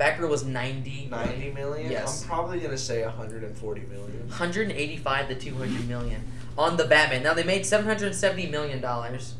Batgirl 0.02 0.28
was 0.28 0.44
90 0.44 1.08
90 1.10 1.52
million? 1.52 1.90
Yes. 1.90 2.22
I'm 2.22 2.28
probably 2.28 2.58
going 2.58 2.72
to 2.72 2.78
say 2.78 3.04
140 3.04 3.80
million. 3.82 4.28
185 4.28 5.28
to 5.28 5.34
200 5.34 5.88
million 5.88 6.22
on 6.58 6.76
the 6.76 6.84
Batman. 6.84 7.22
Now 7.22 7.34
they 7.34 7.44
made 7.44 7.64
770 7.64 8.46
million 8.48 8.80
dollars. 8.80 9.34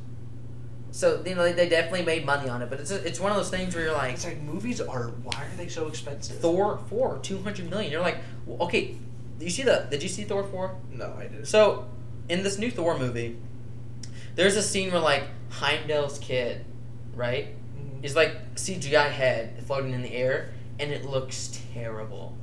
So 0.92 1.22
you 1.24 1.34
know 1.34 1.42
they, 1.42 1.52
they 1.52 1.68
definitely 1.68 2.04
made 2.04 2.24
money 2.26 2.48
on 2.48 2.62
it, 2.62 2.68
but 2.70 2.78
it's 2.78 2.90
a, 2.90 3.04
it's 3.06 3.18
one 3.18 3.32
of 3.32 3.38
those 3.38 3.50
things 3.50 3.74
where 3.74 3.84
you're 3.84 3.94
like 3.94 4.12
It's 4.12 4.26
like, 4.26 4.42
movies 4.42 4.80
are, 4.80 5.08
why 5.22 5.44
are 5.44 5.56
they 5.56 5.68
so 5.68 5.88
expensive? 5.88 6.38
Thor 6.38 6.78
4 6.90 7.18
200 7.22 7.70
million. 7.70 7.90
You're 7.90 8.02
like, 8.02 8.18
well, 8.46 8.58
okay, 8.66 8.96
did 9.38 9.44
you 9.44 9.50
see 9.50 9.62
the 9.62 9.86
did 9.90 10.02
you 10.02 10.08
see 10.08 10.24
Thor 10.24 10.44
4? 10.44 10.76
No, 10.92 11.14
I 11.18 11.22
didn't. 11.22 11.46
So 11.46 11.86
in 12.28 12.42
this 12.42 12.58
new 12.58 12.70
Thor 12.70 12.98
movie, 12.98 13.36
there's 14.36 14.56
a 14.56 14.62
scene 14.62 14.92
where 14.92 15.00
like 15.00 15.24
Heimdall's 15.50 16.18
kid, 16.18 16.64
right? 17.14 17.54
Is 18.02 18.16
like 18.16 18.54
CGI 18.56 19.10
head 19.10 19.62
floating 19.66 19.92
in 19.92 20.02
the 20.02 20.12
air, 20.12 20.52
and 20.80 20.90
it 20.90 21.04
looks 21.04 21.60
terrible. 21.74 22.36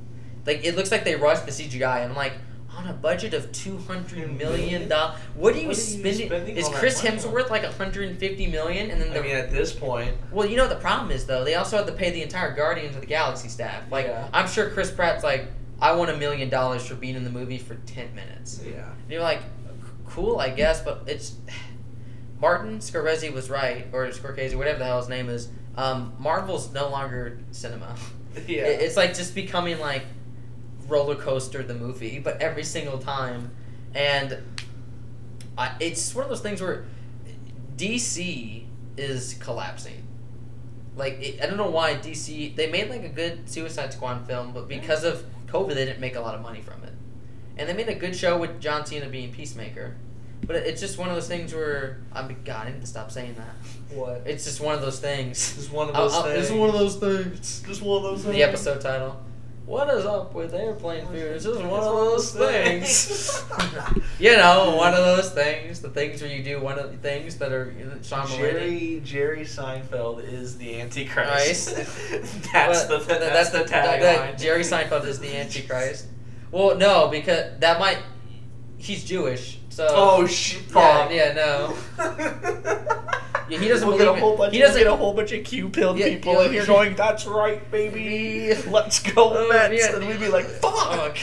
Like 0.46 0.64
it 0.64 0.74
looks 0.76 0.90
like 0.90 1.04
they 1.04 1.16
rushed 1.16 1.44
the 1.46 1.52
CGI. 1.52 2.02
And 2.02 2.12
I'm 2.12 2.16
like, 2.16 2.32
on 2.76 2.86
a 2.86 2.92
budget 2.94 3.34
of 3.34 3.52
two 3.52 3.76
hundred 3.76 4.36
million 4.38 4.88
dollars, 4.88 5.18
what 5.34 5.54
are 5.54 5.58
you 5.58 5.68
What 5.68 5.76
are 5.76 5.80
you 5.80 5.84
spending? 5.84 6.28
spending 6.28 6.56
Is 6.56 6.68
Chris 6.70 7.02
money 7.04 7.16
on? 7.16 7.22
Hemsworth 7.22 7.50
like 7.50 7.62
150 7.62 8.46
million? 8.46 8.90
And 8.90 9.00
then 9.02 9.10
the, 9.10 9.18
I 9.18 9.22
mean, 9.22 9.36
at 9.36 9.50
this 9.50 9.72
point, 9.72 10.16
well, 10.32 10.46
you 10.46 10.56
know 10.56 10.62
what 10.64 10.74
the 10.74 10.80
problem 10.80 11.10
is 11.10 11.26
though. 11.26 11.44
They 11.44 11.56
also 11.56 11.76
have 11.76 11.86
to 11.86 11.92
pay 11.92 12.10
the 12.10 12.22
entire 12.22 12.54
Guardians 12.54 12.94
of 12.94 13.02
the 13.02 13.06
Galaxy 13.06 13.48
staff. 13.48 13.82
Like 13.90 14.06
Yeah. 14.06 14.28
I'm 14.32 14.48
sure 14.48 14.70
Chris 14.70 14.90
Pratt's 14.90 15.22
like, 15.22 15.46
I 15.82 15.92
want 15.92 16.10
a 16.10 16.16
million 16.16 16.48
dollars 16.48 16.86
for 16.86 16.94
being 16.94 17.16
in 17.16 17.24
the 17.24 17.30
movie 17.30 17.58
for 17.58 17.74
10 17.74 18.14
minutes. 18.14 18.60
yeah. 18.64 18.90
And 19.02 19.10
you're 19.10 19.20
like, 19.22 19.40
cool, 20.06 20.38
I 20.38 20.50
guess, 20.50 20.80
but 20.82 21.02
it's 21.06 21.34
Martin 22.40 22.78
Scorsese 22.78 23.32
was 23.32 23.50
right, 23.50 23.86
or 23.92 24.06
Scorsese, 24.08 24.56
whatever 24.56 24.78
the 24.78 24.84
hell 24.86 24.98
his 24.98 25.08
name 25.08 25.28
is. 25.28 25.48
Um, 25.76 26.14
Marvel's 26.18 26.72
no 26.72 26.88
longer 26.88 27.38
cinema. 27.52 27.94
Yeah. 28.46 28.62
It- 28.66 28.80
It's 28.82 28.96
like 28.96 29.14
just 29.14 29.34
becoming 29.34 29.80
like 29.80 30.04
roller 30.88 31.16
coaster 31.16 31.62
the 31.64 31.74
movie, 31.74 32.18
but 32.20 32.40
every 32.40 32.62
single 32.64 32.98
time, 32.98 33.50
and 33.94 34.38
I, 35.58 35.74
it's 35.80 36.14
one 36.14 36.22
of 36.24 36.30
those 36.30 36.40
things 36.40 36.60
where 36.62 36.84
DC 37.76 38.64
is 38.96 39.34
collapsing. 39.40 40.02
Like 40.96 41.14
it, 41.20 41.42
I 41.42 41.46
don't 41.46 41.56
know 41.56 41.70
why 41.70 41.94
DC 41.94 42.54
they 42.56 42.70
made 42.70 42.90
like 42.90 43.04
a 43.04 43.08
good 43.08 43.48
Suicide 43.48 43.92
Squad 43.92 44.26
film, 44.26 44.52
but 44.52 44.68
because 44.68 45.04
of 45.04 45.24
COVID, 45.46 45.74
they 45.74 45.84
didn't 45.84 46.00
make 46.00 46.16
a 46.16 46.20
lot 46.20 46.34
of 46.34 46.40
money 46.42 46.60
from 46.60 46.82
it. 46.84 46.92
And 47.56 47.68
they 47.68 47.72
made 47.74 47.88
a 47.88 47.94
good 47.94 48.14
show 48.16 48.38
with 48.38 48.60
John 48.60 48.86
Cena 48.86 49.08
being 49.08 49.32
Peacemaker, 49.32 49.96
but 50.46 50.56
it's 50.56 50.80
just 50.80 50.98
one 50.98 51.08
of 51.08 51.14
those 51.14 51.28
things 51.28 51.54
where 51.54 51.98
I 52.12 52.26
mean, 52.26 52.38
God, 52.44 52.66
I 52.66 52.70
need 52.72 52.80
to 52.80 52.86
stop 52.86 53.10
saying 53.10 53.34
that. 53.36 53.96
what? 53.96 54.22
It's 54.26 54.44
just 54.44 54.60
one 54.60 54.74
of 54.74 54.80
those 54.80 54.98
things. 54.98 55.54
Just 55.56 55.72
one 55.72 55.88
of 55.88 55.94
those 55.94 56.14
I'll- 56.14 56.22
things. 56.24 56.50
It's 56.50 56.50
one 56.50 56.68
of 56.68 56.74
those 56.74 56.96
things. 56.96 57.62
Just 57.66 57.82
one 57.82 57.96
of 57.98 58.02
those 58.02 58.22
things. 58.22 58.34
The 58.34 58.42
episode 58.42 58.80
title. 58.80 59.20
What 59.66 59.88
is 59.94 60.04
up 60.04 60.34
with 60.34 60.52
airplane 60.52 61.06
fear? 61.08 61.28
It's 61.28 61.44
just 61.44 61.60
one 61.62 61.78
of 61.78 61.84
those 61.94 62.32
things. 62.34 63.44
you 64.18 64.32
know, 64.36 64.74
one 64.76 64.94
of 64.94 65.04
those 65.04 65.30
things. 65.30 65.80
The 65.80 65.90
things 65.90 66.20
where 66.20 66.30
you 66.34 66.42
do 66.42 66.58
one 66.60 66.76
of 66.76 66.90
the 66.90 66.96
things 66.96 67.36
that 67.36 67.52
are 67.52 67.72
Sean 68.02 68.26
Jerry 68.26 69.00
Jerry 69.04 69.44
Seinfeld 69.44 70.24
is 70.28 70.58
the 70.58 70.80
Antichrist. 70.80 71.76
That's 72.52 72.84
But 72.86 72.88
the 72.88 72.98
th- 73.06 73.20
that's, 73.20 73.50
the 73.50 73.58
that- 73.58 73.68
tagline. 73.68 74.00
that 74.00 74.38
Jerry 74.38 74.62
Seinfeld 74.64 75.04
is 75.04 75.20
the 75.20 75.36
Antichrist. 75.36 76.06
Well, 76.50 76.76
no, 76.76 77.06
because 77.06 77.60
that 77.60 77.78
might. 77.78 77.98
He's 78.76 79.04
Jewish, 79.04 79.59
so. 79.70 79.86
oh 79.90 80.26
shit! 80.26 80.62
yeah, 80.74 81.08
yeah, 81.10 81.32
no. 81.32 81.74
Yeah, 83.48 83.58
he 83.58 83.66
doesn't 83.66 83.88
we'll 83.88 83.98
get 83.98 84.06
a 84.06 84.14
whole 84.14 84.36
bunch. 84.36 84.52
He 84.52 84.60
We'll 84.60 84.68
doesn't- 84.68 84.80
get 84.84 84.92
a 84.92 84.94
whole 84.94 85.12
bunch 85.12 85.32
of 85.32 85.42
Q 85.42 85.70
pilled 85.70 85.98
Yeah, 85.98 86.06
people 86.10 86.34
yeah, 86.34 86.42
in 86.44 86.52
here 86.52 86.60
he- 86.60 86.66
going, 86.68 86.94
"That's 86.94 87.26
right, 87.26 87.68
baby. 87.72 88.54
Let's 88.70 89.00
go 89.00 89.32
Oh, 89.36 89.48
Mets." 89.48 89.74
yeah. 89.76 89.96
And 89.96 90.06
we'd 90.06 90.20
be 90.20 90.28
like, 90.28 90.44
"Fuck." 90.44 90.72
Fuck. 90.72 91.18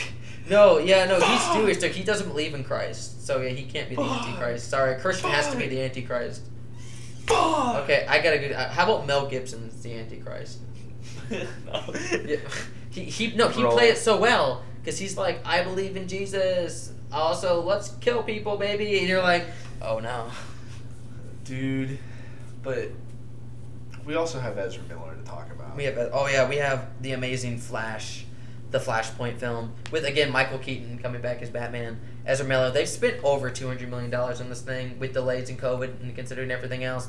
No, 0.49 0.77
yeah, 0.77 1.05
no, 1.05 1.21
he's 1.21 1.45
Jewish, 1.55 1.79
so 1.79 1.87
he 1.87 2.03
doesn't 2.03 2.27
believe 2.27 2.53
in 2.53 2.65
Christ. 2.65 3.25
So 3.25 3.39
yeah, 3.41 3.51
he 3.51 3.63
can't 3.63 3.87
be 3.89 3.95
the 3.95 4.03
Fuck. 4.03 4.25
Antichrist. 4.27 4.69
Sorry, 4.69 4.99
Christian 4.99 5.29
has 5.29 5.49
to 5.51 5.55
be 5.57 5.67
the 5.67 5.81
Antichrist. 5.81 6.41
Fuck. 7.27 7.83
Okay, 7.83 8.05
I 8.09 8.21
got 8.21 8.33
a 8.33 8.39
good. 8.39 8.51
Uh, 8.51 8.67
how 8.71 8.83
about 8.83 9.07
Mel 9.07 9.27
Gibson's 9.27 9.81
the 9.81 9.93
Antichrist? 9.97 10.57
No. 11.29 11.93
Yeah, 12.25 12.37
he, 12.89 13.03
he 13.03 13.35
no 13.35 13.49
he 13.49 13.63
Roll. 13.63 13.73
played 13.73 13.91
it 13.91 13.97
so 13.97 14.17
well 14.19 14.63
because 14.81 14.97
he's 14.99 15.17
like 15.17 15.45
I 15.45 15.63
believe 15.63 15.95
in 15.97 16.07
Jesus. 16.07 16.93
Also, 17.11 17.61
let's 17.61 17.89
kill 18.01 18.21
people, 18.23 18.57
baby. 18.57 18.99
And 18.99 19.07
you're 19.07 19.21
like, 19.21 19.45
oh 19.81 19.99
no. 19.99 20.29
dude. 21.43 21.99
But 22.63 22.89
we 24.05 24.15
also 24.15 24.39
have 24.39 24.57
Ezra 24.57 24.83
Miller 24.89 25.15
to 25.15 25.23
talk 25.23 25.51
about. 25.51 25.75
We 25.75 25.83
have 25.85 25.97
oh 26.13 26.27
yeah 26.27 26.47
we 26.47 26.57
have 26.57 26.87
the 27.01 27.11
amazing 27.11 27.59
Flash, 27.59 28.25
the 28.71 28.79
Flashpoint 28.79 29.37
film 29.37 29.73
with 29.91 30.05
again 30.05 30.31
Michael 30.31 30.59
Keaton 30.59 30.97
coming 30.99 31.21
back 31.21 31.41
as 31.41 31.49
Batman, 31.49 31.99
Ezra 32.25 32.45
Miller. 32.45 32.71
They've 32.71 32.87
spent 32.89 33.23
over 33.23 33.49
two 33.49 33.67
hundred 33.67 33.89
million 33.89 34.09
dollars 34.09 34.41
on 34.41 34.49
this 34.49 34.61
thing 34.61 34.97
with 34.99 35.13
delays 35.13 35.49
in 35.49 35.57
COVID 35.57 36.01
and 36.01 36.15
considering 36.15 36.51
everything 36.51 36.83
else. 36.83 37.07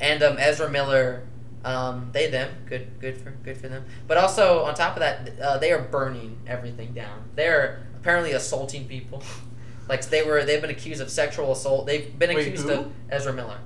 And 0.00 0.22
um, 0.22 0.36
Ezra 0.38 0.70
Miller, 0.70 1.24
um, 1.64 2.10
they 2.12 2.30
them 2.30 2.50
good 2.66 3.00
good 3.00 3.16
for 3.16 3.30
good 3.30 3.56
for 3.56 3.68
them. 3.68 3.84
But 4.06 4.18
also 4.18 4.64
on 4.64 4.74
top 4.74 4.96
of 4.96 5.00
that, 5.00 5.40
uh, 5.40 5.58
they 5.58 5.72
are 5.72 5.80
burning 5.82 6.38
everything 6.46 6.92
down. 6.92 7.24
They're 7.34 7.86
apparently 7.96 8.32
assaulting 8.32 8.86
people. 8.86 9.22
like 9.88 10.04
they 10.06 10.22
were 10.22 10.44
they've 10.44 10.60
been 10.60 10.70
accused 10.70 11.00
of 11.00 11.10
sexual 11.10 11.52
assault. 11.52 11.86
They've 11.86 12.16
been 12.18 12.34
Wait, 12.34 12.46
accused 12.48 12.68
who? 12.68 12.72
of 12.72 12.92
Ezra 13.10 13.32
Miller. 13.32 13.58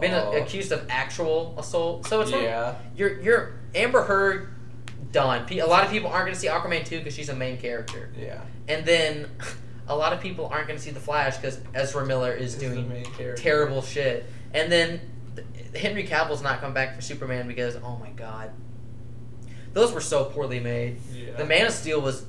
Been 0.00 0.12
Oh. 0.12 0.32
accused 0.32 0.72
of 0.72 0.86
actual 0.90 1.54
assault. 1.56 2.06
So 2.06 2.20
it's 2.20 2.32
yeah. 2.32 2.74
you're 2.96 3.20
you're 3.20 3.60
Amber 3.74 4.02
Heard 4.02 4.48
done. 5.12 5.46
A 5.50 5.64
lot 5.64 5.84
of 5.84 5.90
people 5.90 6.10
aren't 6.10 6.26
going 6.26 6.34
to 6.34 6.40
see 6.40 6.48
Aquaman 6.48 6.84
2 6.84 6.98
because 6.98 7.14
she's 7.14 7.28
a 7.28 7.34
main 7.34 7.56
character. 7.58 8.12
Yeah. 8.18 8.40
And 8.68 8.84
then 8.84 9.30
a 9.88 9.96
lot 9.96 10.12
of 10.12 10.20
people 10.20 10.46
aren't 10.46 10.66
going 10.66 10.78
to 10.78 10.84
see 10.84 10.90
The 10.90 11.00
Flash 11.00 11.36
because 11.36 11.60
Ezra 11.74 12.04
Miller 12.04 12.32
is 12.32 12.54
Is 12.54 12.60
doing 12.60 13.06
terrible 13.36 13.80
shit. 13.82 14.26
And 14.52 14.70
then 14.70 14.98
th- 14.98 15.10
Henry 15.76 16.04
Cavill's 16.04 16.42
not 16.42 16.60
coming 16.60 16.74
back 16.74 16.94
for 16.94 17.00
Superman 17.02 17.48
because 17.48 17.76
oh 17.76 17.96
my 17.96 18.10
god. 18.10 18.50
Those 19.72 19.92
were 19.92 20.00
so 20.00 20.24
poorly 20.26 20.60
made. 20.60 20.98
Yeah. 21.12 21.32
The 21.36 21.44
Man 21.44 21.66
of 21.66 21.72
Steel 21.72 22.00
was 22.00 22.24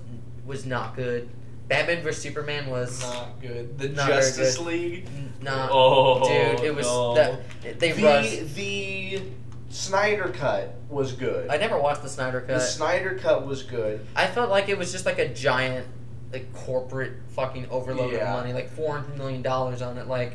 was 0.45 0.65
not 0.65 0.95
good. 0.95 1.29
Batman 1.67 2.03
vs 2.03 2.21
Superman 2.21 2.69
was 2.69 3.01
Not 3.01 3.41
good. 3.41 3.77
The 3.79 3.89
Not 3.89 4.07
Justice 4.07 4.57
good. 4.57 4.67
League. 4.67 5.07
not 5.41 5.69
Oh, 5.71 6.19
dude, 6.27 6.63
it 6.63 6.75
was 6.75 6.85
no. 6.85 7.15
that 7.15 7.41
they 7.79 7.91
the 7.91 8.03
rushed. 8.03 8.55
the 8.55 9.21
Snyder 9.69 10.29
cut 10.29 10.75
was 10.89 11.11
good. 11.13 11.49
I 11.49 11.57
never 11.57 11.77
watched 11.79 12.03
the 12.03 12.09
Snyder 12.09 12.39
cut. 12.41 12.47
the. 12.49 12.59
Snyder 12.59 13.15
cut 13.19 13.45
was 13.47 13.63
good. 13.63 14.05
I 14.15 14.27
felt 14.27 14.49
like 14.51 14.69
it 14.69 14.77
was 14.77 14.91
just 14.91 15.05
like 15.07 15.17
a 15.19 15.27
giant, 15.33 15.87
like 16.31 16.53
corporate 16.53 17.13
fucking 17.29 17.67
overload 17.71 18.13
Yeah. 18.13 18.31
of 18.31 18.39
money, 18.39 18.53
like 18.53 18.69
four 18.69 18.97
hundred 18.99 19.17
million 19.17 19.41
dollars 19.41 19.81
on 19.81 19.97
it. 19.97 20.07
Like, 20.07 20.33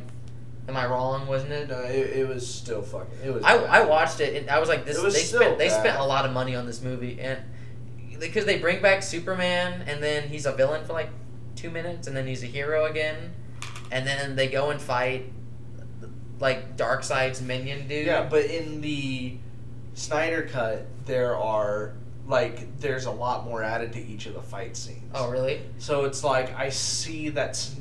am 0.70 0.76
I 0.76 0.86
wrong? 0.86 1.26
Wasn't 1.26 1.52
it? 1.52 1.68
No, 1.68 1.80
it, 1.80 2.10
it 2.16 2.28
was 2.28 2.48
still 2.48 2.82
fucking. 2.82 3.18
It 3.24 3.34
was. 3.34 3.44
I, 3.44 3.58
bad. 3.58 3.68
I 3.68 3.84
watched 3.84 4.20
it 4.20 4.36
and 4.36 4.48
I 4.48 4.58
was 4.58 4.68
like, 4.68 4.86
this. 4.86 4.96
It 4.96 5.04
was 5.04 5.14
they 5.14 5.20
still 5.20 5.40
spent 5.40 5.58
they 5.58 5.68
spent 5.68 5.98
a 5.98 6.04
lot 6.04 6.24
of 6.24 6.32
money 6.32 6.54
on 6.54 6.66
this 6.66 6.80
movie 6.80 7.20
and 7.20 7.40
because 8.18 8.44
they 8.44 8.58
bring 8.58 8.80
back 8.80 9.02
Superman 9.02 9.82
and 9.86 10.02
then 10.02 10.28
he's 10.28 10.46
a 10.46 10.52
villain 10.52 10.84
for 10.84 10.92
like 10.92 11.10
two 11.56 11.70
minutes 11.70 12.06
and 12.06 12.16
then 12.16 12.26
he's 12.26 12.42
a 12.42 12.46
hero 12.46 12.86
again, 12.86 13.32
and 13.90 14.06
then 14.06 14.36
they 14.36 14.48
go 14.48 14.70
and 14.70 14.80
fight 14.80 15.30
like 16.38 16.76
Darkseid's 16.76 17.42
minion 17.42 17.88
dude. 17.88 18.06
Yeah, 18.06 18.26
but 18.28 18.44
in 18.44 18.80
the 18.80 19.36
Snyder 19.94 20.42
cut, 20.42 20.86
there 21.06 21.36
are 21.36 21.94
like 22.26 22.78
there's 22.78 23.06
a 23.06 23.10
lot 23.10 23.44
more 23.44 23.62
added 23.62 23.92
to 23.94 24.00
each 24.00 24.26
of 24.26 24.34
the 24.34 24.42
fight 24.42 24.76
scenes. 24.76 25.10
Oh 25.14 25.30
really? 25.30 25.60
So 25.78 26.04
it's 26.04 26.22
like 26.22 26.56
I 26.56 26.68
see 26.68 27.30
that's 27.30 27.74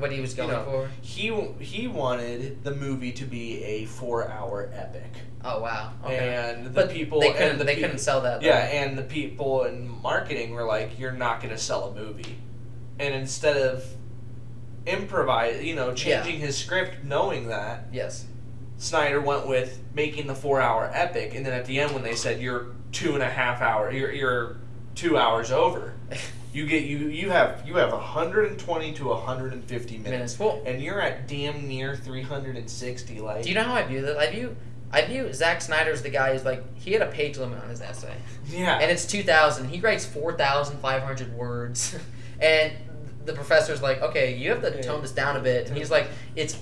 What 0.00 0.12
he 0.12 0.20
was 0.20 0.32
you 0.32 0.38
going 0.44 0.50
know, 0.50 0.64
for? 0.64 0.90
he 1.02 1.28
he 1.64 1.86
wanted 1.88 2.64
the 2.64 2.74
movie 2.74 3.12
to 3.12 3.24
be 3.24 3.62
a 3.62 3.84
four 3.84 4.28
hour 4.28 4.70
epic, 4.74 5.12
Oh 5.44 5.60
wow. 5.60 5.92
Okay. 6.04 6.34
and 6.34 6.66
the 6.66 6.70
but 6.70 6.90
people 6.90 7.20
they 7.20 7.32
couldn't 7.32 7.50
and 7.52 7.60
the 7.60 7.64
they 7.64 7.74
pe- 7.76 7.80
couldn't 7.82 7.98
sell 7.98 8.20
that. 8.22 8.40
though. 8.40 8.46
Yeah, 8.46 8.58
and 8.58 8.96
the 8.98 9.02
people 9.02 9.64
in 9.64 9.88
marketing 10.02 10.50
were 10.52 10.64
like, 10.64 10.98
"You're 10.98 11.12
not 11.12 11.40
going 11.40 11.54
to 11.54 11.58
sell 11.60 11.84
a 11.84 11.94
movie," 11.94 12.38
and 12.98 13.14
instead 13.14 13.56
of 13.56 13.84
improvise, 14.86 15.62
you 15.62 15.74
know, 15.74 15.92
changing 15.94 16.40
his 16.40 16.56
script, 16.56 17.04
knowing 17.04 17.48
that 17.48 17.84
Yes. 17.92 18.26
Snyder 18.78 19.20
went 19.20 19.46
with 19.46 19.78
making 19.94 20.26
the 20.26 20.34
four 20.34 20.60
hour 20.60 20.90
epic, 20.94 21.34
and 21.34 21.44
then 21.44 21.52
at 21.52 21.66
the 21.66 21.78
end 21.78 21.92
when 21.92 22.02
they 22.02 22.14
said 22.14 22.40
you're 22.40 22.68
two 22.92 23.12
and 23.14 23.22
a 23.22 23.28
half 23.28 23.60
hour, 23.60 23.92
you're 23.92 24.10
you're 24.12 24.56
two 24.94 25.16
hours 25.16 25.50
over. 25.50 25.94
You 26.52 26.66
get 26.66 26.82
you 26.84 26.98
you 27.08 27.30
have 27.30 27.62
you 27.66 27.76
have 27.76 27.92
120 27.92 28.92
to 28.94 29.04
150 29.04 29.98
minutes, 29.98 30.10
Minutes. 30.10 30.38
Well, 30.38 30.60
and 30.66 30.82
you're 30.82 31.00
at 31.00 31.28
damn 31.28 31.68
near 31.68 31.94
360. 31.94 33.20
Like, 33.20 33.44
Do 33.44 33.48
you 33.48 33.54
know 33.54 33.62
how 33.62 33.74
I 33.74 33.84
view 33.84 34.02
this? 34.02 34.16
I 34.18 34.30
view 34.30 34.56
I 34.92 35.02
view 35.04 35.32
Zack 35.32 35.62
Snyder's 35.62 36.02
the 36.02 36.10
guy 36.10 36.32
who's 36.32 36.44
like 36.44 36.64
he 36.76 36.92
had 36.92 37.02
a 37.02 37.06
page 37.06 37.38
limit 37.38 37.62
on 37.62 37.68
his 37.68 37.80
essay, 37.80 38.16
yeah, 38.48 38.78
and 38.80 38.90
it's 38.90 39.06
two 39.06 39.22
thousand. 39.22 39.68
He 39.68 39.78
writes 39.80 40.04
four 40.04 40.32
thousand 40.32 40.78
five 40.78 41.02
hundred 41.02 41.32
words, 41.34 41.96
and 42.40 42.72
the 43.24 43.32
professor's 43.32 43.80
like, 43.82 44.02
okay, 44.02 44.34
you 44.34 44.50
have 44.50 44.62
to 44.62 44.82
tone 44.82 45.02
this 45.02 45.12
down 45.12 45.36
a 45.36 45.40
bit, 45.40 45.68
and 45.68 45.76
he's 45.76 45.90
like, 45.92 46.08
it's 46.34 46.58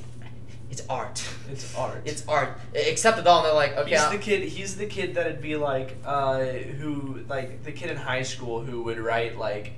it's 0.70 0.82
art, 0.88 1.24
it's 1.50 1.74
art. 1.76 2.02
it's 2.04 2.26
art. 2.28 2.58
Except 2.74 3.18
it 3.18 3.26
all, 3.26 3.38
and 3.38 3.46
they're 3.46 3.54
like, 3.54 3.76
okay, 3.76 3.90
He's 3.90 4.00
I'll- 4.00 4.10
the 4.12 4.18
kid. 4.18 4.42
He's 4.48 4.76
the 4.76 4.86
kid 4.86 5.14
that'd 5.14 5.40
be 5.40 5.56
like, 5.56 5.96
uh, 6.04 6.40
who 6.44 7.24
like 7.28 7.62
the 7.64 7.72
kid 7.72 7.90
in 7.90 7.96
high 7.96 8.22
school 8.22 8.62
who 8.62 8.82
would 8.82 8.98
write 8.98 9.38
like 9.38 9.72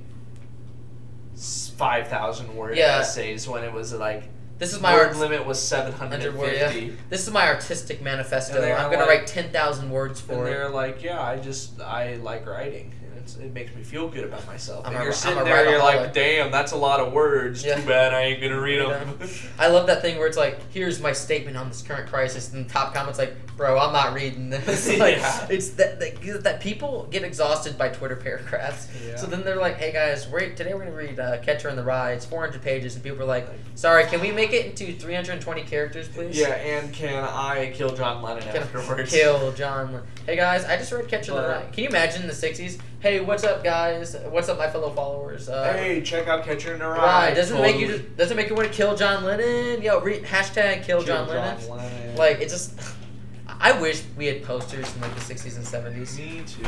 five 1.76 2.08
thousand 2.08 2.54
word 2.54 2.76
Yeah. 2.76 2.98
essays 2.98 3.48
when 3.48 3.64
it 3.64 3.72
was 3.72 3.92
like 3.94 4.24
this 4.58 4.74
is 4.74 4.80
my 4.80 4.92
word 4.94 5.08
art. 5.08 5.16
limit 5.16 5.46
was 5.46 5.58
seven 5.62 5.92
hundred 5.92 6.34
fifty. 6.38 6.80
yeah. 6.86 6.92
This 7.08 7.26
is 7.26 7.32
my 7.32 7.46
artistic 7.48 8.02
manifesto. 8.02 8.60
I'm 8.62 8.90
gonna 8.90 8.98
like- 9.06 9.08
write 9.20 9.26
ten 9.26 9.50
thousand 9.50 9.90
words 9.90 10.20
And 10.20 10.28
for 10.28 10.46
it. 10.46 10.50
they're 10.50 10.68
like, 10.68 11.02
yeah, 11.02 11.22
I 11.22 11.38
just 11.38 11.80
I 11.80 12.16
like 12.16 12.46
writing. 12.46 12.92
And 13.20 13.28
it's, 13.28 13.36
it 13.36 13.52
makes 13.52 13.74
me 13.74 13.82
feel 13.82 14.08
good 14.08 14.24
about 14.24 14.46
myself. 14.46 14.86
I'm 14.86 14.92
and 14.92 15.02
a- 15.02 15.04
you're 15.04 15.12
sitting 15.12 15.44
there, 15.44 15.68
you're 15.68 15.78
like, 15.78 16.12
damn, 16.14 16.50
that's 16.50 16.72
a 16.72 16.76
lot 16.76 17.00
of 17.00 17.12
words. 17.12 17.64
Yeah. 17.64 17.76
Too 17.76 17.86
bad 17.86 18.14
I 18.14 18.22
ain't 18.22 18.40
gonna 18.40 18.60
read 18.60 18.80
them. 18.80 19.18
I 19.58 19.68
love 19.68 19.86
that 19.88 20.00
thing 20.02 20.18
where 20.18 20.26
it's 20.26 20.36
like, 20.36 20.58
here's 20.72 21.00
my 21.00 21.12
statement 21.12 21.56
on 21.56 21.68
this 21.68 21.82
current 21.82 22.08
crisis, 22.08 22.52
and 22.52 22.64
the 22.64 22.70
top 22.70 22.94
comment's 22.94 23.18
like, 23.18 23.34
bro, 23.56 23.78
I'm 23.78 23.92
not 23.92 24.14
reading 24.14 24.48
this. 24.48 24.88
like, 24.98 25.18
Yeah. 25.18 25.46
It's 25.50 25.70
that, 25.70 26.00
that 26.00 26.42
that 26.44 26.60
people 26.60 27.08
get 27.10 27.22
exhausted 27.22 27.76
by 27.76 27.88
Twitter 27.90 28.16
paragraphs. 28.16 28.88
Yeah. 29.06 29.16
So 29.16 29.26
then 29.26 29.42
they're 29.42 29.56
like, 29.56 29.76
hey 29.76 29.92
guys, 29.92 30.26
we're, 30.28 30.50
today 30.54 30.72
we're 30.72 30.84
gonna 30.84 30.92
read 30.92 31.20
uh, 31.20 31.40
Catcher 31.42 31.68
in 31.68 31.76
the 31.76 31.84
Rye. 31.84 32.12
It's 32.12 32.24
400 32.24 32.62
pages, 32.62 32.94
and 32.94 33.04
people 33.04 33.20
are 33.20 33.26
like, 33.26 33.48
sorry, 33.74 34.06
can 34.06 34.20
we 34.20 34.32
make 34.32 34.52
it 34.52 34.66
into 34.66 34.98
320 34.98 35.62
characters, 35.64 36.08
please? 36.08 36.38
yeah, 36.38 36.48
and 36.54 36.92
can 36.94 37.22
I 37.22 37.70
kill 37.74 37.94
John 37.94 38.22
Lennon 38.22 38.42
Can 38.44 38.56
I 38.56 38.60
afterwards? 38.60 39.10
Kill 39.12 39.52
John. 39.52 39.92
Len- 39.92 40.02
Hey 40.26 40.36
guys, 40.36 40.64
I 40.64 40.76
just 40.76 40.92
read 40.92 41.08
Catcher 41.08 41.32
in 41.32 41.42
the 41.42 41.48
Rye. 41.48 41.66
Can 41.72 41.82
you 41.84 41.88
imagine 41.90 42.26
the 42.26 42.32
60s? 42.32 42.78
Hey, 43.00 43.09
what's 43.18 43.42
up, 43.44 43.64
guys? 43.64 44.14
What's 44.28 44.48
up, 44.48 44.56
my 44.58 44.70
fellow 44.70 44.90
followers? 44.90 45.48
Uh, 45.48 45.72
Hey, 45.72 46.00
check 46.00 46.28
out 46.28 46.44
Catcher 46.44 46.72
in 46.74 46.78
the 46.78 46.86
Rye. 46.86 47.26
Right, 47.28 47.34
doesn't 47.34 47.56
it 47.56 47.60
make 47.60 47.78
you 47.80 47.88
Totally. 47.88 48.08
doesn't 48.16 48.36
make 48.36 48.48
you 48.48 48.54
want 48.54 48.68
to 48.68 48.74
kill 48.74 48.96
John 48.96 49.24
Lennon? 49.24 49.82
Yo, 49.82 50.00
re- 50.00 50.20
hashtag 50.20 50.84
kill, 50.84 51.02
John, 51.02 51.28
Lennon. 51.28 51.68
Lennon. 51.68 52.16
Like 52.16 52.40
it 52.40 52.48
just, 52.48 52.78
I 53.60 53.72
wish 53.80 54.04
we 54.16 54.26
had 54.26 54.44
posters 54.44 54.88
from 54.88 55.02
like 55.02 55.14
the 55.14 55.20
sixties 55.20 55.56
and 55.56 55.66
seventies. 55.66 56.16
Me 56.16 56.42
too. 56.46 56.64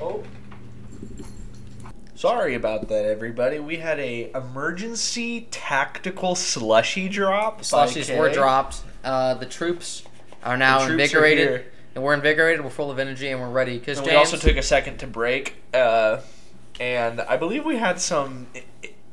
Oh. 0.00 0.22
Sorry 2.16 2.54
about 2.54 2.88
that, 2.88 3.04
everybody. 3.04 3.58
We 3.58 3.76
had 3.76 3.98
a 4.00 4.30
emergency 4.34 5.48
tactical 5.50 6.34
slushy 6.34 7.08
drop. 7.08 7.60
Slushies 7.62 8.16
were 8.16 8.30
dropped. 8.32 8.82
Uh, 9.02 9.34
the 9.34 9.46
troops 9.46 10.04
are 10.42 10.56
now 10.56 10.78
The 10.80 10.86
troops 10.86 10.90
are 10.90 11.02
invigorated, 11.02 11.48
here. 11.48 11.64
And 11.94 12.02
we're 12.04 12.14
invigorated. 12.14 12.62
We're 12.64 12.70
full 12.70 12.90
of 12.90 12.98
energy, 12.98 13.28
and 13.30 13.40
we're 13.40 13.50
ready. 13.50 13.78
Because 13.78 14.00
we 14.02 14.12
also 14.14 14.36
took 14.36 14.56
a 14.56 14.62
second 14.62 14.98
to 14.98 15.06
break, 15.06 15.56
uh, 15.72 16.20
and 16.80 17.20
I 17.20 17.36
believe 17.36 17.64
we 17.64 17.76
had 17.76 18.00
some 18.00 18.46
uh, 18.54 18.58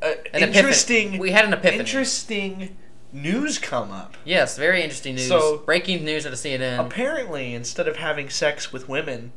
an 0.05 0.13
epiphany. 0.33 0.57
interesting, 0.57 1.17
We 1.19 1.31
had 1.31 1.45
an 1.45 1.53
epiphany. 1.53 1.79
interesting 1.79 2.77
news 3.13 3.57
come 3.59 3.91
up. 3.91 4.15
Yes, 4.25 4.57
very 4.57 4.81
interesting 4.81 5.15
news. 5.15 5.27
So- 5.27 5.57
Breaking 5.59 6.03
news 6.05 6.25
at 6.25 6.33
a 6.33 6.35
CNN. 6.35 6.79
Apparently, 6.85 7.53
instead 7.53 7.87
of 7.87 7.97
having 7.97 8.29
sex 8.29 8.71
with 8.73 8.87
women, 8.89 9.31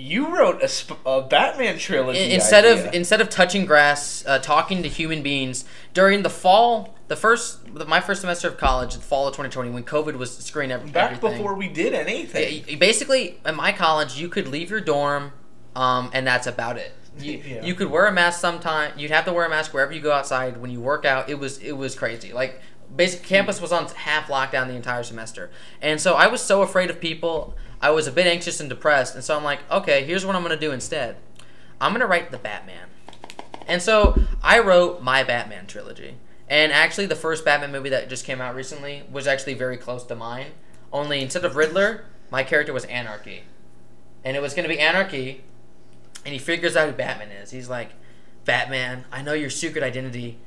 you 0.00 0.34
wrote 0.34 0.62
a, 0.62 0.68
sp- 0.68 0.98
a 1.04 1.22
Batman 1.22 1.78
trilogy. 1.78 2.18
In- 2.20 2.30
instead 2.32 2.64
idea. 2.64 2.88
of 2.88 2.94
instead 2.94 3.20
of 3.20 3.28
touching 3.28 3.66
grass, 3.66 4.24
uh, 4.26 4.38
talking 4.38 4.82
to 4.82 4.88
human 4.88 5.22
beings 5.22 5.64
during 5.94 6.22
the 6.22 6.30
fall, 6.30 6.94
the 7.08 7.16
first 7.16 7.68
my 7.86 8.00
first 8.00 8.20
semester 8.22 8.48
of 8.48 8.56
college, 8.56 8.94
the 8.94 9.00
fall 9.00 9.26
of 9.28 9.32
2020, 9.34 9.70
when 9.70 9.84
COVID 9.84 10.14
was 10.16 10.36
screwing 10.38 10.70
every, 10.72 10.90
back 10.90 11.12
everything. 11.12 11.38
before 11.38 11.54
we 11.54 11.68
did 11.68 11.92
anything. 11.94 12.78
Basically 12.78 13.38
at 13.44 13.54
my 13.54 13.72
college 13.72 14.18
you 14.18 14.28
could 14.28 14.48
leave 14.48 14.70
your 14.70 14.80
dorm 14.80 15.32
um, 15.76 16.10
and 16.12 16.26
that's 16.26 16.46
about 16.46 16.76
it 16.78 16.92
you, 17.18 17.32
Yeah. 17.46 17.64
you 17.64 17.74
could 17.74 17.90
wear 17.90 18.06
a 18.06 18.12
mask 18.12 18.40
sometime 18.40 18.92
you'd 18.96 19.10
have 19.10 19.24
to 19.26 19.32
wear 19.32 19.44
a 19.46 19.50
mask 19.50 19.72
wherever 19.74 19.92
you 19.92 20.00
go 20.00 20.12
outside 20.12 20.56
when 20.56 20.70
you 20.70 20.80
work 20.80 21.04
out 21.04 21.28
it 21.28 21.38
was 21.38 21.58
it 21.58 21.72
was 21.72 21.94
crazy 21.94 22.32
like 22.32 22.60
basic 22.96 23.22
campus 23.22 23.60
was 23.60 23.70
on 23.72 23.86
half 23.88 24.26
lockdown 24.28 24.66
the 24.66 24.74
entire 24.74 25.02
semester 25.04 25.50
and 25.80 26.00
so 26.00 26.14
i 26.14 26.26
was 26.26 26.40
so 26.40 26.62
afraid 26.62 26.90
of 26.90 27.00
people 27.00 27.54
i 27.80 27.90
was 27.90 28.06
a 28.06 28.12
bit 28.12 28.26
anxious 28.26 28.60
and 28.60 28.68
depressed 28.68 29.14
and 29.14 29.24
so 29.24 29.36
i'm 29.36 29.44
like 29.44 29.60
okay 29.70 30.04
here's 30.04 30.24
what 30.24 30.36
i'm 30.36 30.42
to 30.50 30.56
do 30.56 30.72
instead 30.72 31.16
i'm 31.80 31.92
to 32.00 32.06
write 32.06 32.30
the 32.30 32.38
batman 32.38 32.88
and 33.70 33.80
so 33.80 34.20
I 34.42 34.58
wrote 34.58 35.00
my 35.00 35.22
Batman 35.22 35.68
trilogy. 35.68 36.16
And 36.48 36.72
actually, 36.72 37.06
the 37.06 37.14
first 37.14 37.44
Batman 37.44 37.70
movie 37.70 37.90
that 37.90 38.08
just 38.08 38.24
came 38.24 38.40
out 38.40 38.56
recently 38.56 39.04
was 39.08 39.28
actually 39.28 39.54
very 39.54 39.76
close 39.76 40.04
to 40.06 40.16
mine. 40.16 40.48
Only 40.92 41.22
instead 41.22 41.44
of 41.44 41.54
Riddler, 41.54 42.04
my 42.32 42.42
character 42.42 42.72
was 42.72 42.84
Anarchy. 42.86 43.44
And 44.24 44.36
it 44.36 44.42
was 44.42 44.54
going 44.54 44.68
to 44.68 44.74
be 44.74 44.80
Anarchy, 44.80 45.44
and 46.26 46.32
he 46.32 46.40
figures 46.40 46.74
out 46.74 46.88
who 46.88 46.94
Batman 46.94 47.30
is. 47.30 47.52
He's 47.52 47.68
like, 47.68 47.90
Batman, 48.44 49.04
I 49.12 49.22
know 49.22 49.34
your 49.34 49.50
secret 49.50 49.84
identity. 49.84 50.38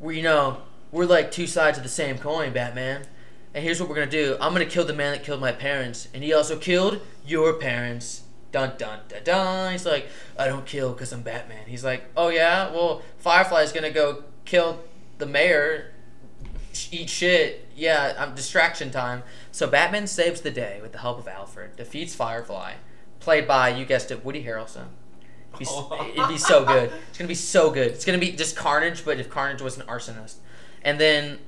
We, 0.00 0.20
know, 0.20 0.62
we're 0.90 1.06
like 1.06 1.30
two 1.30 1.46
sides 1.46 1.78
of 1.78 1.84
the 1.84 1.88
same 1.88 2.18
coin, 2.18 2.52
Batman. 2.52 3.06
And 3.54 3.62
here's 3.62 3.80
what 3.80 3.88
we're 3.88 3.96
to 4.08 4.10
do 4.10 4.36
I'm 4.40 4.54
to 4.54 4.64
kill 4.66 4.84
the 4.84 4.94
man 4.94 5.12
that 5.12 5.24
killed 5.24 5.40
my 5.40 5.52
parents, 5.52 6.08
and 6.14 6.22
he 6.22 6.32
also 6.32 6.56
killed 6.56 7.00
your 7.26 7.54
parents. 7.54 8.22
Dun 8.50 8.74
dun 8.76 9.00
dun 9.08 9.22
dun. 9.24 9.72
He's 9.72 9.86
like, 9.86 10.06
I 10.38 10.46
don't 10.46 10.66
kill 10.66 10.92
because 10.92 11.12
I'm 11.12 11.22
Batman. 11.22 11.66
He's 11.66 11.84
like, 11.84 12.04
oh 12.16 12.28
yeah, 12.28 12.70
well 12.70 13.02
Firefly's 13.18 13.72
gonna 13.72 13.90
go 13.90 14.24
kill 14.44 14.80
the 15.18 15.26
mayor, 15.26 15.92
eat 16.90 17.08
shit. 17.08 17.66
Yeah, 17.74 18.14
I'm 18.18 18.34
distraction 18.34 18.90
time. 18.90 19.22
So 19.52 19.66
Batman 19.66 20.06
saves 20.06 20.42
the 20.42 20.50
day 20.50 20.80
with 20.82 20.92
the 20.92 20.98
help 20.98 21.18
of 21.18 21.26
Alfred, 21.28 21.76
defeats 21.76 22.14
Firefly, 22.14 22.74
played 23.20 23.48
by 23.48 23.70
you 23.70 23.84
guessed 23.86 24.10
it, 24.10 24.22
Woody 24.24 24.44
Harrelson. 24.44 24.86
Be 25.58 25.64
s- 25.64 25.82
It'd 26.16 26.28
be 26.28 26.38
so 26.38 26.64
good. 26.64 26.90
It's 27.08 27.16
gonna 27.18 27.28
be 27.28 27.34
so 27.34 27.70
good. 27.70 27.88
It's 27.92 28.04
gonna 28.04 28.18
be 28.18 28.32
just 28.32 28.54
Carnage, 28.56 29.02
but 29.04 29.18
if 29.18 29.30
Carnage 29.30 29.62
was 29.62 29.78
an 29.78 29.86
arsonist, 29.86 30.36
and 30.82 31.00
then 31.00 31.38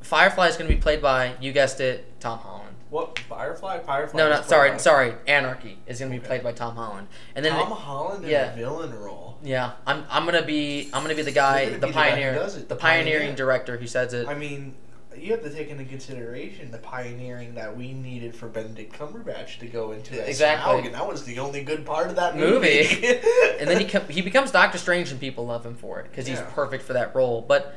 Firefly 0.00 0.48
is 0.48 0.56
gonna 0.56 0.68
be 0.70 0.76
played 0.76 1.02
by 1.02 1.34
you 1.40 1.52
guessed 1.52 1.80
it, 1.80 2.18
Tom 2.20 2.38
Holland. 2.38 2.74
What 2.88 3.18
Firefly? 3.20 3.78
Firefly. 3.80 4.18
No, 4.18 4.28
no, 4.30 4.42
sorry, 4.42 4.70
by- 4.72 4.76
sorry. 4.78 5.14
Anarchy 5.28 5.78
is 5.86 6.00
gonna 6.00 6.10
be 6.10 6.18
Okay. 6.18 6.26
played 6.26 6.42
by 6.42 6.52
Tom 6.52 6.74
Holland, 6.74 7.06
and 7.36 7.44
then 7.44 7.52
Tom 7.52 7.70
Holland 7.70 8.24
in 8.24 8.30
yeah. 8.30 8.52
a 8.52 8.56
villain 8.56 8.92
role. 8.98 9.38
yeah, 9.42 9.72
I'm 9.86 10.04
I'm 10.10 10.24
gonna 10.24 10.42
be 10.42 10.90
I'm 10.92 11.02
gonna 11.02 11.14
be 11.14 11.22
the 11.22 11.30
guy, 11.30 11.66
the 11.66 11.72
be 11.72 11.78
the 11.86 11.92
pioneer, 11.92 12.32
the 12.48 12.58
the 12.60 12.76
pioneering 12.76 13.20
pioneer. 13.20 13.36
director 13.36 13.76
who 13.76 13.86
says 13.86 14.12
it. 14.12 14.26
I 14.26 14.34
mean, 14.34 14.74
you 15.16 15.30
have 15.32 15.42
to 15.44 15.50
take 15.50 15.68
into 15.68 15.84
consideration 15.84 16.70
the 16.72 16.78
pioneering 16.78 17.54
that 17.54 17.76
we 17.76 17.92
needed 17.92 18.34
for 18.34 18.48
Benedict 18.48 18.92
Cumberbatch 18.98 19.58
to 19.60 19.66
go 19.66 19.92
into 19.92 20.20
as 20.20 20.28
Exactly. 20.28 20.72
Smaug, 20.82 20.86
and 20.86 20.94
that 20.96 21.06
was 21.06 21.22
the 21.24 21.38
only 21.38 21.62
good 21.62 21.86
part 21.86 22.08
of 22.08 22.16
that 22.16 22.36
Movie. 22.36 22.88
movie. 22.88 23.06
and 23.60 23.68
then 23.70 23.78
he 23.78 23.84
com- 23.88 24.08
he 24.08 24.20
becomes 24.20 24.50
Doctor 24.50 24.78
Strange, 24.78 25.12
and 25.12 25.20
people 25.20 25.46
love 25.46 25.64
him 25.64 25.76
for 25.76 26.00
it 26.00 26.04
because 26.10 26.26
he's 26.26 26.40
perfect 26.40 26.82
for 26.82 26.94
that 26.94 27.14
role. 27.14 27.40
But 27.40 27.76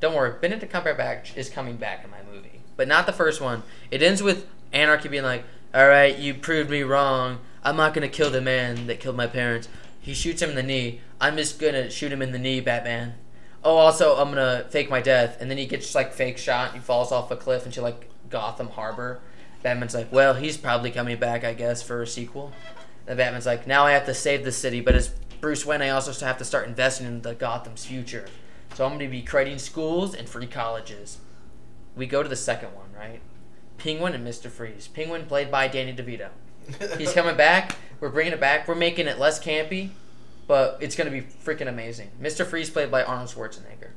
don't 0.00 0.14
worry, 0.14 0.34
Benedict 0.40 0.72
Cumberbatch 0.72 1.36
is 1.36 1.48
coming 1.48 1.76
back 1.76 2.04
in 2.04 2.10
my 2.10 2.22
movie, 2.30 2.60
but 2.76 2.88
not 2.88 3.06
the 3.06 3.12
first 3.12 3.40
one. 3.40 3.62
It 3.90 4.02
ends 4.02 4.22
with 4.22 4.46
Anarchy 4.72 5.08
being 5.08 5.24
like, 5.24 5.44
"All 5.74 5.88
right, 5.88 6.16
you 6.16 6.34
proved 6.34 6.70
me 6.70 6.82
wrong. 6.82 7.38
I'm 7.64 7.76
not 7.76 7.94
gonna 7.94 8.08
kill 8.08 8.30
the 8.30 8.40
man 8.40 8.86
that 8.86 9.00
killed 9.00 9.16
my 9.16 9.26
parents." 9.26 9.68
He 10.00 10.14
shoots 10.14 10.42
him 10.42 10.50
in 10.50 10.56
the 10.56 10.62
knee. 10.62 11.00
I'm 11.20 11.36
just 11.36 11.58
gonna 11.58 11.90
shoot 11.90 12.12
him 12.12 12.22
in 12.22 12.32
the 12.32 12.38
knee, 12.38 12.60
Batman. 12.60 13.14
Oh, 13.64 13.76
also, 13.76 14.16
I'm 14.16 14.28
gonna 14.28 14.66
fake 14.70 14.88
my 14.88 15.00
death, 15.00 15.38
and 15.40 15.50
then 15.50 15.58
he 15.58 15.66
gets 15.66 15.94
like 15.94 16.12
fake 16.12 16.38
shot. 16.38 16.74
He 16.74 16.78
falls 16.78 17.10
off 17.10 17.30
a 17.30 17.36
cliff 17.36 17.66
into 17.66 17.82
like 17.82 18.08
Gotham 18.30 18.68
Harbor. 18.68 19.20
Batman's 19.62 19.94
like, 19.94 20.12
well, 20.12 20.34
he's 20.34 20.56
probably 20.56 20.92
coming 20.92 21.18
back, 21.18 21.42
I 21.42 21.52
guess, 21.52 21.82
for 21.82 22.02
a 22.02 22.06
sequel. 22.06 22.52
And 23.08 23.16
Batman's 23.16 23.46
like, 23.46 23.66
now 23.66 23.84
I 23.84 23.92
have 23.92 24.06
to 24.06 24.14
save 24.14 24.44
the 24.44 24.52
city, 24.52 24.80
but 24.80 24.94
as 24.94 25.08
Bruce 25.40 25.66
Wayne, 25.66 25.82
I 25.82 25.88
also 25.88 26.12
have 26.24 26.38
to 26.38 26.44
start 26.44 26.68
investing 26.68 27.06
in 27.06 27.22
the 27.22 27.34
Gotham's 27.34 27.84
future. 27.84 28.26
So 28.76 28.84
I'm 28.84 28.90
going 28.90 29.00
to 29.00 29.08
be 29.08 29.22
creating 29.22 29.56
schools 29.56 30.14
and 30.14 30.28
free 30.28 30.46
colleges. 30.46 31.16
We 31.96 32.06
go 32.06 32.22
to 32.22 32.28
the 32.28 32.36
second 32.36 32.74
one, 32.74 32.92
right? 32.94 33.20
Penguin 33.78 34.12
and 34.12 34.22
Mr. 34.22 34.50
Freeze. 34.50 34.86
Penguin 34.86 35.24
played 35.24 35.50
by 35.50 35.66
Danny 35.66 35.94
DeVito. 35.94 36.28
He's 36.98 37.10
coming 37.14 37.38
back. 37.38 37.76
We're 38.00 38.10
bringing 38.10 38.34
it 38.34 38.40
back. 38.40 38.68
We're 38.68 38.74
making 38.74 39.06
it 39.06 39.18
less 39.18 39.42
campy, 39.42 39.92
but 40.46 40.76
it's 40.82 40.94
going 40.94 41.10
to 41.10 41.10
be 41.10 41.26
freaking 41.26 41.68
amazing. 41.68 42.10
Mr. 42.20 42.44
Freeze 42.44 42.68
played 42.68 42.90
by 42.90 43.02
Arnold 43.02 43.30
Schwarzenegger. 43.30 43.92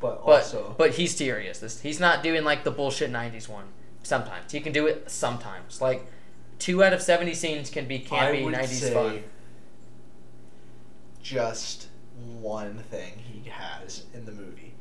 but 0.00 0.24
But 0.24 0.32
also, 0.32 0.74
but 0.78 0.92
he's 0.94 1.14
serious. 1.14 1.58
This 1.58 1.82
he's 1.82 2.00
not 2.00 2.22
doing 2.22 2.44
like 2.44 2.64
the 2.64 2.70
bullshit 2.70 3.12
'90s 3.12 3.46
one. 3.46 3.66
Sometimes 4.04 4.52
he 4.52 4.60
can 4.60 4.72
do 4.72 4.86
it. 4.86 5.10
Sometimes 5.10 5.82
like 5.82 6.06
two 6.58 6.82
out 6.82 6.94
of 6.94 7.02
seventy 7.02 7.34
scenes 7.34 7.68
can 7.68 7.86
be 7.86 7.98
campy 7.98 8.42
would 8.42 8.54
'90s 8.54 8.68
say 8.68 8.94
fun. 8.94 9.22
just 11.22 11.88
one 12.40 12.78
thing 12.90 13.12
he 13.18 13.48
has 13.50 14.04
in 14.14 14.24
the 14.24 14.32
movie 14.32 14.74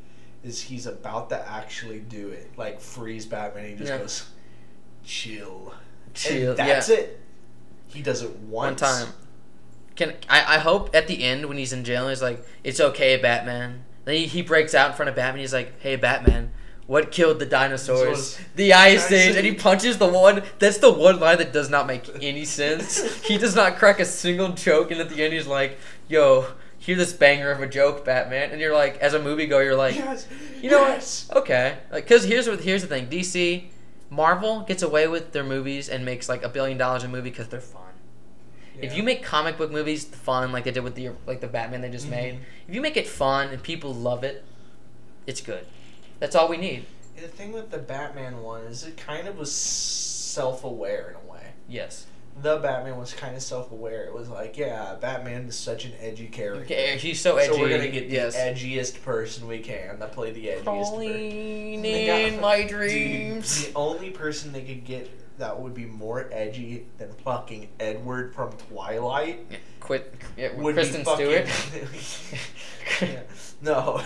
is 0.44 0.62
he's 0.62 0.86
about 0.86 1.30
to 1.30 1.50
actually 1.50 2.00
do 2.00 2.30
it. 2.30 2.52
Like 2.58 2.80
freeze 2.80 3.26
Batman, 3.26 3.70
he 3.70 3.76
just 3.76 3.90
Yeah. 3.92 3.98
goes, 3.98 4.30
chill. 5.04 5.74
Chill. 6.14 6.52
And 6.52 6.60
that's 6.60 6.90
yeah. 6.90 6.96
it. 6.98 7.20
He 7.88 8.02
does 8.02 8.22
it 8.22 8.32
One 8.38 8.76
time. 8.76 9.08
Can 9.96 10.14
I? 10.28 10.56
I 10.56 10.58
hope 10.58 10.96
at 10.96 11.08
the 11.08 11.24
end 11.24 11.46
when 11.46 11.58
he's 11.58 11.72
in 11.72 11.84
jail, 11.84 12.10
he's 12.10 12.22
like, 12.22 12.44
"It's 12.64 12.80
okay, 12.80 13.18
Batman." 13.18 13.84
Then 14.06 14.16
he, 14.16 14.26
he 14.26 14.42
breaks 14.42 14.74
out 14.74 14.90
in 14.90 14.96
front 14.96 15.10
of 15.10 15.16
Batman. 15.16 15.40
He's 15.42 15.54
like, 15.54 15.80
"Hey, 15.82 15.96
Batman." 15.96 16.52
What 16.88 17.12
killed 17.12 17.40
the 17.40 17.46
dinosaurs? 17.46 18.38
The 18.56 18.74
Ice 18.74 19.06
Ice 19.06 19.12
Age, 19.12 19.36
and 19.36 19.46
he 19.46 19.54
punches 19.54 20.00
the 20.00 20.08
one. 20.08 20.42
That's 20.60 20.80
the 20.80 20.92
one 20.92 21.20
line 21.20 21.38
that 21.38 21.54
does 21.54 21.70
not 21.70 21.86
make 21.88 22.10
any 22.22 22.44
sense. 22.44 23.22
he 23.24 23.38
does 23.38 23.56
not 23.56 23.78
crack 23.78 24.00
a 24.00 24.06
single 24.06 24.50
joke, 24.50 24.90
and 24.92 25.00
at 25.00 25.10
the 25.10 25.24
end, 25.24 25.34
he's 25.34 25.48
like, 25.48 25.78
"Yo, 26.10 26.48
hear 26.86 26.96
this 26.96 27.14
banger 27.14 27.52
of 27.52 27.62
a 27.62 27.68
joke, 27.68 28.04
Batman." 28.06 28.52
And 28.52 28.60
you're 28.62 28.74
like, 28.74 28.98
as 29.00 29.14
a 29.14 29.20
moviegoer, 29.20 29.64
you're 29.64 29.76
like, 29.76 29.96
Yes. 29.96 30.28
you 30.62 30.70
know 30.70 30.82
yes. 30.88 31.28
what? 31.30 31.38
Okay, 31.44 31.78
like, 31.92 32.08
cause 32.08 32.24
here's 32.24 32.48
what 32.48 32.62
here's 32.62 32.82
the 32.82 32.88
thing: 32.88 33.08
DC, 33.08 33.66
Marvel 34.10 34.62
gets 34.62 34.84
away 34.84 35.08
with 35.08 35.32
their 35.32 35.44
movies 35.44 35.90
and 35.90 36.04
makes 36.06 36.28
like 36.30 36.44
a 36.44 36.50
billion 36.50 36.78
dollars 36.78 37.04
a 37.04 37.08
movie 37.08 37.30
because 37.30 37.48
they're 37.48 37.60
fun. 37.62 37.80
If 38.82 38.98
you 38.98 39.04
make 39.04 39.24
comic 39.24 39.58
book 39.58 39.72
movies 39.72 40.04
fun, 40.04 40.52
like 40.52 40.64
they 40.64 40.72
did 40.72 40.84
with 40.84 40.96
the 40.96 41.12
like 41.28 41.42
the 41.42 41.48
Batman 41.48 41.82
they 41.82 41.90
just 41.90 42.10
made, 42.10 42.34
Mhm. 42.36 42.40
if 42.68 42.76
you 42.76 42.82
make 42.82 42.98
it 42.98 43.08
fun 43.08 43.50
and 43.50 43.62
people 43.62 43.94
love 43.94 44.24
it, 44.24 44.44
it's 45.28 45.42
good. 45.42 45.66
That's 46.20 46.36
all 46.36 46.48
we 46.50 46.58
need. 46.58 46.86
The 47.16 47.28
thing 47.28 47.52
with 47.54 47.70
the 47.70 47.78
Batman 47.78 48.42
one 48.42 48.62
is 48.64 48.84
it 48.84 48.98
kind 48.98 49.28
of 49.28 49.38
was 49.38 49.52
self-aware 49.54 51.10
in 51.12 51.16
a 51.28 51.32
way. 51.32 51.52
Yes. 51.70 52.06
The 52.42 52.58
Batman 52.58 52.98
was 52.98 53.14
kind 53.14 53.36
of 53.36 53.42
self-aware. 53.42 54.06
It 54.06 54.14
was 54.14 54.28
like, 54.28 54.58
yeah, 54.58 54.96
Batman 55.00 55.44
is 55.46 55.56
such 55.56 55.86
an 55.86 55.94
edgy 56.00 56.28
character. 56.28 56.64
Okay, 56.64 56.98
he's 56.98 57.22
so 57.22 57.38
edgy. 57.38 57.54
So 57.54 57.60
we're 57.60 57.70
gonna 57.70 57.90
get 57.90 58.10
the 58.10 58.16
yes. 58.16 58.36
edgiest 58.36 59.02
person 59.04 59.48
we 59.48 59.60
can 59.60 60.00
to 60.00 60.08
play 60.08 60.32
the 60.32 60.48
edgiest. 60.48 60.64
Crawling 60.64 61.86
in 61.86 62.42
my 62.42 62.62
Dude, 62.62 62.70
dreams. 62.70 63.68
the 63.68 63.74
only 63.76 64.10
person 64.10 64.52
they 64.52 64.64
could 64.64 64.84
get 64.84 65.10
that 65.38 65.60
would 65.60 65.74
be 65.74 65.86
more 65.86 66.28
edgy 66.32 66.86
than 66.98 67.12
fucking 67.24 67.70
Edward 67.80 68.34
from 68.36 68.52
Twilight 68.70 69.46
Yeah, 69.50 69.58
quit. 69.80 70.14
Yeah, 70.38 70.56
would 70.56 70.76
Kristen 70.76 71.04
fucking. 71.06 71.48
Stewart. 71.48 71.48
Yeah. 73.02 73.22
No. 73.62 74.04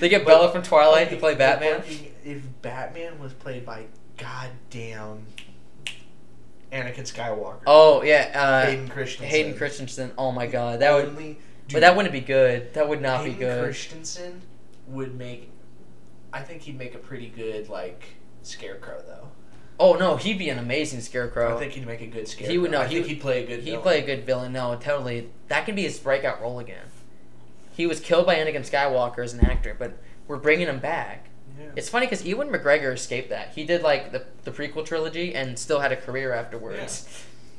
They 0.00 0.08
get 0.08 0.24
But 0.24 0.30
Bella 0.30 0.50
from 0.50 0.62
Twilight 0.62 1.10
to 1.10 1.16
play 1.16 1.34
Batman? 1.34 1.82
fucking- 1.82 2.12
If 2.24 2.42
Batman 2.62 3.18
was 3.18 3.32
played 3.34 3.64
by 3.66 3.84
goddamn 4.16 5.26
Anakin 6.72 7.00
Skywalker. 7.10 7.60
Oh 7.66 8.02
yeah, 8.02 8.30
uh, 8.34 8.66
Hayden 8.70 8.88
Christensen. 8.88 9.26
Hayden 9.28 9.56
Christensen. 9.56 10.12
Oh 10.18 10.32
my 10.32 10.46
god, 10.46 10.80
that 10.80 10.92
would. 10.94 11.06
Only- 11.06 11.38
But 11.72 11.80
that 11.80 11.96
wouldn't 11.96 12.12
be 12.12 12.20
good. 12.20 12.72
That 12.74 12.88
would 12.88 13.00
not 13.00 13.20
Hayden 13.20 13.32
be 13.34 13.38
good. 13.38 13.62
Christensen 13.64 14.42
would 14.88 15.16
make. 15.16 15.50
I 16.32 16.40
think 16.42 16.62
he'd 16.62 16.78
make 16.78 16.94
a 16.94 16.98
pretty 16.98 17.28
good 17.28 17.68
like 17.68 18.04
scarecrow 18.42 19.02
though. 19.06 19.28
Oh 19.78 19.94
no, 19.94 20.16
he'd 20.16 20.38
be 20.38 20.48
an 20.48 20.58
amazing 20.58 21.00
scarecrow. 21.00 21.54
I 21.56 21.58
think 21.58 21.72
he'd 21.72 21.86
make 21.86 22.00
a 22.00 22.06
good 22.06 22.26
scarecrow. 22.28 22.52
He 22.52 22.58
would- 22.58 22.70
no, 22.70 22.80
I 22.82 22.86
he 22.86 22.94
think 22.96 23.06
he'd 23.06 23.20
play 23.20 23.42
a 23.44 23.46
good. 23.46 23.60
He'd 23.60 23.64
villain. 23.70 23.82
play 23.82 24.02
a 24.02 24.06
good 24.06 24.24
villain. 24.26 24.52
No, 24.52 24.74
totally. 24.76 25.30
That 25.48 25.66
could 25.66 25.76
be 25.76 25.82
his 25.82 25.98
breakout 25.98 26.40
role 26.40 26.58
again. 26.58 26.86
He 27.72 27.86
was 27.86 28.00
killed 28.00 28.26
by 28.26 28.36
Anakin 28.36 28.68
Skywalker 28.68 29.22
as 29.22 29.34
an 29.34 29.40
actor, 29.44 29.76
but 29.78 29.98
we're 30.26 30.38
bringing 30.38 30.66
him 30.66 30.78
back. 30.78 31.28
Yeah. 31.58 31.66
It's 31.76 31.88
funny 31.88 32.06
because 32.06 32.24
Ewan 32.24 32.48
McGregor 32.48 32.92
escaped 32.92 33.30
that. 33.30 33.52
He 33.54 33.64
did 33.64 33.82
like 33.82 34.12
the, 34.12 34.24
the 34.44 34.50
prequel 34.50 34.84
trilogy 34.84 35.34
and 35.34 35.58
still 35.58 35.80
had 35.80 35.92
a 35.92 35.96
career 35.96 36.32
afterwards. 36.32 37.08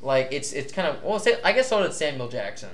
Like 0.02 0.30
it's 0.32 0.54
it's 0.54 0.72
kind 0.72 0.88
of 0.88 1.04
well, 1.04 1.20
say, 1.20 1.40
I 1.44 1.54
guess 1.54 1.70
so 1.70 1.82
did 1.82 1.94
Samuel 1.94 2.30
Jackson. 2.30 2.70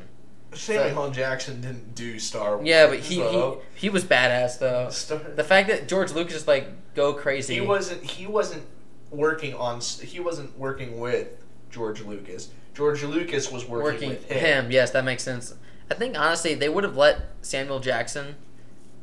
Samuel 0.53 1.03
L. 1.05 1.11
Jackson 1.11 1.61
didn't 1.61 1.95
do 1.95 2.19
Star 2.19 2.57
Wars. 2.57 2.67
Yeah, 2.67 2.87
but 2.87 2.99
he 2.99 3.15
he, 3.15 3.21
so- 3.21 3.61
he 3.75 3.89
was 3.89 4.03
badass 4.03 4.59
though. 4.59 4.89
Star- 4.89 5.17
The 5.17 5.43
fact 5.43 5.67
that 5.69 5.87
George 5.87 6.11
Lucas 6.11 6.33
just 6.33 6.47
like 6.47 6.67
go 6.95 7.13
crazy. 7.13 7.55
he 7.55 7.61
wasn't. 7.61 8.03
He 8.03 8.27
wasn't 8.27 8.63
working 9.09 9.53
on. 9.55 9.81
He 9.81 10.19
wasn't 10.19 10.57
working 10.57 10.99
with 10.99 11.29
George 11.71 12.01
Lucas. 12.01 12.49
George 12.73 13.03
Lucas 13.03 13.51
was 13.51 13.65
working, 13.65 13.83
working 13.83 14.09
with 14.09 14.31
him. 14.31 14.65
him. 14.65 14.71
Yes, 14.71 14.91
that 14.91 15.05
makes 15.05 15.23
sense. 15.23 15.53
I 15.91 15.95
think 15.95 16.17
honestly 16.17 16.55
they 16.55 16.69
would 16.69 16.83
have 16.83 16.97
let 16.97 17.21
Samuel 17.41 17.79
Jackson 17.79 18.35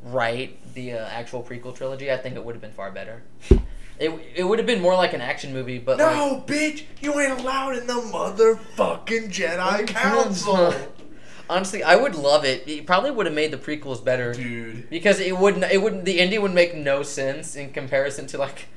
write 0.04 0.74
the 0.74 0.92
uh, 0.94 1.06
actual 1.06 1.42
prequel 1.42 1.74
trilogy. 1.74 2.10
I 2.10 2.16
think 2.16 2.36
it 2.36 2.44
would 2.44 2.54
have 2.54 2.62
been 2.62 2.72
far 2.72 2.90
better. 2.90 3.22
It, 3.98 4.10
it 4.34 4.44
would 4.44 4.58
have 4.58 4.66
been 4.66 4.80
more 4.80 4.94
like 4.94 5.12
an 5.12 5.20
action 5.20 5.52
movie, 5.52 5.78
but 5.78 5.98
like, 5.98 6.16
No, 6.16 6.42
bitch, 6.46 6.84
you 7.02 7.18
ain't 7.20 7.38
allowed 7.38 7.76
in 7.76 7.86
the 7.86 7.92
motherfucking 7.94 9.28
Jedi 9.30 9.86
Council, 9.88 10.72
honestly, 11.50 11.82
I 11.82 11.96
would 11.96 12.14
love 12.14 12.46
it. 12.46 12.66
It 12.66 12.86
probably 12.86 13.10
would 13.10 13.26
have 13.26 13.34
made 13.34 13.50
the 13.50 13.58
prequels 13.58 14.02
better 14.02 14.32
dude. 14.32 14.88
because 14.88 15.20
it 15.20 15.36
wouldn't. 15.36 15.64
It 15.64 15.82
wouldn't. 15.82 16.06
The 16.06 16.18
ending 16.18 16.40
would 16.40 16.54
make 16.54 16.74
no 16.74 17.02
sense 17.02 17.56
in 17.56 17.72
comparison 17.74 18.26
to 18.28 18.38
like 18.38 18.68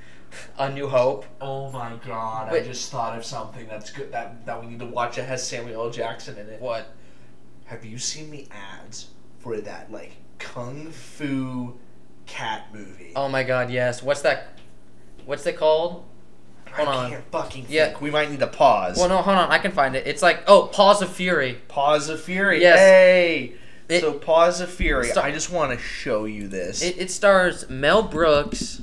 A 0.59 0.69
New 0.69 0.89
Hope. 0.89 1.25
Oh 1.39 1.71
my 1.71 1.93
god! 2.05 2.49
But- 2.49 2.61
I 2.63 2.65
just 2.65 2.91
thought 2.91 3.17
of 3.17 3.23
something 3.23 3.65
that's 3.67 3.91
good 3.91 4.11
that 4.11 4.45
that 4.45 4.59
we 4.59 4.67
need 4.67 4.79
to 4.79 4.85
watch. 4.87 5.15
That 5.15 5.27
has 5.29 5.47
Samuel 5.47 5.85
L. 5.85 5.89
Jackson 5.89 6.37
in 6.37 6.49
it. 6.49 6.59
What? 6.59 6.93
Have 7.65 7.85
you 7.85 7.97
seen 7.97 8.29
the 8.29 8.45
ads 8.51 9.07
for 9.39 9.55
that 9.61 9.89
like 9.89 10.11
kung 10.39 10.91
fu 10.91 11.77
cat 12.25 12.67
movie? 12.73 13.11
Oh 13.15 13.27
my 13.29 13.43
God! 13.43 13.69
Yes. 13.69 14.01
What's 14.03 14.21
that? 14.21 14.59
What's 15.25 15.45
it 15.45 15.57
called? 15.57 16.05
hold 16.71 16.87
I 16.89 16.95
on. 17.05 17.09
can't 17.11 17.23
fucking 17.31 17.65
Yeah. 17.69 17.87
think. 17.89 18.01
We 18.01 18.09
might 18.09 18.31
need 18.31 18.39
to 18.39 18.47
pause. 18.47 18.97
Well, 18.97 19.07
no, 19.09 19.17
hold 19.17 19.37
on. 19.37 19.51
I 19.51 19.59
can 19.59 19.71
find 19.71 19.95
it. 19.95 20.07
It's 20.07 20.21
like 20.23 20.43
oh, 20.47 20.67
Paws 20.67 21.01
of 21.03 21.09
Fury. 21.13 21.59
Paws 21.67 22.09
of 22.09 22.19
Fury. 22.21 22.61
Yes. 22.61 22.79
Hey. 22.79 23.53
It- 23.89 24.01
so 24.01 24.13
Paws 24.13 24.59
of 24.59 24.71
Fury. 24.71 25.07
Sta- 25.09 25.21
I 25.21 25.31
just 25.31 25.51
want 25.51 25.71
to 25.71 25.77
show 25.77 26.25
you 26.25 26.47
this. 26.47 26.81
It, 26.81 26.97
it 26.97 27.11
stars 27.11 27.69
Mel 27.69 28.01
Brooks, 28.01 28.81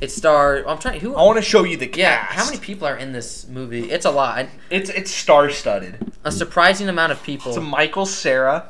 It 0.00 0.12
starred. 0.12 0.66
I'm 0.66 0.78
trying. 0.78 1.00
Who? 1.00 1.16
I 1.16 1.22
want 1.24 1.36
to 1.38 1.42
show 1.42 1.64
you 1.64 1.76
the 1.76 1.88
cast. 1.88 1.98
yeah. 1.98 2.24
How 2.26 2.44
many 2.44 2.58
people 2.58 2.86
are 2.86 2.96
in 2.96 3.12
this 3.12 3.48
movie? 3.48 3.90
It's 3.90 4.04
a 4.06 4.10
lot. 4.12 4.46
It's 4.70 4.88
it's 4.90 5.10
star 5.10 5.50
studded. 5.50 6.12
A 6.22 6.30
surprising 6.30 6.88
amount 6.88 7.10
of 7.10 7.20
people. 7.24 7.52
So 7.52 7.60
Michael 7.60 8.06
Cera, 8.06 8.68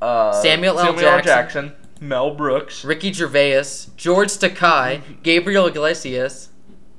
uh, 0.00 0.32
Samuel 0.32 0.78
L. 0.78 0.86
Samuel 0.86 1.08
L. 1.08 1.20
Jackson, 1.22 1.72
Mel 2.00 2.34
Brooks. 2.34 2.84
Ricky 2.84 3.12
Gervais, 3.12 3.64
George 3.96 4.28
Takei, 4.30 5.22
Gabriel 5.22 5.66
Iglesias. 5.66 6.50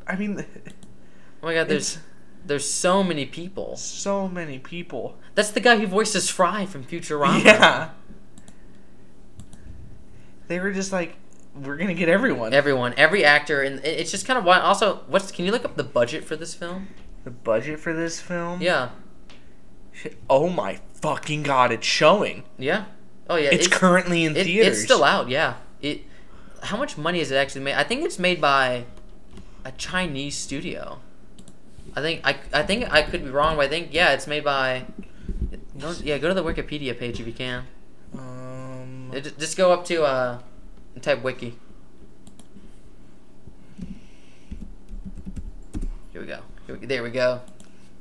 I 0.08 0.16
mean, 0.16 0.46
Oh 1.42 1.48
my 1.48 1.54
God, 1.54 1.68
there's 1.68 2.00
there's 2.46 2.70
so 2.70 3.04
many 3.04 3.26
people. 3.26 3.76
so 3.78 4.28
many 4.28 4.60
people. 4.60 5.18
That's 5.36 5.52
the 5.52 5.60
guy 5.60 5.78
who 5.78 5.88
voices 5.88 6.30
Fry 6.30 6.66
from 6.66 6.84
Futurama. 6.84 7.44
Yeah. 7.44 7.90
They 10.48 10.60
were 10.60 10.72
just 10.72 10.92
like, 10.92 11.16
we're 11.56 11.78
gonna 11.78 11.94
get 11.94 12.10
everyone. 12.10 12.54
Everyone, 12.54 12.94
every 12.98 13.24
actor, 13.24 13.62
and 13.62 13.80
it's 13.86 14.12
just 14.12 14.26
kind 14.26 14.38
of 14.40 14.44
wild. 14.46 14.64
Also, 14.64 15.02
what's 15.08 15.32
can 15.32 15.46
you 15.46 15.52
look 15.52 15.64
up 15.64 15.76
the 15.76 15.84
budget 15.84 16.24
for 16.24 16.36
this 16.36 16.54
film? 16.54 16.88
the 17.26 17.32
budget 17.32 17.80
for 17.80 17.94
this 17.94 18.20
film. 18.20 18.62
Yeah. 18.62 18.90
Oh 20.30 20.50
my 20.50 20.80
fucking 20.96 21.44
god! 21.44 21.72
It's 21.72 21.86
showing. 21.88 22.44
yeah. 22.58 22.86
Oh 23.30 23.36
yeah, 23.36 23.50
It's, 23.52 23.68
currently 23.68 24.26
in 24.26 24.36
it- 24.36 24.44
theaters. 24.46 24.78
It's 24.78 24.84
still 24.84 25.04
out. 25.04 25.30
Yeah. 25.30 25.56
It. 25.82 26.02
How 26.64 26.78
much 26.78 26.98
money 26.98 27.20
is 27.20 27.32
it 27.32 27.36
actually 27.36 27.62
made? 27.62 27.76
I 27.76 27.84
think 27.84 28.04
it's 28.04 28.18
made 28.20 28.42
by 28.42 28.86
a 29.64 29.72
Chinese 29.74 30.36
studio. 30.36 31.00
I 31.96 32.02
think 32.02 32.22
I, 32.26 32.38
I 32.54 32.64
think 32.64 32.92
I 32.92 33.02
could 33.04 33.24
be 33.24 33.30
wrong, 33.30 33.56
but 33.56 33.66
I 33.66 33.70
think 33.70 33.90
yeah, 33.94 34.12
it's 34.14 34.26
made 34.28 34.44
by. 34.44 34.86
Go, 35.80 35.94
yeah, 36.04 36.18
go 36.18 36.28
to 36.28 36.34
the 36.34 36.44
Wikipedia 36.44 36.98
page 36.98 37.20
if 37.22 37.28
you 37.28 37.34
can. 37.34 37.64
Um, 38.18 39.12
ju- 39.14 39.32
Just 39.38 39.56
go 39.58 39.72
up 39.72 39.86
to 39.86 40.04
uh, 40.04 40.40
type 41.02 41.24
wiki. 41.24 41.56
Here 46.12 46.22
we 46.22 46.28
go. 46.28 46.40
Here 46.66 46.76
we, 46.78 46.86
there 46.86 47.04
we 47.04 47.10
go. 47.12 47.42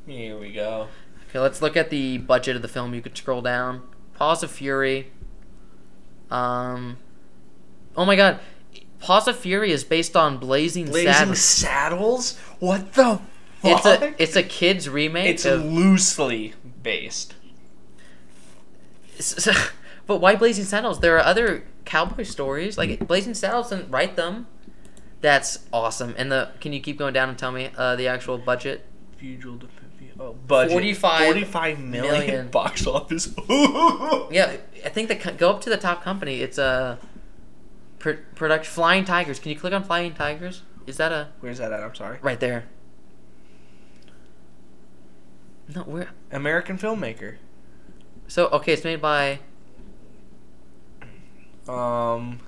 here 0.07 0.39
we 0.39 0.53
go. 0.53 0.89
Okay, 1.29 1.39
let's 1.39 1.61
look 1.61 1.77
at 1.77 1.91
the 1.91 2.19
budget 2.19 2.57
of 2.57 2.63
the 2.63 2.69
film. 2.69 2.95
You 2.95 3.03
could 3.03 3.17
scroll 3.17 3.43
down. 3.43 3.83
Paws 4.15 4.43
of 4.43 4.51
Fury. 4.51 5.11
Um. 6.31 6.99
Oh 7.97 8.05
my 8.05 8.17
God, 8.17 8.41
Paws 9.01 9.29
of 9.29 9.39
Fury 9.39 9.71
is 9.71 9.85
based 9.85 10.17
on 10.17 10.39
Blazing, 10.39 10.87
Blazing 10.87 11.35
Saddles. 11.35 11.41
Saddles. 11.41 12.39
What 12.61 12.95
the? 12.95 13.21
It's 13.63 13.87
a 13.87 14.23
it's 14.23 14.37
a 14.37 14.43
kids 14.43 14.89
remake. 14.89 15.29
It's 15.29 15.45
of, 15.45 15.65
loosely 15.65 16.55
based. 16.83 17.35
but 20.07 20.19
why 20.21 20.37
Blazing 20.37 20.65
Saddles? 20.65 21.01
There 21.01 21.17
are 21.17 21.25
other 21.25 21.65
cowboy 21.85 22.23
stories. 22.23 22.79
Like 22.79 23.07
Blazing 23.07 23.35
Saddles 23.35 23.71
didn't 23.71 23.91
write 23.91 24.17
them. 24.17 24.47
That's 25.21 25.67
awesome. 25.73 26.15
And 26.17 26.31
the 26.31 26.51
can 26.61 26.73
you 26.73 26.81
keep 26.81 26.99
going 26.99 27.15
down 27.15 27.29
and 27.29 27.39
tell 27.39 27.51
me 27.51 27.71
uh, 27.77 27.97
the 27.97 28.07
actual 28.09 28.39
budget? 28.39 28.85
Oh, 29.21 29.59
budget 30.47 30.73
45 30.73 31.25
45 31.27 31.79
million, 31.79 32.13
million. 32.13 32.49
box 32.49 32.87
office. 32.87 33.35
Yeah, 34.31 34.57
I 34.85 34.89
think 34.89 35.09
the 35.09 35.15
go 35.39 35.51
up 35.51 35.61
to 35.63 35.71
the 35.71 35.77
top 35.77 36.03
company. 36.03 36.41
It's 36.41 36.59
a 36.59 36.99
pr- 37.99 38.23
product 38.35 38.67
Flying 38.67 39.05
Tigers. 39.05 39.39
Can 39.39 39.51
you 39.53 39.59
click 39.59 39.73
on 39.73 39.85
Flying 39.85 40.15
Tigers? 40.15 40.63
Is 40.87 40.97
that 40.97 41.13
a 41.13 41.29
Where's 41.41 41.59
that 41.59 41.73
at? 41.73 41.83
I'm 41.83 41.95
sorry. 41.95 42.19
right 42.23 42.41
there? 42.41 42.65
No, 45.75 45.83
where? 45.83 46.09
American 46.33 46.79
filmmaker. 46.79 47.37
So 48.27 48.47
okay, 48.49 48.73
it's 48.73 48.85
made 48.85 49.01
by 49.03 49.41
Um, 51.69 52.41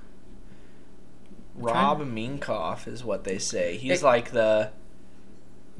Rob 1.55 1.99
Minkoff 2.01 2.87
is 2.87 3.03
what 3.03 3.23
they 3.23 3.37
say. 3.37 3.77
He's 3.77 4.01
like 4.03 4.31
the 4.31 4.71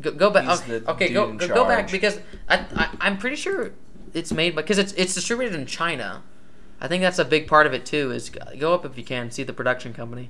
go, 0.01 0.11
go 0.11 0.29
back. 0.29 0.47
Okay, 0.47 0.81
okay 0.87 1.13
go 1.13 1.33
go, 1.33 1.47
go 1.47 1.65
back 1.65 1.91
because 1.91 2.19
I, 2.49 2.65
I 2.75 2.89
I'm 2.99 3.17
pretty 3.17 3.35
sure 3.35 3.71
it's 4.13 4.31
made 4.31 4.55
because 4.55 4.77
it's 4.77 4.93
it's 4.93 5.13
distributed 5.13 5.57
in 5.57 5.65
China. 5.65 6.23
I 6.79 6.87
think 6.87 7.01
that's 7.01 7.19
a 7.19 7.25
big 7.25 7.47
part 7.47 7.67
of 7.67 7.73
it 7.73 7.85
too. 7.85 8.11
Is 8.11 8.29
go 8.29 8.73
up 8.73 8.85
if 8.85 8.97
you 8.97 9.03
can 9.03 9.31
see 9.31 9.43
the 9.43 9.53
production 9.53 9.93
company. 9.93 10.29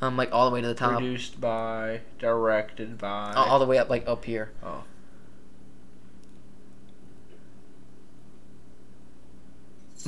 Um, 0.00 0.16
like 0.16 0.32
all 0.32 0.50
the 0.50 0.54
way 0.54 0.60
to 0.60 0.66
the 0.66 0.74
top, 0.74 0.94
produced 0.94 1.40
by, 1.40 2.00
directed 2.18 2.98
by. 2.98 3.34
all, 3.36 3.50
all 3.50 3.58
the 3.60 3.66
way 3.66 3.78
up, 3.78 3.88
like 3.88 4.08
up 4.08 4.24
here. 4.24 4.50
Oh. 4.60 4.82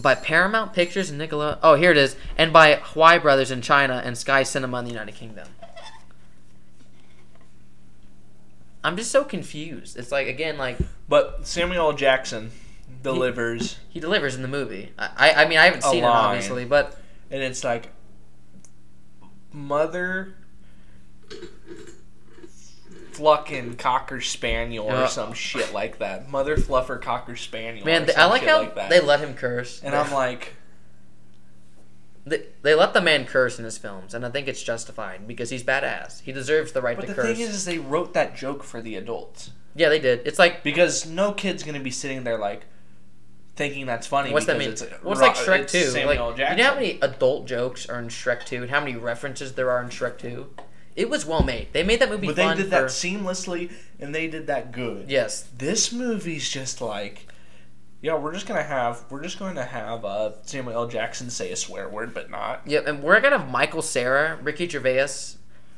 by 0.03 0.15
Paramount 0.15 0.73
Pictures 0.73 1.11
and 1.11 1.21
Nickelodeon. 1.21 1.59
Oh, 1.63 1.75
here 1.75 1.91
it 1.91 1.97
is, 1.97 2.17
and 2.37 2.53
by 2.53 2.77
Huayi 2.77 3.21
Brothers 3.21 3.51
in 3.51 3.63
China 3.63 4.03
and 4.05 4.17
Sky 4.17 4.43
Cinema 4.43 4.79
in 4.79 4.85
the 4.85 4.91
United 4.91 5.15
Kingdom. 5.15 5.49
I'm 8.85 8.97
just 8.97 9.11
so 9.11 9.25
confused. 9.25 9.97
It's 9.97 10.13
like 10.13 10.29
again, 10.29 10.59
like 10.59 10.77
But 11.09 11.47
Samuel 11.47 11.87
L. 11.91 11.93
Jackson 11.95 12.51
delivers, 13.03 13.79
he 13.89 13.99
delivers 13.99 14.35
in 14.37 14.43
the 14.43 14.49
movie. 14.49 14.93
I, 14.99 15.09
I, 15.17 15.45
I 15.45 15.49
mean, 15.49 15.59
I 15.59 15.65
haven't 15.65 15.85
A 15.85 15.91
seen 15.91 16.05
it 16.05 16.07
obviously, 16.07 16.65
but 16.67 16.97
and 17.31 17.43
it's 17.43 17.65
like 17.65 17.91
mother 19.53 20.35
flucking 23.13 23.77
cocker 23.77 24.21
spaniel 24.21 24.87
Yeah. 24.87 25.05
or 25.05 25.09
some 25.09 25.33
shit 25.33 25.73
like 25.73 25.99
that. 25.99 26.29
Mother 26.31 26.57
fluffer 26.57 27.01
cocker 27.01 27.37
spaniel. 27.37 27.87
man, 27.87 28.03
or 28.03 28.11
I 28.11 28.13
some 28.15 28.31
like 28.31 28.41
shit 28.43 28.51
how 28.51 28.59
like 28.59 28.75
that. 28.75 28.91
they 28.91 29.01
let 29.01 29.21
him 29.21 29.35
curse. 29.35 29.81
and 29.83 29.95
I'm 29.95 30.13
like, 30.13 30.55
they, 32.27 32.47
they 32.63 32.75
let 32.75 32.95
the 32.95 33.01
man 33.01 33.27
curse 33.27 33.59
in 33.59 33.65
his 33.65 33.79
films, 33.79 34.15
and 34.15 34.25
I 34.25 34.31
think 34.31 34.49
it's 34.49 34.63
justified 34.63 35.27
because 35.29 35.51
he's 35.51 35.63
badass. 35.63 36.23
He 36.23 36.33
deserves 36.33 36.73
the 36.73 36.83
right 36.83 36.97
but 36.97 37.03
to 37.03 37.09
the 37.09 37.15
curse. 37.15 37.27
The 37.27 37.35
thing 37.35 37.43
is, 37.43 37.55
is, 37.55 37.65
they 37.65 37.79
wrote 37.79 38.15
that 38.15 38.35
joke 38.37 38.65
for 38.65 38.81
the 38.81 38.97
adults 38.97 39.51
yeah, 39.75 39.89
they 39.89 39.99
did. 39.99 40.23
It's 40.25 40.39
like 40.39 40.63
because 40.63 41.07
no 41.07 41.33
kid's 41.33 41.63
gonna 41.63 41.81
be 41.81 41.91
sitting 41.91 42.25
there 42.25 42.39
like 42.39 42.65
thinking 43.57 43.87
that's 43.87 44.07
funny. 44.07 44.33
What's 44.33 44.47
that 44.47 44.59
mean? 44.59 44.71
It's, 44.71 44.83
Well, 45.03 45.13
it's 45.13 45.21
like 45.21 45.35
Shrek 45.35 45.71
2. 45.71 45.79
Samuel 45.85 46.31
Like, 46.31 46.39
you 46.39 46.57
know 46.57 46.65
how 46.65 46.75
many 46.75 46.99
adult 47.01 47.47
jokes 47.47 47.89
are 47.89 47.99
in 47.99 48.09
Shrek 48.09 48.45
2 48.45 48.63
and 48.63 48.71
how 48.71 48.81
many 48.81 48.97
references 48.97 49.53
there 49.53 49.71
are 49.71 49.83
in 49.83 49.91
Shrek 49.91 50.19
2? 50.19 50.49
It 50.97 51.11
was 51.11 51.27
well 51.27 51.43
made. 51.43 51.73
They 51.73 51.83
made 51.83 52.01
that 52.01 52.09
movie 52.09 52.29
But 52.29 52.37
they 52.37 52.55
did 52.55 52.65
for... 52.65 52.71
that 52.71 52.85
seamlessly, 52.85 53.73
and 53.99 54.15
they 54.15 54.29
did 54.29 54.47
that 54.47 54.71
good. 54.71 55.11
Yes. 55.11 55.49
This 55.57 55.93
movie's 55.93 56.49
just 56.49 56.81
like, 56.81 57.27
yeah, 58.05 58.19
we're 58.19 58.35
just 58.35 58.47
gonna 58.47 58.63
have 58.63 59.03
we're 59.09 59.23
just 59.23 59.39
going 59.39 59.55
to 59.55 59.65
have 59.65 60.05
uh, 60.05 60.33
Samuel 60.43 60.75
L. 60.77 60.87
Jackson 60.87 61.31
say 61.31 61.51
a 61.53 61.57
swear 61.57 61.89
word, 61.89 62.13
but 62.13 62.31
not. 62.31 62.61
Yep, 62.67 62.87
and 62.87 63.03
we're 63.03 63.19
gonna 63.21 63.39
have 63.39 63.51
Michael 63.51 63.81
Cera, 63.81 64.39
Ricky 64.43 64.69
Gervais, 64.69 65.09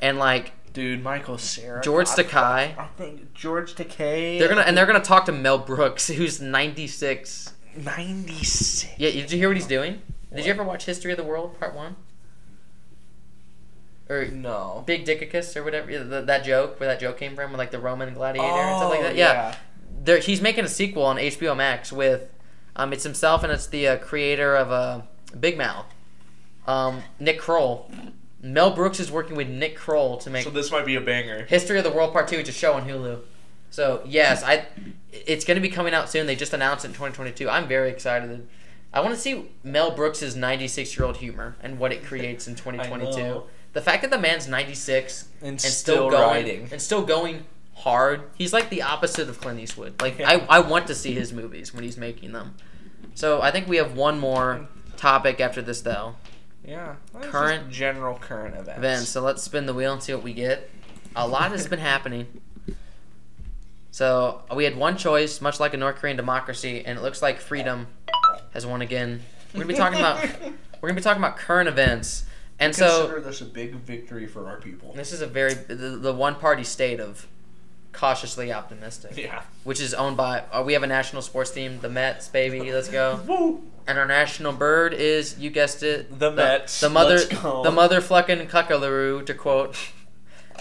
and 0.01 0.19
like 0.19 0.53
Dude, 0.73 1.05
Michael 1.05 1.39
Cera, 1.39 1.81
George 1.83 2.09
Takei. 2.09 2.77
I 2.77 2.89
think 2.97 3.33
George 3.33 3.77
Takei. 3.77 4.41
they're 4.41 4.49
gonna 4.49 4.63
and 4.63 4.77
they're 4.77 4.87
gonna 4.87 4.99
talk 5.01 5.25
to 5.27 5.33
Mel 5.33 5.59
Brooks, 5.59 6.09
who's 6.19 6.41
96. 6.41 7.53
ninety 7.77 8.43
six. 8.43 8.91
Yeah, 8.99 9.13
did 9.13 9.31
you 9.31 9.39
hear 9.39 9.49
what 9.49 9.57
he's 9.57 9.67
doing? 9.69 10.03
Did 10.35 10.45
you 10.45 10.51
ever 10.51 10.65
watch 10.65 10.85
History 10.85 11.13
of 11.13 11.17
the 11.19 11.25
World 11.25 11.59
Part 11.61 11.77
One? 11.77 11.95
Or 14.09 14.25
No. 14.27 14.83
Big 14.87 15.05
Dickicus 15.05 15.57
or 15.57 15.63
whatever 15.65 15.91
yeah, 15.91 16.03
that 16.03 16.45
joke 16.45 16.79
where 16.81 16.89
that 16.89 17.01
joke 17.01 17.19
came 17.19 17.35
from, 17.35 17.53
with 17.53 17.59
like 17.59 17.71
the 17.71 17.79
Roman 17.79 18.15
gladiator 18.15 18.47
and 18.49 18.77
stuff 18.79 18.91
like 18.91 19.01
Oh, 19.01 19.03
that. 19.05 19.17
Yeah, 19.17 19.55
there, 20.07 20.19
he's 20.19 20.41
making 20.41 20.65
a 20.65 20.69
sequel 20.69 21.05
on 21.05 21.17
HBO 21.17 21.57
Max 21.57 21.93
with, 21.93 22.31
um, 22.75 22.93
it's 22.93 23.05
himself 23.05 23.43
and 23.43 23.53
it's 23.53 23.67
the 23.67 23.87
uh, 23.89 23.97
creator 23.99 24.57
of 24.57 24.71
uh, 24.73 25.03
Big 25.39 25.59
Mouth, 25.59 25.87
um, 26.67 27.03
Nick 27.21 27.39
Kroll. 27.39 27.91
Mel 28.43 28.71
Brooks 28.71 29.01
is 29.01 29.11
working 29.11 29.37
with 29.37 29.49
Nick 29.49 29.77
Kroll 29.77 30.19
to 30.19 30.31
make 30.31 30.45
So 30.45 30.51
this 30.51 30.71
might 30.71 30.87
be 30.87 30.95
a 30.95 31.01
banger. 31.01 31.45
History 31.47 31.79
of 31.79 31.85
the 31.85 31.91
World 31.91 32.13
Part 32.13 32.29
Two. 32.29 32.37
It's 32.37 32.49
a 32.49 32.53
show 32.53 32.75
on 32.75 32.89
Hulu. 32.89 33.21
So 33.71 34.03
yes, 34.07 34.45
I, 34.45 34.67
it's 35.11 35.45
going 35.45 35.57
to 35.57 35.61
be 35.61 35.69
coming 35.69 35.95
out 35.95 36.09
soon. 36.09 36.27
They 36.27 36.37
just 36.37 36.53
announced 36.53 36.85
it 36.85 36.89
in 36.89 36.95
2022. 36.95 37.49
I'm 37.51 37.67
very 37.67 37.91
excited. 37.91 38.47
I 38.93 39.01
want 39.01 39.15
to 39.15 39.21
see 39.21 39.51
Mel 39.65 39.91
Brooks's 39.91 40.37
96 40.37 40.97
year 40.97 41.07
old 41.07 41.17
humor 41.17 41.57
and 41.61 41.79
what 41.79 41.93
it 41.93 42.05
creates 42.05 42.47
in 42.47 42.55
2022. 42.57 43.19
know. 43.21 43.47
The 43.73 43.81
fact 43.83 44.03
that 44.03 44.11
the 44.11 44.19
man's 44.19 44.47
96 44.47 45.29
And 45.41 45.49
and 45.49 45.61
still 45.61 45.73
still 45.73 46.11
going 46.11 46.23
writing. 46.23 46.69
and 46.71 46.81
still 46.81 47.05
going 47.05 47.45
hard. 47.77 48.23
He's 48.37 48.53
like 48.53 48.71
the 48.71 48.83
opposite 48.83 49.29
of 49.29 49.41
Clint 49.41 49.61
Eastwood. 49.61 50.01
Like 50.03 50.19
Yeah. 50.19 50.31
I, 50.49 50.57
I 50.57 50.61
want 50.61 50.87
to 50.89 50.95
see 50.95 51.13
his 51.13 51.33
movies 51.33 51.73
when 51.73 51.85
he's 51.85 51.97
making 51.97 52.33
them. 52.33 52.55
So 53.15 53.41
I 53.41 53.51
think 53.51 53.69
we 53.69 53.77
have 53.77 53.95
one 53.97 54.19
more 54.19 54.67
topic 54.97 55.41
after 55.41 55.63
this 55.63 55.83
though. 55.83 56.17
Yeah. 56.67 56.97
Current 57.21 57.71
general 57.71 58.19
current 58.19 58.55
events. 58.55 58.79
Events. 58.79 59.09
So 59.09 59.21
let's 59.21 59.43
spin 59.43 59.67
the 59.67 59.75
wheel 59.75 59.93
and 59.93 60.03
see 60.03 60.13
what 60.15 60.23
we 60.25 60.33
get. 60.33 60.69
A 61.15 61.27
lot 61.29 61.53
has 61.53 61.67
been 61.69 61.79
happening. 61.79 62.27
So 63.91 64.43
we 64.55 64.65
had 64.65 64.77
one 64.77 64.97
choice, 64.99 65.41
much 65.41 65.59
like 65.61 65.73
a 65.73 65.77
North 65.77 65.97
Korean 65.97 66.17
democracy, 66.17 66.85
and 66.85 66.99
it 66.99 67.03
looks 67.03 67.23
like 67.23 67.41
freedom 67.41 67.87
has 68.53 68.67
won 68.67 68.83
again. 68.83 69.23
We're 69.55 69.61
gonna 69.61 69.73
be 69.73 69.75
talking 69.75 69.99
about 69.99 70.23
we're 70.81 70.89
gonna 70.89 71.01
be 71.01 71.03
talking 71.03 71.23
about 71.23 71.39
current 71.39 71.69
events, 71.69 72.25
and 72.59 72.75
so 72.75 73.07
Consider 73.07 73.21
this 73.21 73.41
a 73.41 73.47
big 73.47 73.75
victory 73.77 74.27
for 74.27 74.49
our 74.49 74.61
people. 74.61 74.93
this 74.95 75.13
is 75.13 75.23
a 75.23 75.27
very 75.27 75.55
the, 75.55 75.75
the 75.75 76.13
one 76.13 76.35
party 76.35 76.65
state 76.65 77.01
of 77.01 77.27
cautiously 77.97 78.53
optimistic. 78.53 79.13
Yeah. 79.17 79.43
Which 79.65 79.81
is 79.81 79.95
owned 79.95 80.17
by. 80.17 80.45
Uh, 80.53 80.63
we 80.65 80.75
have 80.75 80.83
a 80.83 80.87
national 80.87 81.23
sports 81.23 81.51
team, 81.51 81.81
the 81.81 81.89
Mets, 81.89 82.29
baby. 82.29 82.73
Let's 82.73 82.89
go. 82.89 83.21
Woo. 83.29 83.63
And 83.89 83.99
our 83.99 84.07
national 84.07 84.53
bird 84.53 84.95
is, 84.95 85.39
you 85.39 85.51
guessed 85.51 85.83
it, 85.83 86.19
The 86.19 86.31
Mets. 86.31 86.81
The 86.81 86.91
mother, 86.91 87.17
Let's 87.17 87.27
go. 87.43 87.63
the 87.63 87.71
mother 87.71 88.01
flucking 88.01 88.47
cuckaloo, 88.49 89.25
to 89.27 89.35
quote 89.35 89.77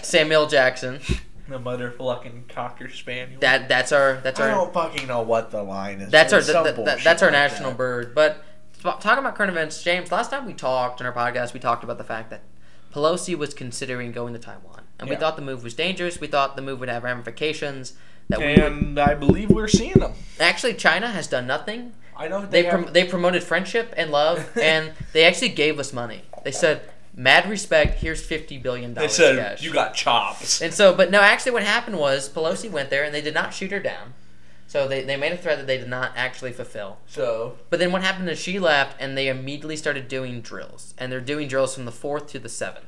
Samuel 0.02 0.46
Jackson. 0.46 1.00
The 1.48 1.58
mother 1.58 1.90
fucking 1.92 2.44
cocker 2.48 2.90
spaniel. 2.90 3.38
That 3.40 3.68
that's 3.68 3.92
our 3.92 4.14
that's 4.22 4.40
our. 4.40 4.48
I 4.48 4.54
don't 4.54 4.72
fucking 4.72 5.06
know 5.06 5.22
what 5.22 5.52
the 5.52 5.62
line 5.62 6.00
is. 6.00 6.10
That's 6.10 6.32
our 6.32 6.40
it's 6.40 6.50
some 6.50 6.64
th- 6.64 6.74
th- 6.76 7.04
that's 7.04 7.22
our 7.22 7.28
like 7.30 7.50
national 7.50 7.70
that. 7.70 7.76
bird. 7.78 8.14
But 8.16 8.42
talking 8.82 9.18
about 9.18 9.36
current 9.36 9.50
events, 9.50 9.80
James. 9.82 10.10
Last 10.10 10.30
time 10.32 10.44
we 10.44 10.54
talked 10.54 11.00
in 11.00 11.06
our 11.06 11.12
podcast, 11.12 11.54
we 11.54 11.60
talked 11.60 11.84
about 11.84 11.98
the 11.98 12.04
fact 12.04 12.30
that 12.30 12.42
Pelosi 12.92 13.36
was 13.38 13.54
considering 13.54 14.10
going 14.10 14.32
to 14.32 14.40
Taiwan, 14.40 14.82
and 14.98 15.08
we 15.08 15.16
thought 15.16 15.36
the 15.36 15.42
move 15.42 15.62
was 15.62 15.74
dangerous. 15.74 16.20
We 16.20 16.26
thought 16.26 16.56
the 16.56 16.62
move 16.62 16.80
would 16.80 16.88
have 16.88 17.04
ramifications. 17.04 17.94
That 18.28 18.40
we 18.40 18.46
would, 18.46 18.58
And 18.58 18.98
I 18.98 19.14
believe 19.14 19.50
we're 19.50 19.68
seeing 19.68 19.94
them. 19.94 20.12
actually 20.40 20.74
China 20.74 21.08
has 21.08 21.28
done 21.28 21.46
nothing. 21.46 21.92
I 22.16 22.28
know 22.28 22.44
They 22.44 22.62
they, 22.62 22.68
prom- 22.70 22.92
they 22.92 23.04
promoted 23.04 23.44
friendship 23.44 23.92
and 23.96 24.10
love, 24.10 24.56
and 24.60 24.92
they 25.12 25.24
actually 25.24 25.50
gave 25.50 25.78
us 25.78 25.92
money. 25.92 26.22
They 26.44 26.50
said, 26.50 26.80
"Mad 27.14 27.48
respect. 27.48 28.00
Here's 28.00 28.24
fifty 28.24 28.58
billion 28.58 28.94
dollars." 28.94 29.16
they 29.16 29.22
said 29.24 29.36
cash." 29.38 29.62
you 29.62 29.72
got 29.72 29.94
chops. 29.94 30.60
And 30.62 30.72
so, 30.72 30.94
but 30.94 31.10
no, 31.10 31.20
actually, 31.20 31.52
what 31.52 31.62
happened 31.62 31.98
was 31.98 32.28
Pelosi 32.28 32.70
went 32.70 32.90
there 32.90 33.04
and 33.04 33.14
they 33.14 33.20
did 33.20 33.34
not 33.34 33.52
shoot 33.54 33.70
her 33.70 33.80
down. 33.80 34.14
So 34.68 34.88
they, 34.88 35.04
they 35.04 35.16
made 35.16 35.32
a 35.32 35.36
threat 35.36 35.58
that 35.58 35.68
they 35.68 35.78
did 35.78 35.88
not 35.88 36.12
actually 36.16 36.52
fulfill. 36.52 36.98
So 37.06 37.56
But 37.70 37.78
then 37.78 37.92
what 37.92 38.02
happened 38.02 38.28
is 38.28 38.38
she 38.38 38.58
left 38.58 38.96
and 39.00 39.16
they 39.16 39.28
immediately 39.28 39.76
started 39.76 40.08
doing 40.08 40.40
drills. 40.40 40.92
And 40.98 41.12
they're 41.12 41.20
doing 41.20 41.46
drills 41.46 41.74
from 41.76 41.84
the 41.84 41.92
4th 41.92 42.26
to 42.30 42.40
the 42.40 42.48
7th. 42.48 42.80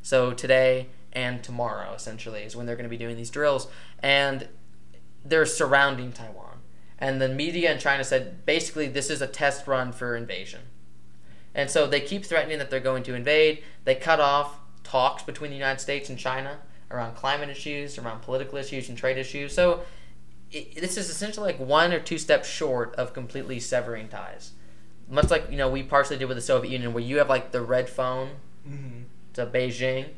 So 0.00 0.32
today 0.32 0.88
and 1.16 1.42
tomorrow, 1.42 1.94
essentially, 1.94 2.42
is 2.42 2.54
when 2.54 2.66
they're 2.66 2.76
going 2.76 2.84
to 2.84 2.90
be 2.90 2.98
doing 2.98 3.16
these 3.16 3.30
drills. 3.30 3.68
And 4.00 4.48
they're 5.24 5.46
surrounding 5.46 6.12
Taiwan. 6.12 6.58
And 6.98 7.20
the 7.20 7.28
media 7.28 7.72
in 7.72 7.78
China 7.78 8.04
said 8.04 8.44
basically 8.44 8.86
this 8.86 9.08
is 9.08 9.22
a 9.22 9.26
test 9.26 9.66
run 9.66 9.92
for 9.92 10.14
invasion. 10.14 10.60
And 11.54 11.70
so 11.70 11.86
they 11.86 12.00
keep 12.00 12.26
threatening 12.26 12.58
that 12.58 12.70
they're 12.70 12.80
going 12.80 13.02
to 13.04 13.14
invade. 13.14 13.62
They 13.84 13.94
cut 13.94 14.20
off 14.20 14.58
talks 14.84 15.22
between 15.22 15.50
the 15.50 15.56
United 15.56 15.80
States 15.80 16.10
and 16.10 16.18
China 16.18 16.58
around 16.90 17.16
climate 17.16 17.48
issues, 17.48 17.96
around 17.96 18.20
political 18.20 18.58
issues, 18.58 18.90
and 18.90 18.96
trade 18.96 19.16
issues. 19.16 19.54
So 19.54 19.80
it, 20.52 20.78
this 20.78 20.98
is 20.98 21.08
essentially 21.08 21.52
like 21.52 21.58
one 21.58 21.94
or 21.94 21.98
two 21.98 22.18
steps 22.18 22.46
short 22.46 22.94
of 22.96 23.14
completely 23.14 23.58
severing 23.58 24.08
ties. 24.08 24.52
Much 25.08 25.30
like 25.30 25.50
you 25.50 25.56
know 25.56 25.70
we 25.70 25.82
partially 25.82 26.18
did 26.18 26.26
with 26.26 26.36
the 26.36 26.42
Soviet 26.42 26.70
Union, 26.70 26.92
where 26.92 27.02
you 27.02 27.16
have 27.18 27.30
like 27.30 27.52
the 27.52 27.62
red 27.62 27.88
phone 27.88 28.32
mhm. 28.68 29.04
to 29.32 29.46
Beijing. 29.46 30.10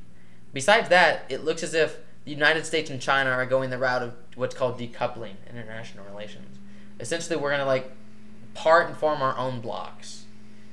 Besides 0.53 0.89
that, 0.89 1.25
it 1.29 1.45
looks 1.45 1.63
as 1.63 1.75
if 1.75 1.99
the 2.25 2.31
United 2.31 2.67
States 2.67 2.91
and 2.91 3.01
China 3.01 3.31
are 3.31 3.47
going 3.47 3.71
the 3.71 3.79
route 3.79 4.03
of 4.03 4.15
what's 4.35 4.55
called 4.55 4.79
decoupling 4.79 5.35
in 5.49 5.57
international 5.57 6.05
relations. 6.05 6.59
Essentially, 7.01 7.37
we're 7.37 7.51
gonna 7.51 7.65
like 7.65 7.91
part 8.55 8.89
and 8.89 8.97
form 8.97 9.23
our 9.23 9.37
own 9.37 9.61
blocks, 9.61 10.25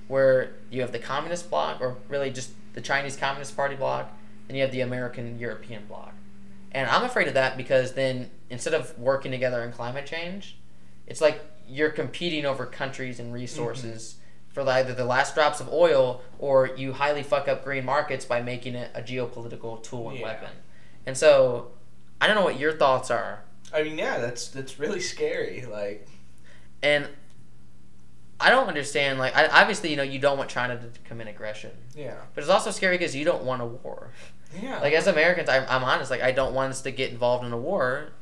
where 0.08 0.54
you 0.70 0.82
have 0.82 0.92
the 0.92 1.00
communist 1.00 1.50
bloc, 1.50 1.82
or 1.82 1.98
really 2.10 2.30
just 2.30 2.52
the 2.74 2.82
Chinese 2.82 3.16
Communist 3.16 3.56
Party 3.56 3.76
bloc, 3.76 4.12
and 4.48 4.58
you 4.58 4.64
have 4.64 4.72
the 4.72 4.82
American 4.82 5.40
European 5.40 5.86
bloc. 5.86 6.14
And 6.72 6.90
I'm 6.90 7.04
afraid 7.04 7.28
of 7.28 7.34
that 7.36 7.56
because 7.56 7.94
then 7.94 8.30
instead 8.50 8.74
of 8.74 8.98
working 9.00 9.32
together 9.32 9.62
on 9.62 9.72
climate 9.72 10.06
change, 10.06 10.58
it's 11.08 11.22
like 11.22 11.42
you're 11.68 11.90
competing 11.90 12.46
over 12.46 12.66
countries 12.66 13.20
and 13.20 13.34
resources 13.34 14.16
mm-hmm. 14.16 14.25
For 14.56 14.68
either 14.70 14.94
the 14.94 15.04
last 15.04 15.36
drops 15.36 15.60
of 15.60 15.68
oil 15.72 16.22
or 16.40 16.68
you 16.78 16.94
highly 16.94 17.22
fuck 17.24 17.50
up 17.50 17.62
green 17.66 17.84
markets 17.84 18.24
by 18.24 18.42
making 18.42 18.74
it 18.74 18.90
a 18.96 19.02
geopolitical 19.02 19.84
tool 19.84 20.10
and 20.10 20.18
Yeah. 20.20 20.24
weapon. 20.24 20.50
And 21.06 21.18
so 21.18 21.72
I 22.22 22.26
don't 22.28 22.38
know 22.38 22.44
what 22.46 22.58
your 22.58 22.72
thoughts 22.72 23.12
are. 23.12 23.44
I 23.74 23.84
mean, 23.84 23.98
yeah, 23.98 24.18
that's 24.20 24.48
that's 24.48 24.80
really 24.80 25.02
scary. 25.02 25.66
Like, 25.70 26.08
And 26.82 27.10
I 28.40 28.50
don't 28.50 28.68
understand 28.68 29.20
like 29.20 29.36
I, 29.36 29.48
obviously 29.48 29.90
you 29.90 29.98
know 29.98 30.04
you 30.04 30.20
don't 30.20 30.38
want 30.38 30.50
China 30.50 30.78
to 30.78 31.00
commit 31.02 31.28
aggression. 31.28 31.72
yeah, 31.94 32.16
But 32.34 32.42
it's 32.46 32.50
also 32.50 32.72
scary 32.72 32.98
because 32.98 33.14
you 33.14 33.26
don't 33.26 33.44
want 33.44 33.62
a 33.62 33.66
war. 33.66 34.12
yeah. 34.62 34.80
Like 34.80 34.94
as 34.94 35.06
Americans, 35.08 35.50
I'm, 35.50 35.66
I'm 35.68 35.84
honest. 35.84 36.10
Like 36.10 36.22
I 36.22 36.32
don't 36.32 36.54
want 36.54 36.72
us 36.72 36.82
to 36.84 36.92
get 36.92 37.12
involved 37.12 37.44
in 37.46 37.52
a 37.52 37.58
war, 37.58 38.14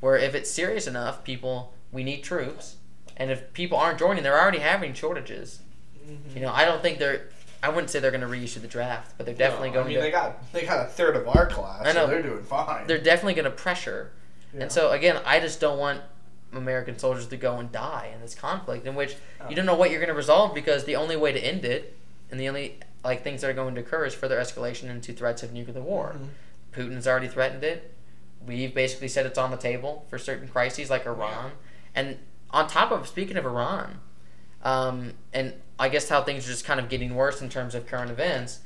where 0.00 0.16
if 0.16 0.34
it's 0.34 0.50
serious 0.50 0.86
enough, 0.86 1.22
people 1.22 1.74
we 1.92 2.02
need 2.02 2.22
troops, 2.22 2.76
and 3.16 3.30
if 3.30 3.52
people 3.52 3.76
aren't 3.78 3.98
joining, 3.98 4.22
they're 4.22 4.40
already 4.40 4.58
having 4.60 4.94
shortages. 4.94 5.60
Mhm. 6.06 6.34
You 6.34 6.40
know, 6.42 6.52
I 6.52 6.64
don't 6.64 6.82
think 6.82 6.98
they're. 6.98 7.28
I 7.62 7.70
wouldn't 7.70 7.90
say 7.90 7.98
they're 7.98 8.10
going 8.10 8.20
to 8.20 8.26
reissue 8.26 8.60
the 8.60 8.68
draft, 8.68 9.14
but 9.16 9.26
they're 9.26 9.34
definitely 9.34 9.70
No, 9.70 9.74
going 9.82 9.86
I 9.86 9.88
mean, 9.88 9.96
to. 9.96 10.02
they 10.02 10.10
got 10.10 10.52
they 10.52 10.62
got 10.64 10.86
a 10.86 10.88
third 10.88 11.16
of 11.16 11.26
our 11.26 11.46
class. 11.46 11.82
I 11.84 11.92
know. 11.92 12.04
So 12.04 12.06
they're 12.08 12.22
doing 12.22 12.44
fine. 12.44 12.86
they're 12.86 12.98
definitely 12.98 13.34
going 13.34 13.44
to 13.46 13.50
pressure. 13.50 14.12
Yeah. 14.54 14.62
And 14.62 14.72
so 14.72 14.92
again, 14.92 15.20
I 15.24 15.40
just 15.40 15.58
don't 15.60 15.78
want 15.78 16.02
American 16.52 16.98
soldiers 16.98 17.26
to 17.26 17.36
go 17.36 17.56
and 17.58 17.72
die 17.72 18.10
in 18.14 18.20
this 18.20 18.34
conflict 18.34 18.86
in 18.86 18.94
which 18.94 19.16
Oh. 19.40 19.48
you 19.48 19.56
don't 19.56 19.66
know 19.66 19.74
what 19.74 19.90
you're 19.90 19.98
going 20.00 20.08
to 20.08 20.14
resolve 20.14 20.54
because 20.54 20.84
the 20.84 20.96
only 20.96 21.16
way 21.16 21.32
to 21.32 21.40
end 21.40 21.64
it 21.64 21.96
and 22.30 22.38
the 22.38 22.48
only 22.48 22.78
like 23.04 23.24
things 23.24 23.40
that 23.40 23.50
are 23.50 23.54
going 23.54 23.74
to 23.74 23.80
occur 23.80 24.04
is 24.04 24.14
further 24.14 24.38
escalation 24.38 24.84
into 24.84 25.12
threats 25.12 25.42
of 25.42 25.52
nuclear 25.52 25.80
war. 25.82 26.14
Mhm. 26.16 26.28
Putin's 26.72 27.06
already 27.08 27.28
threatened 27.28 27.64
it. 27.64 27.92
We've 28.46 28.72
basically 28.74 29.08
said 29.08 29.26
it's 29.26 29.38
on 29.38 29.50
the 29.50 29.56
table 29.56 30.04
for 30.08 30.18
certain 30.18 30.46
crises 30.46 30.88
like 30.90 31.04
Iran. 31.06 31.52
And 31.94 32.18
on 32.50 32.68
top 32.68 32.92
of 32.92 33.08
speaking 33.08 33.36
of 33.36 33.44
Iran, 33.44 34.00
um, 34.62 35.12
and 35.32 35.54
I 35.78 35.88
guess 35.88 36.08
how 36.08 36.22
things 36.22 36.44
are 36.46 36.50
just 36.50 36.64
kind 36.64 36.80
of 36.80 36.88
getting 36.88 37.14
worse 37.14 37.40
in 37.42 37.48
terms 37.48 37.74
of 37.74 37.86
current 37.86 38.10
events, 38.10 38.60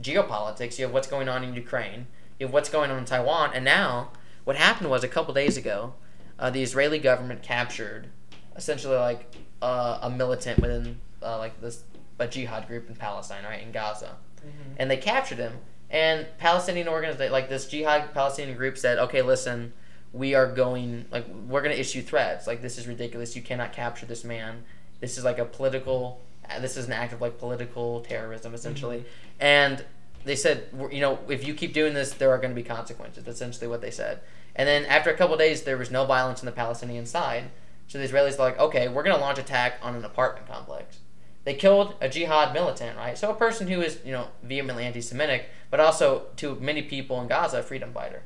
geopolitics. 0.00 0.78
You 0.78 0.86
have 0.86 0.94
what's 0.94 1.06
going 1.08 1.28
on 1.28 1.44
in 1.44 1.54
Ukraine. 1.54 2.06
You 2.38 2.46
have 2.46 2.52
what's 2.52 2.68
going 2.68 2.90
on 2.90 2.98
in 2.98 3.04
Taiwan, 3.04 3.50
and 3.54 3.64
now 3.64 4.10
what 4.44 4.56
happened 4.56 4.90
was 4.90 5.04
a 5.04 5.08
couple 5.08 5.32
days 5.34 5.56
ago, 5.56 5.94
uh, 6.38 6.50
the 6.50 6.62
Israeli 6.62 6.98
government 6.98 7.42
captured 7.42 8.08
essentially 8.56 8.96
like 8.96 9.34
uh, 9.62 9.98
a 10.02 10.10
militant 10.10 10.60
within 10.60 11.00
uh, 11.22 11.38
like 11.38 11.60
this 11.60 11.84
a 12.18 12.26
jihad 12.28 12.66
group 12.68 12.88
in 12.88 12.94
Palestine, 12.96 13.44
right 13.44 13.62
in 13.62 13.72
Gaza, 13.72 14.16
Mhm. 14.44 14.74
and 14.78 14.90
they 14.90 14.96
captured 14.96 15.38
him. 15.38 15.58
And 15.90 16.26
Palestinian 16.38 16.88
organization, 16.88 17.32
like 17.32 17.48
this 17.48 17.66
jihad 17.66 18.12
Palestinian 18.14 18.56
group, 18.56 18.76
said, 18.76 18.98
"Okay, 18.98 19.22
listen, 19.22 19.72
we 20.12 20.34
are 20.34 20.46
going 20.46 21.06
like 21.10 21.26
we're 21.48 21.62
going 21.62 21.74
to 21.74 21.80
issue 21.80 22.02
threats. 22.02 22.46
Like 22.46 22.62
this 22.62 22.78
is 22.78 22.86
ridiculous. 22.86 23.34
You 23.36 23.42
cannot 23.42 23.72
capture 23.72 24.06
this 24.06 24.22
man. 24.24 24.64
This 25.00 25.18
is 25.18 25.24
like 25.24 25.38
a 25.38 25.44
political. 25.44 26.20
uh, 26.48 26.60
This 26.60 26.76
is 26.76 26.86
an 26.86 26.92
act 26.92 27.12
of 27.12 27.20
like 27.20 27.38
political 27.38 28.00
terrorism, 28.00 28.54
essentially." 28.54 29.04
And 29.40 29.84
they 30.24 30.36
said, 30.36 30.68
you 30.90 31.00
know, 31.00 31.18
if 31.28 31.46
you 31.46 31.54
keep 31.54 31.74
doing 31.74 31.92
this, 31.92 32.12
there 32.12 32.30
are 32.30 32.38
going 32.38 32.50
to 32.50 32.54
be 32.54 32.62
consequences. 32.62 33.24
That's 33.24 33.36
essentially 33.36 33.68
what 33.68 33.82
they 33.82 33.90
said. 33.90 34.20
And 34.56 34.66
then 34.66 34.86
after 34.86 35.10
a 35.10 35.16
couple 35.16 35.36
days, 35.36 35.62
there 35.62 35.76
was 35.76 35.90
no 35.90 36.06
violence 36.06 36.40
on 36.40 36.46
the 36.46 36.52
Palestinian 36.52 37.04
side. 37.04 37.50
So 37.88 37.98
the 37.98 38.06
Israelis 38.08 38.38
were 38.38 38.44
like, 38.44 38.58
okay, 38.58 38.88
we're 38.88 39.02
going 39.02 39.14
to 39.14 39.20
launch 39.20 39.38
attack 39.38 39.78
on 39.82 39.94
an 39.94 40.04
apartment 40.04 40.48
complex. 40.48 41.00
They 41.44 41.52
killed 41.52 41.96
a 42.00 42.08
jihad 42.08 42.54
militant, 42.54 42.96
right? 42.96 43.18
So 43.18 43.30
a 43.30 43.34
person 43.34 43.68
who 43.68 43.82
is, 43.82 43.98
you 44.02 44.12
know, 44.12 44.28
vehemently 44.42 44.84
anti-Semitic, 44.84 45.50
but 45.70 45.78
also 45.78 46.26
to 46.36 46.54
many 46.54 46.80
people 46.80 47.20
in 47.20 47.28
Gaza, 47.28 47.58
a 47.58 47.62
freedom 47.62 47.92
fighter. 47.92 48.22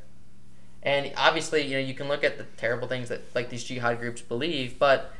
And 0.85 1.12
obviously, 1.16 1.62
you 1.62 1.73
know, 1.73 1.81
you 1.81 1.95
can 1.95 2.07
look 2.07 2.23
at 2.23 2.39
the 2.39 2.45
terrible 2.57 2.86
things 2.86 3.09
that 3.09 3.23
like 3.35 3.51
these 3.51 3.65
jihad 3.65 3.99
groups 3.99 4.23
believe, 4.23 4.78
but 4.78 5.12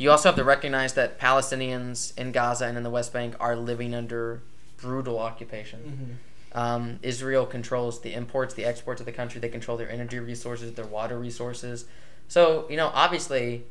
you 0.00 0.10
also 0.10 0.30
have 0.30 0.36
to 0.36 0.44
recognize 0.44 0.94
that 0.94 1.20
Palestinians 1.20 2.16
in 2.16 2.32
Gaza 2.32 2.64
and 2.64 2.78
in 2.78 2.82
the 2.82 2.88
West 2.88 3.12
Bank 3.12 3.34
are 3.38 3.54
living 3.54 3.94
under 3.94 4.40
brutal 4.78 5.18
occupation. 5.18 6.18
Mhm. 6.54 6.58
Um, 6.58 6.98
Israel 7.02 7.44
controls 7.44 8.00
the 8.00 8.14
imports, 8.14 8.54
the 8.54 8.64
exports 8.64 9.02
of 9.02 9.04
the 9.04 9.12
country. 9.12 9.42
They 9.42 9.50
control 9.50 9.76
their 9.76 9.90
energy 9.90 10.18
resources, 10.18 10.72
their 10.72 10.86
water 10.86 11.18
resources. 11.18 11.84
So, 12.28 12.66
you 12.70 12.78
know, 12.78 12.90
obviously, 12.94 13.66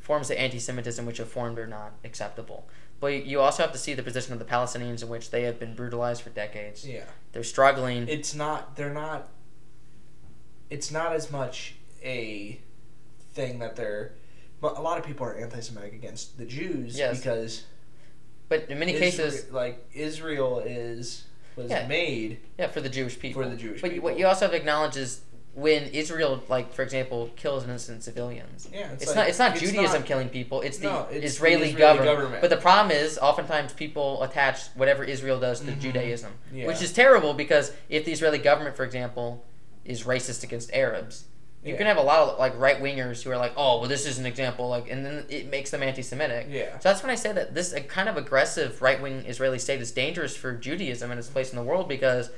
forms 0.00 0.30
of 0.30 0.36
anti 0.36 0.58
Semitism 0.58 1.06
which 1.06 1.16
have 1.16 1.30
formed 1.30 1.58
are 1.58 1.66
not 1.66 1.92
acceptable. 2.04 2.68
But 3.00 3.24
you 3.24 3.40
also 3.40 3.62
have 3.62 3.72
to 3.72 3.78
see 3.78 3.94
the 3.94 4.02
position 4.02 4.34
of 4.34 4.38
the 4.38 4.44
Palestinians 4.44 5.02
in 5.02 5.08
which 5.08 5.30
they 5.30 5.44
have 5.44 5.58
been 5.58 5.74
brutalized 5.74 6.20
for 6.20 6.30
decades. 6.30 6.86
Yeah. 6.86 7.04
They're 7.32 7.42
struggling. 7.42 8.06
It's 8.06 8.34
not. 8.34 8.76
They're 8.76 8.92
not. 8.92 9.30
It's 10.68 10.90
not 10.90 11.14
as 11.14 11.30
much 11.30 11.76
a 12.02 12.60
thing 13.32 13.60
that 13.60 13.76
they're. 13.76 14.12
But 14.64 14.78
a 14.78 14.80
lot 14.80 14.96
of 14.96 15.04
people 15.04 15.26
are 15.26 15.34
anti-Semitic 15.36 15.92
against 15.92 16.38
the 16.38 16.46
Jews 16.46 16.96
Yes. 16.96 17.18
because 17.18 17.64
but 18.48 18.70
in 18.70 18.78
many 18.78 18.94
Isra- 18.94 18.98
cases, 18.98 19.52
like 19.52 19.84
Israel 19.92 20.60
is 20.64 21.24
was 21.54 21.70
Yeah. 21.70 21.86
made 21.86 22.38
yeah, 22.58 22.68
for 22.68 22.80
the 22.80 22.88
Jewish 22.88 23.18
people. 23.18 23.42
for 23.42 23.48
the 23.50 23.56
Jewish 23.56 23.82
But 23.82 23.90
people. 23.90 24.04
what 24.04 24.18
you 24.18 24.26
also 24.26 24.46
have 24.46 24.52
to 24.52 24.56
acknowledge 24.56 24.96
is 24.96 25.20
when 25.52 25.82
Israel, 25.88 26.42
like 26.48 26.72
for 26.72 26.80
example, 26.82 27.28
kills 27.36 27.64
innocent 27.64 28.02
civilians. 28.04 28.66
yeah, 28.72 28.90
It's, 28.92 29.06
like- 29.08 29.16
not. 29.16 29.28
It's 29.28 29.38
not 29.38 29.50
it's 29.52 29.60
Judaism 29.60 30.00
not- 30.00 30.06
killing 30.06 30.30
people. 30.30 30.62
It's 30.62 30.78
the 30.78 30.84
No, 30.88 31.00
it's 31.10 31.20
the 31.20 31.24
Israeli, 31.26 31.54
Israeli 31.68 31.78
government. 31.78 32.16
government. 32.16 32.40
But 32.40 32.48
the 32.48 32.56
problem 32.56 32.90
is, 32.96 33.18
oftentimes 33.18 33.74
people 33.74 34.22
attach 34.22 34.68
whatever 34.76 35.04
Israel 35.04 35.38
does 35.38 35.60
to 35.60 35.72
Mhm. 35.72 35.78
Judaism, 35.80 36.32
Yeah. 36.54 36.68
which 36.68 36.80
is 36.80 36.90
terrible 36.90 37.34
because 37.34 37.70
if 37.90 38.06
the 38.06 38.12
Israeli 38.12 38.38
government, 38.38 38.76
for 38.76 38.84
example, 38.84 39.44
is 39.84 40.04
racist 40.04 40.42
against 40.42 40.72
Arabs, 40.72 41.24
you 41.64 41.72
Yeah. 41.72 41.78
can 41.78 41.86
have 41.86 41.96
a 41.96 42.02
lot 42.02 42.20
of 42.28 42.38
like 42.38 42.58
right 42.58 42.80
wingers 42.80 43.22
who 43.22 43.30
are 43.30 43.36
like, 43.38 43.52
oh, 43.56 43.80
well, 43.80 43.88
this 43.88 44.04
is 44.06 44.18
an 44.18 44.26
example, 44.26 44.68
like, 44.68 44.90
and 44.90 45.04
then 45.04 45.24
it 45.28 45.50
makes 45.50 45.70
them 45.70 45.82
anti-Semitic. 45.82 46.48
Yeah. 46.50 46.78
So 46.78 46.90
that's 46.90 47.02
when 47.02 47.10
I 47.10 47.14
say 47.14 47.32
that 47.32 47.54
this 47.54 47.74
kind 47.88 48.08
of 48.08 48.16
aggressive 48.16 48.82
right 48.82 49.00
wing 49.00 49.24
Israeli 49.26 49.58
state 49.58 49.80
is 49.80 49.90
dangerous 49.90 50.36
for 50.36 50.52
Judaism 50.52 51.10
and 51.10 51.18
its 51.18 51.28
place 51.28 51.50
in 51.50 51.56
the 51.56 51.64
world 51.64 51.88
because 51.88 52.30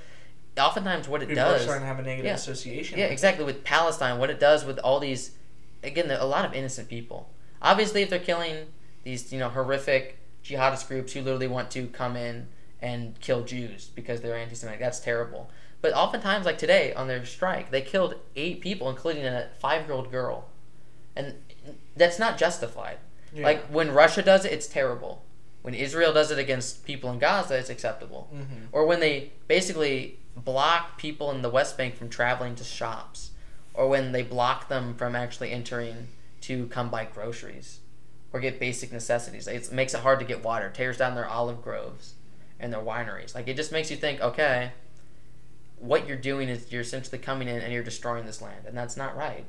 oftentimes 0.58 1.08
what 1.08 1.22
it 1.22 1.28
People 1.28 1.44
are 1.44 1.52
does. 1.52 1.62
starting 1.62 1.82
to 1.82 1.86
have 1.86 1.98
a 1.98 2.02
negative 2.02 2.26
yeah. 2.26 2.34
association. 2.34 2.98
Yeah, 2.98 3.04
with 3.06 3.10
it. 3.10 3.14
exactly. 3.14 3.44
With 3.44 3.64
Palestine, 3.64 4.18
what 4.18 4.30
it 4.30 4.40
does 4.40 4.64
with 4.64 4.78
all 4.78 5.00
these, 5.00 5.32
again, 5.82 6.10
a 6.10 6.24
lot 6.24 6.44
of 6.44 6.54
innocent 6.54 6.88
people. 6.88 7.30
Obviously, 7.60 8.02
if 8.02 8.10
they're 8.10 8.18
killing 8.18 8.66
these, 9.02 9.32
you 9.32 9.38
know, 9.38 9.48
horrific 9.48 10.18
jihadist 10.44 10.86
groups 10.88 11.12
who 11.12 11.20
literally 11.20 11.48
want 11.48 11.70
to 11.72 11.88
come 11.88 12.16
in 12.16 12.46
and 12.80 13.18
kill 13.20 13.42
Jews 13.42 13.90
because 13.94 14.20
they're 14.20 14.36
anti-Semitic, 14.36 14.78
that's 14.80 15.00
terrible. 15.00 15.50
But 15.86 15.94
oftentimes, 15.94 16.46
like 16.46 16.58
today 16.58 16.92
on 16.94 17.06
their 17.06 17.24
strike, 17.24 17.70
they 17.70 17.80
killed 17.80 18.16
eight 18.34 18.60
people, 18.60 18.90
including 18.90 19.24
a 19.24 19.50
five-year-old 19.60 20.10
girl, 20.10 20.48
and 21.14 21.34
that's 21.96 22.18
not 22.18 22.38
justified. 22.38 22.98
Yeah. 23.32 23.44
Like 23.44 23.66
when 23.66 23.92
Russia 23.92 24.20
does 24.20 24.44
it, 24.44 24.50
it's 24.50 24.66
terrible. 24.66 25.22
When 25.62 25.74
Israel 25.74 26.12
does 26.12 26.32
it 26.32 26.40
against 26.40 26.84
people 26.84 27.08
in 27.12 27.20
Gaza, 27.20 27.56
it's 27.56 27.70
acceptable. 27.70 28.28
Mhm. 28.34 28.66
Or 28.72 28.84
when 28.84 28.98
they 28.98 29.30
basically 29.46 30.18
block 30.34 30.98
people 30.98 31.30
in 31.30 31.42
the 31.42 31.50
West 31.50 31.78
Bank 31.78 31.94
from 31.94 32.08
traveling 32.08 32.56
to 32.56 32.64
shops, 32.64 33.30
or 33.72 33.88
when 33.88 34.10
they 34.10 34.22
block 34.24 34.66
them 34.68 34.92
from 34.96 35.14
actually 35.14 35.52
entering 35.52 36.08
to 36.40 36.66
come 36.66 36.90
buy 36.90 37.04
groceries 37.04 37.78
or 38.32 38.40
get 38.40 38.58
basic 38.58 38.90
necessities. 38.90 39.46
It 39.46 39.70
makes 39.70 39.94
it 39.94 40.00
hard 40.00 40.18
to 40.18 40.24
get 40.24 40.42
water. 40.42 40.68
Tears 40.68 40.96
down 40.96 41.14
their 41.14 41.28
olive 41.28 41.62
groves 41.62 42.14
and 42.58 42.72
their 42.72 42.80
wineries. 42.80 43.36
Like 43.36 43.46
it 43.46 43.54
just 43.54 43.70
makes 43.70 43.88
you 43.88 43.96
think, 43.96 44.20
okay, 44.20 44.72
what 45.78 46.06
you're 46.08 46.16
doing 46.16 46.48
is 46.48 46.70
you're 46.72 46.80
essentially 46.82 47.18
coming 47.18 47.48
in 47.48 47.60
and 47.60 47.72
you're 47.72 47.82
destroying 47.82 48.24
this 48.26 48.40
land, 48.40 48.64
and 48.66 48.76
that's 48.76 48.96
not 48.96 49.16
right. 49.16 49.44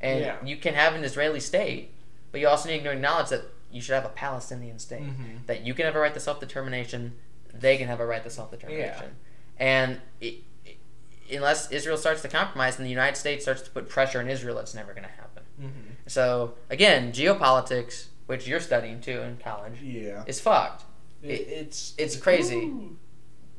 And 0.00 0.20
Yeah. 0.20 0.36
you 0.44 0.56
can 0.56 0.74
have 0.74 0.94
an 0.94 1.04
Israeli 1.04 1.40
state, 1.40 1.92
but 2.32 2.40
you 2.40 2.48
also 2.48 2.68
need 2.68 2.82
to 2.84 2.90
acknowledge 2.90 3.28
that 3.28 3.42
you 3.70 3.80
should 3.80 3.94
have 3.94 4.04
a 4.06 4.08
Palestinian 4.10 4.78
state. 4.78 5.02
Mhm. 5.02 5.46
That 5.46 5.64
you 5.66 5.74
can 5.74 5.84
have 5.84 5.94
a 5.94 6.00
right 6.00 6.14
to 6.14 6.20
self 6.20 6.40
determination, 6.40 7.16
they 7.52 7.76
can 7.76 7.86
have 7.88 8.00
a 8.00 8.06
right 8.06 8.22
to 8.24 8.30
self 8.30 8.50
determination. 8.50 9.16
And 9.58 10.00
it, 10.20 10.36
it- 10.64 10.78
unless 11.36 11.70
Israel 11.70 11.96
starts 11.98 12.22
to 12.22 12.28
compromise 12.28 12.76
and 12.78 12.86
the 12.86 12.90
United 12.90 13.16
States 13.16 13.44
starts 13.44 13.62
to 13.62 13.70
put 13.70 13.88
pressure 13.88 14.18
on 14.20 14.28
Israel, 14.28 14.58
it's 14.58 14.74
never 14.74 14.92
going 14.92 15.04
to 15.04 15.10
happen. 15.10 15.42
Mhm. 15.60 16.10
So, 16.10 16.54
again, 16.70 17.12
geopolitics, 17.12 18.06
which 18.26 18.48
you're 18.48 18.60
studying 18.60 19.00
too 19.00 19.20
in 19.20 19.36
college, 19.36 19.80
Yeah. 19.82 20.24
is 20.26 20.40
fucked. 20.40 20.84
It, 21.22 21.30
It- 21.32 21.48
it's 21.48 21.94
it's 21.98 22.16
crazy. 22.16 22.56
Ooh. 22.56 22.96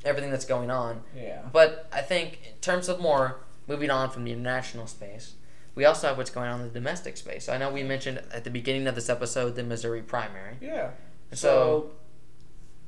Everything 0.03 0.31
that's 0.31 0.45
going 0.45 0.71
on. 0.71 1.03
Yeah. 1.15 1.43
But 1.51 1.87
I 1.91 2.01
think 2.01 2.39
in 2.47 2.57
terms 2.61 2.89
of 2.89 2.99
more 2.99 3.41
moving 3.67 3.91
on 3.91 4.09
from 4.09 4.23
the 4.23 4.31
international 4.31 4.87
space, 4.87 5.33
we 5.75 5.85
also 5.85 6.07
have 6.07 6.17
what's 6.17 6.29
going 6.31 6.49
on 6.49 6.61
in 6.61 6.67
the 6.67 6.73
domestic 6.73 7.17
space. 7.17 7.45
So 7.45 7.53
I 7.53 7.57
know 7.57 7.71
we 7.71 7.83
mentioned 7.83 8.21
at 8.33 8.43
the 8.43 8.49
beginning 8.49 8.87
of 8.87 8.95
this 8.95 9.09
episode 9.09 9.55
the 9.55 9.63
Missouri 9.63 10.01
primary. 10.01 10.57
Yeah. 10.59 10.91
So, 11.31 11.91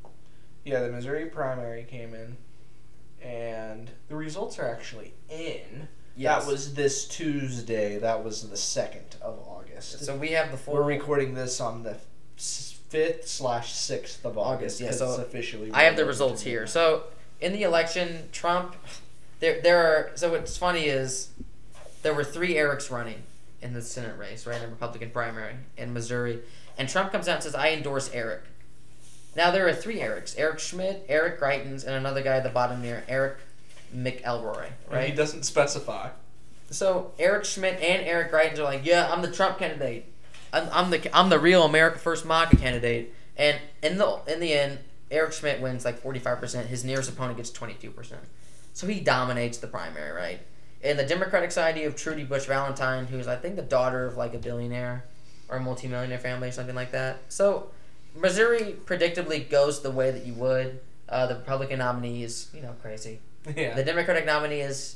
So, 0.03 0.11
yeah, 0.65 0.81
the 0.81 0.91
Missouri 0.91 1.27
primary 1.27 1.83
came 1.83 2.13
in, 2.13 2.37
and 3.21 3.91
the 4.09 4.15
results 4.15 4.59
are 4.59 4.69
actually 4.69 5.13
in. 5.29 5.87
Yes. 6.15 6.43
That 6.45 6.51
was 6.51 6.73
this 6.73 7.07
Tuesday. 7.07 7.97
That 7.97 8.23
was 8.23 8.49
the 8.49 8.57
second 8.57 9.15
of 9.21 9.39
August. 9.47 10.03
so 10.05 10.15
we 10.15 10.29
have 10.31 10.51
the 10.51 10.57
full 10.57 10.75
We're 10.75 10.83
recording 10.83 11.33
this 11.33 11.59
on 11.59 11.83
the 11.83 11.97
fifth 12.93 13.27
slash 13.27 13.73
sixth 13.73 14.23
of 14.23 14.37
August. 14.37 14.79
August, 14.79 15.01
yeah, 15.01 15.15
so 15.15 15.21
officially. 15.21 15.71
I 15.73 15.83
have 15.83 15.95
the 15.95 16.05
results 16.05 16.43
here. 16.43 16.67
So 16.67 17.05
in 17.41 17.51
the 17.51 17.63
election, 17.63 18.29
Trump, 18.31 18.75
there 19.39 19.59
there 19.61 19.79
are. 19.79 20.11
So 20.15 20.31
what's 20.31 20.55
funny 20.55 20.85
is 20.85 21.29
there 22.03 22.13
were 22.13 22.23
three 22.23 22.53
Erics 22.53 22.91
running 22.91 23.23
in 23.63 23.73
the 23.73 23.81
Senate 23.81 24.17
race, 24.17 24.45
right, 24.45 24.57
in 24.57 24.61
the 24.61 24.67
Republican 24.67 25.09
primary 25.09 25.55
in 25.75 25.91
Missouri, 25.91 26.39
and 26.77 26.87
Trump 26.87 27.11
comes 27.11 27.27
out 27.27 27.35
and 27.35 27.43
says, 27.43 27.55
"I 27.55 27.71
endorse 27.71 28.11
Eric." 28.13 28.43
Now 29.35 29.49
there 29.49 29.67
are 29.67 29.73
three 29.73 29.97
Erics: 29.97 30.35
Eric 30.37 30.59
Schmitt, 30.59 31.03
Eric 31.09 31.39
Greitens, 31.39 31.83
and 31.83 31.95
another 31.95 32.21
guy 32.21 32.35
at 32.37 32.43
the 32.43 32.49
bottom 32.49 32.83
here, 32.83 33.03
Eric 33.07 33.37
McElroy, 33.95 34.69
Right. 34.89 35.09
He 35.09 35.15
doesn't 35.15 35.43
specify. 35.43 36.09
So 36.69 37.11
Eric 37.17 37.45
Schmitt 37.45 37.81
and 37.81 38.05
Eric 38.05 38.31
Greitens 38.31 38.59
are 38.59 38.63
like, 38.63 38.85
"Yeah, 38.85 39.11
I'm 39.11 39.23
the 39.23 39.31
Trump 39.31 39.57
candidate. 39.57 40.12
I'm, 40.53 40.69
I'm 40.71 40.89
the 40.91 41.17
I'm 41.17 41.29
the 41.29 41.39
real 41.39 41.63
America 41.63 41.99
First 41.99 42.25
MAGA 42.25 42.55
candidate." 42.57 43.13
And 43.35 43.59
in 43.81 43.97
the 43.97 44.19
in 44.27 44.39
the 44.39 44.53
end, 44.53 44.79
Eric 45.11 45.33
Schmitt 45.33 45.59
wins 45.59 45.83
like 45.83 45.99
45 45.99 46.39
percent. 46.39 46.67
His 46.67 46.85
nearest 46.85 47.09
opponent 47.09 47.37
gets 47.37 47.49
22 47.49 47.91
percent. 47.91 48.21
So 48.73 48.87
he 48.87 48.99
dominates 48.99 49.57
the 49.57 49.67
primary, 49.67 50.11
right? 50.11 50.39
And 50.83 50.99
the 50.99 51.05
Democratic 51.05 51.51
side, 51.51 51.77
you 51.77 51.85
have 51.85 51.95
Trudy 51.95 52.23
Bush 52.23 52.45
Valentine, 52.45 53.05
who's 53.05 53.27
I 53.27 53.35
think 53.35 53.55
the 53.55 53.61
daughter 53.61 54.05
of 54.05 54.17
like 54.17 54.33
a 54.33 54.39
billionaire 54.39 55.05
or 55.49 55.57
a 55.57 55.59
multimillionaire 55.61 56.19
family 56.19 56.49
or 56.49 56.51
something 56.51 56.75
like 56.75 56.91
that. 56.91 57.19
So 57.29 57.69
Missouri 58.15 58.75
predictably 58.85 59.49
goes 59.49 59.81
the 59.81 59.91
way 59.91 60.11
that 60.11 60.25
you 60.25 60.33
would. 60.35 60.79
Uh, 61.09 61.27
the 61.27 61.35
Republican 61.35 61.79
nominee 61.79 62.23
is 62.23 62.49
you 62.53 62.61
know 62.61 62.75
crazy. 62.81 63.19
Yeah. 63.57 63.75
The 63.75 63.83
Democratic 63.83 64.25
nominee 64.25 64.61
is 64.61 64.95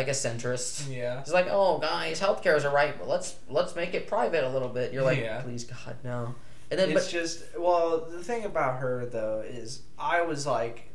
like 0.00 0.08
a 0.08 0.12
centrist. 0.12 0.90
yeah. 0.90 1.20
It's 1.20 1.32
like, 1.32 1.48
oh, 1.50 1.78
guys, 1.78 2.20
healthcare 2.20 2.56
is 2.56 2.64
a 2.64 2.70
right, 2.70 2.98
but 2.98 3.06
let's 3.06 3.36
let's 3.48 3.76
make 3.76 3.92
it 3.94 4.06
private 4.06 4.44
a 4.44 4.48
little 4.48 4.68
bit. 4.68 4.92
You're 4.92 5.02
like, 5.02 5.18
Yeah. 5.18 5.42
please, 5.42 5.64
God, 5.64 5.96
no. 6.02 6.34
And 6.70 6.78
then, 6.78 6.90
it's 6.92 7.04
but 7.06 7.10
just 7.10 7.42
well 7.58 8.06
the 8.10 8.22
thing 8.22 8.44
about 8.44 8.78
her 8.78 9.04
though 9.04 9.40
is 9.44 9.82
i 9.98 10.22
was 10.22 10.46
like 10.46 10.88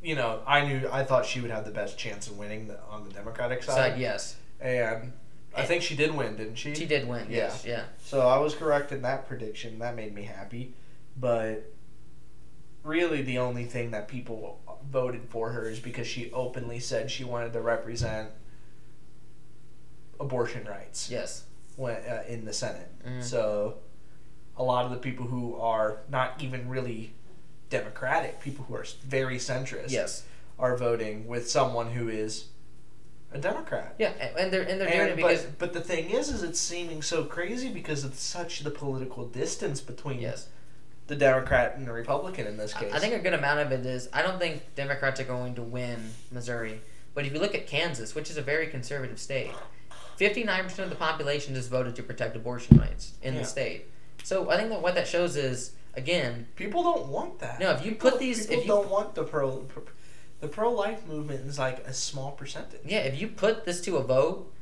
you 0.00 0.14
know 0.14 0.40
i 0.46 0.64
knew 0.64 0.88
i 0.92 1.02
thought 1.02 1.26
she 1.26 1.40
would 1.40 1.50
have 1.50 1.64
the 1.64 1.72
best 1.72 1.98
chance 1.98 2.28
of 2.28 2.38
winning 2.38 2.68
the, 2.68 2.78
on 2.88 3.02
the 3.02 3.10
democratic 3.12 3.64
side 3.64 3.98
yes, 3.98 4.36
and 4.60 5.12
i 5.56 5.64
think 5.64 5.82
she 5.82 5.96
did 5.96 6.14
win 6.14 6.36
didn't 6.36 6.54
she 6.54 6.76
she 6.76 6.86
did 6.86 7.08
win. 7.08 7.26
Yes, 7.28 7.64
yeah. 7.66 7.86
so 7.98 8.20
i 8.20 8.38
was 8.38 8.54
correct 8.54 8.92
in 8.92 9.02
that 9.02 9.26
prediction 9.26 9.80
that 9.80 9.96
made 9.96 10.14
me 10.14 10.22
happy 10.22 10.74
but 11.16 11.72
really 12.84 13.20
the 13.22 13.38
only 13.38 13.64
thing 13.64 13.90
that 13.90 14.06
people 14.06 14.60
voted 14.88 15.22
for 15.28 15.50
her 15.50 15.68
is 15.68 15.80
because 15.80 16.06
she 16.06 16.30
openly 16.30 16.78
said 16.78 17.10
she 17.10 17.24
wanted 17.24 17.52
to 17.52 17.60
represent 17.60 18.30
abortion 20.20 20.64
rights 20.66 21.10
yes, 21.10 21.44
when, 21.76 21.96
uh, 21.96 22.24
in 22.28 22.44
the 22.44 22.52
Senate. 22.52 22.90
Mhm. 23.06 23.22
So 23.22 23.78
a 24.56 24.62
lot 24.62 24.84
of 24.84 24.90
the 24.90 24.96
people 24.96 25.26
who 25.26 25.56
are 25.56 26.02
not 26.08 26.42
even 26.42 26.68
really 26.68 27.14
democratic, 27.70 28.40
people 28.40 28.64
who 28.66 28.74
are 28.74 28.86
very 29.04 29.38
centrist, 29.38 29.90
yes, 29.90 30.24
are 30.58 30.76
voting 30.76 31.26
with 31.26 31.50
someone 31.50 31.90
who 31.92 32.08
is 32.08 32.46
a 33.32 33.38
Democrat. 33.38 33.94
yeah. 33.98 34.12
And, 34.38 34.52
they're 34.52 34.62
and 34.62 34.80
they're 34.80 34.90
doing 34.90 35.08
it 35.08 35.16
because 35.16 35.42
but, 35.42 35.58
but 35.58 35.72
the 35.72 35.80
thing 35.80 36.10
is, 36.10 36.30
is 36.30 36.42
it's 36.42 36.60
seeming 36.60 37.02
so 37.02 37.24
crazy 37.24 37.68
because 37.68 38.04
of 38.04 38.14
such 38.14 38.60
the 38.60 38.70
political 38.70 39.26
distance 39.26 39.80
between 39.80 40.20
yes, 40.20 40.48
the 41.06 41.16
Democrat 41.16 41.76
and 41.76 41.86
the 41.86 41.92
Republican 41.92 42.46
in 42.46 42.56
this 42.56 42.74
I, 42.74 42.80
case. 42.80 42.92
I 42.92 42.98
think 42.98 43.14
a 43.14 43.18
good 43.18 43.34
amount 43.34 43.60
of 43.60 43.72
it 43.72 43.84
is 43.84 44.08
I 44.12 44.22
don't 44.22 44.38
think 44.38 44.74
Democrats 44.74 45.20
are 45.20 45.24
going 45.24 45.54
to 45.56 45.62
win 45.62 46.10
Missouri, 46.30 46.80
but 47.14 47.26
if 47.26 47.32
you 47.32 47.40
look 47.40 47.54
at 47.54 47.66
Kansas, 47.66 48.14
which 48.14 48.30
is 48.30 48.36
a 48.36 48.42
very 48.42 48.68
conservative 48.68 49.18
state, 49.18 49.52
fifty 50.16 50.44
nine 50.44 50.64
percent 50.64 50.84
of 50.84 50.90
the 50.90 50.96
population 50.96 51.54
just 51.54 51.70
voted 51.70 51.94
to 51.96 52.02
protect 52.02 52.36
abortion 52.36 52.78
rights 52.78 53.12
in 53.22 53.34
Yeah. 53.34 53.40
the 53.40 53.46
state. 53.46 53.86
So 54.24 54.50
I 54.50 54.56
think 54.56 54.70
that 54.70 54.82
what 54.82 54.94
that 54.94 55.06
shows 55.06 55.36
is 55.36 55.72
again 55.94 56.46
people 56.56 56.82
don't 56.82 57.06
want 57.06 57.38
that. 57.40 57.60
No, 57.60 57.70
if 57.72 57.84
you 57.84 57.92
People- 57.92 58.10
put 58.12 58.20
these- 58.20 58.46
people 58.46 58.58
if 58.58 58.66
you- 58.66 58.72
don't 58.72 58.88
want 58.90 59.14
the 59.14 59.24
pro, 59.24 59.58
pro 59.60 59.82
the 60.40 60.48
pro 60.48 60.70
life 60.70 61.06
movement 61.06 61.46
is 61.46 61.58
like 61.58 61.78
a 61.86 61.92
small 61.94 62.32
percentage. 62.32 62.80
Yeah, 62.84 62.98
if 63.00 63.18
you 63.20 63.28
put 63.28 63.64
this 63.64 63.80
to 63.82 63.96
a 63.96 64.02
vote, 64.02 64.52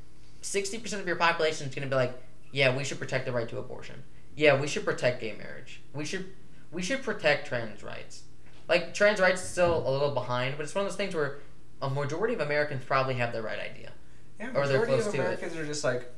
sixty 0.43 0.79
percent 0.79 1.01
of 1.03 1.07
your 1.09 1.17
population 1.17 1.67
is 1.69 1.75
going 1.75 1.89
to 1.89 1.91
be 1.91 1.97
like, 1.97 2.13
"Yeah, 2.53 2.77
we 2.77 2.85
should 2.85 2.99
protect 2.99 3.25
the 3.27 3.33
right 3.33 3.49
to 3.49 3.59
abortion. 3.59 4.05
Yeah, 4.37 4.61
we 4.61 4.67
should 4.69 4.85
protect 4.85 5.21
gay 5.21 5.33
marriage. 5.33 5.81
We 5.93 6.05
should, 6.05 6.27
we 6.73 6.83
should 6.83 7.03
protect 7.03 7.47
trans 7.49 7.83
rights. 7.83 8.23
Like 8.69 8.95
trans 8.95 9.21
rights 9.21 9.43
is 9.43 9.49
still 9.49 9.87
a 9.87 9.91
little 9.91 10.11
behind, 10.13 10.57
but 10.57 10.63
it's 10.65 10.75
one 10.75 10.85
of 10.85 10.91
those 10.91 10.97
things 10.97 11.15
where 11.15 11.39
a 11.83 11.89
majority 11.91 12.35
of 12.35 12.41
Americans 12.41 12.85
probably 12.85 13.15
have 13.15 13.33
the 13.33 13.43
right 13.43 13.59
idea. 13.59 13.91
Yeah, 14.53 14.61
Or 14.61 14.67
they're 14.69 14.85
close 14.87 15.07
of 15.07 15.13
to 15.15 15.19
it. 15.19 15.25
Americans 15.25 15.57
are 15.57 15.65
just 15.67 15.85
like, 15.85 16.11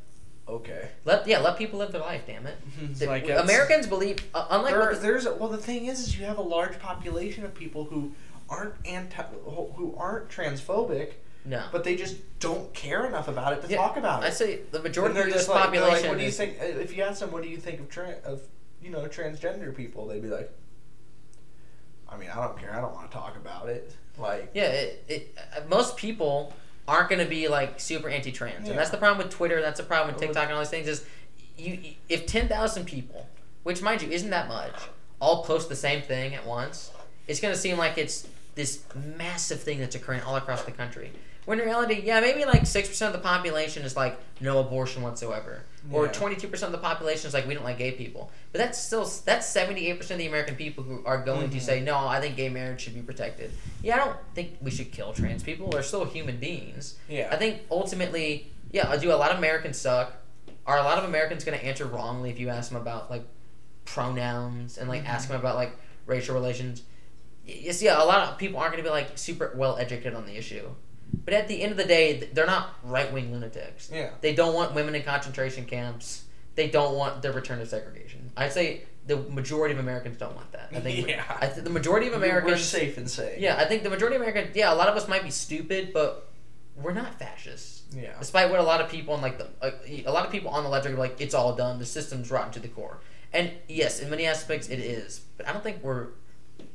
okay. 0.48 0.88
Let 1.04 1.26
yeah, 1.26 1.38
let 1.40 1.56
people 1.58 1.78
live 1.78 1.92
their 1.92 2.00
life. 2.00 2.22
Damn 2.26 2.46
it. 2.46 2.56
It's 2.82 3.00
The- 3.00 3.06
like 3.06 3.28
Americans 3.28 3.86
believe, 3.86 4.18
uh, 4.34 4.46
unlike 4.50 4.74
There, 4.74 4.94
the- 4.94 5.00
there's 5.00 5.24
well, 5.26 5.48
the 5.48 5.58
thing 5.58 5.86
is, 5.86 6.00
is 6.00 6.18
you 6.18 6.24
have 6.26 6.38
a 6.38 6.42
large 6.42 6.78
population 6.78 7.44
of 7.44 7.54
people 7.54 7.84
who 7.84 8.12
aren't 8.48 8.74
anti, 8.86 9.22
who 9.22 9.94
aren't 9.98 10.28
transphobic, 10.28 11.14
no, 11.44 11.64
but 11.72 11.84
they 11.84 11.96
just 11.96 12.16
don't 12.40 12.72
care 12.74 13.06
enough 13.06 13.28
about 13.28 13.52
it 13.54 13.62
to 13.62 13.68
Yeah, 13.68 13.76
talk 13.78 13.96
about 13.96 14.22
it. 14.22 14.26
I 14.26 14.30
say 14.30 14.60
the 14.70 14.80
majority 14.80 15.18
of 15.20 15.26
U.S. 15.28 15.48
like, 15.48 15.70
they're 15.72 15.80
like, 15.80 15.90
population. 15.90 16.08
what 16.10 16.18
do 16.18 16.22
you 16.22 16.28
is- 16.28 16.36
think? 16.36 16.60
uh, 16.60 16.64
If 16.64 16.96
you 16.96 17.02
ask 17.04 17.20
them, 17.20 17.30
what 17.32 17.42
do 17.42 17.48
you 17.48 17.56
think 17.58 17.80
of 17.80 17.88
tran 17.88 18.22
of 18.24 18.42
you 18.82 18.90
know 18.90 19.00
transgender 19.06 19.74
people? 19.76 20.06
They'd 20.06 20.22
be 20.22 20.28
like, 20.28 20.50
I 22.08 22.16
mean, 22.16 22.30
I 22.30 22.36
don't 22.46 22.58
care. 22.58 22.72
I 22.72 22.80
don't 22.80 22.94
want 22.94 23.10
to 23.10 23.16
talk 23.16 23.36
about 23.36 23.68
it. 23.68 23.92
Like, 24.18 24.50
Yeah, 24.54 24.64
it, 24.68 25.04
it, 25.08 25.38
uh, 25.56 25.60
most 25.68 25.96
people 25.96 26.52
aren't 26.88 27.08
going 27.08 27.22
to 27.22 27.28
be 27.28 27.48
like 27.48 27.80
super 27.80 28.08
anti-trans, 28.08 28.64
Yeah. 28.64 28.70
and 28.70 28.78
that's 28.78 28.90
the 28.90 28.96
problem 28.96 29.18
with 29.26 29.34
Twitter. 29.34 29.60
That's 29.60 29.78
the 29.80 29.86
problem 29.86 30.14
with 30.14 30.22
TikTok 30.22 30.44
and 30.44 30.52
all 30.52 30.60
these 30.60 30.70
things. 30.70 30.88
Is 30.88 31.04
you 31.58 31.78
if 32.08 32.26
ten 32.26 32.48
thousand 32.48 32.84
people, 32.84 33.26
which 33.64 33.82
mind 33.82 34.02
you 34.02 34.10
isn't 34.10 34.30
that 34.30 34.48
much, 34.48 34.74
all 35.20 35.42
post 35.44 35.68
the 35.68 35.76
same 35.76 36.02
thing 36.02 36.34
at 36.34 36.46
once, 36.46 36.90
it's 37.26 37.40
going 37.40 37.52
to 37.54 37.58
seem 37.60 37.76
like 37.78 37.98
it's 37.98 38.26
this 38.56 38.82
massive 39.16 39.60
thing 39.60 39.78
that's 39.78 39.94
occurring 39.94 40.22
all 40.22 40.34
across 40.36 40.62
the 40.64 40.72
country. 40.72 41.12
When 41.44 41.60
in 41.60 41.66
reality, 41.66 42.02
yeah, 42.04 42.18
maybe 42.18 42.44
like 42.44 42.66
six 42.66 42.88
percent 42.88 43.14
of 43.14 43.22
the 43.22 43.26
population 43.26 43.84
is 43.84 43.94
like 43.94 44.18
no 44.40 44.58
abortion 44.58 45.02
whatsoever, 45.02 45.60
or 45.92 46.06
Yeah. 46.06 46.12
two 46.12 46.48
percent 46.48 46.74
of 46.74 46.80
the 46.80 46.84
population 46.84 47.28
is 47.28 47.34
like 47.34 47.46
we 47.46 47.54
don't 47.54 47.62
like 47.62 47.78
gay 47.78 47.92
people. 47.92 48.32
But 48.50 48.58
that's 48.58 48.82
still 48.82 49.04
that's 49.24 49.46
seventy 49.46 49.86
eight 49.86 49.98
percent 49.98 50.18
of 50.20 50.24
the 50.24 50.26
American 50.26 50.56
people 50.56 50.82
who 50.82 51.04
are 51.06 51.18
going 51.18 51.50
to 51.50 51.56
Mhm. 51.58 51.60
say 51.60 51.80
no. 51.80 51.96
I 52.08 52.20
think 52.20 52.34
gay 52.34 52.48
marriage 52.48 52.80
should 52.80 52.94
be 52.94 53.00
protected. 53.02 53.52
Yeah, 53.80 53.94
I 53.94 53.98
don't 53.98 54.16
think 54.34 54.56
we 54.60 54.72
should 54.72 54.90
kill 54.90 55.12
trans 55.12 55.44
people. 55.44 55.70
They're 55.70 55.84
still 55.84 56.04
human 56.04 56.38
beings. 56.38 56.96
Yeah. 57.08 57.28
I 57.30 57.36
think 57.36 57.60
ultimately, 57.70 58.50
yeah, 58.72 58.96
do. 58.96 59.12
A 59.12 59.14
lot 59.14 59.30
of 59.30 59.38
Americans 59.38 59.78
suck. 59.78 60.14
Are 60.66 60.78
a 60.78 60.82
lot 60.82 60.98
of 60.98 61.04
Americans 61.04 61.44
going 61.44 61.56
to 61.56 61.64
answer 61.64 61.84
wrongly 61.84 62.30
if 62.30 62.40
you 62.40 62.48
ask 62.48 62.70
them 62.72 62.80
about 62.80 63.08
like 63.08 63.22
pronouns 63.84 64.78
and 64.78 64.88
like 64.88 65.04
Mhm. 65.04 65.08
ask 65.08 65.28
them 65.28 65.38
about 65.38 65.54
like 65.54 65.72
racial 66.06 66.34
relations? 66.34 66.82
Y- 67.46 67.60
Yes, 67.64 67.82
yeah. 67.82 68.02
A 68.02 68.04
lot 68.04 68.28
of 68.28 68.38
people 68.38 68.58
aren't 68.58 68.72
going 68.72 68.82
to 68.84 68.88
be 68.88 68.92
like 68.92 69.16
super 69.16 69.52
well 69.56 69.76
educated 69.78 70.14
on 70.14 70.26
the 70.26 70.36
issue. 70.36 70.68
But 71.24 71.34
at 71.34 71.48
the 71.48 71.62
end 71.62 71.70
of 71.72 71.78
the 71.78 71.84
day, 71.84 72.28
they're 72.32 72.46
not 72.46 72.74
right 72.84 73.12
wing 73.12 73.32
lunatics. 73.32 73.90
Yeah. 73.92 74.10
They 74.20 74.34
don't 74.34 74.54
want 74.54 74.74
women 74.74 74.94
in 74.94 75.02
concentration 75.02 75.64
camps. 75.64 76.24
They 76.56 76.68
don't 76.68 76.94
want 76.96 77.22
the 77.22 77.32
return 77.32 77.60
of 77.60 77.68
segregation. 77.68 78.32
I'd 78.36 78.52
say 78.52 78.82
the 79.06 79.16
majority 79.16 79.72
of 79.72 79.78
Americans 79.78 80.16
don't 80.16 80.34
want 80.34 80.50
that. 80.52 80.70
I 80.74 80.80
think 80.80 81.06
Yeah. 81.08 81.22
I 81.40 81.46
th- 81.46 81.62
the 81.62 81.70
majority 81.70 82.08
of 82.08 82.14
Americans 82.14 82.52
We're 82.52 82.58
safe 82.58 82.96
and 82.98 83.08
safe. 83.08 83.38
yeah, 83.40 83.56
I 83.56 83.64
think 83.66 83.82
the 83.84 83.90
majority 83.90 84.16
of 84.16 84.22
Americans, 84.22 84.56
yeah, 84.56 84.72
a 84.72 84.74
lot 84.74 84.88
of 84.88 84.96
us 84.96 85.06
might 85.06 85.22
be 85.22 85.30
stupid, 85.30 85.92
but 85.92 86.28
we're 86.76 86.92
not 86.92 87.18
fascists. 87.18 87.82
Yeah. 87.94 88.14
Despite 88.18 88.50
what 88.50 88.58
a 88.58 88.64
lot 88.64 88.80
of 88.80 88.90
people 88.90 89.14
on 89.14 89.22
like 89.22 89.38
the 89.38 89.46
uh, 89.62 89.70
a 90.06 90.10
lot 90.12 90.26
of 90.26 90.32
people 90.32 90.50
on 90.50 90.64
the 90.64 90.68
left 90.70 90.86
are 90.86 90.96
like, 90.96 91.20
it's 91.20 91.34
all 91.34 91.54
done. 91.54 91.78
The 91.78 91.86
system's 91.86 92.30
rotten 92.32 92.50
to 92.54 92.60
the 92.60 92.68
core. 92.68 92.98
And 93.32 93.52
yes, 93.68 94.00
in 94.00 94.10
many 94.10 94.26
aspects 94.26 94.68
it 94.68 94.80
is, 94.80 95.20
but 95.36 95.46
I 95.48 95.52
don't 95.52 95.62
think 95.62 95.82
we're 95.84 96.08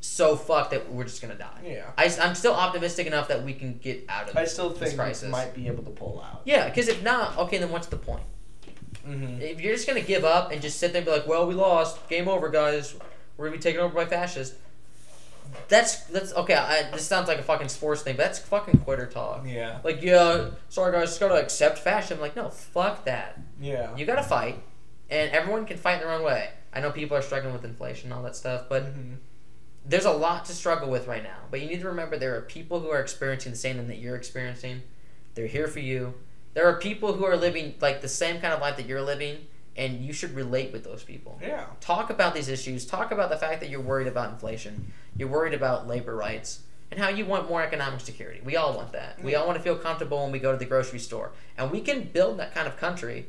so 0.01 0.35
fucked 0.35 0.71
that 0.71 0.91
we're 0.91 1.03
just 1.03 1.21
gonna 1.21 1.35
die. 1.35 1.61
Yeah. 1.63 1.91
I, 1.97 2.05
am 2.05 2.35
still 2.35 2.53
optimistic 2.53 3.07
enough 3.07 3.27
that 3.29 3.43
we 3.43 3.53
can 3.53 3.77
get 3.77 4.03
out 4.09 4.29
of 4.29 4.35
I 4.35 4.45
still 4.45 4.69
this 4.69 4.79
think 4.79 4.95
crisis. 4.95 5.25
we 5.25 5.29
might 5.29 5.53
be 5.53 5.67
able 5.67 5.83
to 5.83 5.91
pull 5.91 6.21
out. 6.21 6.41
Yeah, 6.43 6.67
because 6.67 6.87
if 6.87 7.03
not, 7.03 7.37
okay, 7.37 7.59
then 7.59 7.69
what's 7.69 7.87
the 7.87 7.97
point? 7.97 8.23
Mm-hmm. 9.07 9.41
If 9.41 9.61
you're 9.61 9.73
just 9.73 9.87
gonna 9.87 10.01
give 10.01 10.25
up 10.25 10.51
and 10.51 10.61
just 10.61 10.79
sit 10.79 10.91
there 10.91 10.99
and 11.01 11.05
be 11.05 11.11
like, 11.11 11.27
"Well, 11.27 11.47
we 11.47 11.53
lost, 11.53 12.07
game 12.09 12.27
over, 12.27 12.49
guys. 12.49 12.95
We're 13.37 13.45
gonna 13.45 13.57
be 13.57 13.61
taken 13.63 13.79
over 13.81 13.93
by 13.93 14.05
fascists." 14.05 14.55
That's 15.67 16.01
that's 16.05 16.33
okay. 16.33 16.55
I, 16.55 16.89
this 16.91 17.05
sounds 17.07 17.27
like 17.27 17.39
a 17.39 17.43
fucking 17.43 17.69
sports 17.69 18.01
thing, 18.01 18.15
but 18.15 18.23
that's 18.23 18.39
fucking 18.39 18.79
quitter 18.79 19.05
talk. 19.05 19.43
Yeah. 19.45 19.79
Like, 19.83 20.01
yeah, 20.01 20.51
sorry 20.69 20.91
guys, 20.93 21.09
just 21.09 21.19
gotta 21.19 21.35
accept 21.41 21.79
fascism. 21.79 22.19
Like, 22.19 22.35
no, 22.35 22.49
fuck 22.49 23.05
that. 23.05 23.39
Yeah. 23.59 23.95
You 23.95 24.05
gotta 24.05 24.23
fight, 24.23 24.61
and 25.09 25.31
everyone 25.31 25.65
can 25.65 25.77
fight 25.77 25.95
in 25.95 26.07
their 26.07 26.11
own 26.11 26.23
way. 26.23 26.49
I 26.73 26.79
know 26.79 26.91
people 26.91 27.17
are 27.17 27.21
struggling 27.21 27.53
with 27.53 27.65
inflation 27.65 28.07
and 28.11 28.13
all 28.17 28.23
that 28.23 28.35
stuff, 28.35 28.65
but 28.69 28.83
Mhm. 28.85 29.17
There's 29.85 30.05
a 30.05 30.11
lot 30.11 30.45
to 30.45 30.53
struggle 30.53 30.89
with 30.89 31.07
right 31.07 31.23
now. 31.23 31.37
But 31.49 31.61
you 31.61 31.67
need 31.67 31.81
to 31.81 31.87
remember 31.87 32.17
there 32.17 32.35
are 32.35 32.41
people 32.41 32.79
who 32.79 32.89
are 32.89 32.99
experiencing 32.99 33.51
the 33.51 33.57
same 33.57 33.77
thing 33.77 33.87
that 33.87 33.97
you're 33.97 34.15
experiencing. 34.15 34.81
They're 35.35 35.47
here 35.47 35.67
for 35.67 35.79
you. 35.79 36.13
There 36.53 36.67
are 36.67 36.77
people 36.77 37.13
who 37.13 37.25
are 37.25 37.37
living 37.37 37.75
like 37.79 38.01
the 38.01 38.09
same 38.09 38.41
kind 38.41 38.53
of 38.53 38.61
life 38.61 38.77
that 38.77 38.85
you're 38.85 39.01
living, 39.01 39.47
and 39.77 40.01
you 40.01 40.11
should 40.13 40.35
relate 40.35 40.73
with 40.73 40.83
those 40.83 41.03
people. 41.03 41.39
Yeah. 41.41 41.65
Talk 41.79 42.09
about 42.09 42.35
these 42.35 42.49
issues. 42.49 42.85
Talk 42.85 43.11
about 43.11 43.29
the 43.29 43.37
fact 43.37 43.61
that 43.61 43.69
you're 43.69 43.81
worried 43.81 44.07
about 44.07 44.31
inflation. 44.31 44.91
You're 45.17 45.29
worried 45.29 45.53
about 45.53 45.87
labor 45.87 46.15
rights 46.15 46.61
and 46.91 46.99
how 46.99 47.07
you 47.07 47.25
want 47.25 47.49
more 47.49 47.63
economic 47.63 48.01
security. 48.01 48.41
We 48.43 48.57
all 48.57 48.73
want 48.75 48.91
that. 48.91 49.23
We 49.23 49.35
all 49.35 49.47
want 49.47 49.57
to 49.57 49.63
feel 49.63 49.77
comfortable 49.77 50.23
when 50.23 50.31
we 50.31 50.39
go 50.39 50.51
to 50.51 50.57
the 50.57 50.65
grocery 50.65 50.99
store. 50.99 51.31
And 51.57 51.71
we 51.71 51.79
can 51.79 52.03
build 52.03 52.37
that 52.39 52.53
kind 52.53 52.67
of 52.67 52.75
country. 52.75 53.27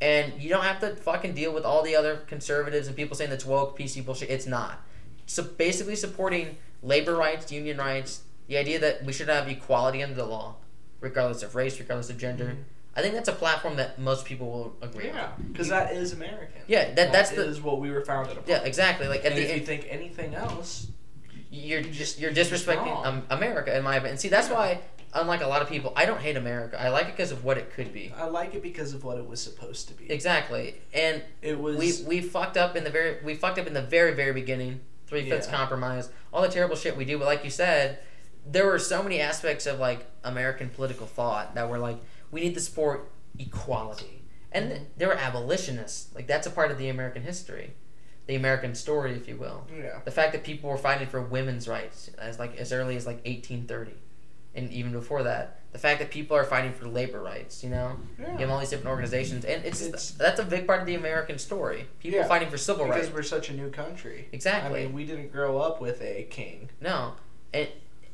And 0.00 0.40
you 0.40 0.48
don't 0.48 0.64
have 0.64 0.80
to 0.80 0.96
fucking 0.96 1.34
deal 1.34 1.52
with 1.52 1.64
all 1.64 1.82
the 1.82 1.94
other 1.96 2.16
conservatives 2.26 2.86
and 2.86 2.96
people 2.96 3.14
saying 3.14 3.30
that's 3.30 3.44
woke, 3.44 3.78
PC 3.78 4.04
bullshit. 4.04 4.30
It's 4.30 4.46
not. 4.46 4.82
So 5.26 5.42
basically 5.42 5.96
supporting 5.96 6.56
labor 6.82 7.14
rights, 7.16 7.50
union 7.50 7.78
rights, 7.78 8.22
the 8.46 8.56
idea 8.56 8.78
that 8.80 9.04
we 9.04 9.12
should 9.12 9.28
have 9.28 9.48
equality 9.48 10.02
under 10.02 10.14
the 10.14 10.26
law, 10.26 10.56
regardless 11.00 11.42
of 11.42 11.54
race, 11.54 11.78
regardless 11.78 12.10
of 12.10 12.18
gender. 12.18 12.56
I 12.96 13.02
think 13.02 13.14
that's 13.14 13.28
a 13.28 13.32
platform 13.32 13.76
that 13.76 13.98
most 13.98 14.24
people 14.24 14.50
will 14.50 14.76
agree 14.80 15.06
Yeah. 15.06 15.30
Because 15.50 15.68
that 15.68 15.92
is 15.94 16.12
American. 16.12 16.62
Yeah, 16.68 16.92
that- 16.94 17.10
that's 17.10 17.30
the- 17.30 17.48
is 17.48 17.60
what 17.60 17.80
we 17.80 17.90
were 17.90 18.04
founded 18.04 18.36
upon. 18.36 18.48
Yeah, 18.48 18.62
exactly. 18.62 19.08
Like 19.08 19.24
at 19.24 19.32
And 19.32 19.38
the 19.38 19.42
if 19.50 19.58
you 19.60 19.66
think 19.66 19.86
anything 19.90 20.34
else, 20.34 20.86
you're 21.50 21.82
just 21.82 22.20
you're 22.20 22.30
you're 22.30 22.44
disrespecting 22.44 23.04
um, 23.04 23.24
America 23.30 23.76
in 23.76 23.82
my 23.82 23.94
opinion. 23.96 24.12
And 24.12 24.20
see, 24.20 24.28
that's 24.28 24.48
why, 24.48 24.80
unlike 25.12 25.40
a 25.40 25.46
lot 25.48 25.60
of 25.62 25.68
people, 25.68 25.92
I 25.96 26.04
don't 26.04 26.20
hate 26.20 26.36
America. 26.36 26.80
I 26.80 26.88
like 26.90 27.06
it 27.08 27.16
because 27.16 27.32
of 27.32 27.42
what 27.44 27.58
it 27.58 27.72
could 27.72 27.92
be. 27.92 28.12
I 28.16 28.26
like 28.26 28.54
it 28.54 28.62
because 28.62 28.92
of 28.94 29.02
what 29.02 29.18
it 29.18 29.26
was 29.26 29.40
supposed 29.42 29.88
to 29.88 29.94
be. 29.94 30.10
Exactly, 30.12 30.80
and 30.92 31.22
It 31.42 31.58
was. 31.58 31.76
we 31.76 31.92
we 32.06 32.20
fucked 32.20 32.56
up 32.56 32.76
in 32.76 32.84
the 32.84 32.90
very 32.90 33.16
we 33.24 33.34
fucked 33.34 33.58
up 33.58 33.66
in 33.66 33.72
the 33.74 33.82
very 33.82 34.14
very 34.14 34.32
beginning. 34.32 34.80
Three 35.06 35.28
fifths 35.28 35.46
Yeah. 35.48 35.56
compromise, 35.56 36.08
all 36.32 36.42
the 36.42 36.48
terrible 36.48 36.76
shit 36.76 36.96
we 36.96 37.04
do. 37.04 37.18
But 37.18 37.26
like 37.26 37.44
you 37.44 37.50
said, 37.50 37.98
there 38.46 38.66
were 38.66 38.78
so 38.78 39.02
many 39.02 39.20
aspects 39.20 39.66
of 39.66 39.78
like 39.78 40.06
American 40.22 40.68
political 40.70 41.06
thought 41.06 41.54
that 41.54 41.68
were 41.68 41.78
like 41.78 41.98
we 42.30 42.40
need 42.40 42.54
to 42.54 42.60
support 42.60 43.10
equality, 43.38 44.22
and 44.52 44.70
th- 44.70 44.82
there 44.96 45.08
were 45.08 45.14
abolitionists. 45.16 46.14
Like 46.14 46.26
that's 46.26 46.46
a 46.46 46.50
part 46.50 46.70
of 46.70 46.78
the 46.78 46.88
American 46.88 47.22
history, 47.22 47.74
the 48.26 48.34
American 48.34 48.74
story, 48.74 49.12
if 49.14 49.28
you 49.28 49.36
will. 49.36 49.66
yeah. 49.76 50.00
The 50.04 50.10
fact 50.10 50.32
that 50.32 50.42
people 50.44 50.70
were 50.70 50.76
fighting 50.78 51.06
for 51.08 51.20
women's 51.22 51.68
rights 51.68 52.10
as 52.18 52.38
like 52.38 52.56
as 52.56 52.72
early 52.72 52.96
as 52.96 53.06
like 53.06 53.24
1830, 53.26 53.92
and 54.54 54.70
even 54.72 54.92
before 54.92 55.22
that, 55.24 55.60
the 55.74 55.78
fact 55.80 55.98
that 55.98 56.08
people 56.08 56.36
are 56.36 56.44
fighting 56.44 56.72
for 56.72 56.86
labor 56.86 57.20
rights, 57.20 57.64
you 57.64 57.68
know, 57.68 57.96
yeah. 58.16 58.32
you 58.34 58.38
have 58.38 58.50
all 58.50 58.60
these 58.60 58.70
different 58.70 58.90
organizations, 58.90 59.44
and 59.44 59.64
it's, 59.64 59.82
It's- 59.82 60.12
that's 60.12 60.38
a 60.38 60.44
big 60.44 60.68
part 60.68 60.78
of 60.80 60.86
the 60.86 60.94
American 60.94 61.36
story. 61.36 61.88
People 61.98 62.20
Yeah, 62.20 62.28
fighting 62.28 62.48
for 62.48 62.56
civil 62.56 62.84
Because 62.84 62.94
rights. 62.96 63.08
Because 63.08 63.18
we're 63.32 63.36
such 63.40 63.50
a 63.50 63.54
new 63.54 63.70
country. 63.70 64.28
Exactly. 64.30 64.82
I 64.82 64.84
mean, 64.84 64.94
we 64.94 65.04
didn't 65.04 65.32
grow 65.32 65.58
up 65.58 65.80
with 65.80 66.00
a 66.00 66.28
king. 66.30 66.70
No, 66.80 67.14
and 67.52 67.66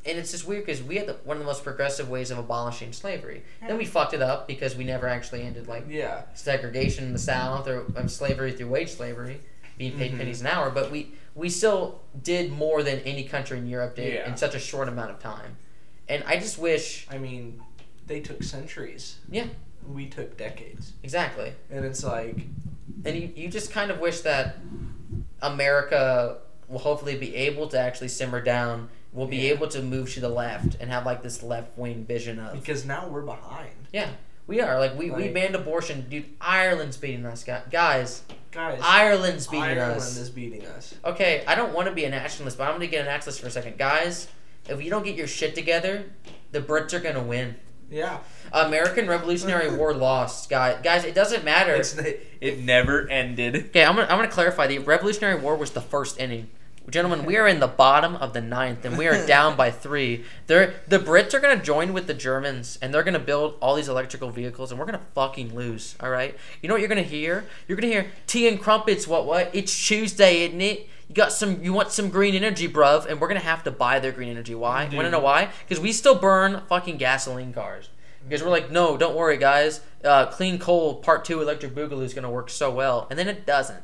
and 0.06 0.16
it's 0.16 0.30
just 0.30 0.46
weird 0.48 0.64
because 0.64 0.82
we 0.82 0.96
had 0.96 1.06
the, 1.06 1.12
one 1.24 1.36
of 1.36 1.42
the 1.42 1.46
most 1.46 1.62
progressive 1.62 2.08
ways 2.08 2.30
of 2.30 2.38
abolishing 2.38 2.90
slavery. 2.94 3.42
Then 3.68 3.76
we 3.76 3.84
fucked 3.84 4.14
it 4.14 4.22
up 4.22 4.48
because 4.48 4.74
we 4.74 4.82
never 4.84 5.06
actually 5.06 5.42
ended 5.42 5.68
like 5.68 5.84
Yeah. 5.86 6.22
segregation 6.32 7.04
in 7.04 7.12
the 7.12 7.18
South 7.18 7.68
or 7.68 7.84
um, 7.94 8.08
slavery 8.08 8.52
through 8.52 8.68
wage 8.68 8.88
slavery, 8.92 9.42
being 9.76 9.98
paid 9.98 10.12
Mhm. 10.12 10.16
pennies 10.16 10.40
an 10.40 10.46
hour. 10.46 10.70
But 10.70 10.90
we 10.90 11.12
we 11.34 11.50
still 11.50 12.00
did 12.22 12.50
more 12.50 12.82
than 12.82 13.00
any 13.00 13.24
country 13.24 13.58
in 13.58 13.66
Europe 13.66 13.96
did 13.96 14.14
Yeah. 14.14 14.26
in 14.30 14.38
such 14.38 14.54
a 14.54 14.58
short 14.58 14.88
amount 14.88 15.10
of 15.10 15.18
time. 15.18 15.58
And 16.10 16.22
I 16.26 16.36
just 16.38 16.58
wish, 16.58 17.06
I 17.10 17.16
mean, 17.18 17.62
they 18.06 18.20
took 18.20 18.42
centuries. 18.42 19.16
Yeah. 19.30 19.46
We 19.88 20.06
took 20.06 20.36
decades. 20.36 20.92
exactly, 21.02 21.52
And 21.70 21.84
it's 21.84 22.04
like, 22.04 22.36
and 23.04 23.16
you, 23.16 23.32
you 23.34 23.48
just 23.48 23.70
kind 23.72 23.90
of 23.90 23.98
wish 23.98 24.20
that 24.20 24.56
America 25.42 26.38
will 26.68 26.78
hopefully 26.80 27.16
be 27.16 27.34
able 27.34 27.68
to 27.68 27.78
actually 27.78 28.08
simmer 28.08 28.40
down. 28.40 28.88
Will 29.12 29.26
be 29.26 29.38
Yeah. 29.38 29.52
able 29.54 29.66
to 29.68 29.82
move 29.82 30.12
to 30.14 30.20
the 30.20 30.28
left 30.28 30.76
and 30.80 30.88
have 30.90 31.04
like 31.04 31.22
this 31.22 31.42
left 31.42 31.76
wing 31.76 32.04
vision 32.04 32.38
of 32.38 32.52
because 32.52 32.84
now 32.84 33.08
we're 33.08 33.22
behind. 33.22 33.70
Yeah, 33.92 34.08
we 34.46 34.60
are. 34.60 34.78
Like 34.78 34.96
we, 34.96 35.10
we 35.10 35.26
banned 35.28 35.56
abortion, 35.56 36.06
dude. 36.08 36.26
Ireland's 36.40 36.96
beating 36.96 37.26
us, 37.26 37.42
guys. 37.42 38.22
Guys, 38.52 38.80
Ireland's 38.80 39.48
beating 39.48 39.64
Ireland 39.64 39.96
us. 39.96 40.16
is 40.16 40.30
beating 40.30 40.64
us. 40.64 40.94
Okay, 41.04 41.42
I 41.48 41.56
don't 41.56 41.72
want 41.74 41.88
to 41.88 41.94
be 41.94 42.04
a 42.04 42.08
nationalist, 42.10 42.56
but 42.56 42.68
I'm 42.68 42.74
gonna 42.74 42.86
get 42.86 43.02
a 43.02 43.04
nationalist 43.08 43.40
for 43.40 43.48
a 43.48 43.50
second, 43.50 43.78
guys. 43.78 44.28
If 44.70 44.82
you 44.82 44.90
don't 44.90 45.04
get 45.04 45.16
your 45.16 45.26
shit 45.26 45.54
together, 45.54 46.04
the 46.52 46.60
Brits 46.60 46.92
are 46.94 47.00
gonna 47.00 47.22
win. 47.22 47.56
Yeah. 47.90 48.20
American 48.52 49.08
Revolutionary 49.08 49.76
War 49.76 49.92
lost, 49.92 50.48
guys. 50.48 50.78
Guys, 50.82 51.04
it 51.04 51.14
doesn't 51.14 51.44
matter. 51.44 51.74
It's, 51.74 51.96
it 52.40 52.60
never 52.60 53.08
ended. 53.08 53.56
Okay, 53.56 53.84
I'm 53.84 53.96
gonna, 53.96 54.06
I'm 54.08 54.16
gonna 54.18 54.28
clarify. 54.28 54.66
The 54.66 54.78
Revolutionary 54.78 55.40
War 55.40 55.56
was 55.56 55.72
the 55.72 55.80
first 55.80 56.20
inning. 56.20 56.48
Gentlemen, 56.90 57.24
we 57.24 57.36
are 57.36 57.46
in 57.46 57.60
the 57.60 57.68
bottom 57.68 58.16
of 58.16 58.32
the 58.32 58.40
ninth, 58.40 58.84
and 58.84 58.98
we 58.98 59.06
are 59.06 59.26
down 59.28 59.56
by 59.56 59.70
three. 59.70 60.24
They're, 60.48 60.74
the 60.88 60.98
Brits 60.98 61.32
are 61.34 61.40
gonna 61.40 61.62
join 61.62 61.92
with 61.92 62.08
the 62.08 62.14
Germans, 62.14 62.78
and 62.82 62.92
they're 62.92 63.04
gonna 63.04 63.20
build 63.20 63.56
all 63.60 63.76
these 63.76 63.88
electrical 63.88 64.30
vehicles, 64.30 64.70
and 64.70 64.80
we're 64.80 64.86
gonna 64.86 65.06
fucking 65.14 65.54
lose. 65.54 65.94
All 66.00 66.10
right. 66.10 66.36
You 66.60 66.68
know 66.68 66.74
what 66.74 66.80
you're 66.80 66.88
gonna 66.88 67.02
hear? 67.02 67.44
You're 67.68 67.76
gonna 67.76 67.92
hear 67.92 68.10
tea 68.26 68.48
and 68.48 68.60
crumpets. 68.60 69.06
What? 69.06 69.24
What? 69.24 69.50
It's 69.52 69.86
Tuesday, 69.86 70.44
isn't 70.46 70.60
it? 70.60 70.88
You 71.08 71.14
got 71.14 71.32
some. 71.32 71.62
You 71.62 71.72
want 71.72 71.90
some 71.90 72.08
green 72.08 72.34
energy, 72.34 72.68
bruv? 72.68 73.06
And 73.06 73.20
we're 73.20 73.28
gonna 73.28 73.40
have 73.40 73.62
to 73.64 73.70
buy 73.70 74.00
their 74.00 74.12
green 74.12 74.28
energy. 74.28 74.54
Why? 74.54 74.84
Want 74.84 75.06
to 75.06 75.10
know 75.10 75.20
why? 75.20 75.50
Because 75.68 75.80
we 75.80 75.92
still 75.92 76.16
burn 76.16 76.62
fucking 76.68 76.96
gasoline 76.96 77.52
cars. 77.52 77.88
Because 78.24 78.42
we're 78.42 78.50
like, 78.50 78.70
no, 78.70 78.96
don't 78.96 79.16
worry, 79.16 79.38
guys. 79.38 79.80
Uh, 80.04 80.26
clean 80.26 80.58
coal 80.58 80.96
part 80.96 81.24
two 81.24 81.40
electric 81.40 81.74
boogaloo 81.74 82.02
is 82.02 82.14
gonna 82.14 82.30
work 82.30 82.50
so 82.50 82.70
well, 82.70 83.06
and 83.10 83.18
then 83.18 83.28
it 83.28 83.46
doesn't. 83.46 83.82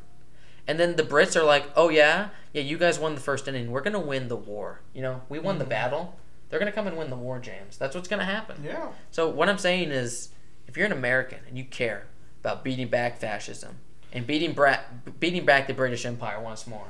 And 0.69 0.81
then 0.81 0.97
the 0.97 1.03
Brits 1.03 1.37
are 1.37 1.45
like, 1.45 1.71
oh 1.77 1.91
yeah, 1.91 2.31
yeah, 2.57 2.63
you 2.63 2.79
guys 2.79 2.99
won 2.99 3.15
the 3.15 3.21
first 3.21 3.47
inning. 3.47 3.71
We're 3.71 3.83
gonna 3.83 4.01
win 4.01 4.29
the 4.29 4.37
war. 4.37 4.81
You 4.95 5.03
know, 5.03 5.21
we 5.29 5.39
won 5.39 5.59
the 5.59 5.65
mm-hmm. 5.65 5.71
battle. 5.71 6.17
They're 6.49 6.59
gonna 6.59 6.73
come 6.73 6.87
and 6.87 6.97
win 6.97 7.11
the 7.11 7.17
war, 7.17 7.39
James. 7.39 7.77
That's 7.77 7.95
what's 7.95 8.09
gonna 8.09 8.25
happen. 8.25 8.63
Yeah. 8.65 8.89
So 9.11 9.29
what 9.29 9.51
I'm 9.51 9.59
saying 9.59 9.91
is, 9.91 10.31
if 10.67 10.75
you're 10.75 10.87
an 10.87 10.93
American 10.93 11.41
and 11.47 11.59
you 11.59 11.65
care 11.65 12.07
about 12.41 12.65
beating 12.65 12.89
back 12.89 13.19
fascism 13.19 13.77
and 14.11 14.27
beating 14.27 14.55
bra- 14.55 14.81
beating 15.21 15.45
back 15.45 15.67
the 15.67 15.75
British 15.75 16.07
Empire 16.07 16.41
once 16.41 16.67
more, 16.67 16.87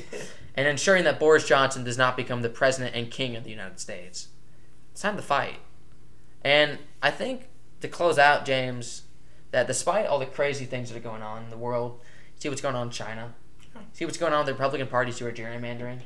and 0.56 0.66
ensuring 0.66 1.04
that 1.04 1.20
Boris 1.20 1.46
Johnson 1.46 1.84
does 1.84 1.96
not 1.96 2.16
become 2.16 2.42
the 2.42 2.48
president 2.48 2.96
and 2.96 3.08
king 3.08 3.36
of 3.36 3.44
the 3.44 3.50
United 3.50 3.78
States, 3.78 4.30
it's 4.90 5.02
time 5.02 5.14
to 5.14 5.22
fight. 5.22 5.60
And 6.42 6.80
I 7.00 7.12
think 7.12 7.42
to 7.82 7.86
close 7.86 8.18
out, 8.18 8.44
James, 8.44 9.02
that 9.52 9.68
despite 9.68 10.06
all 10.06 10.18
the 10.18 10.26
crazy 10.26 10.64
things 10.64 10.90
that 10.90 10.96
are 10.96 11.00
going 11.00 11.22
on 11.22 11.44
in 11.44 11.50
the 11.50 11.56
world, 11.56 12.00
see 12.34 12.48
what's 12.48 12.60
going 12.60 12.74
on 12.74 12.88
in 12.88 12.92
China, 12.92 13.34
see 13.92 14.04
what's 14.04 14.18
going 14.18 14.32
on 14.32 14.40
with 14.40 14.46
the 14.46 14.52
Republican 14.52 14.86
parties 14.88 15.18
who 15.18 15.26
are 15.26 15.32
gerrymandering, 15.32 16.00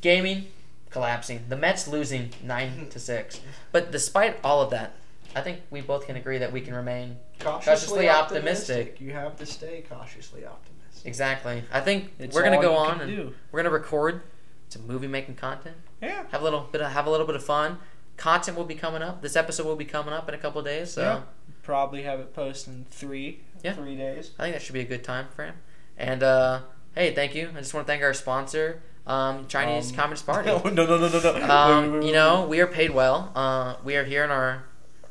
gaming, 0.00 0.46
collapsing. 0.90 1.44
The 1.48 1.56
Mets 1.56 1.88
losing 1.88 2.30
nine 2.42 2.88
to 2.90 2.98
six. 3.10 3.40
But 3.72 3.90
despite 3.92 4.38
all 4.44 4.62
of 4.62 4.70
that, 4.70 4.94
I 5.36 5.40
think 5.42 5.60
we 5.70 5.80
both 5.80 6.06
can 6.06 6.16
agree 6.16 6.38
that 6.38 6.52
we 6.52 6.60
can 6.60 6.74
remain 6.74 7.16
Cautiously, 7.38 7.70
Cautiously 7.70 8.08
optimistic. 8.08 8.76
optimistic. 8.76 9.00
You 9.00 9.12
have 9.12 9.36
to 9.36 9.46
stay 9.46 9.84
cautiously 9.88 10.44
optimistic. 10.46 11.06
exactly. 11.06 11.64
I 11.72 11.80
think 11.80 12.12
It's 12.18 12.34
we're 12.34 12.42
gonna 12.42 12.60
go 12.60 12.74
on 12.76 13.00
and 13.00 13.10
do. 13.14 13.34
we're 13.52 13.60
gonna 13.62 13.72
record 13.74 14.22
some 14.70 14.86
movie 14.86 15.06
making 15.06 15.36
content. 15.36 15.76
Yeah. 16.02 16.24
Have 16.30 16.40
a 16.40 16.44
little 16.44 16.60
bit 16.72 16.80
of 16.80 16.90
have 16.92 17.06
a 17.06 17.10
little 17.10 17.26
bit 17.26 17.36
of 17.36 17.44
fun. 17.44 17.78
Content 18.16 18.56
will 18.56 18.64
be 18.64 18.74
coming 18.74 19.02
up. 19.02 19.22
This 19.22 19.36
episode 19.36 19.66
will 19.66 19.76
be 19.76 19.84
coming 19.84 20.12
up 20.12 20.28
in 20.28 20.34
a 20.34 20.38
couple 20.38 20.58
of 20.60 20.64
days. 20.64 20.92
So 20.92 21.02
Yeah. 21.02 21.20
Probably 21.62 22.02
have 22.04 22.18
it 22.20 22.34
posted 22.34 22.72
in 22.74 22.86
three. 22.90 23.40
Yeah. 23.62 23.74
Three 23.74 23.96
days. 23.96 24.30
I 24.38 24.44
think 24.44 24.54
that 24.56 24.62
should 24.62 24.72
be 24.72 24.80
a 24.80 24.84
good 24.84 25.04
time 25.04 25.28
frame. 25.28 25.52
And 25.98 26.22
uh, 26.22 26.60
hey, 26.98 27.14
thank 27.14 27.34
you. 27.34 27.48
I 27.54 27.58
just 27.60 27.72
want 27.72 27.86
to 27.86 27.90
thank 27.92 28.02
our 28.02 28.12
sponsor, 28.12 28.82
um, 29.06 29.46
Chinese 29.46 29.90
Um, 29.90 29.96
Communist 29.96 30.26
Party. 30.30 30.48
no, 30.48 30.58
no, 30.58 30.70
no, 30.86 30.98
no, 30.98 31.08
no. 31.08 31.20
no. 31.20 31.32
Wait, 31.32 31.34
wait, 31.34 31.42
um, 31.50 31.92
wait, 31.92 32.04
you 32.06 32.12
know, 32.12 32.46
we 32.46 32.60
are 32.60 32.66
paid 32.66 32.90
well. 32.90 33.30
Uh, 33.34 33.76
we 33.84 33.96
are 33.96 34.04
here 34.04 34.24
in 34.24 34.30
our 34.30 34.64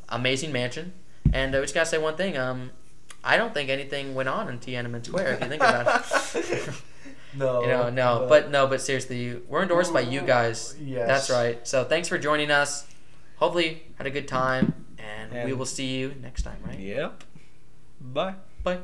amazing 0.10 0.52
mansion, 0.52 0.94
and 1.34 1.54
we 1.54 1.62
just 1.62 1.74
gotta 1.74 1.86
say 1.88 1.98
one 1.98 2.16
thing. 2.16 2.38
Um, 2.38 2.72
I 3.24 3.38
don't 3.38 3.54
think 3.54 3.70
anything 3.70 4.14
went 4.16 4.30
on 4.30 4.50
in 4.50 4.60
Tiananmen 4.60 5.06
Square. 5.06 5.34
If 5.36 5.42
you 5.42 5.48
think 5.50 5.62
about 5.62 6.06
it, 6.36 6.70
no, 7.36 7.62
you 7.64 7.68
know, 7.68 7.90
no, 7.90 8.26
but 8.30 8.52
no, 8.52 8.68
but 8.68 8.82
seriously, 8.82 9.42
we're 9.48 9.64
endorsed 9.64 9.94
by 9.94 10.02
you 10.02 10.22
guys. 10.22 10.76
Yes. 10.82 11.08
That's 11.08 11.30
right. 11.30 11.68
So 11.68 11.84
thanks 11.84 12.08
for 12.08 12.18
joining 12.18 12.52
us. 12.52 12.86
Hopefully, 13.38 13.84
had 13.98 14.08
a 14.08 14.12
good 14.12 14.28
time, 14.28 14.86
and 14.98 15.46
we 15.46 15.54
will 15.54 15.66
see 15.66 15.98
you 15.98 16.16
next 16.22 16.44
time. 16.44 16.58
Right? 16.66 16.80
Yep. 16.80 17.24
Bye. 18.00 18.36
Bye. 18.64 18.80